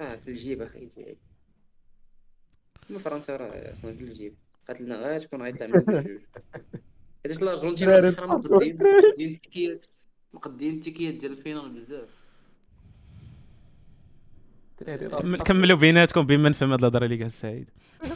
راه 0.00 0.16
في 0.16 0.28
الجيب 0.28 0.62
أخي 0.62 0.88
ما 2.90 2.98
فرنسا 2.98 3.36
راه 3.36 3.72
أصلا 3.72 3.96
في 3.96 4.04
الجيب. 4.04 4.34
قاتلنا 4.68 4.96
غير 4.96 5.18
شكون 5.18 5.42
غيطلع 5.42 5.66
من 5.66 5.74
الجوج 5.76 6.06
حيت 7.22 7.42
الأرجنتين 7.42 7.88
مقدين 7.88 8.76
مقدين 8.78 9.34
التيكيات 9.34 9.86
مقدين 10.34 10.74
التيكيات 10.74 11.14
ديال 11.14 11.32
ال 11.32 11.37
finale 11.37 11.70
بزاف. 11.70 12.21
الدراري 14.88 15.36
كملوا 15.36 15.76
بيناتكم 15.76 16.22
بما 16.22 16.48
نفهم 16.48 16.70
هاد 16.70 16.78
الهضرة 16.78 17.04
اللي 17.04 17.22
قال 17.22 17.32
سعيد. 17.32 17.70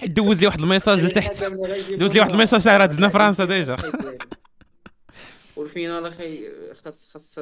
حيت 0.00 0.10
دوز 0.10 0.40
لي 0.40 0.46
واحد 0.46 0.60
ال 0.60 0.65
message 0.65 1.04
لتحت. 1.04 1.44
دوز 1.92 2.14
لي 2.14 2.20
واحد 2.20 2.30
ال 2.30 2.34
message 2.34 2.62
تاع 2.64 2.76
راه 2.76 2.86
دزنا 2.86 3.08
فرنسا 3.08 3.44
déjà. 3.54 3.76
وال 5.56 5.68
finale 5.68 6.06
أخي 6.06 6.48
خاص 6.84 7.12
خاص 7.12 7.38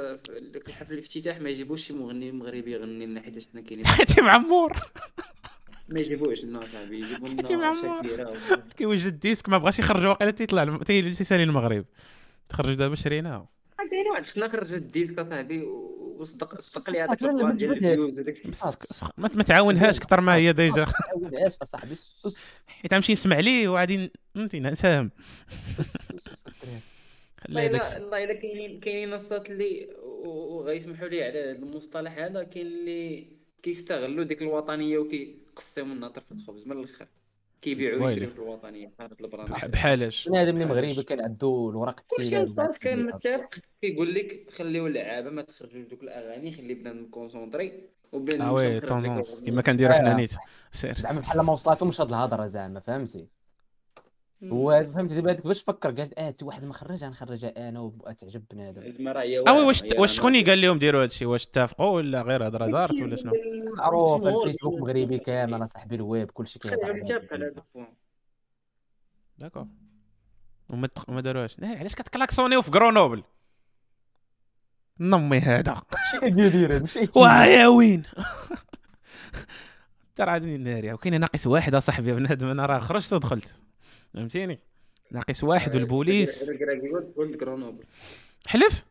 ديك 0.52 0.68
الحفل 0.68 0.92
الافتتاح 0.92 1.40
ما 1.40 1.50
يجيبوش 1.50 1.86
شي 1.86 1.92
مغني 1.92 2.32
مغربي 2.32 2.72
يغني 2.72 3.06
لنا 3.06 3.20
حيت 3.20 3.48
حنا 3.52 3.60
كاينين. 3.60 3.86
حاتم 3.86 4.28
عمور. 4.28 4.72
ما 5.88 6.00
يجيبوش 6.00 6.44
لنا 6.44 6.60
صاحبي 6.60 6.98
يجيبوا 7.00 7.28
لنا. 7.28 7.74
شاكيرا 7.82 8.32
كيوجد 8.76 9.06
ال 9.06 9.12
disque 9.12 9.48
ما 9.48 9.58
بغاش 9.58 9.78
يخرج 9.78 10.04
واقيلا 10.06 10.30
تيطلع 10.30 10.78
تيسالي 10.86 11.42
المغرب. 11.42 11.84
تخرج 12.48 12.74
دابا 12.74 12.94
شريناه 12.94 13.48
كاين 13.94 14.06
واحد 14.10 14.26
خصنا 14.26 14.48
خرج 14.48 14.74
ال 14.74 14.80
disque 14.80 15.18
اصاحبي 15.18 15.64
وصدق 16.16 16.60
صدق 16.60 16.90
لي 16.90 17.00
هذاك 17.00 17.22
لا، 17.22 17.26
لا، 17.26 17.32
البلان 17.32 17.48
ما 17.48 17.54
ديال. 17.54 17.72
الفيوز 17.72 18.48
بس- 18.48 19.04
ما 19.18 19.30
ما 19.34 19.42
تعاونهاش 19.42 19.96
أكثر 19.98 20.20
ما 20.20 20.34
هي 20.34 20.52
ديجا. 20.52 20.86
عاود 21.10 21.34
عاش 21.34 21.52
أصاحبي. 21.62 21.94
سوس 21.94 22.36
حيت 22.66 22.92
غنمشي 22.94 23.12
نسمع 23.12 23.38
ليه 23.40 23.68
وغادي 23.68 24.12
فهمتي. 24.34 24.60
خلي 27.40 27.54
والله 27.56 27.66
هذاك 27.66 27.82
الا 27.96 28.02
والله 28.04 28.24
إلا 28.24 28.32
كاينين 28.34 28.80
كاينين 28.80 29.08
النصات 29.08 29.50
اللي 29.50 29.88
وغيسمحوا 30.24 31.08
لي 31.08 31.22
على 31.24 31.38
هذا 31.40 31.50
المصطلح 31.52 32.18
هذا 32.18 32.42
كاين 32.42 32.66
اللي 32.66 33.26
كيستغلوا 33.62 34.24
ديك 34.24 34.42
الوطنية 34.42 34.98
وكيقسموا 34.98 35.94
منها 35.94 36.08
طرف 36.08 36.32
الخبز 36.32 36.66
من 36.66 36.78
الآخر. 36.78 37.06
كيبيعوا 37.64 37.94
ويلي. 37.94 38.06
ويشريوا 38.06 38.30
في 38.30 38.38
الوطنيه 38.38 38.90
البراند 39.20 39.50
بح- 39.50 39.66
بحالاش 39.66 40.28
بنادم 40.28 40.54
اللي. 40.54 40.64
مغربي 40.64 41.02
كان 41.02 41.20
عنده 41.20 41.68
الورق 41.70 42.00
كلشي 42.06 42.40
الصاد 42.42 42.76
كان 42.76 43.06
متفق. 43.06 43.54
كيقول 43.82 44.14
لك 44.14 44.50
خليو 44.50 44.86
اللعابة 44.86 45.30
ما 45.30 45.42
تخرجوش 45.42 45.86
دوك 45.86 46.02
الأغاني 46.02 46.52
خلي 46.52 46.74
بنادم 46.74 47.06
كونسونطري 47.06 47.72
وبنادم 48.12 48.42
آه 48.42 48.52
oui 48.52 48.78
الأغنية. 48.78 49.22
كما 49.46 49.62
كنديروا 49.62 49.94
حنا 49.94 50.12
آه. 50.12 50.16
نيت. 50.16 50.32
سير. 50.72 50.94
زعما 50.94 51.20
بحال 51.20 51.40
ما 51.40 51.52
وصلاتهمش 51.52 52.00
هاد 52.00 52.08
الهضرة 52.08 52.46
زعما 52.46 52.80
فهمتي؟ 52.80 53.26
هو 54.44 54.86
فهمتي 54.94 55.14
دابا 55.14 55.30
هذاك 55.32 55.46
باش 55.46 55.62
فكر 55.62 55.90
قال 55.90 56.18
آه 56.18 56.34
واحد 56.42 56.64
ما 56.64 56.72
خرجها 56.72 57.08
نخرجها 57.08 57.68
أنا 57.68 57.80
وتعجب 57.80 58.42
بنادم 58.50 58.90
زعما 58.90 59.12
راه 59.12 59.22
هي 59.22 59.38
آه 59.38 59.66
واش 59.66 59.82
واش 59.98 60.16
شكون 60.16 60.36
اللي 60.36 60.50
قال 60.50 60.60
لهم 60.60 60.78
ديروا 60.78 61.02
هادشي؟ 61.02 61.26
واش 61.26 61.46
اتفقوا 61.46 61.86
ولا 61.90 62.22
غير 62.22 62.48
هضره 62.48 62.66
دارت 62.66 62.92
ولا 63.00 63.16
شنو؟ 63.16 63.32
معروف 63.74 64.26
الفيسبوك 64.26 64.80
مغربي 64.80 65.18
كامل 65.18 65.68
صاحبي 65.68 65.94
الويب 65.94 66.30
كلشي 66.30 66.58
كيهضر 66.58 66.76
خلينا 66.76 66.92
على 66.92 67.00
متفق 67.00 67.32
على 67.32 67.44
هاد 67.44 67.52
هذا 67.52 67.62
ال 67.74 67.77
point 67.77 67.94
d'accord. 69.38 69.66
وما 70.68 70.88
ما 71.08 71.20
داروهاش. 71.20 71.58
لا، 71.58 71.68
علاش 71.68 71.94
كتكلاكسونيو 71.94 72.62
في 72.62 72.70
غرونوبل؟ 72.70 73.22
non 75.00 75.16
mais 75.16 75.38
هذا. 75.38 75.82
ماشي 75.94 76.34
كيدير 76.34 76.80
ماشي 76.80 77.66
وين؟ 77.66 78.02
ترى 80.16 80.30
عادني 80.30 80.54
الناريه 80.54 80.92
وكاين 80.92 81.20
ناقص 81.20 81.46
واحد 81.46 81.74
أصاحبي 81.74 82.12
بنادم 82.12 82.48
أنا 82.48 82.66
راه 82.66 82.78
خرجت 82.78 83.12
ودخلت. 83.12 83.54
فهمتيني؟ 84.14 84.58
ناقص 85.10 85.44
واحد 85.44 85.76
والبوليس. 85.76 86.50
قول 87.16 87.38
جرونوبل 87.38 87.84
حلف؟ 88.46 88.84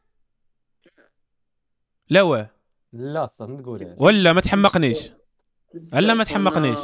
لا 2.09 2.21
واه. 2.21 2.49
لا 2.93 3.27
ما 3.39 3.61
تقولهاش 3.61 3.95
ولا 3.97 4.33
ما 4.33 4.41
تحمقنيش. 4.41 5.11
هلا 5.93 6.13
ما 6.13 6.23
تحمقنيش. 6.23 6.79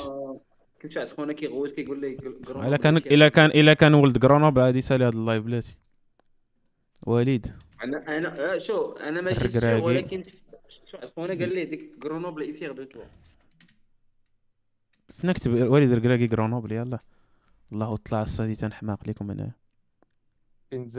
كنت 0.81 0.97
واحد 0.97 1.09
خونا 1.09 1.33
كيغوت 1.33 1.71
كيقول 1.71 2.01
لي 2.01 2.17
إلا 2.49 2.77
كان 2.77 2.97
إلا 2.97 3.29
كان 3.29 3.49
إلا 3.49 3.73
كان 3.73 3.93
ولد 3.93 4.25
غرونوبل 4.25 4.61
غادي 4.61 4.77
يسالي 4.77 5.05
هذا 5.05 5.13
ال 5.13 5.19
live 5.19 5.43
بلاتي. 5.43 5.75
وليد. 7.01 7.47
أنا 7.83 8.17
أنا 8.17 8.53
آه، 8.53 8.57
شو 8.57 8.91
أنا 8.91 9.21
ماشي. 9.21 9.49
شو 9.49 9.85
ولكن 9.85 10.23
شفت 10.69 10.95
واحد 10.95 11.07
خونا 11.07 11.33
قال 11.33 11.55
لي 11.55 11.65
ديك 11.65 11.91
جرونوبل 11.99 12.41
est 12.41 12.53
fier 12.53 12.71
de 12.71 12.83
toi 12.83 13.03
بس 15.09 15.25
نكتب 15.25 15.51
وليد 15.51 15.91
الكراكي 15.91 16.27
غرونوبل 16.27 16.71
يلا. 16.71 16.99
الله 17.71 17.95
طلع 17.95 18.21
الصادي 18.21 18.55
تنحماق 18.55 19.09
لكم 19.09 19.31
أنا. 19.31 19.51
فين 20.69 20.89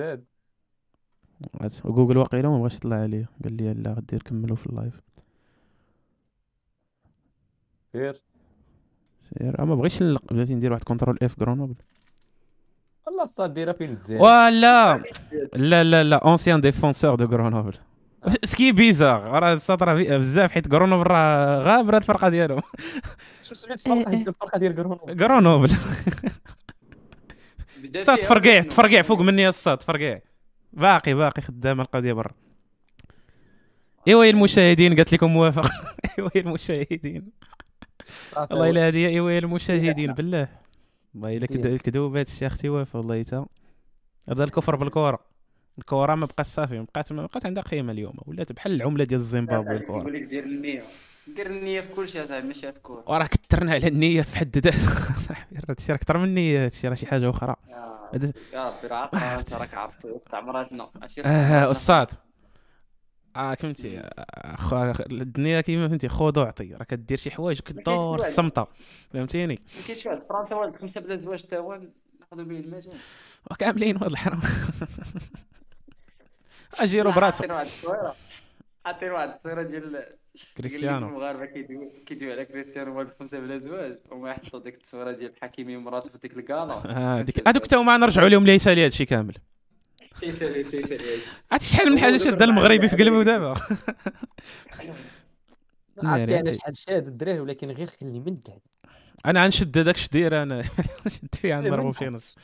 زاد 1.41 1.81
وجوجل 1.85 2.17
واقيلا 2.17 2.49
ما 2.49 2.59
بغاش 2.59 2.77
يطلع 2.77 2.97
عليا 2.97 3.27
قال 3.45 3.53
لي 3.53 3.75
لا 3.75 3.93
غدير 3.93 4.23
كملوا 4.23 4.57
في 4.57 4.67
ال 4.67 4.72
live. 4.72 5.01
خير 7.93 8.23
سير. 9.21 9.65
ما 9.65 9.75
بغيتش 9.75 10.03
نلق 10.03 10.33
بغيتي 10.33 10.55
ندير 10.55 10.73
واحد 10.73 10.85
contrôle 10.85 11.19
F 11.23 11.41
غرونوبل 11.41 11.75
والله 13.07 13.23
الساط 13.23 13.55
دايره 13.55 13.73
فين 13.73 13.97
زاد 14.01 14.21
ولا! 14.21 15.03
لا 15.71 15.85
لا 15.85 16.05
لا 16.05 16.17
ancien 16.17 16.61
défenseur 16.61 17.15
de 17.15 17.25
Grenoble 17.25 17.75
ce 18.45 18.56
qui 18.56 18.73
est 18.73 18.88
bizarre 18.88 19.23
راه 19.23 19.53
الساط 19.53 20.19
بزاف 20.19 20.53
حيت 20.53 20.73
غرونوبل 20.73 21.07
راه 21.11 21.59
غابره 21.63 21.97
الفرقه 21.97 22.29
ديالهم 22.29 22.63
شو 23.43 23.55
سمعت 23.55 23.87
الفرقه 23.87 24.59
ديال 24.59 24.75
ديال 24.75 24.75
كرهون 24.75 25.21
غرونوبل 25.21 25.71
الساط 27.97 28.19
تفرقع 28.19 28.61
تفرقع 28.61 29.03
فوق 29.03 29.21
مني 29.21 29.49
الساط 29.49 29.79
تفرقع 29.79 30.19
باقي 30.73 31.15
باقي 31.15 31.43
خدامه 31.43 31.83
القضية 31.83 32.13
برا. 32.13 32.31
ايوا 34.09 34.25
يا 34.25 34.31
المشاهدين 34.31 34.97
قالت 34.97 35.13
لكم 35.13 35.31
موافق. 35.31 35.71
ايوا 36.19 36.31
يا 36.35 36.41
المشاهدين. 36.41 37.33
والله 38.37 38.71
إلا 38.71 38.89
هذه 38.89 39.07
ايوا 39.07 39.31
يا 39.31 39.39
المشاهدين 39.39 40.13
بالله. 40.13 40.49
والله 41.15 41.37
إلا. 41.37 41.75
الكذوب 41.75 42.17
هذا 42.17 42.23
الشيء 42.23 42.49
أختي 42.49 42.69
وافا 42.69 42.99
والله 42.99 43.23
تا. 43.23 43.47
هذا 44.29 44.45
الكفر 44.45 44.77
بالكره 44.77 45.31
الكره 45.79 46.15
ما 46.15 46.27
بقاش 46.27 46.47
صافي 46.47 46.79
ما 46.79 46.87
بقات 46.95 47.13
ما 47.13 47.27
بقات 47.27 47.47
عندها 47.47 47.63
قيمة 47.63 47.93
اليوم 47.93 48.15
ولات 48.27 48.53
بحال 48.53 48.73
العملة 48.73 49.05
ديال 49.05 49.21
الكره 49.77 49.99
نقول 49.99 50.15
لك 50.15 50.23
دير 51.27 51.47
النية 51.47 51.81
في 51.81 51.89
كل 51.95 52.09
شيء 52.09 52.25
اصاحبي 52.25 52.47
ماشي 52.47 52.61
في 52.73 52.77
الكورة 52.79 53.05
وراه 53.07 53.27
كثرنا 53.27 53.73
على 53.73 53.89
النية 53.89 54.23
في 54.23 54.37
حد 54.37 54.59
ذاته 54.59 54.79
صاحبي 55.29 55.57
راه 55.57 55.65
هادشي 55.71 55.93
راه 55.93 55.97
أكثر 55.97 56.19
من 56.19 56.25
النية 56.25 56.65
هادشي 56.65 56.89
راه 56.89 56.95
شي 56.95 57.07
حاجة 57.07 57.31
أخرى. 57.31 57.57
يا 57.69 58.09
ربي 58.15 58.33
راه 58.89 58.97
عقرات 58.97 59.53
راك 59.53 59.75
عرفت 59.75 60.07
استعمراتنا 60.07 60.91
آه. 61.27 61.71
أستاذ. 61.71 62.07
آه 63.37 63.55
فهمتي؟ 63.55 63.99
آه، 63.99 64.95
الدنيا 65.13 65.61
كيما 65.61 65.89
فهمتي؟ 65.89 66.09
خذ 66.09 66.39
وعطي 66.39 66.75
راه 66.75 66.85
كدير 66.85 67.19
شي 67.19 67.31
حوايج 67.31 67.61
وكدور 67.61 67.95
واحد. 68.19 68.23
الصمتة. 68.25 68.67
فهمتيني؟ 69.13 69.59
ما 69.77 69.83
كاينش 69.87 70.07
واحد 70.07 70.23
فرنسا 70.29 70.57
والد 70.57 70.77
خمسة 70.77 71.01
بلا 71.01 71.17
زواج 71.17 71.43
تا 71.43 71.59
هو 71.59 71.81
ناخذوا 72.21 72.45
به 72.45 72.59
المجال. 72.61 72.95
وكاملين 73.51 73.97
هاد 73.97 74.11
الحرام. 74.11 74.41
أجيرو 76.81 77.11
براسو 77.13 77.37
حاطين 77.43 77.53
واحد 77.57 77.67
التصويرة 77.67 78.17
حاطين 78.85 79.11
واحد 79.11 79.29
التصويرة 79.29 79.63
ديال 79.63 80.07
كريستيانو. 80.57 81.09
المغاربة 81.09 81.47
كيدويو 81.47 81.93
كيدويو 82.07 82.33
على 82.33 82.45
كريستيانو 82.45 82.99
والد 82.99 83.11
خمسة 83.19 83.41
بلا 83.41 83.59
زواج. 83.59 83.99
وما 84.11 84.31
يحطوا 84.31 84.61
ديك 84.61 84.75
التصويرة 84.75 85.13
ديال 85.13 85.33
حكيمي 85.43 85.77
مراته 85.77 86.11
في 86.11 86.19
ديك 86.19 86.37
الكالا 86.37 87.23
ديك 87.27 87.43
هذوك 87.49 87.67
تا 87.67 87.77
هما 87.77 87.97
نرجعوا 87.97 88.29
لهم 88.29 88.47
ليس 88.47 88.69
لي 88.69 88.85
هادشي 88.85 89.05
كامل. 89.05 89.35
تيسالي 90.21 90.63
تيسالي 90.63 91.05
عرفتي 91.53 91.69
شحال 91.69 91.93
من 91.93 91.99
حاجة 91.99 92.17
شادة 92.17 92.45
المغربي 92.45 92.89
في 92.89 92.97
قلبه 92.97 93.23
دابا؟ 93.23 93.55
عرفتي. 96.05 96.41
أنا 96.41 96.53
شحال 96.53 96.77
شاد 96.77 97.07
الدراري 97.07 97.41
ولكن 97.41 97.71
غير 97.71 97.91
خلي 98.01 98.21
من 98.21 98.37
بعد. 98.47 98.61
أنا 99.27 99.45
غنشد 99.45 99.79
هذاك 99.79 99.97
شدير 99.97 100.43
أنا 100.43 100.63
شد 101.09 101.35
فيه 101.35 101.55
غنضربو 101.55 101.93
فيه 101.93 102.09
نص. 102.09 102.35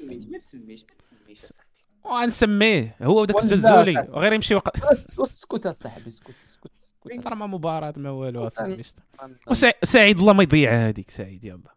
ما 0.00 0.38
تسميش 0.38 0.84
ما 0.84 0.94
تسميش. 0.98 1.52
وغنسميه 2.04 2.96
هو 3.02 3.20
وداك 3.20 3.36
ولا 3.36 3.44
الزلزولي. 3.44 4.08
وغير 4.10 4.32
يمشي 4.32 4.54
وق... 4.54 4.68
اسكت 5.20 5.66
اصاحبي 5.66 6.08
اسكت. 6.08 6.51
اسكت 7.06 7.26
راه 7.26 7.34
ما 7.34 7.46
مباراة 7.46 7.94
ما 7.96 8.10
والو 8.10 8.44
وطن. 8.44 8.80
أصاحبي. 9.48 9.72
وسعيد 9.82 10.18
الله 10.18 10.32
ما 10.32 10.42
يضيعها 10.42 10.88
هذيك 10.88 11.10
سعيد 11.10 11.44
يلا. 11.44 11.74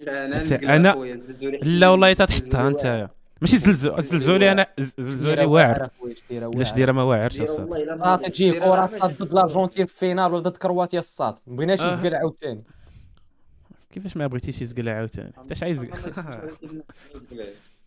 لا 0.00 0.26
أنا 0.26 0.36
الزلزولي. 0.36 1.58
لا 1.62 1.88
والله 1.88 2.12
تتحطها 2.12 2.68
انت 2.68 2.84
واعر. 2.84 3.08
ماشي 3.40 3.58
زلزول 3.58 3.98
الزلزولي 3.98 4.52
أنا 4.52 4.66
الزلزولي 4.78 5.44
واعر. 5.44 5.88
لاش 6.30 6.72
دايره 6.72 6.92
ما 6.92 7.02
واعرش 7.02 7.40
الساط 7.40 7.98
صافي 8.04 8.30
تجي 8.30 8.52
كره 8.52 8.86
صاد 9.00 9.18
ضد 9.22 9.32
الأرجنتين 9.32 9.86
في 9.86 9.92
ال 9.92 9.98
finale 9.98 10.32
ولا 10.32 10.42
ضد 10.42 10.56
كرواتيا 10.56 10.98
الساط. 10.98 11.38
ما 11.46 11.56
بغيناش 11.56 11.80
آه. 11.80 11.92
نزقل 11.94 12.14
عاوتاني. 12.14 12.62
كيفاش 13.90 14.16
ما 14.16 14.26
بغيتيش 14.26 14.62
يزقلها 14.62 14.94
عاوتاني؟ 14.94 15.32
إنت 15.38 15.50
اش 15.52 15.62
عايز. 15.62 15.84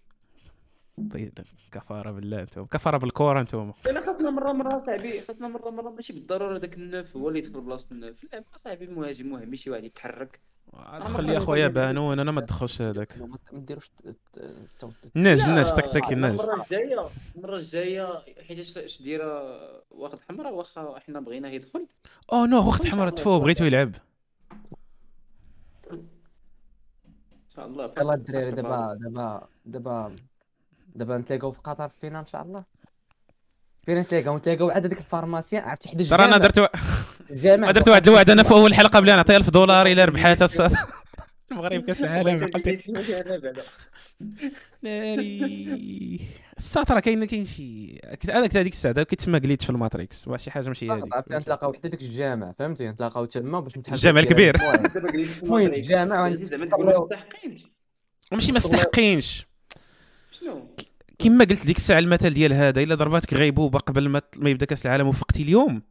طيب 1.13 1.33
كفارة 1.71 2.11
بالله 2.11 2.41
أنتم 2.41 2.65
كفارة 2.65 2.97
بالكره 2.97 3.41
أنتم 3.41 3.73
الا 3.89 4.05
خاصنا 4.05 4.29
مرة 4.29 4.51
مرة 4.51 4.83
صاحبي 4.85 5.21
خاصنا 5.21 5.47
مرة 5.47 5.69
مرة 5.69 5.89
ماشي 5.89 6.13
بالضرورة 6.13 6.57
داك 6.57 6.77
ال 6.77 6.85
neuf 6.85 7.17
هو 7.17 7.27
اللي 7.29 7.39
يدخل 7.39 7.61
بلاصة 7.61 7.87
ال 7.91 7.98
neuf 7.98 8.23
لا 8.23 8.39
بقى 8.39 8.57
صاحبي 8.57 8.87
مهاجم 8.87 9.31
مهم. 9.31 9.55
شي 9.55 9.69
واحد 9.69 9.83
يتحرك. 9.83 10.39
خلي 10.99 11.37
أخويا 11.37 11.67
بانون 11.67 12.19
أنا 12.19 12.31
ما 12.31 12.41
تدخلش 12.41 12.81
هذاك. 12.81 13.17
ما 13.21 13.37
ديروش 13.59 13.89
ت- 14.33 14.37
الناج 15.15 15.73
تكتكي 15.73 16.13
الناج 16.13 16.39
المره 16.39 16.63
الجايه 16.63 17.07
المره 17.35 17.55
الجايه 17.55 18.19
حيت 18.47 18.77
اش 18.77 19.01
دايرة؟ 19.01 19.57
واخد 19.91 20.19
حمراء 20.19 20.53
واخا 20.53 20.99
حنا 20.99 21.19
بغيناه 21.19 21.49
يدخل. 21.49 21.87
أو 22.33 22.45
نو 22.45 22.67
وقت 22.67 22.79
إن 22.79 22.85
شاء 22.85 22.91
حمر 22.91 23.03
الله 23.07 23.15
تفو 23.15 23.39
بغيتو 23.39 23.65
يلعب. 23.65 23.95
إن 25.91 27.55
شاء 27.55 27.67
الله 27.67 27.91
يلا 27.97 28.13
الدراري 28.13 28.51
دابا 28.51 28.97
دابا 29.01 29.47
دابا 29.65 30.15
دابا 30.95 31.17
نتلاقاو 31.17 31.51
في 31.51 31.59
قطر 31.63 31.89
في 31.89 31.95
الفينال 31.95 32.19
إن 32.19 32.25
شاء 32.25 32.41
الله. 32.41 32.63
فين 33.85 33.97
نتلاقاو؟ 33.97 34.37
نتلاقاو 34.37 34.69
عاد 34.69 34.85
هذيك 34.85 34.99
الفارماسيان 34.99 35.63
عرفتي 35.63 35.89
حدا 35.89 36.03
ترى 36.03 36.25
أنا 36.25 36.35
الجامع 36.35 36.47
درت 36.47 36.69
الجامع 37.31 37.71
درت 37.71 37.89
واحد 37.89 38.07
الوعد 38.07 38.29
أنا 38.29 38.43
في 38.43 38.51
أول 38.51 38.73
حلقة 38.73 38.99
بلي 38.99 39.15
نعطيها 39.15 39.37
1000 39.37 39.49
دولار 39.49 39.87
إلا 39.87 40.05
ربحات. 40.05 40.39
المغرب 41.51 41.81
كاس 41.81 42.01
العالم 42.01 42.49
ناري. 44.81 46.19
الصاد 46.57 46.91
راه 46.91 46.99
كاين 46.99 47.25
كاين 47.25 47.45
شي 47.45 47.99
هذاك 48.29 48.57
هذيك 48.57 48.73
الساعة 48.73 49.03
كيتسمى 49.03 49.39
جليتش 49.39 49.65
في 49.65 49.69
الماتريكس 49.69 50.27
واش 50.27 50.43
شي 50.43 50.51
حاجة 50.51 50.67
ماشي 50.67 50.91
هذيك 50.91 51.13
عرفتي 51.13 51.33
نتلاقاو 51.33 51.73
حتى 51.73 51.89
ديك 51.89 52.01
الجامع 52.01 52.51
فهمتي؟ 52.51 52.87
نتلاقاو 52.87 53.25
تما 53.25 53.59
باش 53.59 53.77
نتحدثوا 53.77 53.93
الجامع 53.93 54.19
الكبير. 54.19 54.55
المهم 55.43 55.73
الجامع 55.73 56.35
ماشي 58.31 58.51
ما 58.51 58.57
استحقينش 58.57 59.45
شنو؟ 60.31 60.75
كما 61.23 61.45
قلت 61.45 61.65
ديك 61.65 61.77
الساعة 61.77 61.99
المثل 61.99 62.29
ديال 62.33 62.53
هذا 62.53 62.81
إلا 62.81 62.95
ضرباتك 62.95 63.33
غيبوبه 63.33 63.79
قبل 63.79 64.09
ما 64.09 64.21
ما 64.37 64.49
يبدأ 64.49 64.65
كأس 64.65 64.85
العالم 64.85 65.07
وفقتي 65.07 65.43
اليوم. 65.43 65.81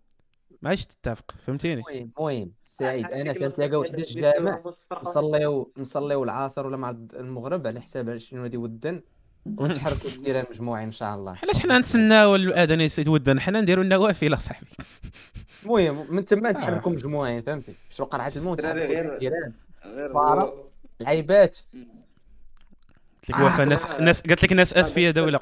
ما 0.63 0.69
عادش 0.71 0.87
تتفق 0.87 1.35
فهمتيني؟ 1.47 1.83
المهم 1.89 2.11
المهم 2.19 2.53
سعيد 2.67 3.05
أنا 3.07 3.33
تنتلاقاو 3.33 3.85
حدا 3.85 3.99
الجامع 3.99 4.63
نصليو 5.03 5.73
نصليو 5.79 6.25
العصر 6.25 6.67
ولا 6.67 6.77
مع 6.77 6.91
المغرب 7.15 7.67
على 7.67 7.81
حساب 7.81 8.17
شنو 8.17 8.43
غادي 8.43 8.57
ودن 8.57 9.03
ونتحركوا 9.47 10.11
التيران 10.11 10.45
مجموعين 10.55 10.85
إن 10.87 10.93
شاء 10.93 11.15
الله. 11.15 11.37
علاش 11.43 11.61
حنا 11.61 11.79
نتسناو 11.79 12.35
الأذان 12.37 12.81
يتودن 12.81 13.41
حنا 13.41 13.61
نديروا 13.61 13.85
النوافل 13.85 14.35
اصاحبي 14.35 14.67
المهم 15.63 16.07
من 16.15 16.25
تما 16.25 16.51
نتحركوا 16.53 16.93
مجموعين 16.93 17.43
فهمتي؟ 17.43 17.75
شنو 17.91 18.07
قرعه 18.07 18.33
الموت 18.37 18.65
غير- 18.67 19.19
غير 19.19 19.53
العيبات 21.01 21.59
قلت 23.23 23.31
لك 23.31 23.41
وفا 23.41 23.65
ناس 23.65 23.87
ناس 23.91 24.21
قالت 24.23 24.43
لك 24.45 24.53
ناس 24.53 24.75
أسفية 24.75 25.11
دولة. 25.11 25.41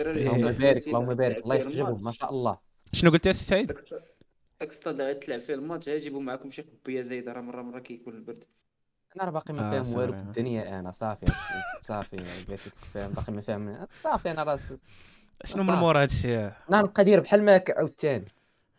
اللهم 0.00 0.52
بارك 0.52 0.86
اللهم 0.86 1.14
بارك 1.14 1.36
الله 1.38 1.54
يحجبهم 1.54 2.04
ما. 2.04 2.12
شاء 2.12 2.30
الله 2.30 2.58
شنو 2.92 3.10
قلت 3.10 3.26
يا 3.26 3.32
سي 3.32 3.44
سعيد 3.44 3.66
داك 4.60 4.68
الساط 4.70 5.00
اللي 5.00 5.12
غتلعب 5.12 5.40
فيه 5.40 5.54
الماتش 5.54 5.88
ها 5.88 5.96
جيبوا 5.96 6.20
معكم 6.20 6.50
شي 6.50 6.62
قبية 6.62 7.00
زايدة 7.02 7.32
راه 7.32 7.40
مره 7.40 7.62
مرة 7.62 7.78
كيكون 7.78 8.14
البرد 8.14 8.44
أنا 9.16 9.24
راه 9.24 9.30
باقي 9.30 9.54
ما 9.54 9.78
آه، 9.78 9.82
فاهم 9.82 9.98
والو 9.98 10.12
في. 10.12 10.18
الدنيا 10.18 10.78
أنا 10.78 10.92
صافي 10.92 11.26
صافي 11.80 12.16
قلت 12.16 12.50
لك 12.50 12.58
فاهم 12.94 13.10
باقي 13.10 13.32
ما 13.32 13.40
فاهم 13.40 13.86
صافي 13.92 14.30
أنا 14.30 14.42
راسي 14.42 14.78
شنو 15.44 15.62
من. 15.62 15.74
مور 15.74 16.02
هادشي 16.02 16.38
أنا 16.38 16.82
نبقى 16.82 17.04
داير 17.04 17.20
بحال 17.20 17.44
ما 17.44 17.62
عاوتاني 17.76 18.24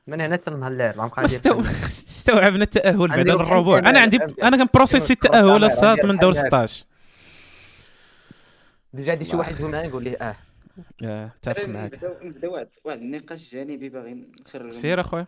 من 0.07 0.22
هنا 0.22 0.34
حتى 0.35 0.51
نهار 0.51 0.72
اللعب 0.72 0.99
غنبقى. 0.99 1.23
استوعبنا 1.26 2.64
التأهل 2.64 3.07
بعد 3.07 3.30
هذا 3.30 3.38
كامل، 3.38 3.88
أنا 3.88 3.99
عندي؟ 3.99 4.19
أنا 4.43 4.57
كنبروسيسي 4.57 5.14
التأهل 5.14 5.64
الساط 5.64 6.06
من 6.05 6.18
دور 6.18 6.31
بحال 6.34 6.47
هكا. 6.47 6.65
16 6.65 6.85
déjà 8.98 9.11
عندي 9.11 9.26
شي. 9.26 9.36
واحد 9.36 9.60
يقول 9.60 9.72
معايا 9.72 9.88
نقول 9.88 10.03
ليه 10.03 10.18
آه. 10.22 10.36
آه، 11.03 11.26
متفق 11.26 11.49
الدراري 11.60 11.74
معاك. 11.74 11.94
نبداو 11.94 12.14
نبداو 12.24 12.53
واحد 12.53 12.68
واحد 12.84 12.99
النقاش 12.99 13.53
جانبي 13.53 13.90
باغي 13.90 14.14
نخرجو 14.14 14.72
سير 14.72 15.02
أخويا. 15.02 15.28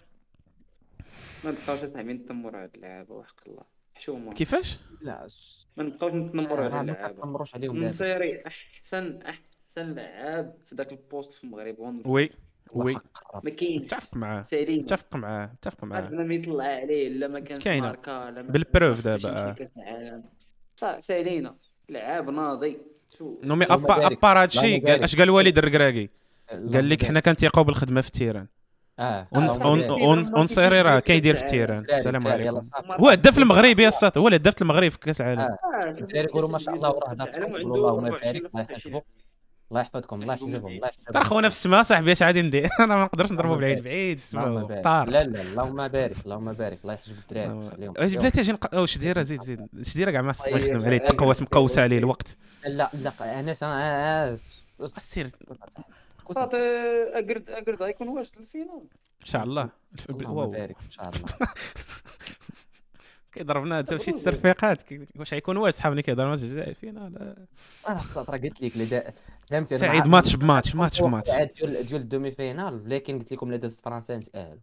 ما 1.44 1.52
نبقاوش 1.52 1.84
اصاحبي 1.84 2.14
نتنمروا 2.14 2.60
على 2.60 2.70
اللعابة 2.76 3.16
وحق 3.16 3.48
الله. 3.48 3.64
حشومه 3.96 4.34
كيفاش؟ 4.34 4.80
لا 5.02 5.28
ما 5.78 5.84
نبقاوش 5.84 6.14
نتنمروا 6.14 6.58
على 6.58 6.70
ما 6.70 6.82
اللعابة. 6.82 7.22
كنمروش 7.22 7.56
عليهم. 7.56 7.84
نصيري 7.84 8.44
احسن 8.48 9.20
أحسن 9.22 9.94
لعاب 9.94 10.58
في 10.66 10.76
ذاك 10.76 10.92
ال 10.92 10.99
poste 10.99 11.34
في 11.34 11.44
المغرب. 11.44 11.80
oui 12.06 12.30
oui. 12.72 12.98
ما 13.44 13.50
كاينش. 13.50 13.94
متفق 13.94 14.18
معاه. 14.18 14.42
سالين 14.42 14.84
متفق 14.84 15.16
معاه 15.16 15.46
متفق 15.46 15.84
معاه. 15.84 16.02
عرفنا 16.02 16.24
ما 16.24 16.34
يطلع 16.34 16.64
عليه 16.64 17.10
لا 17.10 17.28
ما 17.28 17.40
كانش 17.40 17.64
كاينة. 17.64 17.86
ماركا 17.88 18.32
لا 18.32 18.42
ما 18.42 18.50
بال 18.52 18.66
preuve 18.66 19.08
ما 19.08 19.18
دابا. 19.18 20.24
صح 20.76 21.00
سالينا. 21.00 21.56
لعاب 21.90 22.30
ناضي. 22.30 22.78
non 23.44 23.56
mais 23.56 23.66
à 23.66 23.73
part. 23.73 24.08
à 24.08 24.14
part 24.14 24.42
هادشي 24.42 24.80
قال. 24.80 25.04
أش 25.04 25.16
قال 25.16 25.30
والد 25.30 25.58
الركراكي 25.58 26.10
قال 26.50 26.90
لك. 26.90 27.06
حنا 27.06 27.20
كنتيقوا 27.20 27.64
بالخدمه 27.64 28.02
في 28.02 28.08
ال 28.08 28.13
terrain 28.13 28.48
آه. 29.00 29.28
ون- 29.32 30.24
ونصيري 30.38 30.82
راه 30.82 31.00
كيدير 31.00 31.36
في. 31.36 31.42
ال 31.42 31.47
terrain 31.47 31.86
السلام 31.90 32.28
عليكم. 32.28 32.62
هو 33.00 33.10
هداف 33.10 33.38
المغرب 33.38 33.80
يا 33.80 33.88
الساط 33.88 34.18
هو 34.18 34.28
اللي 34.28 34.38
هداف 34.38 34.62
المغرب 34.62 34.90
في 34.92 35.00
كأس 35.00 35.22
العالم 35.22 35.40
آه. 35.42 35.58
الدراري 35.86 36.28
يقولوا 36.28 36.50
ما 36.50 36.58
شاء 36.60 36.76
الله 36.76 36.90
وراه 36.90 37.10
هداف 37.10 37.38
العالم 37.38 37.54
صعب. 37.54 37.56
عنده 37.66 37.76
اللهم 37.76 38.06
24 38.06 38.50
بارك 38.54 39.04
الله 39.72 39.84
25. 39.84 39.84
يحفظكم 39.84 40.22
الله 40.22 40.34
يحفظكم. 40.34 40.68
الله 40.68 40.88
يحفظهم 40.88 41.14
ترى 41.14 41.24
خونا 41.24 41.50
في 41.50 41.56
السماء 41.56 41.84
صاحبي 41.84 42.12
اش 42.12 42.24
غادي 42.24 42.42
ندير 42.42 42.70
أنا 42.80 42.96
ما 42.96 43.04
نقدرش 43.04 43.32
نضربو 43.32 43.54
اللهم 43.54 43.82
بعيد 43.82 44.18
السماء 44.18 44.82
طار. 44.82 45.10
لا 45.10 45.24
لا 45.24 45.42
اللهم 45.42 45.88
بارك 45.88 46.16
اللهم 46.26 46.54
بارك. 46.54 46.80
الله 46.82 46.94
يحفظ 46.94 47.10
الدراري. 47.10 47.70
خليهم. 47.70 47.94
اش 47.98 48.16
بلاتي 48.16 48.42
أجي. 48.42 48.58
واش 48.74 48.98
دايره 48.98 49.22
زيد 49.22 49.42
زيد. 49.42 49.68
اش 49.80 49.96
دايره 49.96 50.12
كاع 50.12 50.22
ما 50.22 50.32
طيب، 50.32 50.56
نخدم 50.56 50.86
عليه 50.86 51.02
آه، 51.02 51.08
تقواس 51.08 51.42
مقوسه 51.42 51.82
عليه 51.82 51.98
الوقت. 51.98 52.38
لا 52.66 52.90
لا 52.94 53.40
انس 53.40 53.64
أنا 53.64 54.38
سير 54.98 55.28
صات 56.24 56.54
أقرد 56.54 57.50
أقرد 57.50 57.84
غيكون 57.84 58.08
واش 58.08 58.32
الفينال 58.38 58.82
إن 59.22 59.26
شاء 59.26 59.44
الله. 59.44 59.70
اللهم 60.10 60.52
بارك 60.52 60.76
إن 60.86 60.92
شاء 60.92 61.10
الله. 61.10 61.28
كيضربنا 63.32 63.78
حتى 63.78 64.00
شي 64.00 64.12
تصرفيقات 64.12 64.84
واش 65.16 65.34
غيكون 65.34 65.58
واش 65.58 65.74
صحاب 65.74 65.92
ملي 65.92 66.02
كيهضر 66.02 66.30
ماتش 66.30 66.44
الجزائر 66.44 66.74
فينا 66.74 67.00
لا. 67.00 67.46
أنا 67.90 68.00
السطر 68.00 68.38
قلت 68.38 68.62
لك 68.62 68.78
لدا 68.78 69.14
فهمتي؟ 69.50 69.78
سعيد 69.78 70.08
ماتش 70.08 70.36
بماتش 70.36 70.76
ماتش 70.76 71.02
بماتش 71.02 71.30
ديال 71.32 71.86
ديال 71.86 72.02
الدومي 72.02 72.32
فينال 72.32 72.90
لكن 72.90 73.20
قلت 73.20 73.34
لكم 73.34 73.52
لا 73.52 73.58
دازت 73.58 73.86
فرنسا 73.86 74.18
نتاهل 74.18 74.60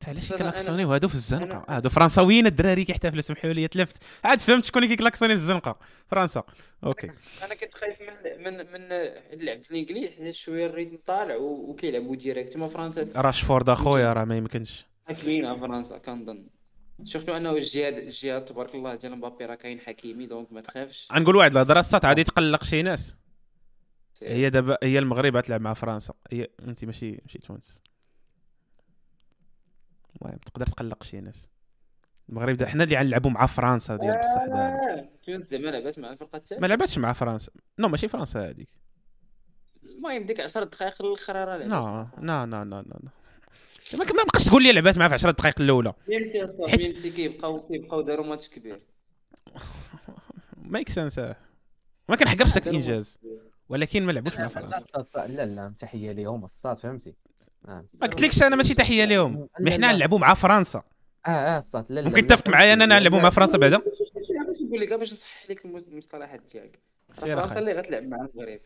تا 0.00 0.10
علاش 0.10 0.30
لا، 0.30 0.36
لا، 0.36 0.42
كيكلاكسونيو 0.44 0.92
هادو 0.92 1.08
في 1.08 1.14
الزنقة. 1.14 1.64
هادو 1.68 1.88
فرنساويين 1.88 2.46
الدراري 2.46 2.84
كيحتفلوا 2.84 3.20
سمحوا 3.20 3.50
لي 3.52 3.68
تلفت. 3.68 3.96
عاد 4.24 4.40
فهمت 4.40 4.64
شكون 4.64 4.82
اللي 4.82 4.96
كيكلاكسوني 4.96 5.36
في 5.36 5.42
الزنقة. 5.42 5.78
فرنسا. 6.06 6.42
OK. 6.84 7.10
أنا 7.44 7.54
كنت 7.54 7.74
خايف 7.74 8.00
من 8.00 8.44
من 8.44 8.56
من 8.58 8.92
اللعب 9.32 9.62
في 9.62 9.70
الإنجليز 9.70 10.10
حيت 10.10 10.34
شوية 10.34 10.66
ال 10.66 10.71
rythme 10.71 10.98
طالع 11.06 11.36
وكيلعبوا 11.36 12.16
direct 12.16 12.56
ما 12.56 12.68
فرنسا 12.68 13.08
راشفورد 13.16 13.68
أخويا 13.68 14.12
راه 14.12 14.24
ما 14.24 14.36
يمكنش. 14.36 14.86
حاكمين 15.06 15.60
فرنسا 15.60 15.98
كنظن. 15.98 16.46
شفتوا 17.02 17.36
انه 17.36 17.50
الجهة 17.50 17.94
الجهة 17.98 18.44
تبارك 18.44 18.74
الله 18.74 18.94
ديال 18.94 19.12
مبابي 19.16 19.44
راه 19.44 19.54
كاين 19.54 19.80
حكيمي 19.80 20.26
donc 20.26 20.52
ما 20.52 20.60
تخافش. 20.60 21.08
غنقول 21.12 21.36
واحد 21.36 21.52
الهضرة 21.52 21.80
الساط 21.80 22.06
غادي 22.06 22.24
تقلق 22.24 22.64
شي 22.64 22.82
ناس. 22.82 23.16
هي 24.22 24.50
دابا 24.50 24.78
هي 24.82 24.98
المغرب 24.98 25.36
غتلعب 25.36 25.60
مع 25.60 25.74
فرنسا. 25.74 26.14
هي 26.32 26.48
انت 26.62 26.84
ماشي 26.84 27.20
ماشي 27.22 27.38
تونس. 27.38 27.82
المهم 30.22 30.38
تقدر 30.38 30.66
تقلق 30.66 31.02
شي 31.02 31.20
ناس. 31.20 31.48
المغرب 32.28 32.64
حنا 32.64 32.84
اللي 32.84 32.96
غنلعبوا 32.96 33.30
مع 33.30 33.46
فرنسا 33.46 33.96
ديال 33.96 34.18
بصح 34.18 34.44
دابا. 34.46 34.58
آه، 34.58 35.08
تونس 35.26 35.44
زعما 35.44 35.70
لعبات 35.70 35.98
مع 35.98 36.12
الفرقه 36.12 36.30
ما 36.32 36.38
الثانية 36.38 36.66
لعباتش 36.66 36.98
مع 36.98 37.12
فرنسا. 37.12 37.52
non 37.78 37.88
ماشي 37.88 38.08
فرنسا 38.08 38.50
هذيك. 38.50 38.68
المهم 39.84 40.26
ديك 40.26 40.40
10 40.40 40.64
دقائق 40.64 41.02
الأخرى 41.02 41.44
راه 41.44 41.56
لا 41.56 41.66
لا 42.46 42.46
لا 42.46 42.64
لا 42.64 43.10
ما 43.92 43.98
ما 44.04 44.22
بقاش 44.24 44.44
تقول 44.44 44.62
لي 44.62 44.72
لعبات 44.72 44.98
معاه 44.98 45.08
في 45.08 45.14
10 45.14 45.30
دقائق 45.30 45.60
الاولى 45.60 45.94
même 46.08 46.32
si 46.32 46.44
اصاحبي 46.44 46.70
حيت- 46.70 46.86
même 46.86 47.02
si 47.02 47.10
كيبقاو 47.10 47.66
كيبقاو 47.68 48.00
داروا 48.00 48.26
ماتش 48.26 48.48
كبير 48.48 48.80
make 50.56 50.88
sense 50.88 51.18
ما 52.08 52.16
كنحقرش 52.18 52.54
داك 52.54 52.64
داروا 52.64 52.78
الانجاز 52.80 53.18
ولكن 53.68 54.02
ما 54.02 54.12
لعبوش 54.12 54.36
مع 54.36 54.42
لا 54.42 54.48
فرنسا 54.48 54.78
الصاط 54.78 55.06
صاط- 55.06 55.30
لا 55.30 55.46
لا 55.46 55.74
تحيه 55.78 56.12
ليهم 56.12 56.44
الصاط 56.44 56.78
فهمتي 56.78 57.14
آه 57.68 57.84
ما 58.00 58.06
قلتلكش 58.06 58.42
أنا 58.42 58.56
ماشي 58.56 58.74
تحيه 58.74 59.04
لهم 59.04 59.48
مي 59.60 59.70
حنا. 59.70 59.92
نلعبوا 59.92 60.18
مع 60.18 60.34
فرنسا 60.34 60.82
آه 61.26 61.28
آه 61.30 61.58
الصاد 61.58 61.92
لا 61.92 62.00
لا 62.00 62.08
ممكن 62.08 62.26
تتفق 62.26 62.48
معايا 62.48 62.72
اننا 62.72 62.98
نلعبوا 62.98 63.20
مع 63.20 63.30
فرنسا 63.30 63.58
بعدا 63.58 63.76
باش 63.76 64.60
نقول 64.62 64.80
لك 64.80 64.92
باش 64.92 65.12
نصحح 65.12 65.50
لك 65.50 65.64
المصطلحات 65.64 66.40
ديالك 66.52 66.78
سير 67.12 67.36
فرنسا. 67.40 67.58
اللي 67.58 67.72
غتلعب 67.72 68.02
مع 68.02 68.16
المغرب 68.16 68.60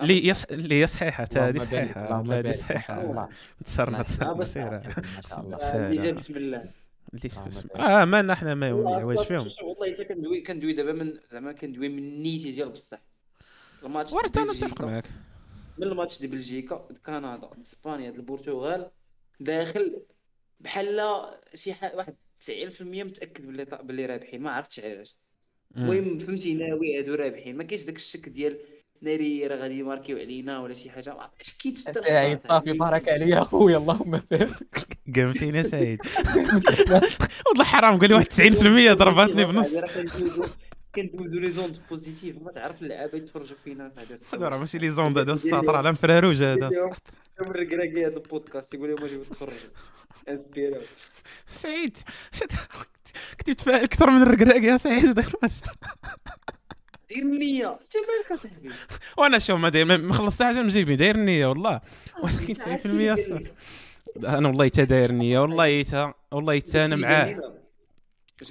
اللي 0.00 0.26
يص... 0.26 0.44
اللي 0.44 0.80
هي 0.82 0.86
صحيحه 0.86 1.24
حتى 1.24 1.38
هذه 1.38 1.58
صحيحه 1.58 2.20
هذه. 2.20 2.52
صحيحه 2.52 3.00
الله. 3.00 3.10
الله. 3.10 3.28
تسرنا 3.64 4.02
بس- 4.02 4.52
سير 4.52 4.70
ما 4.70 4.84
شاء 5.28 5.40
الله. 5.40 5.56
اللي 5.88 6.02
جا 6.02 6.10
بسم 6.10 6.36
الله 6.36 6.70
اللي 7.14 7.26
اسم 7.48 7.68
بارك. 7.68 7.80
آه 7.80 8.04
مالنا 8.04 8.34
حنا 8.34 8.54
ما 8.54 8.72
والله 8.72 9.24
فيهم 9.24 9.46
والله 9.62 9.94
حتى 9.94 10.04
كندوي 10.04 10.40
كندوي 10.40 10.72
دابا 10.72 10.92
من 10.92 11.18
زعما 11.30 11.52
كندوي 11.52 11.88
من 11.88 12.22
نيتي 12.22 12.52
ديال 12.52 12.68
بصح 12.68 12.98
الماتش 13.84 14.10
ديال 14.10 14.38
أنا 14.38 14.52
نتفق 14.52 14.84
معاك 14.84 15.04
من 15.78 15.86
الماتش 15.86 16.18
ديال 16.18 16.30
بلجيكا 16.30 16.88
كندا 17.06 17.40
إسبانيا 17.60 18.10
البرتغال 18.10 18.90
داخل 19.40 20.02
بحال 20.60 21.00
شي. 21.54 21.74
واحد 21.94 22.14
90% 22.46 22.82
متأكد 22.82 23.46
باللي 23.46 23.64
باللي 23.82 24.06
رابحين 24.06 24.42
ما 24.42 24.50
عرفتش 24.50 24.80
علاش. 24.80 25.16
المهم 25.76 26.18
فهمتي 26.18 26.54
ناوي 26.54 26.98
هادو 26.98 27.14
رابحين 27.14 27.56
ما 27.56 27.64
كاينش 27.64 27.84
داك 27.84 27.96
الشك 27.96 28.28
ديال 28.28 28.58
ناري 29.02 29.46
راه 29.46 29.56
غادي 29.56 29.78
يماركيو 29.78 30.18
علينا 30.18 30.60
ولا 30.60 30.74
شي 30.74 30.90
حاجة. 30.90 31.14
ما 31.14 31.20
عرفتش 31.22 31.52
كي 31.52 31.76
سعيد 31.76 32.38
صافي 32.48 32.72
بارك 32.72 33.08
عليا 33.08 33.42
أخويا 33.42 33.76
اللهم 33.76 34.22
بارك. 34.30 34.98
قمتيني 35.16 35.58
يا 35.58 35.62
سعيد 35.62 36.00
والله 37.48 37.64
حرام 37.64 37.96
قال 37.98 38.08
لي 38.08 38.14
واحد 38.14 38.26
90% 38.92 38.92
ضرباتني 38.98 39.44
بنص. 39.44 39.68
كندوزو 40.94 41.38
لي 41.38 41.50
زوند 41.50 41.78
بوزيتيف 41.90 42.42
ما 42.42 42.50
تعرف 42.50 42.82
اللعابة 42.82 43.16
يتفرجوا 43.18 43.56
فينا 43.56 43.88
صاحبي. 43.88 44.18
هذا 44.34 44.48
راه 44.48 44.58
ماشي 44.58 44.78
لي 44.78 44.90
زوند 44.90 45.18
هذا 45.18 45.32
الساطر 45.32 45.76
على 45.76 45.92
مفراروج 45.92 46.42
هذا 46.42 46.68
كم 47.38 47.50
الركراكي 47.50 48.06
هذا 48.06 48.16
البودكاست 48.16 48.74
يقول 48.74 48.88
لهم 48.90 49.04
اجيو 49.04 49.24
تفرجوا 49.24 49.70
انسبيرو. 50.28 50.80
سعيد 51.48 51.96
كنت 53.38 53.50
متفائل 53.50 53.84
أكثر 53.84 54.10
من 54.10 54.22
الركراك 54.22 54.62
يا 54.62 54.76
سعيد. 54.76 55.04
ذاك 55.04 55.26
الماتش 55.34 55.60
دير 57.14 57.22
النية 57.22 57.66
انت 57.72 57.92
مالك 57.96 58.40
اصاحبي 58.40 58.70
وأنا 59.18 59.38
شوف 59.38 59.58
ما 59.60 59.68
داير 59.68 59.84
ما- 59.84 59.96
ما 59.96 60.14
خلصت 60.14 60.42
حاجة 60.42 60.62
مجيبني 60.62 60.96
داير 60.96 61.14
النيه 61.14 61.46
والله. 61.46 61.80
ولكن 62.22 62.54
90% 62.54 62.86
الصاد 62.86 63.48
أنا 64.26 64.48
والله 64.48 64.68
تا 64.68 64.84
داير 64.84 65.10
النيه 65.10 65.38
والله 65.38 65.82
تا 65.82 66.14
والله 66.32 66.58
تا 66.58 66.84
أنا 66.84 66.96
معاه. 66.96 67.40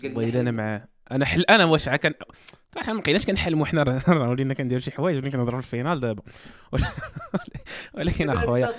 والله 0.03 0.29
إلا 0.29 0.39
أنا 0.39 0.51
معاه. 0.51 0.87
أنا 1.11 1.25
حل 1.25 1.41
أنا 1.41 1.65
واش 1.65 1.87
عا 1.87 1.95
كان 1.95 2.13
صراحة 2.75 2.93
ما 2.93 2.99
بقيناش 3.01 3.25
كنحلموا 3.25 3.65
حنا 3.65 3.83
راه 3.83 4.29
ولينا 4.29 4.53
كنديروا 4.53 4.81
شي 4.81 4.91
حوايج 4.91 5.15
ولينا 5.17 5.31
كنهضروا 5.31 5.61
في 5.61 5.67
ال 5.67 5.72
finale 5.72 5.99
دابا. 5.99 6.21
ول- 6.71 6.81
ولكن 7.97 8.29
اخويا 8.29 8.69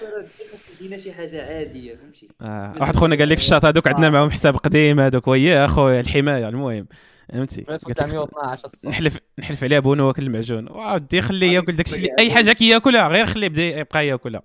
دينا 0.81 0.97
شي 0.99 1.13
حاجة 1.13 1.47
عادية 1.59 1.95
فهمتي؟ 1.97 2.29
آه. 2.41 2.75
واحد 2.81 2.97
خونا 2.97 3.17
قال 3.17 3.29
لك 3.29 3.37
الشاط 3.39 3.65
هذوك 3.65 3.89
عندنا 3.89 4.11
معاهم 4.11 4.31
حساب 4.31 4.57
قديم 4.57 5.01
هذوك 5.01 5.29
ويا 5.29 5.65
أخويا 5.65 6.01
الحماية 6.01 6.49
المهم. 6.49 6.87
فهمتي؟ 7.33 7.63
قلت 7.63 7.85
لك 7.85 8.03
1912 8.03 8.65
الصاط 8.65 8.91
نحلف 8.91 9.19
نحلف 9.39 9.65
عليها 9.65 9.81
بونو 9.81 10.07
واكل 10.07 10.23
المعجون. 10.23 10.69
ودي 10.71 11.23
خليه 11.23 11.53
ياكل 11.53 11.77
داكشي 11.77 11.97
اللي 11.97 12.09
أي 12.19 12.31
حاجة 12.31 12.53
كياكلها 12.53 13.09
غير 13.09 13.27
خليه 13.27 13.47
يبدأ 13.47 13.63
يبقى 13.63 14.07
ياكلها. 14.07 14.43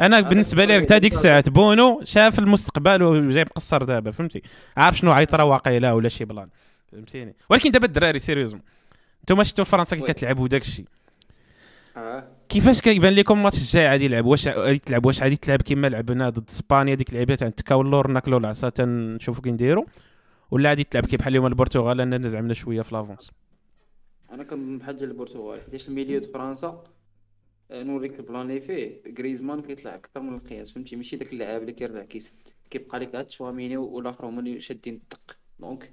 أنا 0.00 0.20
بالنسبة 0.20 0.64
لي 0.64 0.80
حتى 0.80 0.94
هذيك 0.94 1.12
الساعة 1.12 1.50
بونو 1.50 2.00
شاف 2.04 2.38
المستقبل 2.38 3.02
وجاي 3.02 3.44
مقصر 3.44 3.84
دابا 3.84 4.10
فهمتي؟ 4.10 4.42
عارف 4.76 4.98
شنو 4.98 5.12
عيطره 5.12 5.44
واقيلا 5.44 5.92
ولا 5.92 6.08
شي 6.08 6.24
plan 6.24 6.48
فهمتيني؟ 6.92 7.34
ولكن 7.50 7.70
دابا 7.70 7.86
الدراري 7.86 8.18
sérieusement 8.18 8.62
أنتم 9.20 9.42
شفتوا 9.42 9.64
فرنسا 9.64 9.96
كي. 9.96 10.02
كتلعب 10.02 10.38
وداك 10.38 10.62
الشيء 10.62 10.84
كيفاش 12.48 12.80
كيبان 12.80 13.12
لكم 13.12 13.38
الماتش 13.38 13.58
الجاي 13.58 13.88
غادي 13.88 14.04
يلعب؟ 14.04 14.24
واش 14.24 14.48
غادي 14.48 14.78
تلعب؟ 14.78 15.06
واش 15.06 15.22
غادي 15.22 15.36
تلعب 15.36 15.62
كما 15.62 15.86
لعبنا 15.86 16.30
ضد 16.30 16.50
إسبانيا 16.50 16.94
ديك 16.94 17.08
اللعيبة 17.08 17.34
تاع 17.34 17.48
نتكاو 17.48 17.80
اللور 17.80 18.08
ناكلو 18.08 18.36
العصا 18.36 18.68
تنشوفوا 18.68 19.42
كي 19.42 19.50
نديروا 19.50 19.84
ولا 20.52 20.68
غادي 20.68 20.84
تلعب 20.84 21.06
كي 21.06 21.16
بحال 21.16 21.32
اليوم 21.32 21.46
البرتغال 21.46 22.00
اننا 22.00 22.28
زعمنا 22.28 22.54
شوية 22.54 22.82
في 22.82 22.94
l'avance 22.94 23.30
أنا 24.32 24.44
كنظن 24.44 24.78
بحال 24.78 24.96
ديال 24.96 25.10
البرتغال 25.10 25.60
حيت 25.70 25.88
ال 25.88 25.93
milieu 25.93 26.20
د 26.20 26.24
فرنسا 26.24 26.84
آه، 27.70 27.82
نوريك 27.82 28.20
ال 28.20 28.26
plan 28.26 28.50
اللي 28.50 28.60
فيه. 28.60 29.02
غريزمان 29.18 29.62
كيطلع 29.62 29.94
أكثر 29.94 30.20
من 30.20 30.34
القياس 30.34 30.70
فهمتي؟ 30.72 30.96
ماشي 30.96 31.16
داك 31.16 31.32
اللاعب 31.32 31.60
اللي 31.60 31.72
كيرجع 31.72 32.04
كيسد 32.04 32.48
كيبقى 32.70 32.98
لك 32.98 33.14
هاد 33.14 33.24
تشواميني 33.26 33.76
والآخر 33.76 34.26
هما 34.26 34.40
اللي 34.40 34.60
شادين 34.60 34.94
الدق. 34.94 35.36
donc 35.60 35.88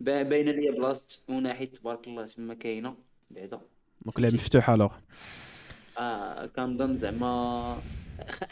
باينة 0.00 0.50
ليا 0.52 0.70
بلاصة 0.72 1.20
وناحيه 1.28 1.64
تبارك 1.64 2.08
الله 2.08 2.24
تما 2.24 2.54
كاينة 2.54 2.94
بعدا 3.30 3.60
donc 4.04 4.20
لعب 4.20 4.34
مفتوحه 4.34 4.74
الوغ 4.74 4.92
آه 5.98 6.46
كنظن 6.46 6.98
زعما 6.98 7.78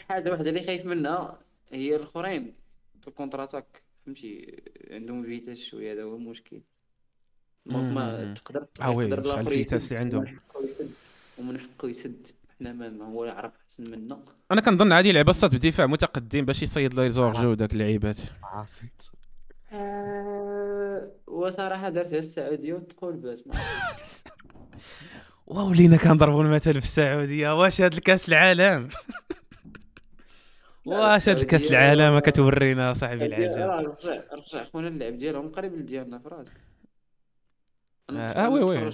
حاجة 0.09 0.31
واحدة 0.31 0.49
اللي 0.49 0.63
خايف 0.63 0.85
منها 0.85 1.39
هي 1.71 1.95
الأخرين 1.95 2.53
في 3.01 3.07
ال 3.07 3.43
contre-attaque 3.43 3.81
فهمتي 4.05 4.61
عندهم 4.91 5.23
vitesse 5.23 5.59
شوية 5.59 5.93
هذا 5.93 6.03
هو 6.03 6.15
المشكل. 6.15 6.61
donc 7.65 7.93
ما. 7.93 8.33
تقدر 8.33 8.65
آه 8.81 8.91
oui، 8.91 9.09
شحال 9.09 9.39
ال 9.39 9.45
vitesse 9.45 9.91
اللي 9.91 10.03
عندهم. 10.03 10.39
ومن 11.37 11.59
حقه 11.59 11.89
يسد. 11.89 12.27
حنا 12.59 12.73
مالنا 12.73 13.05
هو 13.05 13.25
يعرف 13.25 13.51
أحسن 13.63 13.91
منا. 13.91 14.23
أنا 14.51 14.61
كنظن 14.61 14.91
عادي 14.91 15.09
يلعب 15.09 15.29
الصاد 15.29 15.55
بدفاع 15.55 15.85
متقدم 15.85 16.45
باش 16.45 16.63
يصيد 16.63 16.93
لي 16.93 17.09
زورجو 17.09 17.47
وداك 17.47 17.73
اللعيبات 17.73 18.19
عارف. 18.43 18.81
آه 19.71 21.11
وصراحة 21.27 21.89
درتها 21.89 22.19
السعودية 22.19 22.73
وتقول 22.73 23.37
ما 25.47 25.63
ولينا 25.63 25.97
كنضربوا 25.97 26.43
المثل 26.43 26.73
في 26.73 26.87
السعودية. 26.87 27.59
واش 27.61 27.81
هاد 27.81 27.93
الكأس 27.93 28.29
العالم؟ 28.29 28.89
واش 30.89 31.29
هاد 31.29 31.39
الكاس 31.39 31.71
العالم 31.71 32.19
كتورينا 32.19 32.93
صاحبي 32.93 33.25
العجب 33.25 33.43
رجع 33.43 34.23
رجع. 34.33 34.63
خونا 34.63 34.87
اللعب 34.87 35.17
ديالهم 35.17 35.49
قريب 35.51 35.73
لديالنا 35.75 36.19
في 36.19 36.27
راسك. 36.29 36.53
آه 38.09 38.13
آه، 38.15 38.49
oui 38.49 38.63
oui. 38.63 38.89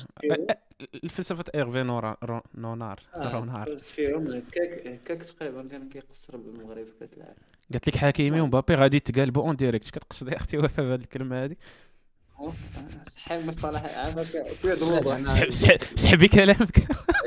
الفلسفة 1.04 1.44
ايرفي 1.56 1.84
نورا 1.84 2.18
رو- 2.24 2.42
نونار 2.56 3.00
رونار. 3.18 3.78
فيهم. 3.78 4.28
هكاك 4.28 5.24
تقريبا 5.24 5.68
كان 5.72 5.90
كيقصر 5.90 6.38
بالمغرب 6.38 6.86
في 6.86 6.92
كاس 7.00 7.14
العالم. 7.14 7.36
قالت 7.72 7.88
لك 7.88 7.96
حكيمي 7.98 8.42
ومبابي 8.42 8.76
غادي 8.76 8.98
يتقالبوا 8.98 9.44
en 9.44 9.56
direct. 9.56 9.90
كتقصد 9.90 10.28
يا 10.28 10.36
أختي 10.38 10.58
وفاء 10.58 10.86
بهذه 10.86 11.02
الكلمة 11.02 11.44
هذه؟ 11.44 11.52
آه، 11.52 11.56
صحيح 13.10 13.32
المصطلح 13.32 13.98
عامك 13.98 14.26
سحب- 15.28 15.49
سحب- 15.49 15.82
سحبي 15.95 16.28
كلامك. 16.28 16.80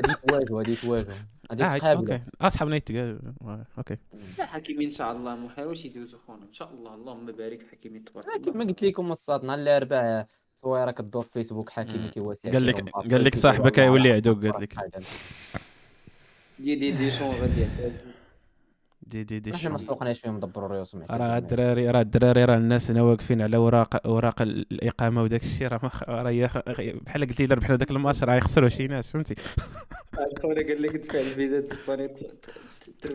غادي 0.05 0.15
تواجهوا 0.27 0.57
غادي 0.57 0.75
تواجهوا 0.75 1.13
غادي 1.51 1.63
آه 1.63 1.77
تقابلوا 1.77 2.13
okay. 2.13 2.23
اصحابنا 2.41 2.75
يتقال 2.75 3.19
آه، 3.41 3.65
okay. 3.77 3.97
لا 4.37 4.45
حكيمي 4.45 4.85
إن 4.85 4.89
شاء 4.89 5.11
الله 5.11 5.35
محال 5.35 5.67
واش 5.67 5.85
يدوزو 5.85 6.17
خونا 6.27 6.43
إن 6.43 6.53
شاء 6.53 6.71
الله 6.73 6.93
اللهم 6.95 7.25
بارك 7.25 7.65
حكيمي 7.71 7.99
تبارك 7.99 8.27
آه، 8.27 8.31
الله. 8.35 8.45
كيف 8.45 8.55
ما 8.55 8.63
قلت 8.65 8.83
لكم 8.83 9.11
الصاد 9.11 9.45
نهار 9.45 9.59
الاربعاء 9.59 10.27
صويره 10.55 10.91
كدور 10.91 11.21
في 11.23 11.29
فيسبوك 11.33 11.69
حكيمي 11.69 12.03
مم. 12.03 12.09
كيواسي 12.11 12.49
قال 12.49 12.65
لك 12.65 12.89
قال 12.89 13.23
لك 13.23 13.35
صاحبك 13.35 13.77
يولي 13.77 14.11
عدوك 14.11 14.45
قالت 14.45 14.59
لك. 14.75 15.03
دي 16.59 16.75
دي 16.75 16.91
دي 16.91 17.11
شون 17.11 17.27
غادي. 17.29 17.67
دي 19.09 19.23
دي 19.23 19.39
دي 19.39 19.55
إحنا 19.55 19.69
ما. 19.69 19.77
سوقناش 19.77 20.19
فيهم 20.19 20.39
دبروا 20.39 20.67
ريوسهم 20.67 21.03
راه 21.09 21.37
الدراري 21.37 21.89
راه 21.89 22.01
الدراري 22.01 22.45
راه 22.45 22.57
الناس 22.57 22.91
هنا 22.91 23.01
واقفين 23.01 23.41
على 23.41 23.57
أوراق 23.57 24.05
أوراق 24.07 24.41
ال- 24.41 24.65
الإقامة 24.71 25.23
وداك 25.23 25.43
الشيء 25.43 25.67
راه 25.67 25.91
راه 26.09 26.63
بحال 27.05 27.27
قلتي 27.27 27.45
لا 27.45 27.55
بحال 27.55 27.77
داك 27.77 27.91
الماتش 27.91 28.23
راه 28.23 28.35
يخسروا 28.35 28.69
شي 28.69 28.87
ناس 28.87 29.11
فهمتي؟ 29.11 29.35
خونا 30.41 30.55
قال 30.67 30.81
لك 30.81 30.95
دفع 30.95 31.19
الفيزا 31.19 31.59
تسباني 31.61 32.13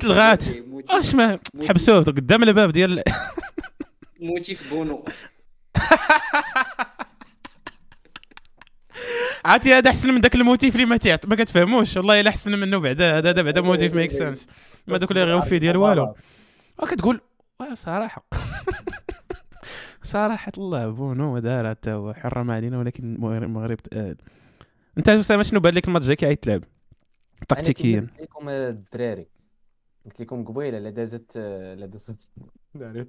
تلغات. 0.01 0.45
أش 0.91 1.15
ما 1.15 1.39
حبسوه 1.69 2.03
قدام 2.03 2.43
الباب 2.43 2.71
ديال 2.73 3.03
موتي 4.21 4.55
في 4.55 4.75
بونو. 4.75 5.05
عرفتي 9.45 9.75
هذا 9.75 9.91
أحسن 9.91 10.15
من 10.15 10.21
ذاك 10.21 10.35
الموتيف 10.35 10.75
اللي 10.75 10.87
ما 10.87 10.97
تعط 10.97 11.27
ما 11.27 11.37
كتفهموش. 11.37 11.97
والله 11.97 12.21
إلا 12.21 12.31
أحسن 12.31 12.59
منه 12.59 12.79
بعدا 12.79 13.19
هذا 13.19 13.43
بعدا 13.43 13.61
موتيف 13.61 13.95
ميك 13.95 14.11
سنس 14.11 14.49
ما 14.87 14.99
دوك 14.99 15.11
اللي 15.11 15.25
غيوفي 15.25 15.59
ديال 15.59 15.77
والو. 15.77 16.15
وكتقول 16.83 17.21
واه 17.61 17.75
صراحة. 17.75 18.27
صراحة 20.03 20.53
الله 20.59 20.89
بونو 20.89 21.39
دار 21.39 21.71
حتى 21.71 21.91
هو 21.91 22.15
حرم 22.15 22.51
علينا 22.51 22.79
ولكن 22.79 23.25
المغرب 23.25 23.77
تقال 23.77 24.17
أنت 24.99 25.09
اسامه 25.09 25.43
شنو 25.43 25.61
بان 25.61 25.75
لك 25.75 25.89
الماتش 25.89 26.07
جاي 26.07 26.17
كيعيط 26.17 26.47
لعب 26.47 26.65
تكتيكيا. 27.49 28.01
قلت 28.01 28.21
لكم 28.21 28.49
الدراري. 28.49 29.27
قلت 30.05 30.21
لكم 30.21 30.45
قبيلة 30.45 30.79
لا 30.79 30.91
دازت 30.91 31.37
لا 31.79 31.87
دازت 31.87 32.29
ناري. 32.75 33.07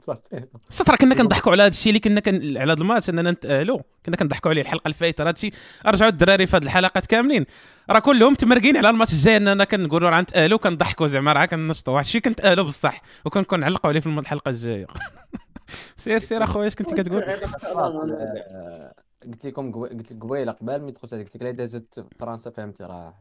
صات 0.70 0.90
راه 0.90 0.96
كنا 0.96 1.16
كنضحكوا 1.16 1.52
على 1.52 1.64
هذا 1.64 1.70
الشيء 1.70 1.90
اللي 1.90 2.00
كنا 2.00 2.20
كن... 2.20 2.58
على 2.58 2.72
هذا 2.74 2.82
الماتش 2.82 3.10
إننا 3.10 3.32
نتاهلوا 3.32 3.80
كنا 4.06 4.16
كنضحكوا 4.16 4.52
عليه 4.52 4.62
الحلقة 4.62 4.88
الفايته 4.88 5.24
راه 5.24 5.30
هادشي 5.30 5.52
رجعوا 5.86 6.12
الدراري 6.12 6.48
في 6.48 6.58
هذه 6.58 6.64
الحلقات 6.64 7.06
كاملين. 7.06 7.46
راه 7.90 8.00
كلهم 8.00 8.34
تمرقين 8.34 8.78
على 8.78 8.90
الماتش 8.90 9.14
الجاي 9.14 9.38
إننا 9.38 9.64
كنقولوا 9.64 10.10
راه 10.10 10.22
نتاهلوا 10.22 10.58
كنضحكوا 10.58 11.08
زعما 11.08 11.34
راه 11.34 11.46
كنشطوا 11.46 11.94
واحد 11.94 12.06
الشيء 12.06 12.22
كنتاهلوا 12.22 12.66
بصح. 12.66 13.02
وكنكون 13.26 13.60
نعلقوا 13.60 13.90
عليه 13.90 14.00
في 14.00 14.08
الحلقة 14.10 14.50
الجاية. 14.50 14.88
سير 15.98 16.20
سير 16.20 16.44
أخويا 16.44 16.68
اش 16.68 16.76
كنت 16.76 16.94
كتقول؟ 16.94 17.24
قلت 19.26 19.46
لكم 19.46 19.72
قلت 19.72 20.12
لك 20.12 20.24
قبيلة 20.24 20.52
قبل 20.52 20.82
ما 20.82 20.92
دخلت 20.92 21.14
هذيك 21.14 21.26
قلت 21.28 21.36
لك 21.36 21.44
لا 21.44 21.52
دازت 21.52 22.06
فرنسا 22.20 22.50
فهمتي 22.50 22.84
راه. 22.84 23.14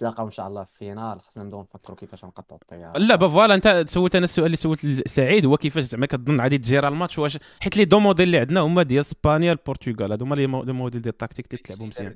تلاقاو 0.00 0.26
إن 0.26 0.30
شاء 0.30 0.48
الله 0.48 0.64
في 0.64 0.78
finale. 0.78 1.20
خصنا 1.20 1.44
نبداو 1.44 1.60
نفكروا 1.62 1.96
كيفاش 1.96 2.24
نقطعوا 2.24 2.60
الطيارة. 2.62 2.98
لا 2.98 3.16
bah 3.16 3.28
voilà 3.28 3.54
أنت 3.54 3.84
سولت 3.86 4.16
أنا 4.16 4.24
السؤال 4.24 4.46
اللي 4.46 4.56
سولت 4.56 5.08
سعيد. 5.08 5.46
هو 5.46 5.56
كيفاش 5.56 5.84
زعما 5.84 6.06
كتظن 6.06 6.40
غادي 6.40 6.58
تجير 6.58 6.88
الماتش 6.88 7.18
واش 7.18 7.38
حيت 7.60 7.76
les 7.76 7.84
deux 7.84 7.98
modèles 7.98 8.26
اللي 8.26 8.38
عندنا 8.38 8.60
هما 8.60 8.82
ديال 8.82 9.00
إسبانيا 9.00 9.52
البرتغال 9.52 10.10
هادو 10.10 10.24
هما 10.24 10.34
les 10.34 10.46
modèles 10.46 11.02
ديال 11.02 11.12
التكتيك 11.12 11.46
اللي 11.46 11.62
تلعبوا 11.62 11.86
مزيان. 11.86 12.14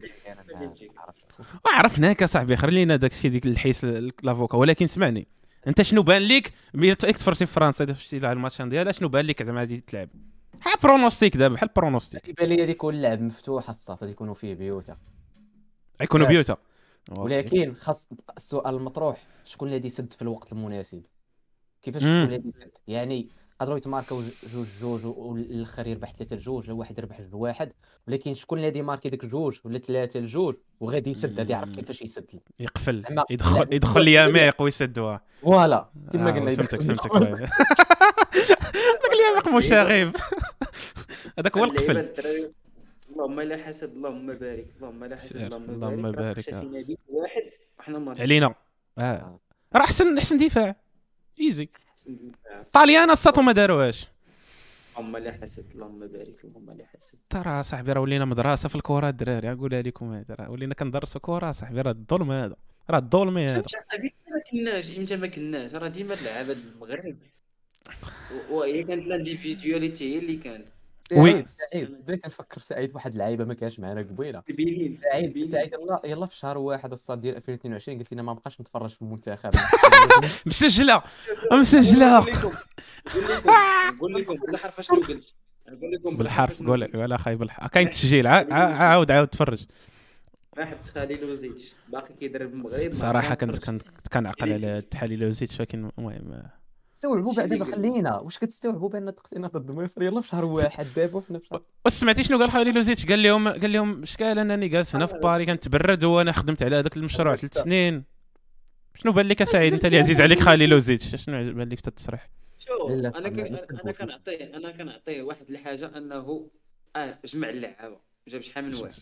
عرفناك 1.67 2.23
اصاحبي 2.23 2.57
خلينا 2.57 2.97
داك 2.97 3.13
الشيء 3.13 3.31
ديك 3.31 3.47
الحيس 3.47 3.85
l'avocat 4.23 4.59
ولكن 4.59 4.87
سمعني 4.87 5.27
أنت 5.67 5.83
شنو 5.83 6.03
بان 6.03 6.23
لك 6.23 6.53
ملي 6.75 6.95
تفرجتي 6.95 7.47
في 7.47 7.53
فرنسا 7.53 7.87
شفتي 7.87 8.17
على 8.17 8.33
الماتش 8.33 8.63
ديالها 8.63 8.93
شنو 8.93 9.09
بان 9.09 9.27
لك 9.27 9.43
زعما 9.43 9.61
غادي 9.61 9.81
تلعب؟ 9.81 10.09
بحال 10.61 10.75
pronostic 10.83 11.37
دابا 11.37 11.55
بحال 11.55 11.69
pronostic 11.77 12.23
كيبان 12.23 12.49
لي 12.49 12.55
هذيك 12.55 12.69
يكون 12.69 12.95
اللعب 12.95 13.21
مفتوح 13.21 13.69
الصاط 13.69 14.01
غادي 14.01 14.13
يكونوا 14.13 14.35
فيه 14.35 14.55
بيوتا 14.55 14.97
يكونوا 16.01 16.27
لا. 16.27 16.33
بيوتا 16.33 16.57
ولكن 17.11 17.75
خاص 17.75 18.09
السؤال 18.37 18.75
المطروح 18.75 19.23
شكون 19.45 19.69
اللي 19.69 19.77
غادي 19.77 19.87
يسد 19.87 20.13
في 20.13 20.23
الوقت 20.23 20.53
المناسب؟ 20.53 21.03
كيفاش. 21.83 22.03
شكون 22.03 22.13
اللي 22.13 22.33
غادي 22.33 22.49
يسد 22.49 22.71
يعني 22.89 23.29
قدروا 23.61 23.77
يتماركاو 23.77 24.23
جوج 24.55 24.67
جوج 24.81 25.05
والاخر 25.05 25.87
يربح 25.87 26.13
ثلاثة 26.13 26.37
لجوج 26.37 26.71
واحد 26.71 26.99
يربح 26.99 27.21
جوج 27.21 27.35
واحد 27.35 27.73
ولكن 28.09 28.35
شكون 28.35 28.59
اللي 28.59 28.69
غادي 28.69 28.79
يماركي 28.79 29.11
ديك 29.11 29.27
جوج 29.27 29.59
ولا 29.65 29.79
ثلاثة 29.79 30.21
لجوج؟ 30.21 30.55
وغادي 30.81 31.11
يسد 31.11 31.39
غادي 31.39 31.53
يعرف. 31.53 31.69
كيفاش 31.69 32.03
يسد. 32.03 32.41
يقفل. 32.61 33.05
يدخل 33.31 33.75
يدخل 33.75 34.01
اليميق 34.01 34.63
ويسدوها. 34.63 35.21
voilà 35.43 35.89
كما 36.13 36.29
آه، 36.29 36.33
قلنا 36.33 36.51
فهمتك 36.51 36.83
فهمتك. 36.83 37.11
داك 37.13 37.51
اليميق 39.13 39.49
مشاغب. 39.49 40.17
هذاك 41.39 41.57
هو 41.57 41.65
القفل. 41.65 42.09
اللهم 43.15 43.41
لا 43.41 43.57
حسد 43.57 43.91
اللهم 43.97 44.27
بارك 44.27 44.67
اللهم 44.77 45.05
لا 45.05 45.17
حسد 45.17 45.37
اللهم 45.37 45.71
اللهم 45.71 46.03
بارك. 46.13 46.19
راه 46.19 46.33
بارك،. 46.33 46.41
فينا 46.41 46.87
واحد 47.09 47.43
وحنا 47.79 48.15
علينا. 48.19 48.55
آه. 48.99 49.41
راه 49.77 49.85
احسن 49.85 50.19
احسن 50.19 50.37
دفاع. 50.37 50.77
ايزي. 51.41 51.69
طاليان 52.73 53.11
الساطو 53.11 53.43
ما 53.43 53.53
داروهاش. 53.53 54.09
اللهم 54.99 55.17
لا 55.17 55.33
حسد 55.33 55.67
اللهم 55.75 56.07
بارك 56.07 56.45
اللهم 56.45 56.71
لا 56.71 56.87
حسد. 56.87 57.19
ترى 57.31 57.63
صاحبي 57.63 57.93
راه 57.93 58.01
ولينا 58.01 58.25
مدرسة 58.25 58.69
في 58.69 58.77
الكره 58.77 59.09
الدراري 59.09 59.49
نقولها 59.49 59.83
لكم 59.83 60.13
هذا. 60.13 60.35
راه 60.35 60.51
ولينا 60.51 60.75
كندرسوا 60.75 61.21
كره 61.21 61.53
صاحبي 61.53 61.81
راه 61.81 61.91
الظلم 61.91 62.31
هذا. 62.31 62.57
راه 62.91 62.99
الظلم 62.99 63.39
هذا. 63.39 63.63
صاحبي 63.67 64.15
ما 64.31 64.41
كناش 64.51 64.99
إمتى 64.99 65.17
ما 65.17 65.27
كناش. 65.27 65.75
راه 65.75 65.89
ديما 65.89 66.15
اللعابة 66.15 66.53
المغرب. 66.53 67.17
وهي 68.51 68.83
كانت 68.83 69.07
لانديفيدواليتي 69.07 70.15
هي 70.15 70.19
اللي 70.19 70.37
كانت. 70.37 70.69
سعيد 71.09 71.47
سعيد. 71.49 71.91
بديت 72.07 72.27
نفكر 72.27 72.61
سعيد 72.61 72.95
واحد 72.95 73.13
اللعيبة 73.13 73.45
ما 73.45 73.55
كانش 73.55 73.81
معنا 73.81 74.01
قبيلة. 74.01 74.43
سعيد. 75.13 75.45
سعيد 75.45 75.73
يلا 75.73 76.01
يلا 76.05 76.27
في 76.27 76.37
شهر 76.37 76.59
واحد 76.59 76.93
الصاد 76.93 77.21
ديال 77.21 77.37
2022 77.37 77.99
قلت 77.99 78.13
لنا 78.13 78.23
ما 78.23 78.33
بقاش 78.33 78.61
نتفرج 78.61 78.91
في 78.91 79.03
المنتخب. 79.03 79.51
مسجلة 80.47 81.03
مسجلة. 81.53 82.27
نقول 83.95 84.15
لكم 84.15 84.35
بالحرف 84.35 84.81
شنو 84.81 85.01
قلت؟ 85.01 85.35
نقول 85.69 85.93
لكم 85.93 86.17
بالحرف 86.17 86.59
قول. 86.63 86.91
ولا 86.97 87.17
خايب 87.17 87.39
بالحرف. 87.39 87.71
كاين 87.71 87.91
تسجيل 87.91 88.27
ع- 88.27 88.47
ع- 88.51 88.75
عاود 88.75 89.11
عاود 89.11 89.29
تفرج. 89.29 89.67
واحد 90.59 90.77
خليل 90.95 91.25
وزيد 91.25 91.59
باقي 91.89 92.15
كيدرب 92.15 92.53
المغرب 92.55 92.93
صراحة 92.93 93.35
كنت 93.35 93.65
كنت 93.71 93.83
كنعقل 94.13 94.53
على 94.53 94.75
التحاليل 94.75 95.25
وزيت 95.25 95.61
ولكن 95.61 95.91
المهم 95.99 96.43
استوعبوا 96.95 97.35
بعد 97.35 97.49
دابا 97.49 97.65
خلينا. 97.65 98.19
واش 98.19 98.39
كتستوعبوا 98.39 98.89
بان 98.89 99.15
تقتينا 99.15 99.49
ضد 99.49 99.71
مصر؟ 99.71 100.03
يلا 100.03 100.21
في 100.21 100.29
شهر 100.29 100.45
واحد 100.45 100.87
دابا 100.97 101.19
وحنا 101.19 101.39
في 101.39 101.47
شهر 101.47 101.63
واش 101.85 101.93
سمعتي 101.93 102.23
شنو 102.23 102.39
قال 102.39 102.51
خالد 102.51 102.75
لوزيتش؟ 102.75 103.07
قال 103.07 103.23
لهم 103.23 103.49
قال 103.49 103.73
لهم 103.73 104.05
شكال 104.05 104.39
أنني 104.39 104.69
جالس 104.69 104.97
هنا 104.97 105.07
في 105.07 105.19
باري 105.19 105.47
كنتبرد 105.47 106.05
وأنا 106.05 106.33
خدمت 106.33 106.63
على 106.63 106.77
هذاك 106.77 106.97
المشروع 106.97 107.37
ثلاث 107.37 107.59
سنين. 107.59 108.05
شنو 108.95 109.13
بان 109.13 109.27
لك 109.27 109.45
سعيد؟ 109.45 109.73
أنت 109.73 109.85
اللي 109.85 109.99
عزيز 109.99 110.21
عليك 110.21 110.41
خالي 110.41 110.67
لوزيتش. 110.67 111.17
شنو 111.17 111.53
بان 111.53 111.69
لك 111.69 111.89
التصريح 111.89 112.31
شوف 112.59 112.91
أنا 112.91 113.19
أنا 113.85 113.93
كنعطيه 113.93 114.57
أنا 114.57 114.71
كنعطيه 114.71 115.23
واحد 115.23 115.51
الحاجة 115.51 115.97
أنه 115.97 116.51
آه 116.97 117.19
جمع 117.25 117.49
اللعابة. 117.49 117.97
جاب 118.29 118.41
شحال 118.41 118.65
من 118.65 118.75
واحد. 118.75 118.95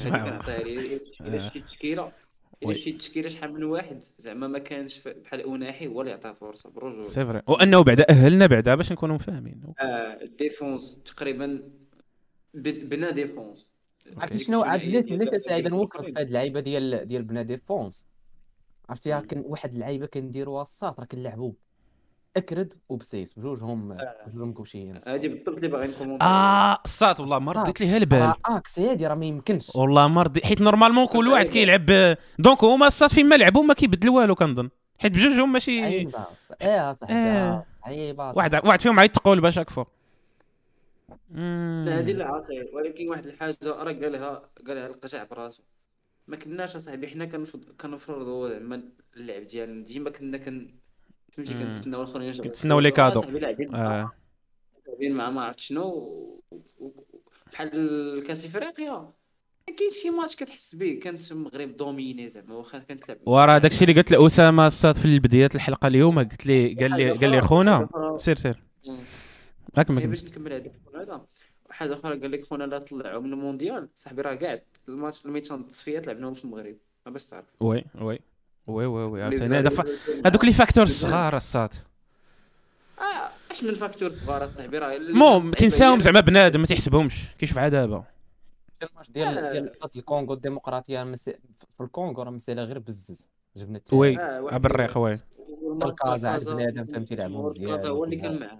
هذه 0.00 0.08
جمع. 0.08 0.24
كنعطيها 0.24 0.58
ليه 0.58 1.00
الا 1.20 1.38
شتي 1.38 1.58
التشكيله 1.58 2.12
إلا 2.62 2.68
وي. 2.68 2.74
شتي 2.74 2.90
التشكيله 2.90 3.28
شحال 3.28 3.52
من 3.54 3.64
واحد 3.64 4.04
زعما 4.18 4.46
ما 4.48 4.58
كانش 4.58 4.98
ف- 4.98 5.08
بحال 5.08 5.42
أوناحي 5.42 5.86
هو 5.86 6.00
اللي 6.00 6.12
عطاه 6.12 6.32
فرصة 6.32 6.70
بالرجوله 6.70 7.04
سي 7.04 7.26
فري. 7.26 7.42
وأنه 7.46 7.80
بعدا 7.84 8.06
أهلنا 8.10 8.46
بعدا 8.46 8.74
باش 8.74 8.92
نكونوا 8.92 9.18
فاهمين 9.18 9.60
آه 9.80 9.84
الديفونس 10.22 11.02
تقريبا 11.04 11.62
بنا 12.54 13.10
ديفونس. 13.10 13.68
عرفتي 14.16 14.38
شنو؟ 14.38 14.60
عاد 14.62 14.80
بلاتي 14.80 15.16
بلاتي 15.16 15.38
سعيد 15.38 15.68
نوقف 15.68 16.00
في 16.04 16.10
هاد 16.16 16.26
اللعيبة 16.26 16.60
ديال 16.60 17.06
ديال 17.06 17.22
بنا 17.22 17.42
ديفونس. 17.42 18.06
عرفتي؟ 18.88 19.20
كان 19.20 19.42
واحد 19.46 19.72
اللعيبة 19.74 20.06
كنديروها 20.06 20.62
الساط 20.62 21.00
راه 21.00 21.06
كنلعبوا 21.06 21.52
أكرد 22.36 22.74
وبسيس 22.88 23.34
بجوجهم 23.38 23.96
بجوجهم 24.26 24.52
كوشيين 24.52 24.98
هذه 25.06 25.28
بالضبط 25.28 25.56
اللي 25.56 25.68
باغي 25.68 25.88
نكون 25.88 26.22
آه 26.22 26.78
صات 26.86 27.20
والله 27.20 27.38
ما 27.38 27.52
رديت 27.52 27.80
ليها 27.80 27.96
البال 27.96 28.20
راه 28.20 28.36
إكس 28.46 28.78
هادي 28.78 29.06
راه 29.06 29.14
ما 29.14 29.26
يمكنش. 29.26 29.76
والله 29.76 30.08
ما 30.08 30.22
رضي 30.22 30.40
حيت 30.40 30.60
normalement 30.60 31.06
كل 31.06 31.28
واحد 31.28 31.48
كيلعب 31.48 32.16
donc 32.38 32.64
هما 32.64 32.86
الصات 32.86 33.10
فين 33.10 33.28
ما 33.28 33.34
لعبوا 33.34 33.62
ما 33.62 33.74
كيبدل 33.74 34.08
والو 34.08 34.34
كنظن. 34.34 34.70
حيت 34.98 35.12
بجوجهم 35.12 35.52
ماشي 35.52 35.82
عيبه 35.82 36.18
آه 36.62 36.66
آه. 36.66 36.96
آه، 37.10 37.64
عيبه 37.84 38.32
واحد 38.36 38.54
واحد 38.66 38.80
فيهم 38.80 39.00
عيط 39.00 39.10
تقول 39.10 39.40
باش 39.40 39.58
أكفو. 39.58 39.84
لا 41.30 41.98
هذه 41.98 42.10
اللي 42.10 42.24
عاطيه 42.24 42.70
ولكن 42.74 43.08
واحد 43.08 43.26
الحاجة 43.26 43.56
راه 43.64 43.84
قالها 43.84 44.42
قالها 44.68 44.86
القجع 44.86 45.24
براسو. 45.24 45.62
ما 46.26 46.36
كناش 46.36 46.76
أصاحبي 46.76 47.08
حنا 47.08 47.24
كنفرضوا 47.80 48.48
زعما 48.48 48.82
اللعب 49.16 49.42
ديالنا 49.46 49.84
ديما 49.84 50.10
كنا 50.10 50.38
كن 50.38 50.74
فهمتي. 51.44 51.64
كنتسناو 51.64 52.02
الآخرين. 52.02 52.32
كنتسناو 52.32 52.80
les 52.80 52.90
cadeaux. 52.90 53.20
صاحبي 53.20 53.38
لاعبين 53.38 55.14
مع 55.14 55.30
ما 55.30 55.42
عرفت 55.42 55.60
شنو 55.60 56.42
بحال 57.52 58.24
كاس 58.26 58.46
إفريقيا 58.46 58.90
ما 59.68 59.74
كاينش 59.76 59.94
شي 59.94 60.10
ماتش 60.10 60.36
كتحس 60.36 60.74
به. 60.74 61.00
كانت 61.02 61.32
المغرب 61.32 61.76
دوميني 61.76 62.30
زعما 62.30 62.54
واخا 62.54 62.78
كانت 62.78 63.04
تلعب. 63.04 63.18
وراه 63.26 63.58
داكشي 63.58 63.84
اللي 63.84 64.00
قلت 64.00 64.10
لاسامه 64.10 64.66
الصاد 64.66 64.96
في 64.96 65.04
البدايه 65.04 65.48
الحلقة 65.54 65.86
اليوم 65.86 66.18
قلت 66.18 66.46
لي 66.46 66.74
قال 66.74 66.90
لي 66.90 67.10
قال 67.10 67.30
لي 67.30 67.40
خونا. 67.40 67.88
سير 68.16 68.36
سير. 68.36 68.62
هي 69.78 69.84
ما 69.88 70.06
باش 70.06 70.24
نكمل 70.24 70.52
هذا. 70.96 71.26
واحد 71.66 71.90
اخر 71.90 72.14
قال 72.14 72.30
لك 72.30 72.44
خونا 72.44 72.64
لا 72.64 72.78
طلعوا 72.78 73.20
من 73.20 73.32
المونديال. 73.32 73.88
صاحبي 73.96 74.22
راه 74.22 74.34
كاع 74.34 74.62
الماتش 74.88 75.26
الميتشان 75.26 75.60
التصفيات 75.60 76.06
لعبناهم 76.06 76.34
في 76.34 76.44
المغرب. 76.44 76.76
ما 77.06 77.12
باش 77.12 77.26
تعرف. 77.26 77.46
وي 77.60 77.84
وي. 78.00 78.18
وي 78.68 78.86
وي 78.86 79.04
وي 79.04 79.22
عاوتاني 79.22 79.58
هذا 79.58 79.84
هذوك 80.26 80.44
لي 80.44 80.52
فاكتور 80.52 80.84
الصغار 80.84 81.36
الصاد. 81.36 81.74
آه 82.98 83.28
اش 83.50 83.64
من 83.64 83.74
فاكتور 83.74 84.10
صغار 84.10 84.46
صاحبي 84.46 84.78
راه 84.78 84.96
المهم 84.96 85.50
كينساهم 85.50 86.00
زعما 86.00 86.20
بنادم 86.20 86.60
ما 86.60 86.66
تيحسبهمش 86.66 87.28
كيشوف 87.38 87.58
عاد 87.58 87.70
دابا؟ 87.70 88.04
الماتش 88.82 89.10
ديال 89.10 89.34
لا. 89.34 89.52
ديال 89.52 89.72
الكونغو 89.96 90.34
الديمقراطية 90.34 91.14
في 91.14 91.34
الكونغو 91.80 92.22
راه 92.22 92.30
مسألة 92.30 92.62
غير 92.62 92.78
بزز. 92.78 93.28
جبنا 93.56 93.80
وي 93.92 94.10
التالي. 94.10 94.58
بالريق 94.58 94.98
وي. 94.98 95.18
الكازا 95.82 96.28
عاد 96.28 96.44
بنادم 96.44 96.84
فهمتي 96.84 97.14
يلعبوا 97.14 97.34
جمهور 97.34 97.50
مزيان 97.50 97.86
هو 97.86 98.04
اللي 98.04 98.16
كان. 98.16 98.40
معاه 98.40 98.58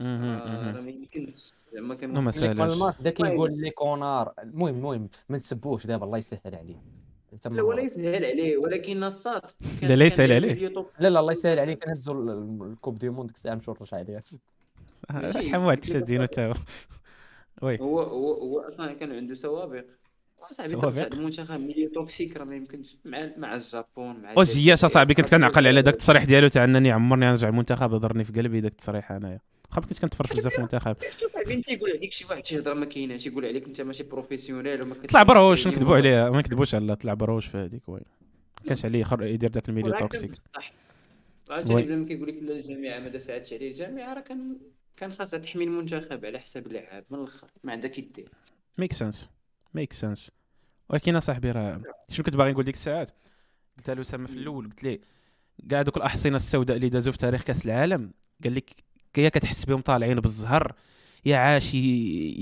آه،. 0.00 0.72
راه 0.72 0.80
ما 0.80 0.90
يمكنش 0.90 1.52
زعما 1.72 1.94
كان 1.94 2.16
الماتش 2.16 3.00
دا. 3.00 3.10
كيقول 3.10 3.60
لي 3.60 3.70
كونار. 3.70 4.32
المهم 4.38 4.74
المهم 4.74 5.08
ما 5.28 5.36
نسبوش 5.36 5.86
دابا 5.86 6.04
الله 6.04 6.18
يسهل 6.18 6.54
عليه. 6.54 6.82
لا 7.50 7.62
ولا 7.62 7.82
يسهل 7.82 8.24
عليه 8.24 8.56
ولكن 8.56 9.04
الصاد 9.04 9.42
لا، 9.82 9.94
لا 9.94 10.04
يسهل 10.04 10.32
عليه. 10.32 10.68
لا 10.98 11.08
لا 11.08 11.20
الله 11.20 11.32
يسهل 11.32 11.58
عليك. 11.58 11.84
تنزل 11.84 12.28
ال 12.62 12.68
coupe 12.68 12.98
du 12.98 13.08
monde 13.08 13.26
ديك 13.26 13.36
الساعة 13.36 13.54
نمشيو 13.54 13.76
نرجع 13.80 13.96
عليها 13.96 14.20
شحال 15.42 15.60
من 15.60 15.66
واحد 15.66 15.84
شادينو 15.84 16.24
تا 16.24 16.46
هو 16.46 16.54
oui. 17.62 17.80
هو 17.80 18.00
هو 18.00 18.32
هو 18.32 18.60
أصلا 18.60 18.92
كان 18.92 19.12
عنده 19.12 19.34
سوابق. 19.34 19.84
صاحبي؟ 20.50 20.76
ترجع 20.76 21.06
المنتخب 21.06 21.60
ملي 21.60 21.86
toxique 21.94 22.36
راه 22.36 22.44
ما 22.44 22.56
يمكنش. 22.56 22.96
مع 23.04 23.30
مع 23.36 23.54
الجابون 23.54 24.16
مع 24.16 24.34
وزياش. 24.36 24.84
اصاحبي 24.84 25.14
كنت 25.14 25.30
كنعقل 25.30 25.66
على 25.66 25.82
داك 25.82 25.94
التصريح 25.94 26.24
ديالو 26.24 26.48
تاع 26.48 26.64
انني 26.64 26.90
عمرني 26.90 27.26
نرجع 27.26 27.48
المنتخب 27.48 27.90
ضرني 27.90 28.24
في 28.24 28.32
قلبي 28.32 28.60
داك 28.60 28.72
التصريح 28.72 29.12
أنايا. 29.12 29.40
ما 29.76 29.80
كنت 29.80 29.98
كنتفرج 29.98 30.36
بزاف 30.36 30.52
في 30.52 30.58
المنتخب. 30.58 30.96
شوف 31.20 31.32
صاحبي 31.32 31.54
انت 31.54 31.68
يقول 31.68 31.90
عليك 31.90 32.12
شي 32.12 32.24
واحد 32.30 32.46
شي 32.46 32.58
هضره 32.58 32.74
ما 32.74 32.84
كايناش 32.84 33.26
يقول 33.26 33.44
عليك 33.46 33.66
انت 33.66 33.80
ماشي 33.80 34.02
professionnel 34.02 34.82
وما 34.82 34.94
طلع 34.94 35.22
بروش 35.22 35.66
نكذبوا 35.66 35.96
عليه 35.96 36.30
ما 36.30 36.38
نكذبوش 36.38 36.74
على 36.74 36.96
طلع 36.96 37.14
بروش 37.14 37.46
في 37.46 37.56
هذيك 37.58 37.88
oui. 37.88 38.00
ما 38.60 38.66
كانش 38.66 38.84
عليه 38.84 39.00
يخر- 39.00 39.22
يدير 39.26 39.50
داك 39.50 39.68
ال 39.68 39.71
milieu 39.71 39.92
toxique 39.94 40.30
oui. 40.30 40.36
عرفتي 41.50 41.74
بلا 41.74 41.96
ما 41.96 42.06
كيقول 42.06 42.28
لك 42.28 42.34
لا 42.42 42.52
الجامعة 42.52 42.98
ما 42.98 43.08
دفعتش 43.08 43.52
عليه. 43.52 43.68
الجامعة 43.68 44.14
راه 44.14 44.20
كان 44.20 44.56
كان 44.96 45.12
خاصها 45.12 45.38
تحمي 45.38 45.64
المنتخب 45.64 46.24
على 46.24 46.38
حساب 46.38 46.66
اللعاب 46.66 47.04
من 47.10 47.18
الأخر 47.18 47.48
ما 47.64 47.72
عندها 47.72 47.90
كيدير 47.90 48.28
make 48.78 48.92
sense 48.92 49.30
make 49.74 49.92
sense 49.92 50.30
ولكن 50.88 51.16
اصاحبي 51.16 51.50
راه 51.50 51.82
شنو 52.08 52.24
كنت 52.24 52.36
باغي 52.36 52.52
نقول 52.52 52.64
ديك 52.64 52.74
الساعات؟ 52.74 53.10
قلت 53.78 53.90
له 53.90 54.00
اسامه 54.00 54.26
في 54.26 54.34
الأول 54.34 54.64
قلت 54.64 54.82
ليه؟ 54.84 55.00
كاع 55.70 55.82
دوك 55.82 55.96
الأحصنة 55.96 56.36
السوداء 56.36 56.76
اللي 56.76 56.88
دازوا 56.88 57.12
في 57.12 57.18
تاريخ 57.18 57.42
كأس 57.42 57.66
العالم 57.66 58.12
قال 58.44 58.54
لك 58.54 58.70
يا 59.18 59.28
كتحس 59.28 59.64
بهم 59.64 59.80
طالعين 59.80 60.20
بالزهر 60.20 60.72
يا 61.24 61.36
عاشي 61.36 61.78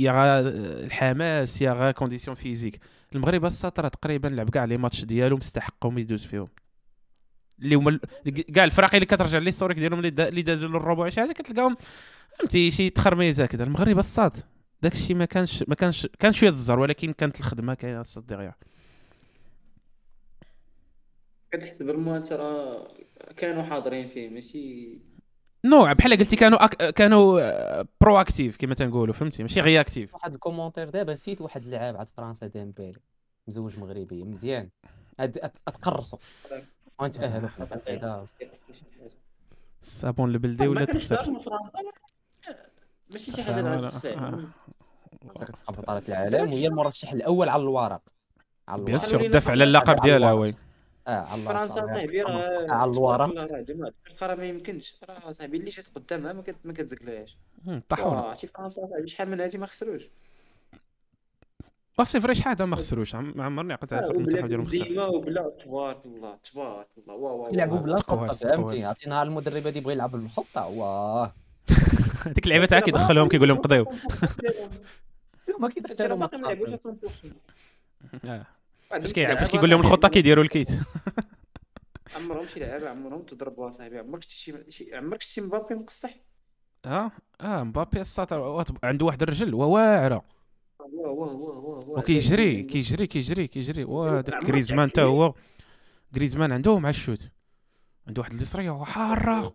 يا 0.02 0.12
غا 0.12 0.40
الحماس 0.86 1.62
يا 1.62 1.72
غا 1.72 1.90
condition 1.90 2.34
physique 2.36 2.80
المغرب 3.14 3.44
الساط 3.44 3.80
راه 3.80 3.88
تقريبا 3.88 4.28
لعب 4.28 4.50
كاع 4.50 4.64
les 4.64 4.76
matchs 4.76 5.04
ديالو 5.04 5.36
مستحقهم 5.36 5.98
يدوز 5.98 6.24
فيهم. 6.26 6.48
اللي 7.62 7.74
هما 7.74 8.00
كاع 8.54 8.64
الفرق 8.64 8.94
اللي 8.94 9.06
كترجع 9.06 9.38
l'historique 9.38 9.78
ديالهم 9.78 9.98
اللي 9.98 10.10
دا- 10.10 10.28
اللي 10.28 10.42
دازوا 10.42 10.68
للربع 10.68 11.08
شي 11.08 11.20
حاجة 11.20 11.32
كتلقاهم 11.32 11.76
فهمتي 12.38 12.70
شي 12.70 12.90
تخرميزة 12.90 13.46
كذا 13.46 13.64
المغرب 13.64 13.98
الصاد 13.98 14.36
الشيء 14.84 15.16
ما 15.16 15.24
كانش 15.24 15.64
ما 15.68 15.74
كانش 15.74 16.06
كان 16.18 16.32
شوية 16.32 16.50
الزهر 16.50 16.78
ولكن 16.80 17.12
كانت 17.12 17.40
الخدمة 17.40 17.74
كاينة 17.74 18.00
الصاد 18.00 18.26
ديغيا. 18.26 18.54
كتحس 21.52 21.82
بالماتش 21.82 22.32
راه 22.32 22.88
كانوا 23.36 23.62
حاضرين 23.62 24.08
فيه 24.08 24.28
ماشي 24.28 24.88
نوع 25.64 25.92
بحال 25.92 26.18
قلتي 26.18 26.36
كانوا 26.36 26.64
أك... 26.64 26.94
كانوا 26.94 27.82
برو 28.00 28.20
اكتيف 28.20 28.56
كما 28.56 28.74
تنقولوا 28.74 29.14
فهمتي؟ 29.14 29.42
ماشي 29.42 29.60
غير 29.60 29.80
اكتيف 29.80 30.14
واحد 30.14 30.34
الكومونتير 30.34 30.88
دابا 30.90 31.12
نسيت 31.12 31.40
واحد 31.40 31.64
اللاعب 31.64 31.96
عاد 31.96 32.08
فرنسا 32.08 32.46
ديمبيلي 32.46 33.00
مزوج 33.48 33.78
مغربي 33.78 34.24
مزيان. 34.24 34.68
اتقرصوا 35.20 36.18
فهمتي 36.98 37.18
هذا 37.18 37.50
الصابون 39.82 40.30
البلدي 40.30 40.68
ولا 40.68 40.80
من 40.80 41.38
فرنسا؟ 41.38 41.80
ماشي 43.10 43.32
شي 43.32 43.42
حاجة 43.42 43.60
غنشوف 43.60 44.06
آه. 44.06 44.48
العالم 46.08 46.50
وهي 46.52 46.66
المرشح 46.66 47.12
الأول 47.12 47.48
على 47.48 47.62
الورق. 47.62 48.02
على 48.68 48.82
بيان 48.82 48.96
الورق. 48.96 49.10
سور 49.10 49.20
لينا 49.20 49.32
دافع 49.32 49.50
على 49.50 49.64
اللقب 49.64 50.00
ديالها. 50.00 50.32
وي. 50.32 50.54
آه 51.08 51.12
على 51.20 51.40
الورق 51.42 51.56
فرنسا. 51.58 51.74
صاحبي 51.74 52.22
راه 52.22 52.72
على 52.72 52.92
تبارك 52.92 52.96
الورق 52.96 53.24
الله 53.24 53.44
راه 53.44 53.92
الفرقه 54.06 54.26
راه 54.30 54.34
ما 54.34 54.44
يمكنش. 54.46 54.96
راه 55.08 55.32
صاحبي 55.32 55.56
اللي 55.56 55.70
جات 55.70 55.86
قدامها 55.94 56.32
ما 56.32 56.42
كت- 56.42 56.56
ما 56.64 56.72
طاحونا 57.88 58.20
واه 58.20 58.34
شي 58.34 58.46
فرنسا 58.46 58.86
صاحبي 58.90 59.08
شحال 59.08 59.28
من 59.30 59.40
هادي 59.40 59.58
ما 59.58 59.66
خسروش. 59.66 60.10
وا 61.98 62.04
c'est 62.04 62.20
vrai 62.20 62.34
شحال 62.34 62.52
هذا 62.56 62.64
ما 62.64 62.76
خسروش؟ 62.76 63.14
ما 63.14 63.44
عمرني 63.44 63.72
عقلت 63.72 63.92
على 63.92 64.06
آه، 64.06 64.10
الفرق 64.10 64.20
وبلا 64.20 64.28
المنتخب 64.38 64.48
ديالهم 64.48 64.64
خسر. 64.64 64.78
بنزيما 64.84 65.04
وبلا 65.06 65.50
تبارك 65.64 66.06
الله 66.06 66.38
تبارك 66.52 66.86
الله 66.98 67.14
واه 67.14 67.32
واه 67.32 67.50
يلعبوا. 67.50 67.78
بلا 67.78 67.96
خطة 67.96 68.26
فهمتي. 68.26 68.84
عرفتي 68.84 69.10
نهار 69.10 69.26
المدرب 69.26 69.66
هادي 69.66 69.78
يبغي 69.78 69.92
يلعب 69.94 70.10
بالخطة 70.10 70.66
واه. 70.66 71.32
هذيك 72.26 72.44
اللعيبة 72.44 72.66
تاع 72.66 72.80
كيدخلهم 72.80 73.28
كيقول 73.28 73.48
لهم 73.48 73.58
قضيو 73.58 73.84
ما 75.58 75.68
باقي 75.68 76.38
ما 76.38 76.46
لعبوش 76.46 76.68
100% 76.70 76.74
آه. 78.24 78.28
واحد 78.30 78.44
فاش 78.90 79.12
فاش 79.12 79.50
كيقول 79.50 79.70
لهم 79.70 79.80
الخطة 79.80 80.08
كيديروا 80.08 80.44
الكيت. 80.44 80.68
عمرهم 82.16 82.46
شي 82.46 82.60
لعابه 82.60 82.88
عمرهم 82.88 83.22
تضربوا 83.22 83.70
صاحبي. 83.70 83.98
عمرك 83.98 84.22
شتي 84.22 84.64
شي 84.68 84.96
عمرك 84.96 85.22
شتي 85.22 85.40
مبابي 85.40 85.74
مقصح 85.74 86.10
آه 86.84 87.10
آه 87.40 87.62
مبابي 87.62 88.00
الساطر. 88.00 88.64
عنده 88.82 89.06
واحد 89.06 89.22
الرجل 89.22 89.54
وواعره 89.54 90.24
وكيجري 90.80 92.62
كيجري 92.62 93.06
كيجري 93.06 93.46
كيجري. 93.46 93.84
وهذاك 93.84 94.34
عمرك 94.34 94.48
غريزمان 94.48 94.88
حتى 94.88 95.02
هو. 95.02 95.34
غريزمان 96.16 96.52
عنده 96.52 96.78
مع 96.78 96.90
ال 96.90 96.96
shoot. 96.96 97.30
عنده 98.06 98.20
واحد 98.20 98.32
اليسريه 98.32 98.70
وحارة. 98.70 99.54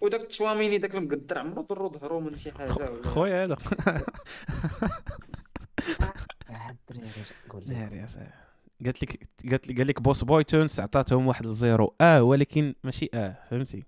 وداك 0.00 0.22
تشواميني 0.22 0.78
داك 0.78 0.94
المقدر 0.94 1.38
عمرو 1.38 1.62
ضرو 1.62 1.92
ظهرو 1.92 2.20
من 2.20 2.36
شي 2.36 2.52
حاجة 2.52 3.02
خويا 3.02 3.44
هذا. 3.44 3.56
لي. 7.66 7.74
ناري 7.74 8.06
قالت 8.84 9.02
لك 9.02 9.28
قالت 9.50 9.68
لي 9.68 9.74
قال 9.74 9.86
لك 9.86 10.02
بوس 10.02 10.24
بوي 10.24 10.44
تونس 10.44 10.80
عطاتهم 10.80 11.26
واحد 11.26 11.46
ال 11.46 11.56
zéro 11.56 11.94
آه 12.00 12.22
ولكن 12.22 12.74
ماشي 12.84 13.08
آه 13.14 13.36
فهمتي؟ 13.50 13.84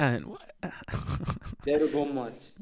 آه 0.00 0.20
داروا 1.66 1.88
بهم 1.92 2.14
ماتش. 2.14 2.52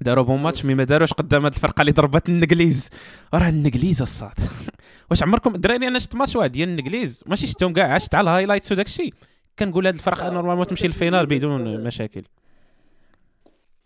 داروا 0.00 0.24
bon 0.24 0.42
match 0.42 0.64
mais 0.64 0.74
ما 0.74 0.84
داروش 0.84 1.12
قدام 1.12 1.44
هاد 1.44 1.54
الفرقة 1.54 1.80
اللي 1.80 1.92
ضربت 1.92 2.28
النجليز 2.28 2.88
راه 3.34 3.48
النجليز 3.48 4.02
الصاد. 4.02 4.32
واش 5.10 5.22
عمركم 5.22 5.54
الدراري 5.54 5.88
أنا 5.88 5.98
شفت 5.98 6.14
ماتش 6.14 6.36
واحد 6.36 6.52
ديال 6.52 6.68
النجليز 6.68 7.24
ماشي 7.26 7.46
شفتهم 7.46 7.72
كاع 7.72 7.94
عشت 7.94 8.14
على 8.14 8.30
ال 8.30 8.34
highlights 8.34 8.72
وداك 8.72 8.86
الشيء. 8.86 9.14
كنقول 9.58 9.86
هاد 9.86 9.94
الفرقة 9.94 10.30
normalement 10.30 10.66
تمشي 10.66 10.86
لل 10.86 10.96
finale 10.96 11.26
بدون 11.26 11.84
مشاكل. 11.84 12.22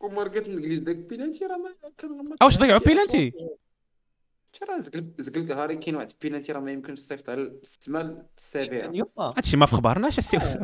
وماركت 0.01 0.37
الإنجليز 0.49 0.79
داك 0.79 0.97
بيلانتي 0.97 1.45
راه 1.45 1.57
ما 1.57 1.71
كان 1.99 2.11
ما 2.11 2.37
أواش 2.43 2.59
ضيعوا 2.59 2.81
بيلانتي؟ 2.81 3.33
راه 4.69 4.79
زقل 4.79 5.07
زقل 5.19 5.53
هاري 5.53 5.77
كين 5.77 5.97
واحد 5.97 6.11
بيلانتي 6.23 6.53
راه 6.53 6.61
ما 6.61 6.73
يمكنش 6.73 7.01
تصيفط 7.01 7.31
على 7.31 7.43
السما 7.43 8.23
السابعة. 8.39 8.89
اليوم 8.89 9.09
هادشي 9.19 9.57
ما 9.57 9.67
في 9.67 9.77
خبرناش 9.77 10.19
السي 10.19 10.37
جوج 10.37 10.57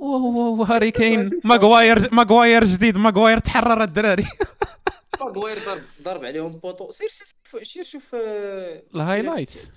اوه 0.00 0.66
هاري 0.74 0.90
كين 0.90 1.30
ماغواير 1.44 2.14
ماغواير 2.14 2.64
جديد. 2.64 2.96
ماغواير 2.98 3.38
تحرر 3.38 3.82
الدراري. 3.82 4.24
ماغواير 5.20 5.56
ضرب 5.66 5.82
ضرب 6.02 6.24
عليهم 6.24 6.52
بوطو. 6.52 6.90
سير 6.90 7.08
سير 7.08 7.62
سير 7.62 7.82
شوف 7.82 8.14
آه، 8.14 8.82
الهايلايتس 8.94 9.70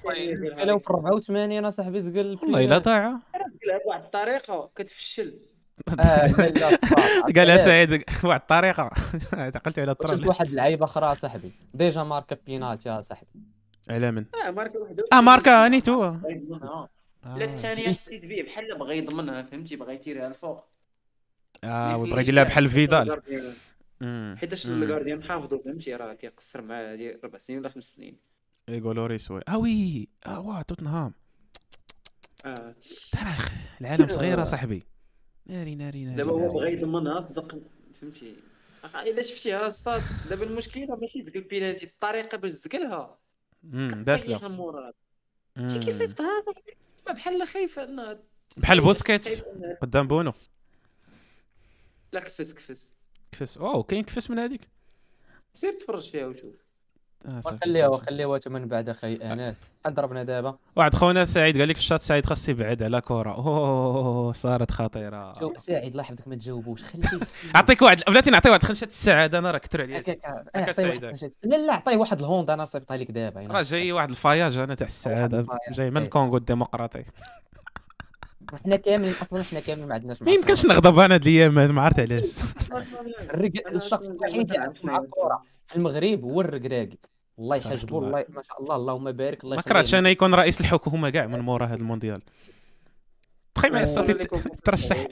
لو 0.64 0.80
في 0.80 0.90
84 0.90 1.66
اصاحبي 1.66 2.02
زقل 2.02 2.40
والله 2.44 2.66
إلا 2.66 2.78
ضايعة. 2.78 3.22
راه 3.36 3.46
زقلها 3.50 3.80
بواحد 3.86 4.04
الطريقة 4.04 4.70
كتفشل. 4.76 5.34
آه 6.00 6.28
صراحة. 6.28 6.78
قالها 7.36 7.58
سعيد 7.58 8.04
واحد 8.24 8.40
الطريقة 8.42 8.84
عقلت 9.34 9.80
على 9.80 9.92
شفت 9.92 10.02
الطرب 10.14 10.28
واحد 10.28 10.46
اللعيبه 10.48 10.86
أخرى 10.86 11.16
صاحبي 11.16 11.52
ديجا 11.74 12.04
ماركا 12.04 12.38
بينالتي 12.46 12.90
يا 12.90 13.02
صاحبي 13.02 13.28
على 13.90 14.12
من؟ 14.12 14.26
آه 14.48 14.52
ماركه 14.52 14.80
وحده. 14.80 15.04
آه 15.14 15.22
ماركا 15.22 15.68
نيت 15.68 15.90
هو 15.90 16.12
بغا 16.12 16.32
يضمنها 16.32 16.90
لا 17.26 17.46
الثانية 17.46 17.88
حسيت 17.94 18.26
به 18.26 18.42
بحال 18.42 18.78
بغا 18.78 18.94
يضمنها 18.94 19.42
فهمتي؟ 19.44 19.76
بغا 19.76 19.92
يتيريها 19.92 20.28
الفوق. 20.28 20.66
آه 21.64 21.98
وبغى 21.98 22.22
يدير 22.22 22.34
لها 22.34 22.44
بحال 22.44 22.70
فيدال. 22.70 23.22
حيتاش. 24.38 24.68
الكارديان 24.68 25.24
حافظو 25.24 25.60
فهمتي؟ 25.60 25.96
راه 25.96 26.14
كيقصر 26.14 26.62
معاه 26.62 26.92
هادي 26.94 27.20
ربع 27.24 27.38
سنين 27.38 27.60
ولا 27.60 27.70
خمس 27.70 27.84
سنين. 27.84 28.18
يقولوا 28.68 29.08
ريس 29.08 29.32
وي. 29.32 29.42
آه 29.48 29.58
وي. 29.58 30.08
آه 30.26 30.40
واه 30.40 30.62
توتنهام. 30.62 31.14
آه. 32.46 32.76
العالم 33.82 34.08
صغير 34.08 34.44
صاحبي 34.44 34.84
ناري 35.48 35.76
ناري 35.76 36.04
ناري 36.04 36.16
دابا 36.16 36.32
هو. 36.32 36.54
بغا 36.54 36.68
يضمنها 36.68 37.22
صدق 37.22 37.58
فهمتي. 38.02 38.36
آه، 38.96 39.02
الا 39.02 39.22
شفتيها 39.22 39.68
الصاد 39.68 40.02
دابا 40.30 40.44
المشكلة 40.44 40.96
ماشي 40.96 41.22
زقل 41.22 41.42
بينالتي 41.42 41.86
الطريقة 41.86 42.38
باش 42.38 42.52
زقلها. 42.52 43.18
المراد 44.48 44.94
مم. 45.56 45.68
شي 45.68 45.80
كيصيفطها 45.80 46.44
بحال 47.14 47.48
خايفة 47.48 47.84
انها 47.84 48.20
بحال 48.58 48.78
إنها- 49.42 49.80
قدام 49.82 50.08
بونو. 50.08 50.34
لا 52.14 52.20
كفس 52.20 52.54
كفس. 52.54 52.92
كفس. 53.32 53.58
اوه 53.58 53.84
كاين 53.84 54.04
كفس 54.04 54.30
من 54.30 54.40
هذيك. 54.40 54.62
سير 55.54 55.72
تفرج 55.72 56.12
فيها 56.12 56.26
وشوف 56.28 56.56
آه، 57.26 57.42
صافي. 57.42 57.56
وخليها 57.56 57.88
وخليها 57.88 58.40
من 58.48 58.68
بعد 58.68 58.90
أخي 58.90 59.14
أنس. 59.16 59.68
شحال 59.84 59.96
ضربنا 59.96 60.24
دابا 60.24 60.56
واحد 60.76 60.96
خونا 60.96 61.26
سعيد 61.26 61.58
قال 61.60 61.68
لك 61.70 61.76
في 61.76 61.82
الشات 61.82 62.02
سعيد 62.02 62.26
خاص 62.26 62.50
يبعد 62.50 62.84
على 62.84 63.02
كره 63.02 63.36
أوه 63.36 64.32
صارت 64.34 64.72
خطيرة. 64.72 65.34
شوف 65.40 65.60
سعيد 65.60 65.92
الله 65.92 66.04
يحفظك 66.04 66.28
ما 66.28 66.36
تجاوبوش. 66.36 66.84
خليه 66.84 67.04
أعطيك 67.56 67.82
واحد 67.82 68.02
بلاتي 68.08 68.32
نعطي 68.32 68.50
واحد 68.50 68.64
خنشه 68.64 68.86
السعادة 68.86 69.40
أنا 69.40 69.52
راه 69.52 69.58
كثر 69.58 69.98
هكا 69.98 70.44
عطيه 70.56 70.72
سعيد. 70.72 71.04
لا 71.44 71.56
لا 71.68 71.74
عطيه 71.74 71.98
واحد 71.98 72.20
الهوندا 72.20 72.54
أنا 72.54 72.66
صيفطها 72.66 72.98
لك 72.98 73.12
دابا 73.12 73.48
راه 73.48 73.62
جاي 73.62 73.92
واحد 73.92 74.10
الفياج 74.10 74.58
أنا 74.58 74.76
تاع 74.76 74.88
السعادة. 74.88 75.46
جاي 75.72 75.90
من 75.90 75.98
إيه. 75.98 76.04
الكونغو 76.04 76.38
الديمقراطي. 76.38 77.04
حنا 78.66 78.76
كاملين 78.76 79.12
أصلا 79.22 79.44
حنا 79.44 79.60
كاملين 79.60 79.88
ما 79.88 79.94
عندناش 79.94 80.22
ما 80.22 80.32
يمكنش 80.32 80.66
نغضب 80.66 81.00
أنا 81.00 81.14
هاد 81.16 81.22
الأيام 81.22 81.54
ما 81.54 81.82
عرفت 81.82 82.00
علاش. 82.00 82.26
الشخص 83.76 84.08
الوحيد 84.10 84.52
اللي 84.52 84.64
يعرف 84.64 84.86
مع 84.86 84.98
الكره 84.98 85.44
في 85.66 85.76
المغرب 85.76 86.24
هو 86.24 86.42
الركراكي 86.42 86.98
الله 87.40 87.58
صح 87.58 87.72
يحجبه 87.72 87.98
الله. 87.98 88.08
الله 88.08 88.26
ما 88.30 88.44
شاء 88.44 88.62
الله 88.62 88.76
اللهم 88.76 89.12
بارك 89.12 89.44
الله 89.44 89.56
ما 89.56 89.62
كرهتش 89.62 89.96
أنا 89.96 90.10
يكون 90.10 90.34
رئيس 90.34 90.62
الحكومة 90.62 91.10
كاع 91.10 91.28
من 91.28 91.40
مورا 91.40 91.66
هذا 91.66 91.82
المونديال. 91.82 92.22
تخيل 93.56 94.26
ترشح. 94.64 95.08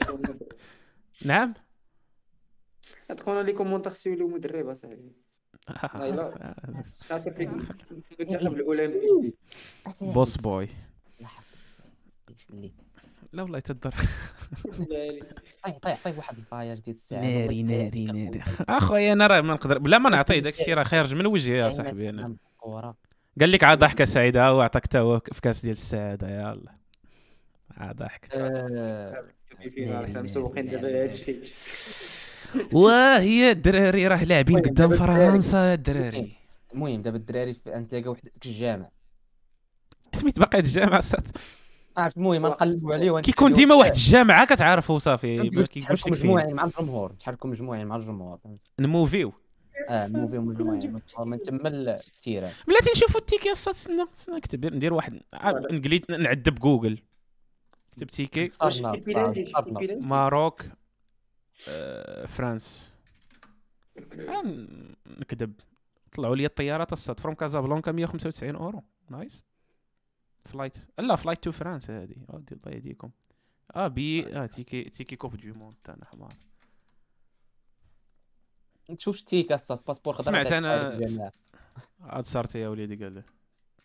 نعم؟ 1.24 1.54
تكون 3.08 3.40
لي 3.40 3.52
commentaire 3.52 3.92
سيولي 3.92 4.24
مدرب 4.24 4.68
أصاحبي. 4.68 5.12
بوس 10.14 10.36
بوي. 10.36 10.68
لا 13.32 13.42
والله 13.42 13.60
تدر 13.60 13.94
طيب 15.64 15.78
طيب 15.82 15.96
طيب 16.04 16.18
واحد 16.18 16.36
الفاير 16.36 16.78
ديال 16.78 16.96
الساعة 16.96 17.20
ناري 17.20 17.62
ناري 17.62 18.04
ناري. 18.04 18.42
أخويا 18.68 19.12
أنا 19.12 19.26
راه 19.26 19.40
ما 19.40 19.54
نقدر. 19.54 19.78
بلا 19.78 19.98
ما 19.98 20.10
نعطيه 20.10 20.38
داك 20.38 20.54
الشيء 20.60 20.74
راه 20.74 20.82
خارج 20.82 21.14
من 21.14 21.26
وجهي 21.26 21.56
يا 21.58 21.70
صاحبي 21.70 22.08
أنا. 22.08 22.26
الكره 22.26 22.96
قال 23.40 23.52
لك 23.52 23.64
عاد 23.64 23.78
ضحكة 23.78 24.04
سعيدة 24.04 24.54
وعطاك 24.54 24.86
تا 24.86 24.98
هو 24.98 25.20
في 25.32 25.40
كاس 25.40 25.62
ديال 25.62 25.72
السعادة 25.76 26.28
يلا. 26.28 26.72
عاد 27.76 27.96
ضحك. 27.96 28.28
آه، 28.34 29.24
مسوقين 30.22 30.66
دابا 30.66 31.02
هادشي. 31.04 31.36
واه 32.72 33.18
هي 33.20 33.50
الدراري 33.50 34.06
راه 34.08 34.24
لاعبين 34.24 34.58
قدام 34.58 34.90
فرنسا 34.90 35.68
يا 35.68 35.74
الدراري. 35.74 36.32
المهم 36.74 37.02
دابا 37.02 37.16
الدراري 37.16 37.54
في 37.54 37.76
انتلاقى 37.76 38.08
واحد 38.08 38.22
ديك 38.22 38.46
الجامع. 38.46 38.88
سميت 40.14 40.38
باقي 40.38 40.58
هاد 40.58 40.64
الجامعة 40.64 41.00
صات 41.00 41.24
عرفت 41.96 42.16
المهم 42.16 42.46
نقلبوا 42.46 42.94
عليه 42.94 43.20
كيكون 43.20 43.52
ديما 43.52 43.74
واحد 43.74 43.90
الجامعة 43.90 44.46
كتعرفو 44.46 44.98
صافي 44.98 45.38
ما 45.38 45.44
كيقولش 45.48 45.68
تحركوا 45.68 46.10
لك 46.10 46.18
مجموعين 46.18 46.54
مع 46.54 46.64
الجمهور 46.64 47.12
تحركوا 47.12 47.50
مجموعين 47.50 47.86
مع 47.86 47.96
الجمهور؟ 47.96 48.38
نموفيو 48.80 49.32
آه 49.88 50.06
موفي 50.06 50.38
مجموعين 50.38 50.92
من 51.18 51.42
تما 51.42 51.68
ال 51.68 51.78
terrain 51.78 52.50
بلاتي 52.68 52.90
نشوفوا 52.90 53.20
ال 53.20 53.25
ticket 53.25 53.52
استنى 53.52 54.06
استنى 54.14 54.36
نكتب 54.36 54.66
ندير 54.66 54.94
واحد 54.94 55.20
عاد 55.32 55.72
نقلي 55.72 56.02
نعدب 56.10 56.54
جوجل. 56.54 56.98
كتب 57.92 58.06
ticket 58.06 58.50
Maroc 60.00 60.64
آه، 61.68 62.26
فرانس. 62.26 62.96
آه، 63.96 64.42
نكذب. 65.20 65.52
طلعوا 66.12 66.36
لي 66.36 66.46
الطيارات 66.46 66.92
الصاد 66.92 67.20
فروم 67.20 67.34
كازابلانكا 67.34 67.92
195 67.92 68.56
اورو 68.56 68.82
نايس 69.10 69.44
فلايت 70.44 70.76
لا 70.98 71.16
فلايت 71.16 71.44
تو 71.44 71.52
فرنسا 71.52 72.02
هذه. 72.02 72.06
دي 72.06 72.54
الله 72.54 72.76
يهديكم. 72.76 73.10
آه 73.76 73.88
بي 73.88 74.36
آه 74.36 74.46
تيكي 74.46 74.82
تيكي 74.84 75.16
كوب 75.16 75.36
دو 75.36 75.54
موند 75.54 75.74
تاعنا 75.84 76.04
حمار 76.04 76.32
تشوف 78.98 79.18
التيكا 79.20 79.54
الصاد 79.54 79.80
باسبور 79.86 80.14
خضر 80.14 80.24
سمعت 80.24 80.52
الجامع. 80.52 81.30
عاد 82.00 82.24
صارت 82.24 82.54
يا 82.54 82.68
وليدي 82.68 83.04
قال 83.04 83.14
له 83.14 83.22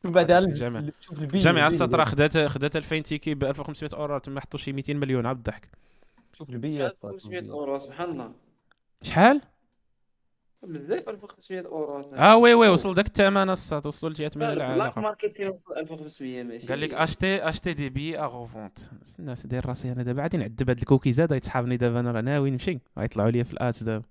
شوف 0.03 0.11
بعدا 0.11 0.37
الجامع. 0.39 0.79
ال- 0.79 0.93
شوف 0.99 1.19
البي 1.19 1.37
الجامعة 1.37 1.63
البي- 1.65 1.75
الصاد 1.75 1.95
راه 1.95 2.03
خدات 2.05 2.37
خدات 2.37 2.75
2000 2.75 2.99
تيكي 3.03 3.33
ب 3.33 3.43
1500 3.43 3.91
أورو 3.93 4.17
تما 4.17 4.41
حطوا 4.41 4.59
شي 4.59 4.73
200 4.73 4.93
مليون 4.93 5.25
عبد 5.25 5.37
الضحك 5.37 5.69
شوف 6.33 6.49
البي 6.49 6.85
الصاد 6.87 7.13
1500 7.13 7.51
أورو 7.51 7.77
سبحان 7.77 8.09
الله. 8.11 8.33
شحال؟ 9.01 9.41
بزاف 10.63 11.09
1500 11.09 11.65
اورو 11.67 12.01
آه 12.15 12.37
وي 12.37 12.53
وي 12.53 12.67
وصل 12.69 12.93
داك 12.93 13.07
الثمن 13.07 13.49
الصاد 13.49 13.87
وصلوا 13.87 14.11
لجهات 14.11 14.37
من 14.37 14.45
بلاك 14.45 14.57
العالم 14.57 14.91
ماركت 15.03 15.33
فين 15.33 15.47
وصل؟ 15.47 15.77
1500 15.77 16.43
ماشي. 16.43 16.67
قال 16.67 16.81
لك 16.81 16.93
اشتي 16.93 17.49
أشتي 17.49 17.73
دي 17.73 17.89
بي 17.89 18.19
اغو 18.19 18.45
فونت. 18.47 18.79
الناس 19.19 19.45
داير 19.47 19.65
راسي 19.65 19.91
أنا 19.91 20.03
دابا 20.03 20.21
غادي 20.21 20.37
نعذب 20.37 20.69
هاد 20.69 20.79
الكوكيزات 20.79 21.31
غيتسحابني 21.31 21.77
دابا 21.77 21.99
أنا 21.99 22.11
راه 22.11 22.21
ناوي 22.21 22.51
نمشي 22.51 22.79
غيطلعوا 22.97 23.29
لي 23.31 23.43
في 23.43 23.53
الات 23.53 23.83
دابا. 23.83 24.03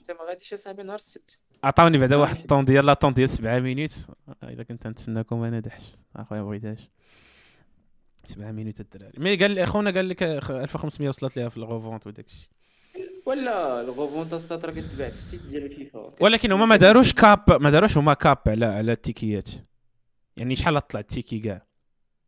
أنت 0.00 0.10
ما 0.10 0.24
غاديش 0.28 0.52
أصاحبي 0.52 0.82
نهار 0.82 0.94
السبت. 0.96 1.38
عطاوني 1.64 1.98
بعدا 1.98 2.16
واحد 2.16 2.36
الطون 2.36 2.64
ديال 2.64 2.86
لا 2.86 2.94
طون 2.94 3.12
ديال 3.12 3.28
7 3.28 3.58
مينوت 3.58 4.06
إلا 4.42 4.62
كنت 4.62 4.86
نتسناكم 4.86 5.42
أنا 5.42 5.60
دحش. 5.60 5.96
أخويا 6.16 6.40
ما 6.42 6.46
بغيتهاش. 6.48 6.88
7 8.24 8.50
minutes 8.52 8.80
الدراري. 8.80 9.12
mais 9.18 9.36
قال 9.36 9.50
لي 9.50 9.64
أخونا 9.64 9.90
قال 9.90 10.08
لك 10.08 10.40
أخ- 10.40 10.50
1500 10.50 11.08
وصلت 11.08 11.36
ليها 11.36 11.48
في 11.48 11.56
ال 11.56 11.62
revente 11.62 12.06
وداك 12.06 12.26
الشيء. 12.26 12.48
ولا 13.26 13.80
ال 13.80 13.87
revente 13.87 14.34
الساط 14.34 14.64
راه 14.64 14.72
كتباع 14.72 15.08
في 15.08 15.18
ال 15.18 15.23
site 15.23 15.42
ديال 15.42 15.64
الفيفا 15.64 16.14
ولكن 16.20 16.52
هما 16.52 16.66
ما 16.66 16.76
داروش 16.76 17.12
cap 17.12 17.62
ما 17.62 17.70
داروش 17.70 17.98
هما 17.98 18.14
cap 18.14 18.38
على 18.46 18.66
على 18.66 18.92
التيكيات. 18.92 19.48
يعني 20.36 20.56
شحال 20.56 20.88
طلع 20.88 21.00
ال 21.00 21.05
ticket 21.05 21.38
كاع؟ 21.38 21.66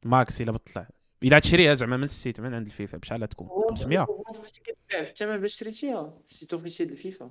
max 0.03 0.41
إلا 0.41 0.53
بطلع. 0.53 0.89
إلا 1.23 1.39
تشريها 1.39 1.75
زعما 1.75 1.97
من 1.97 2.05
ال 2.05 2.12
site 2.12 2.41
من 2.41 2.55
عند 2.55 2.67
الفيفا 2.67 2.99
بشحال 2.99 3.29
تكون؟ 3.29 3.49
500 3.69 3.99
ال 3.99 4.04
revente 4.04 4.39
ماشي 4.39 4.61
كتباع 4.61 5.05
في 5.05 5.11
الثمن 5.11 5.37
باش 5.37 5.55
شريتيها. 5.55 6.15
ال 6.29 6.33
site 6.33 6.53
officiel 6.53 6.93
الفيفا 6.93 7.31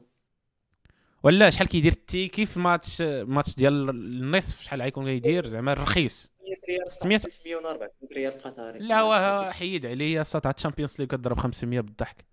ولا 1.23 1.49
شحال 1.49 1.67
كيدير 1.67 1.91
ال 1.91 1.99
ticket 1.99 2.45
في 2.45 2.59
ماتش 2.59 3.01
ماتش 3.01 3.55
ديال 3.55 3.89
النصف 3.89 4.61
شحال 4.61 4.81
غيكون 4.81 5.05
غيدير 5.05 5.47
زعما 5.47 5.73
الرخيص. 5.73 6.31
100 6.41 6.55
ريال 6.69 6.91
600 6.91 7.17
600 7.17 7.55
ولا 7.55 7.71
400 7.71 7.89
ريال 8.13 8.31
قطري. 8.31 8.79
لا 8.79 8.99
هو 8.99 9.51
حيد 9.51 9.85
عليا 9.85 10.21
الساط 10.21 10.45
على 10.45 10.55
ال 10.55 10.59
Champions 10.59 10.95
League 10.99 11.07
كضرب 11.07 11.39
500 11.39 11.79
بالضحك. 11.79 12.25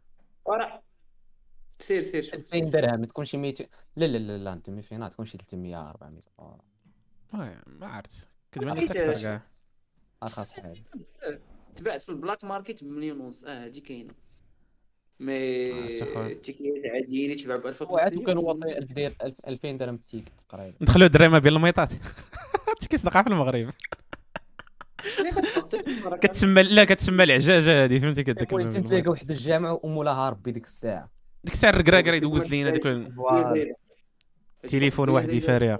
ورا 0.45 0.82
سير 1.83 2.03
سير 2.03 2.23
شوف 2.23 2.35
2000 2.35 2.59
درهم 2.59 3.05
تكون 3.05 3.25
شي 3.25 3.37
200 3.37 3.65
لا 3.97 4.07
لا 4.07 4.19
لا 4.19 4.39
لا 4.39 4.53
أنت 4.53 4.71
فينا 4.71 5.09
تكون 5.09 5.27
شي 5.27 5.39
300 5.39 5.91
400 5.91 6.23
أورو. 6.39 6.59
آه، 7.35 7.63
ما 7.67 7.87
عرفت. 7.87 8.29
كدب 8.53 8.69
عليك 8.69 8.91
أكثر 8.97 9.23
كاع 9.23 9.43
أرخص 10.23 10.53
حاجة. 10.53 10.85
بزاف. 10.95 11.39
تباعت 11.77 12.03
في 12.03 12.09
ال 12.09 12.15
black 12.15 12.44
market 12.44 12.85
بمليون 12.85 13.21
ونص. 13.21 13.45
آه 13.45 13.65
هادي 13.65 13.81
كاينة. 13.81 14.11
آه، 14.11 14.15
mais. 15.20 16.32
التيكيات 16.33 16.83
عاديين 16.95 17.31
يتباعوا 17.31 17.61
ب 17.61 17.67
1000 17.67 17.83
وعاد 17.83 18.19
كان 18.19 18.39
واطي 18.39 18.81
داير 18.81 19.17
2000 19.47 19.73
درهم 19.73 19.95
التيك 19.95 20.33
تقريبا 20.49 20.77
ندخلوا 20.81 21.07
الدراري 21.07 21.29
ما 21.29 21.39
بين 21.39 21.53
الميطات. 21.53 21.93
تيكي 22.81 22.99
صدقة 22.99 23.23
في 23.23 23.29
المغرب. 23.29 23.71
كتسمى 26.23 26.63
لا 26.63 26.85
كتسمى 26.85 27.25
العجاجة 27.25 27.85
هذه 27.85 27.99
فهمتي؟ 27.99 28.23
كداك 28.23 28.53
المهم 28.53 28.71
تنتلاقى 28.71 29.11
واحد 29.11 29.31
الجامع 29.31 29.81
ومولاها 29.83 30.31
ربي 30.31 30.53
ديك 30.53 30.65
الساعة. 30.65 31.11
ديك 31.44 31.55
الساعة 31.55 31.70
الركراكر 31.70 32.14
يدوز 32.14 32.51
لينا 32.51 32.70
ديك. 32.70 33.06
تليفون 34.62 35.09
واحد 35.09 35.32
يفاريها 35.32 35.78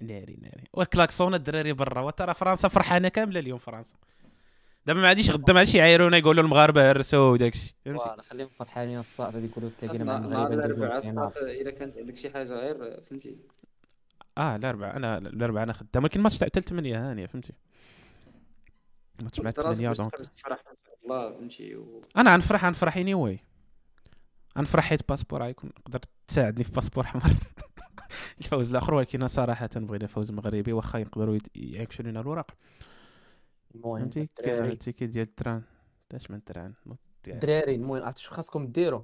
ناري 0.00 0.38
ناري. 0.42 0.64
وكلاكسون 0.72 1.34
الدراري 1.34 1.72
برا. 1.72 2.00
وترى 2.00 2.34
فرنسا 2.34 2.68
فرحانة 2.68 3.08
كاملة 3.08 3.40
اليوم 3.40 3.58
فرنسا. 3.58 3.96
دابا 4.86 5.00
ما 5.00 5.08
عاديش 5.08 5.30
غدا 5.30 5.52
ما 5.52 5.58
عادش 5.58 5.74
يعايرونا 5.74 6.16
يقولوا 6.16 6.44
المغاربة 6.44 6.90
هرسوا 6.90 7.30
وداك 7.32 7.54
الشيء 7.54 7.74
فهمتي 7.84 8.22
خليهم 8.22 8.48
فرحانين 8.48 8.98
الصعب 8.98 9.36
هذيك 9.36 9.50
يقولوا 9.50 9.70
تلاقينا 9.78 10.04
مع 10.04 10.16
المغاربه 10.16 10.96
الصاط 10.96 11.36
الا 11.36 11.70
كانت 11.70 11.98
عندك 11.98 12.16
شي 12.16 12.30
حاجة 12.30 12.52
غير 12.52 13.00
فهمتي؟ 13.10 13.36
آه 14.38 14.56
الأربعاء. 14.56 14.96
أنا 14.96 15.18
الأربعاء 15.18 15.64
أنا 15.64 15.72
خدام. 15.72 16.02
ولكن 16.02 16.18
الماتش 16.18 16.38
تاع 16.38 16.48
8 16.48 17.10
هانيه 17.10 17.26
فهمتي؟ 17.26 17.52
الماتش 19.18 19.40
مع 19.40 19.52
راسك 19.58 19.60
8 19.60 19.88
باش 19.88 19.98
donc 19.98 20.14
الله 21.04 21.32
فهمتي 21.32 21.78
أنا 22.16 22.34
غنفرح 22.34 22.64
غنفرح 22.64 22.96
anyway 22.96 23.40
غنفرح 24.56 24.84
حيت 24.84 25.08
passeport 25.08 25.42
غيكون 25.42 25.70
تقدر 25.74 26.00
تساعدني 26.28 26.64
في 26.64 26.72
passeport 26.72 27.04
احمر 27.04 27.22
الفوز 28.40 28.70
الأخر 28.70 28.94
ولكن 28.94 29.28
صراحة 29.28 29.68
بغينا 29.76 30.06
فوز 30.06 30.30
مغربي 30.30 30.72
واخا 30.72 30.98
يقدروا 30.98 31.38
يعكسوا 31.54 32.04
لنا 32.04 32.20
الوراق. 32.20 32.50
المهم 33.74 34.00
فهمتي؟ 34.00 34.28
ال 34.46 34.55
ticket 34.55 35.06
ديال 35.06 35.26
ال 35.26 35.31
train؟ 35.31 35.62
داش 36.10 36.30
من 36.30 36.36
ال 36.36 36.41
train؟ 36.41 36.72
يعني. 36.86 37.42
الدراري 37.42 37.74
المهم 37.74 38.02
عرفتوا 38.02 38.22
شو 38.22 38.34
خاصكم 38.34 38.66
ديروا؟ 38.66 39.02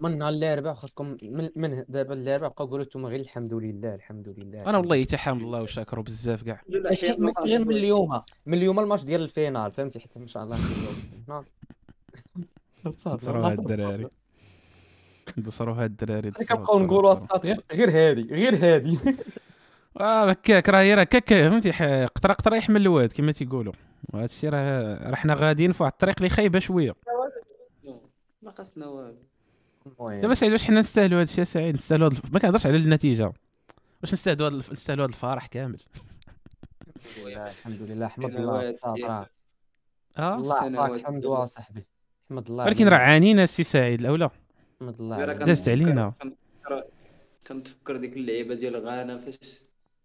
من 0.00 0.18
نهار 0.18 0.32
الاربعاء 0.32 0.74
خاصكم 0.74 1.16
من, 1.22 1.50
من 1.56 1.84
دابا 1.88 2.14
الاربعاء 2.14 2.50
بقاو 2.50 2.66
قولوا 2.66 2.84
أنتم 2.84 3.06
غير 3.06 3.20
الحمد 3.20 3.54
لله 3.54 3.94
الحمد 3.94 4.28
لله. 4.28 4.70
أنا 4.70 4.78
والله 4.78 5.04
تحمد 5.04 5.42
الله 5.42 5.62
وشاكره 5.62 6.00
بزاف 6.00 6.42
كاع. 6.42 6.62
غير 7.38 7.64
من 7.64 7.76
اليوم. 7.76 8.22
من 8.46 8.58
اليوم 8.58 8.80
الماتش 8.80 9.04
ديال 9.04 9.22
الفينال 9.22 9.72
فهمتي؟ 9.72 10.00
حتى 10.00 10.18
إن 10.18 10.26
شاء 10.26 10.44
الله 10.44 10.56
نصروا 12.86 13.46
هاد 13.46 13.58
الدراري. 13.58 14.06
نصروا 15.38 15.74
هاد 15.74 15.90
الدراري 15.90 16.30
كنبقاو 16.30 16.78
نقولوا 16.78 17.14
غير 17.44 17.60
غير 17.72 17.90
هادي 17.90 18.22
غير 18.34 18.54
هادي. 18.56 18.98
آه 20.00 20.30
هكاك 20.30 20.68
راه 20.68 20.80
هي 20.80 20.94
راه 20.94 21.00
هكاك 21.02 21.28
فهمتي 21.28 21.70
قطره 22.04 22.32
قطرة 22.32 22.56
يحمل 22.56 22.80
الواد 22.80 23.12
كما 23.12 23.32
تيقولوا. 23.32 23.72
وهذا 24.08 24.24
الشيء 24.24 24.50
راه 24.50 25.08
راه 25.10 25.14
حنا 25.14 25.34
غاديين 25.34 25.72
في 25.72 25.82
واحد 25.82 25.92
الطريق 25.92 26.14
اللي 26.18 26.28
خايبة 26.28 26.58
شوية. 26.58 26.94
ما 28.42 28.50
خاصنا 28.58 28.86
والو 28.86 29.16
المهم. 29.86 30.20
دابا 30.20 30.34
سعيد 30.34 30.52
واش 30.52 30.64
حنا 30.64 30.80
نستاهلوا 30.80 31.18
هذا 31.18 31.22
الشيء 31.22 31.44
سعيد 31.44 31.74
نستاهلوا 31.74 32.06
هاد. 32.06 32.18
ما 32.32 32.38
كنهضرش 32.38 32.66
على 32.66 32.76
النتيجة. 32.76 33.32
واش 34.02 34.12
نستاهلوا 34.12 34.46
هاد. 34.48 34.54
نستاهلوا 34.72 35.04
هاد 35.04 35.10
الفرح 35.10 35.46
كامل؟ 35.46 35.80
الحمد 37.26 37.82
لله 37.82 38.06
الحمد 38.06 38.24
لله 38.24 38.70
احمد 38.70 38.84
الله 38.86 39.06
راه. 39.06 39.26
آه؟ 40.18 40.34
الله 40.36 40.94
الحمد 40.94 41.20
ديال- 41.20 41.48
صاحبي. 41.48 41.84
احمد 42.30 42.48
الله 42.50 42.64
ولكن 42.64 42.88
راه 42.88 42.96
عانينا 42.96 43.44
السي 43.44 43.62
سعيد 43.62 44.00
الأولى. 44.00 44.30
احمد 44.82 45.00
الله. 45.00 45.32
دازت 45.32 45.68
علينا. 45.68 46.12
كنتفكر- 47.46 47.96
ديك 47.96 48.16
اللعيبة 48.16 48.54
ديال 48.54 48.76
غانا 48.86 49.18
فاش 49.18 49.38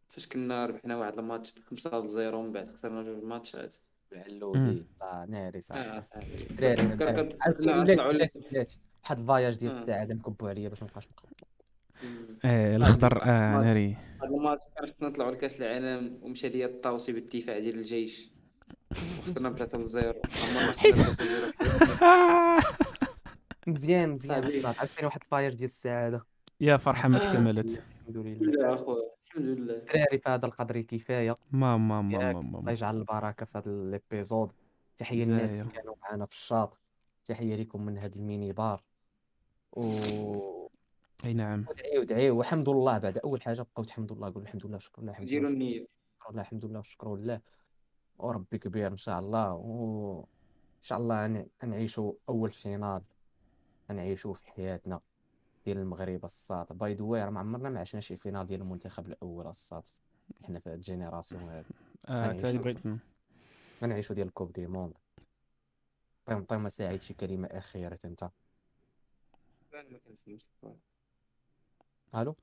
فاش 0.09 0.27
كنا 0.27 0.65
ربحنا 0.65 0.97
واحد 0.97 1.17
الماتش 1.19 1.53
5 1.69 1.99
ل 1.99 2.09
0 2.09 2.35
ومن 2.35 2.51
بعد 2.51 2.67
خسرنا 2.67 3.03
جوج 3.03 3.23
ماتشات. 3.23 3.75
العلودي 4.13 4.83
لا 5.01 5.25
ناري 5.29 5.61
صح. 5.61 5.75
آه 5.75 5.99
صاحبي 5.99 6.25
دراري 6.59 6.75
كان- 6.75 6.97
دراري. 6.97 7.13
كان- 7.23 7.37
عرفتي 7.41 7.65
لا، 7.65 7.73
بلاتي 7.83 7.95
طلعوا 7.95 8.11
لي- 8.13 8.17
بلاتي 8.17 8.39
بلاتي. 8.51 8.77
واحد 9.03 9.19
ال 9.19 9.25
voyage 9.25 9.55
ديال 9.55 9.71
آه. 9.71 9.81
الساعة 9.81 10.03
نكبوا 10.05 10.49
عليا 10.49 10.69
باش 10.69 10.81
مابقاش 10.83 11.07
نقرا 11.07 11.29
مم. 12.03 12.37
إيه 12.45 12.75
الاخضر 12.75 13.21
آه 13.23 13.61
ناري. 13.61 13.95
هاد 14.21 14.31
الماتش 14.31 14.63
كان 14.75 14.85
خصنا 14.85 15.09
نطلعوا 15.09 15.31
لكاس 15.31 15.61
العالم 15.61 16.19
ومشى 16.21 16.49
ليا 16.49 16.65
الطاوسي 16.65 17.13
بالدفاع 17.13 17.59
ديال 17.59 17.75
الجيش. 17.75 18.29
وخسرنا 19.19 19.49
ب 19.49 19.55
3 19.57 19.77
ل 19.77 19.89
0 19.89 20.07
عمرنا 20.07 20.71
خسرنا 20.71 20.95
3 20.95 21.01
ل 21.01 21.15
0 21.15 22.95
مزيان. 23.67 24.09
مزيان 24.09 24.65
عرفتي 24.65 25.05
واحد 25.05 25.21
ال 25.21 25.26
voyage 25.26 25.53
ديال 25.53 25.63
السعادة. 25.63 26.25
يا 26.61 26.77
فرحة 26.77 27.09
ما 27.09 27.17
اكتملت. 27.17 27.83
الحمد 28.09 28.17
لله. 28.17 28.31
الحمد 28.31 28.47
لله 28.47 28.73
اخويا 28.73 29.09
الحمد 29.27 29.45
لله. 29.45 29.77
دراري 29.77 30.17
في 30.17 30.29
هذا 30.29 30.45
القدر 30.45 30.81
كفاية. 30.81 31.37
ما 31.51 31.77
ما 31.77 32.01
ما 32.01 32.33
ما 32.33 32.59
الله 32.59 32.71
يجعل 32.71 32.97
البركة 32.97 33.45
في 33.45 33.57
هذا 33.57 33.69
ال 33.71 33.80
épisode. 33.80 34.51
تحية 34.97 35.25
للناس. 35.25 35.51
اللي 35.51 35.71
كانوا 35.71 35.95
معنا 36.01 36.25
في 36.25 36.31
الشاط 36.31 36.79
تحية 37.25 37.55
لكم 37.55 37.85
من 37.85 37.97
هذا 37.97 38.15
ال 38.15 38.23
mini 38.23 38.51
bar. 38.51 38.83
و 39.71 40.69
أي 41.25 41.33
نعم. 41.33 41.65
ودعيو 41.69 42.03
دعيو 42.03 42.37
والحمد 42.37 42.69
لله. 42.69 42.97
بعد 42.97 43.17
أول 43.17 43.41
حاجة 43.41 43.61
بقاو 43.61 43.85
تحمدوا 43.85 44.15
الله 44.15 44.27
قولوا 44.27 44.41
الحمد 44.41 44.65
لله 44.65 44.77
شكرا 44.77 45.01
الله 45.01 45.11
الحمد 45.11 45.27
ديروا 45.27 45.49
لله 45.49 45.53
النية 45.53 45.87
شكرا 46.19 46.29
الله 46.29 46.41
الحمد 46.41 46.65
لله 46.65 46.81
شكرا 46.81 47.15
لله. 47.15 47.41
وربي 48.17 48.57
كبير 48.57 48.87
إن 48.91 48.97
شاء 48.97 49.19
الله 49.19 49.53
و 49.53 50.19
إن 50.79 50.83
شاء 50.83 50.97
الله 50.97 51.27
ن- 51.27 51.47
نعيشوا 51.63 52.13
أول 52.29 52.51
finale 52.51 53.01
نعيشوا 53.89 54.33
في 54.33 54.47
حياتنا 54.47 55.01
ديال 55.65 55.77
المغرب 55.77 56.25
الساط. 56.25 56.73
by 56.73 56.93
the 56.93 57.03
way 57.03 57.23
راه 57.23 57.29
ما 57.29 57.39
عمرنا 57.39 57.69
ما 57.69 57.79
عشنا 57.79 58.01
شي 58.01 58.17
finale 58.17 58.47
ديال 58.47 58.61
المنتخب 58.61 59.07
الأول 59.07 59.47
الساط. 59.47 59.93
حنا 60.43 60.59
في 60.59 60.69
هاد 60.69 60.75
ال 60.75 60.81
génération 60.81 61.41
هادي 61.43 61.67
آه 62.09 62.23
غنعيشوا. 62.27 62.41
تاني 62.41 62.57
بغيت 62.57 62.77
نعيشوا 63.81 64.15
ديال 64.15 64.27
ال 64.27 64.31
coupe 64.31 64.51
du 64.51 64.67
monde. 64.67 64.93
طيب 66.25 66.45
طيب 66.45 66.69
سعيد 66.69 67.01
شي 67.01 67.13
كلمة 67.13 67.47
أخيرة 67.47 67.99
أنت؟ 68.05 68.29
ألو؟ 72.15 72.35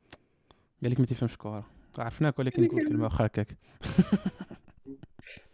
قال 0.83 0.91
لك 0.91 1.01
ما 1.01 1.07
تفهمش 1.07 1.37
كورة. 1.37 1.67
عرفناك 1.99 2.39
ولكن 2.39 2.63
نقول 2.65 2.89
كلمة 2.89 3.05
واخا 3.05 3.27
هكاك. 3.27 3.57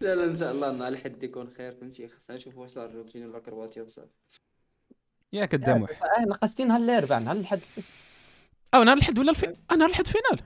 لا 0.00 0.14
لا 0.14 0.24
إن 0.24 0.36
شاء 0.36 0.52
الله 0.52 0.72
نهار 0.72 0.88
الحد 0.92 1.22
يكون 1.22 1.50
خير 1.50 1.72
فهمتي 1.72 2.08
خصنا 2.08 2.36
نشوفوا 2.36 2.62
واش 2.62 2.78
الارجنتين 2.78 3.26
ولا 3.26 3.38
كرواتيا 3.38 3.82
بصافي 3.82 4.08
يا 5.32 5.46
قدام 5.46 5.82
واحد. 5.82 5.94
آه 6.18 6.24
ناقصين 6.24 6.68
نهار 6.68 6.80
الاربعاء 6.80 7.22
نهار 7.22 7.36
الحد. 7.36 7.60
أو 8.74 8.82
نهار 8.82 8.96
الحد 8.96 9.18
ولا 9.18 9.30
الفي... 9.30 9.46
آه. 9.70 9.74
نهار 9.74 9.90
الحد 9.90 10.06
finale. 10.06 10.40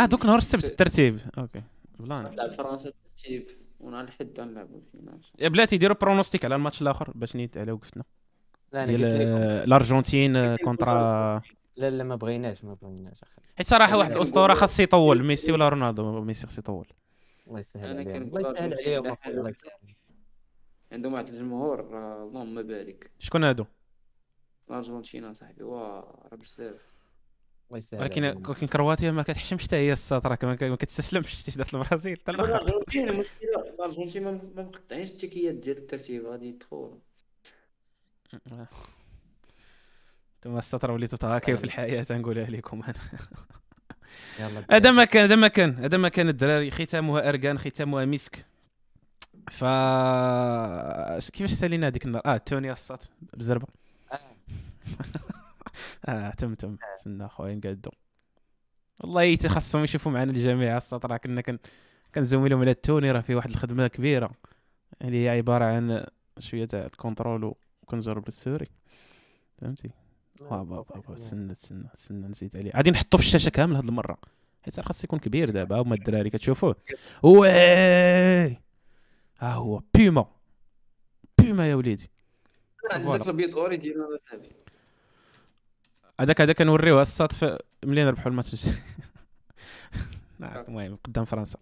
آه 0.00 0.04
دوك 0.04 0.24
نهار 0.24 0.38
السبت 0.38 0.64
الترتيب. 0.64 1.20
OK. 1.38 1.62
plan. 1.98 2.30
تلعب 2.30 2.50
فرنسا 2.52 2.92
ترتيب 3.16 3.46
ونهار 3.80 4.04
الحد 4.04 4.40
غنلعبوا 4.40 4.78
ال 4.78 4.83
finale. 4.83 5.20
يا 5.38 5.48
بلاتي 5.48 5.76
ديروا 5.76 5.96
pronostic 5.96 6.44
على 6.44 6.54
الماتش 6.54 6.82
الآخر 6.82 7.12
باش 7.14 7.36
نيت 7.36 7.56
على 7.56 7.72
وقفتنا. 7.72 8.04
ديال 8.72 9.04
الأرجنتين 9.64 10.56
contre 10.56 11.42
لا 11.76 11.90
لا 11.90 12.04
ما 12.04 12.16
بغيناش 12.16 12.64
ما 12.64 12.74
بغيناش. 12.74 13.20
حيت 13.56 13.66
صراحة 13.66 13.96
واحد 13.96 14.12
الأسطورة 14.12 14.54
خاص 14.54 14.80
يطول 14.80 15.24
ميسي 15.24 15.52
ولا 15.52 15.68
رونالدو 15.68 16.20
ميسي 16.20 16.46
خاص 16.46 16.58
يطول. 16.58 16.86
الله 17.46 17.60
يسهل 17.60 17.90
أنا 17.90 18.00
عليهم. 18.00 18.22
الله 18.22 18.40
يسهل 18.40 18.74
عليهم 18.74 19.16
الله. 19.26 19.50
يسهل. 19.50 19.70
عندهم 20.92 21.12
واحد 21.12 21.28
الجمهور 21.28 21.80
اللهم 22.22 22.62
بارك. 22.62 23.10
شكون 23.18 23.44
هادو؟ 23.44 23.64
الارجنتين 24.68 25.34
صاحبي 25.34 25.62
واه 25.62 26.28
راه 26.32 26.36
بزاف. 26.36 26.94
الله 27.68 27.78
يسهل 27.78 28.00
ولكن 28.00 28.24
عليهم. 28.24 28.48
ولكن 28.48 28.66
كرواتيا 28.66 29.10
ما 29.10 29.22
كتحشمش 29.22 29.64
حتى 29.64 29.76
هي 29.76 29.92
الساط 29.92 30.26
راه 30.26 30.38
ما 30.42 30.76
كتستسلمش. 30.76 31.30
شتي 31.40 31.58
دات 31.58 31.74
البرازيل 31.74 32.18
حتى 32.18 32.30
الآخر 32.30 32.56
الارجنتين 32.56 33.10
المشكلة 33.10 33.60
الارجنتين 33.60 34.24
ما 34.24 34.62
مقطعينش 34.62 35.10
التيكيات 35.10 35.54
ديال 35.54 35.78
الترتيب 35.78 36.26
غادي 36.26 36.48
يدخلوا 36.48 36.98
أنتم 40.36 40.58
السطر 40.58 40.90
وليتوا 40.90 41.18
تغاكيو 41.18 41.56
في 41.56 41.64
الحياة 41.64 42.06
نقولها 42.10 42.50
لكم 42.50 42.82
أنا. 42.82 42.94
هذا 44.70 44.90
ما 44.90 45.04
كان 45.04 45.22
هذا 45.24 45.36
ما 45.36 45.48
كان 45.48 45.74
هذا 45.74 45.96
ما 45.96 46.08
كان 46.08 46.28
الدراري. 46.28 46.70
ختامها 46.70 47.28
اركان 47.28 47.58
ختامها 47.58 48.04
مسك 48.04 48.46
ف 49.50 49.64
اش- 49.64 51.30
كيفاش 51.30 51.50
سالينا 51.50 51.86
هذيك 51.86 52.04
النهار؟ 52.04 52.22
آه 52.26 52.36
توني 52.36 52.72
الساط 52.72 53.08
بزربه 53.34 53.66
آه. 54.12 54.18
آه 56.06 56.30
تم 56.30 56.54
تم. 56.54 56.76
سنا 57.04 57.28
خويا 57.28 57.54
نقادو. 57.54 57.90
والله 59.00 59.36
خاصهم 59.46 59.84
يشوفوا 59.84 60.12
معنا 60.12 60.30
الجميع 60.30 60.76
الساط 60.76 61.06
راه 61.06 61.16
كنا 61.16 61.40
كن 61.40 61.58
لهم 62.48 62.60
على 62.60 62.70
التوني 62.70 63.10
راه 63.12 63.20
فيه 63.20 63.34
واحد 63.34 63.50
الخدمة 63.50 63.86
كبيرة. 63.86 64.30
اللي 65.02 65.24
هي 65.24 65.28
عبارة 65.28 65.64
عن 65.64 66.06
شوية 66.38 66.64
تاع 66.64 66.86
ال 66.86 66.94
contrôle 66.94 67.54
وكنجرب 67.82 68.28
ال 68.28 68.33
souris. 68.33 68.66
فهمتي؟ 69.60 69.90
بابا 70.40 70.82
بابا 70.82 71.14
استنى 71.14 71.52
استنى 71.52 71.88
استنى 71.94 72.28
نسيت 72.28 72.56
عليه. 72.56 72.72
غادي 72.76 72.90
نحطو 72.90 73.18
في 73.18 73.24
الشاشة 73.24 73.50
كامل 73.50 73.76
هاد 73.76 73.84
المرة. 73.84 74.18
حيت 74.62 74.80
خاص 74.80 75.04
يكون 75.04 75.18
كبير 75.18 75.50
دابا 75.50 75.82
هما 75.82 75.94
الدراري 75.94 76.30
كتشوفوه. 76.30 76.76
oui 77.22 77.48
ها 79.38 79.54
هو 79.54 79.82
Puma. 79.94 80.26
Puma 81.38 81.70
يا 81.70 81.74
وليدي. 81.74 82.10
عندك 82.90 83.54
original 83.54 84.16
صاحبي 84.20 84.48
هذاك 86.20 86.40
هذاك 86.40 86.56
كنوريوه 86.56 87.02
الساط 87.02 87.32
في 87.32 87.58
ملي 87.84 88.04
نربحوا 88.04 88.28
الماتش. 88.30 88.54
الجاي 88.64 88.82
نعرف 90.38 90.68
المهم 90.68 90.98
قدام 91.04 91.24
فرنسا. 91.24 91.58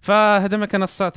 فهذا 0.00 0.56
ما 0.56 0.66
كان 0.66 0.82
الساط 0.82 1.16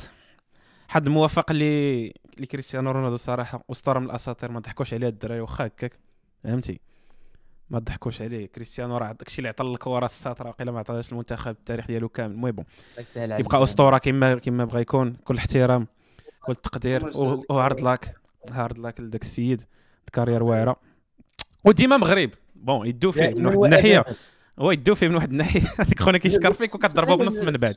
حد 0.88 1.08
موفق 1.08 1.52
لي 1.52 2.14
لكريستيانو 2.38 2.90
رونالدو 2.90 3.16
صراحة. 3.16 3.64
اسطوره 3.70 3.98
من 3.98 4.06
الأساطير 4.06 4.50
ما 4.50 4.60
ضحكوش 4.60 4.94
عليه 4.94 5.08
الدراري 5.08 5.40
واخا 5.40 5.66
هكاك. 5.66 5.98
فهمتي؟ 6.44 6.80
ما 7.70 7.78
ضحكوش 7.78 8.22
عليه. 8.22 8.46
كريستيانو 8.46 8.96
راه 8.96 9.12
داكشي 9.12 9.38
اللي 9.38 9.48
عطى 9.48 9.64
الكره 9.64 10.04
الساط 10.04 10.42
راه 10.42 10.50
قيلا 10.50 10.72
ما 10.72 10.78
عطاهاش 10.78 11.12
المنتخب 11.12 11.50
التاريخ 11.50 11.86
ديالو 11.86 12.08
كامل. 12.08 12.34
المهم 12.34 12.50
bon 12.52 12.64
كيبقى. 13.14 13.62
أسطورة 13.62 13.98
كما 13.98 14.34
كما 14.34 14.64
بغى 14.64 14.80
يكون. 14.80 15.12
كل 15.24 15.36
احترام 15.36 15.86
كل 16.46 16.54
تقدير. 16.54 17.06
و- 17.16 17.44
و 17.48 17.54
hard 17.54 17.80
luck 17.80 18.14
hard 18.50 18.78
luck 18.78 19.00
لذاك 19.00 19.22
السيد. 19.22 19.62
carrière 20.12 20.42
واعرة. 20.42 20.76
وديما 21.64 21.96
مغرب. 21.96 22.30
bon 22.54 22.86
يدو 22.86 23.12
فيه 23.12 23.28
من 23.34 23.46
واحد 23.46 23.58
الناحية. 23.64 24.04
هو 24.58 24.70
يدو 24.70 24.94
فيه 24.94 25.08
من 25.08 25.14
واحد 25.14 25.30
الناحية. 25.30 25.60
هذيك 25.80 26.02
خونا 26.02 26.18
كيشكر 26.18 26.52
فيك 26.52 26.74
وكتضربو 26.74 27.16
بنص 27.16 27.42
من 27.42 27.52
بعد. 27.52 27.76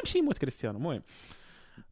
يمشي 0.00 0.18
يموت 0.18 0.38
كريستيانو. 0.38 0.78
المهم 0.78 1.02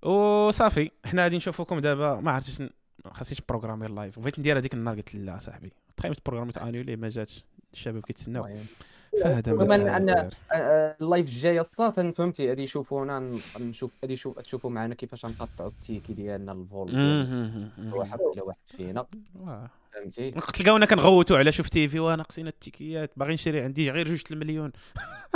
وصافي. 0.02 0.90
حنا 1.04 1.22
غادي 1.22 1.36
نشوفوكم 1.36 1.78
دابا. 1.78 2.20
ما 2.20 2.30
عرفتش 2.30 2.62
خاصنيش 3.08 3.40
بروغرامي 3.48 3.86
اللايف 3.86 4.18
بغيت 4.18 4.38
ندير 4.38 4.58
هذيك 4.58 4.74
النهار 4.74 4.96
قلت 4.96 5.14
لا 5.14 5.38
صاحبي 5.38 5.72
تخيمت 5.96 6.26
بروغرامي 6.26 6.52
انيولي 6.60 6.96
ما 6.96 7.08
جاتش. 7.08 7.44
الشباب 7.72 8.02
كيتسناو. 8.02 8.46
المهم. 8.46 8.66
فهذا 9.22 9.52
المهم 9.52 9.68
ما 9.68 9.76
أن- 9.76 9.80
كان 9.80 9.92
أن- 9.92 9.96
الدراري. 10.10 10.28
آه، 10.52 10.54
آه، 10.54 10.96
اللايف 11.00 11.26
الجاي 11.26 11.60
الساط 11.60 12.00
فهمتي؟ 12.00 12.48
غادي 12.48 12.62
يشوفونا 12.62 13.18
ن- 13.18 13.40
نشوف 13.60 13.92
غادي 14.02 14.12
يشوف 14.12 14.38
تشوفوا 14.38 14.70
معنا 14.70 14.94
كيفاش 14.94 15.24
غنقطعوا 15.26 15.68
التيكي 15.70 16.12
ديالنا 16.12 16.52
الفول. 16.52 16.90
واحد 17.92 18.18
على 18.32 18.42
واحد 18.42 18.58
فينا. 18.76 19.06
فهمتي؟ 19.94 20.30
تلقاونا 20.30 20.86
كنغوتوا 20.86 21.38
على 21.38 21.52
شوف 21.52 21.68
تيفي 21.68 21.98
وأنا 22.00 22.16
ناقصين 22.16 22.46
التيكيات. 22.46 23.10
باغي 23.16 23.34
نشري 23.34 23.60
عندي 23.60 23.90
غير 23.90 24.08
جوج 24.08 24.22
المليون 24.30 24.72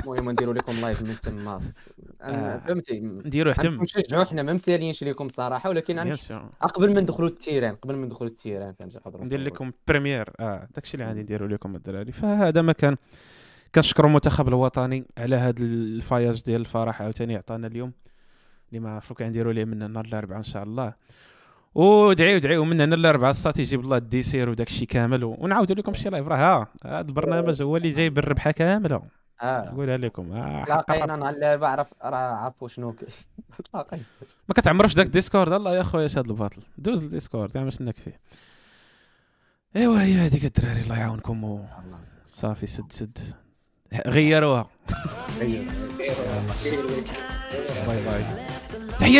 المهم 0.02 0.30
نديروا 0.30 0.55
لكم 0.55 0.72
لايف 0.82 1.02
من 1.02 1.14
تماس. 1.22 1.84
آه. 2.22 2.59
فهمتي؟ 2.59 3.01
نديرو 3.01 3.51
اهتم 3.51 3.82
نشجعوا 3.82 4.24
حنا 4.24 4.42
ما 4.42 4.52
مسالينش 4.52 5.05
لكم 5.05 5.28
صراحة 5.28 5.70
ولكن 5.70 6.16
قبل 6.60 6.94
ما 6.94 7.01
ندخلوا 7.01 7.28
التيران 7.28 7.74
قبل 7.74 7.94
ما 7.96 8.06
ندخلوا 8.06 8.30
التيران 8.30 8.72
فهمتي؟ 8.72 8.98
ندير. 9.16 9.40
لكم 9.40 9.72
بريمير 9.88 10.30
آه 10.40 10.68
داكشي 10.74 10.94
اللي 10.94 11.06
غادي 11.06 11.20
نديرو 11.22 11.46
لكم 11.46 11.76
الدراري. 11.76 12.12
فهذا 12.12 12.62
ما 12.62 12.72
كان 12.72 12.96
كنشكر 13.74 14.06
المنتخب 14.06 14.48
الوطني 14.48 15.05
على 15.18 15.36
هذا 15.36 15.62
الفاياج 15.62 16.42
ديال 16.42 16.60
الفرح 16.60 17.02
عاوتاني 17.02 17.36
عطانا 17.36 17.66
اليوم. 17.66 17.92
اللي 18.68 18.80
ما 18.80 18.90
عرفوا 18.90 19.16
كنديروا 19.16 19.52
ليه 19.52 19.64
من 19.64 19.90
نهار 19.92 20.05
الأربعاء 20.05 20.38
إن 20.38 20.42
شاء 20.42 20.62
الله. 20.62 20.94
ودعيو 21.74 22.38
دعيو 22.38 22.64
من 22.64 22.80
هنا 22.80 22.94
الأربعاء 22.94 23.30
الساعة 23.30 23.55
يجيب 23.59 23.80
الله 23.80 23.96
الديسير 23.96 24.48
وداك 24.48 24.68
الشيء 24.68 24.88
كامل 24.88 25.24
ونعاودوا 25.24 25.76
لكم 25.76 25.94
شي 25.94 26.09
لايف 26.09 26.28
راه 26.28 26.36
ها 26.36 26.66
هذا 26.84 27.09
البرنامج 27.09 27.62
هو 27.62 27.76
اللي 27.76 27.88
جايب 27.88 28.18
الربحه 28.18 28.51
كاملة. 28.51 29.02
آه. 29.42 29.70
نقولها 29.72 29.96
لكم 29.96 30.32
آه 30.32 30.64
تلاقينا 30.64 31.16
نهار 31.16 31.34
الأربعاء 31.34 31.78
عرف 31.78 31.94
راه 32.02 32.34
عرفوا 32.34 32.68
شنو 32.68 32.96
ما 34.48 34.55
كتعمرش 34.55 34.94
داك 34.94 35.06
الديسكورد 35.06 35.52
الله 35.52 35.76
يا 35.76 35.82
خويا 35.82 36.06
اش 36.06 36.18
هاد 36.18 36.30
الباطل. 36.30 36.62
دوز 36.78 37.05
الديسكورد 37.05 37.59
ما 37.59 37.70
شناك 37.70 37.96
فيه. 37.96 38.20
إيوا 39.76 40.01
هي 40.01 40.14
هذيك 40.14 40.44
الدراري 40.44 40.80
الله 40.80 40.98
يعاونكم 40.98 41.44
و... 41.44 41.64
صافي 42.24 42.66
سد 42.66 42.92
سد. 42.92 43.18
غيروها 44.06 44.66
أيوه. 45.40 45.64
باي 47.86 48.04
باي 48.04 48.24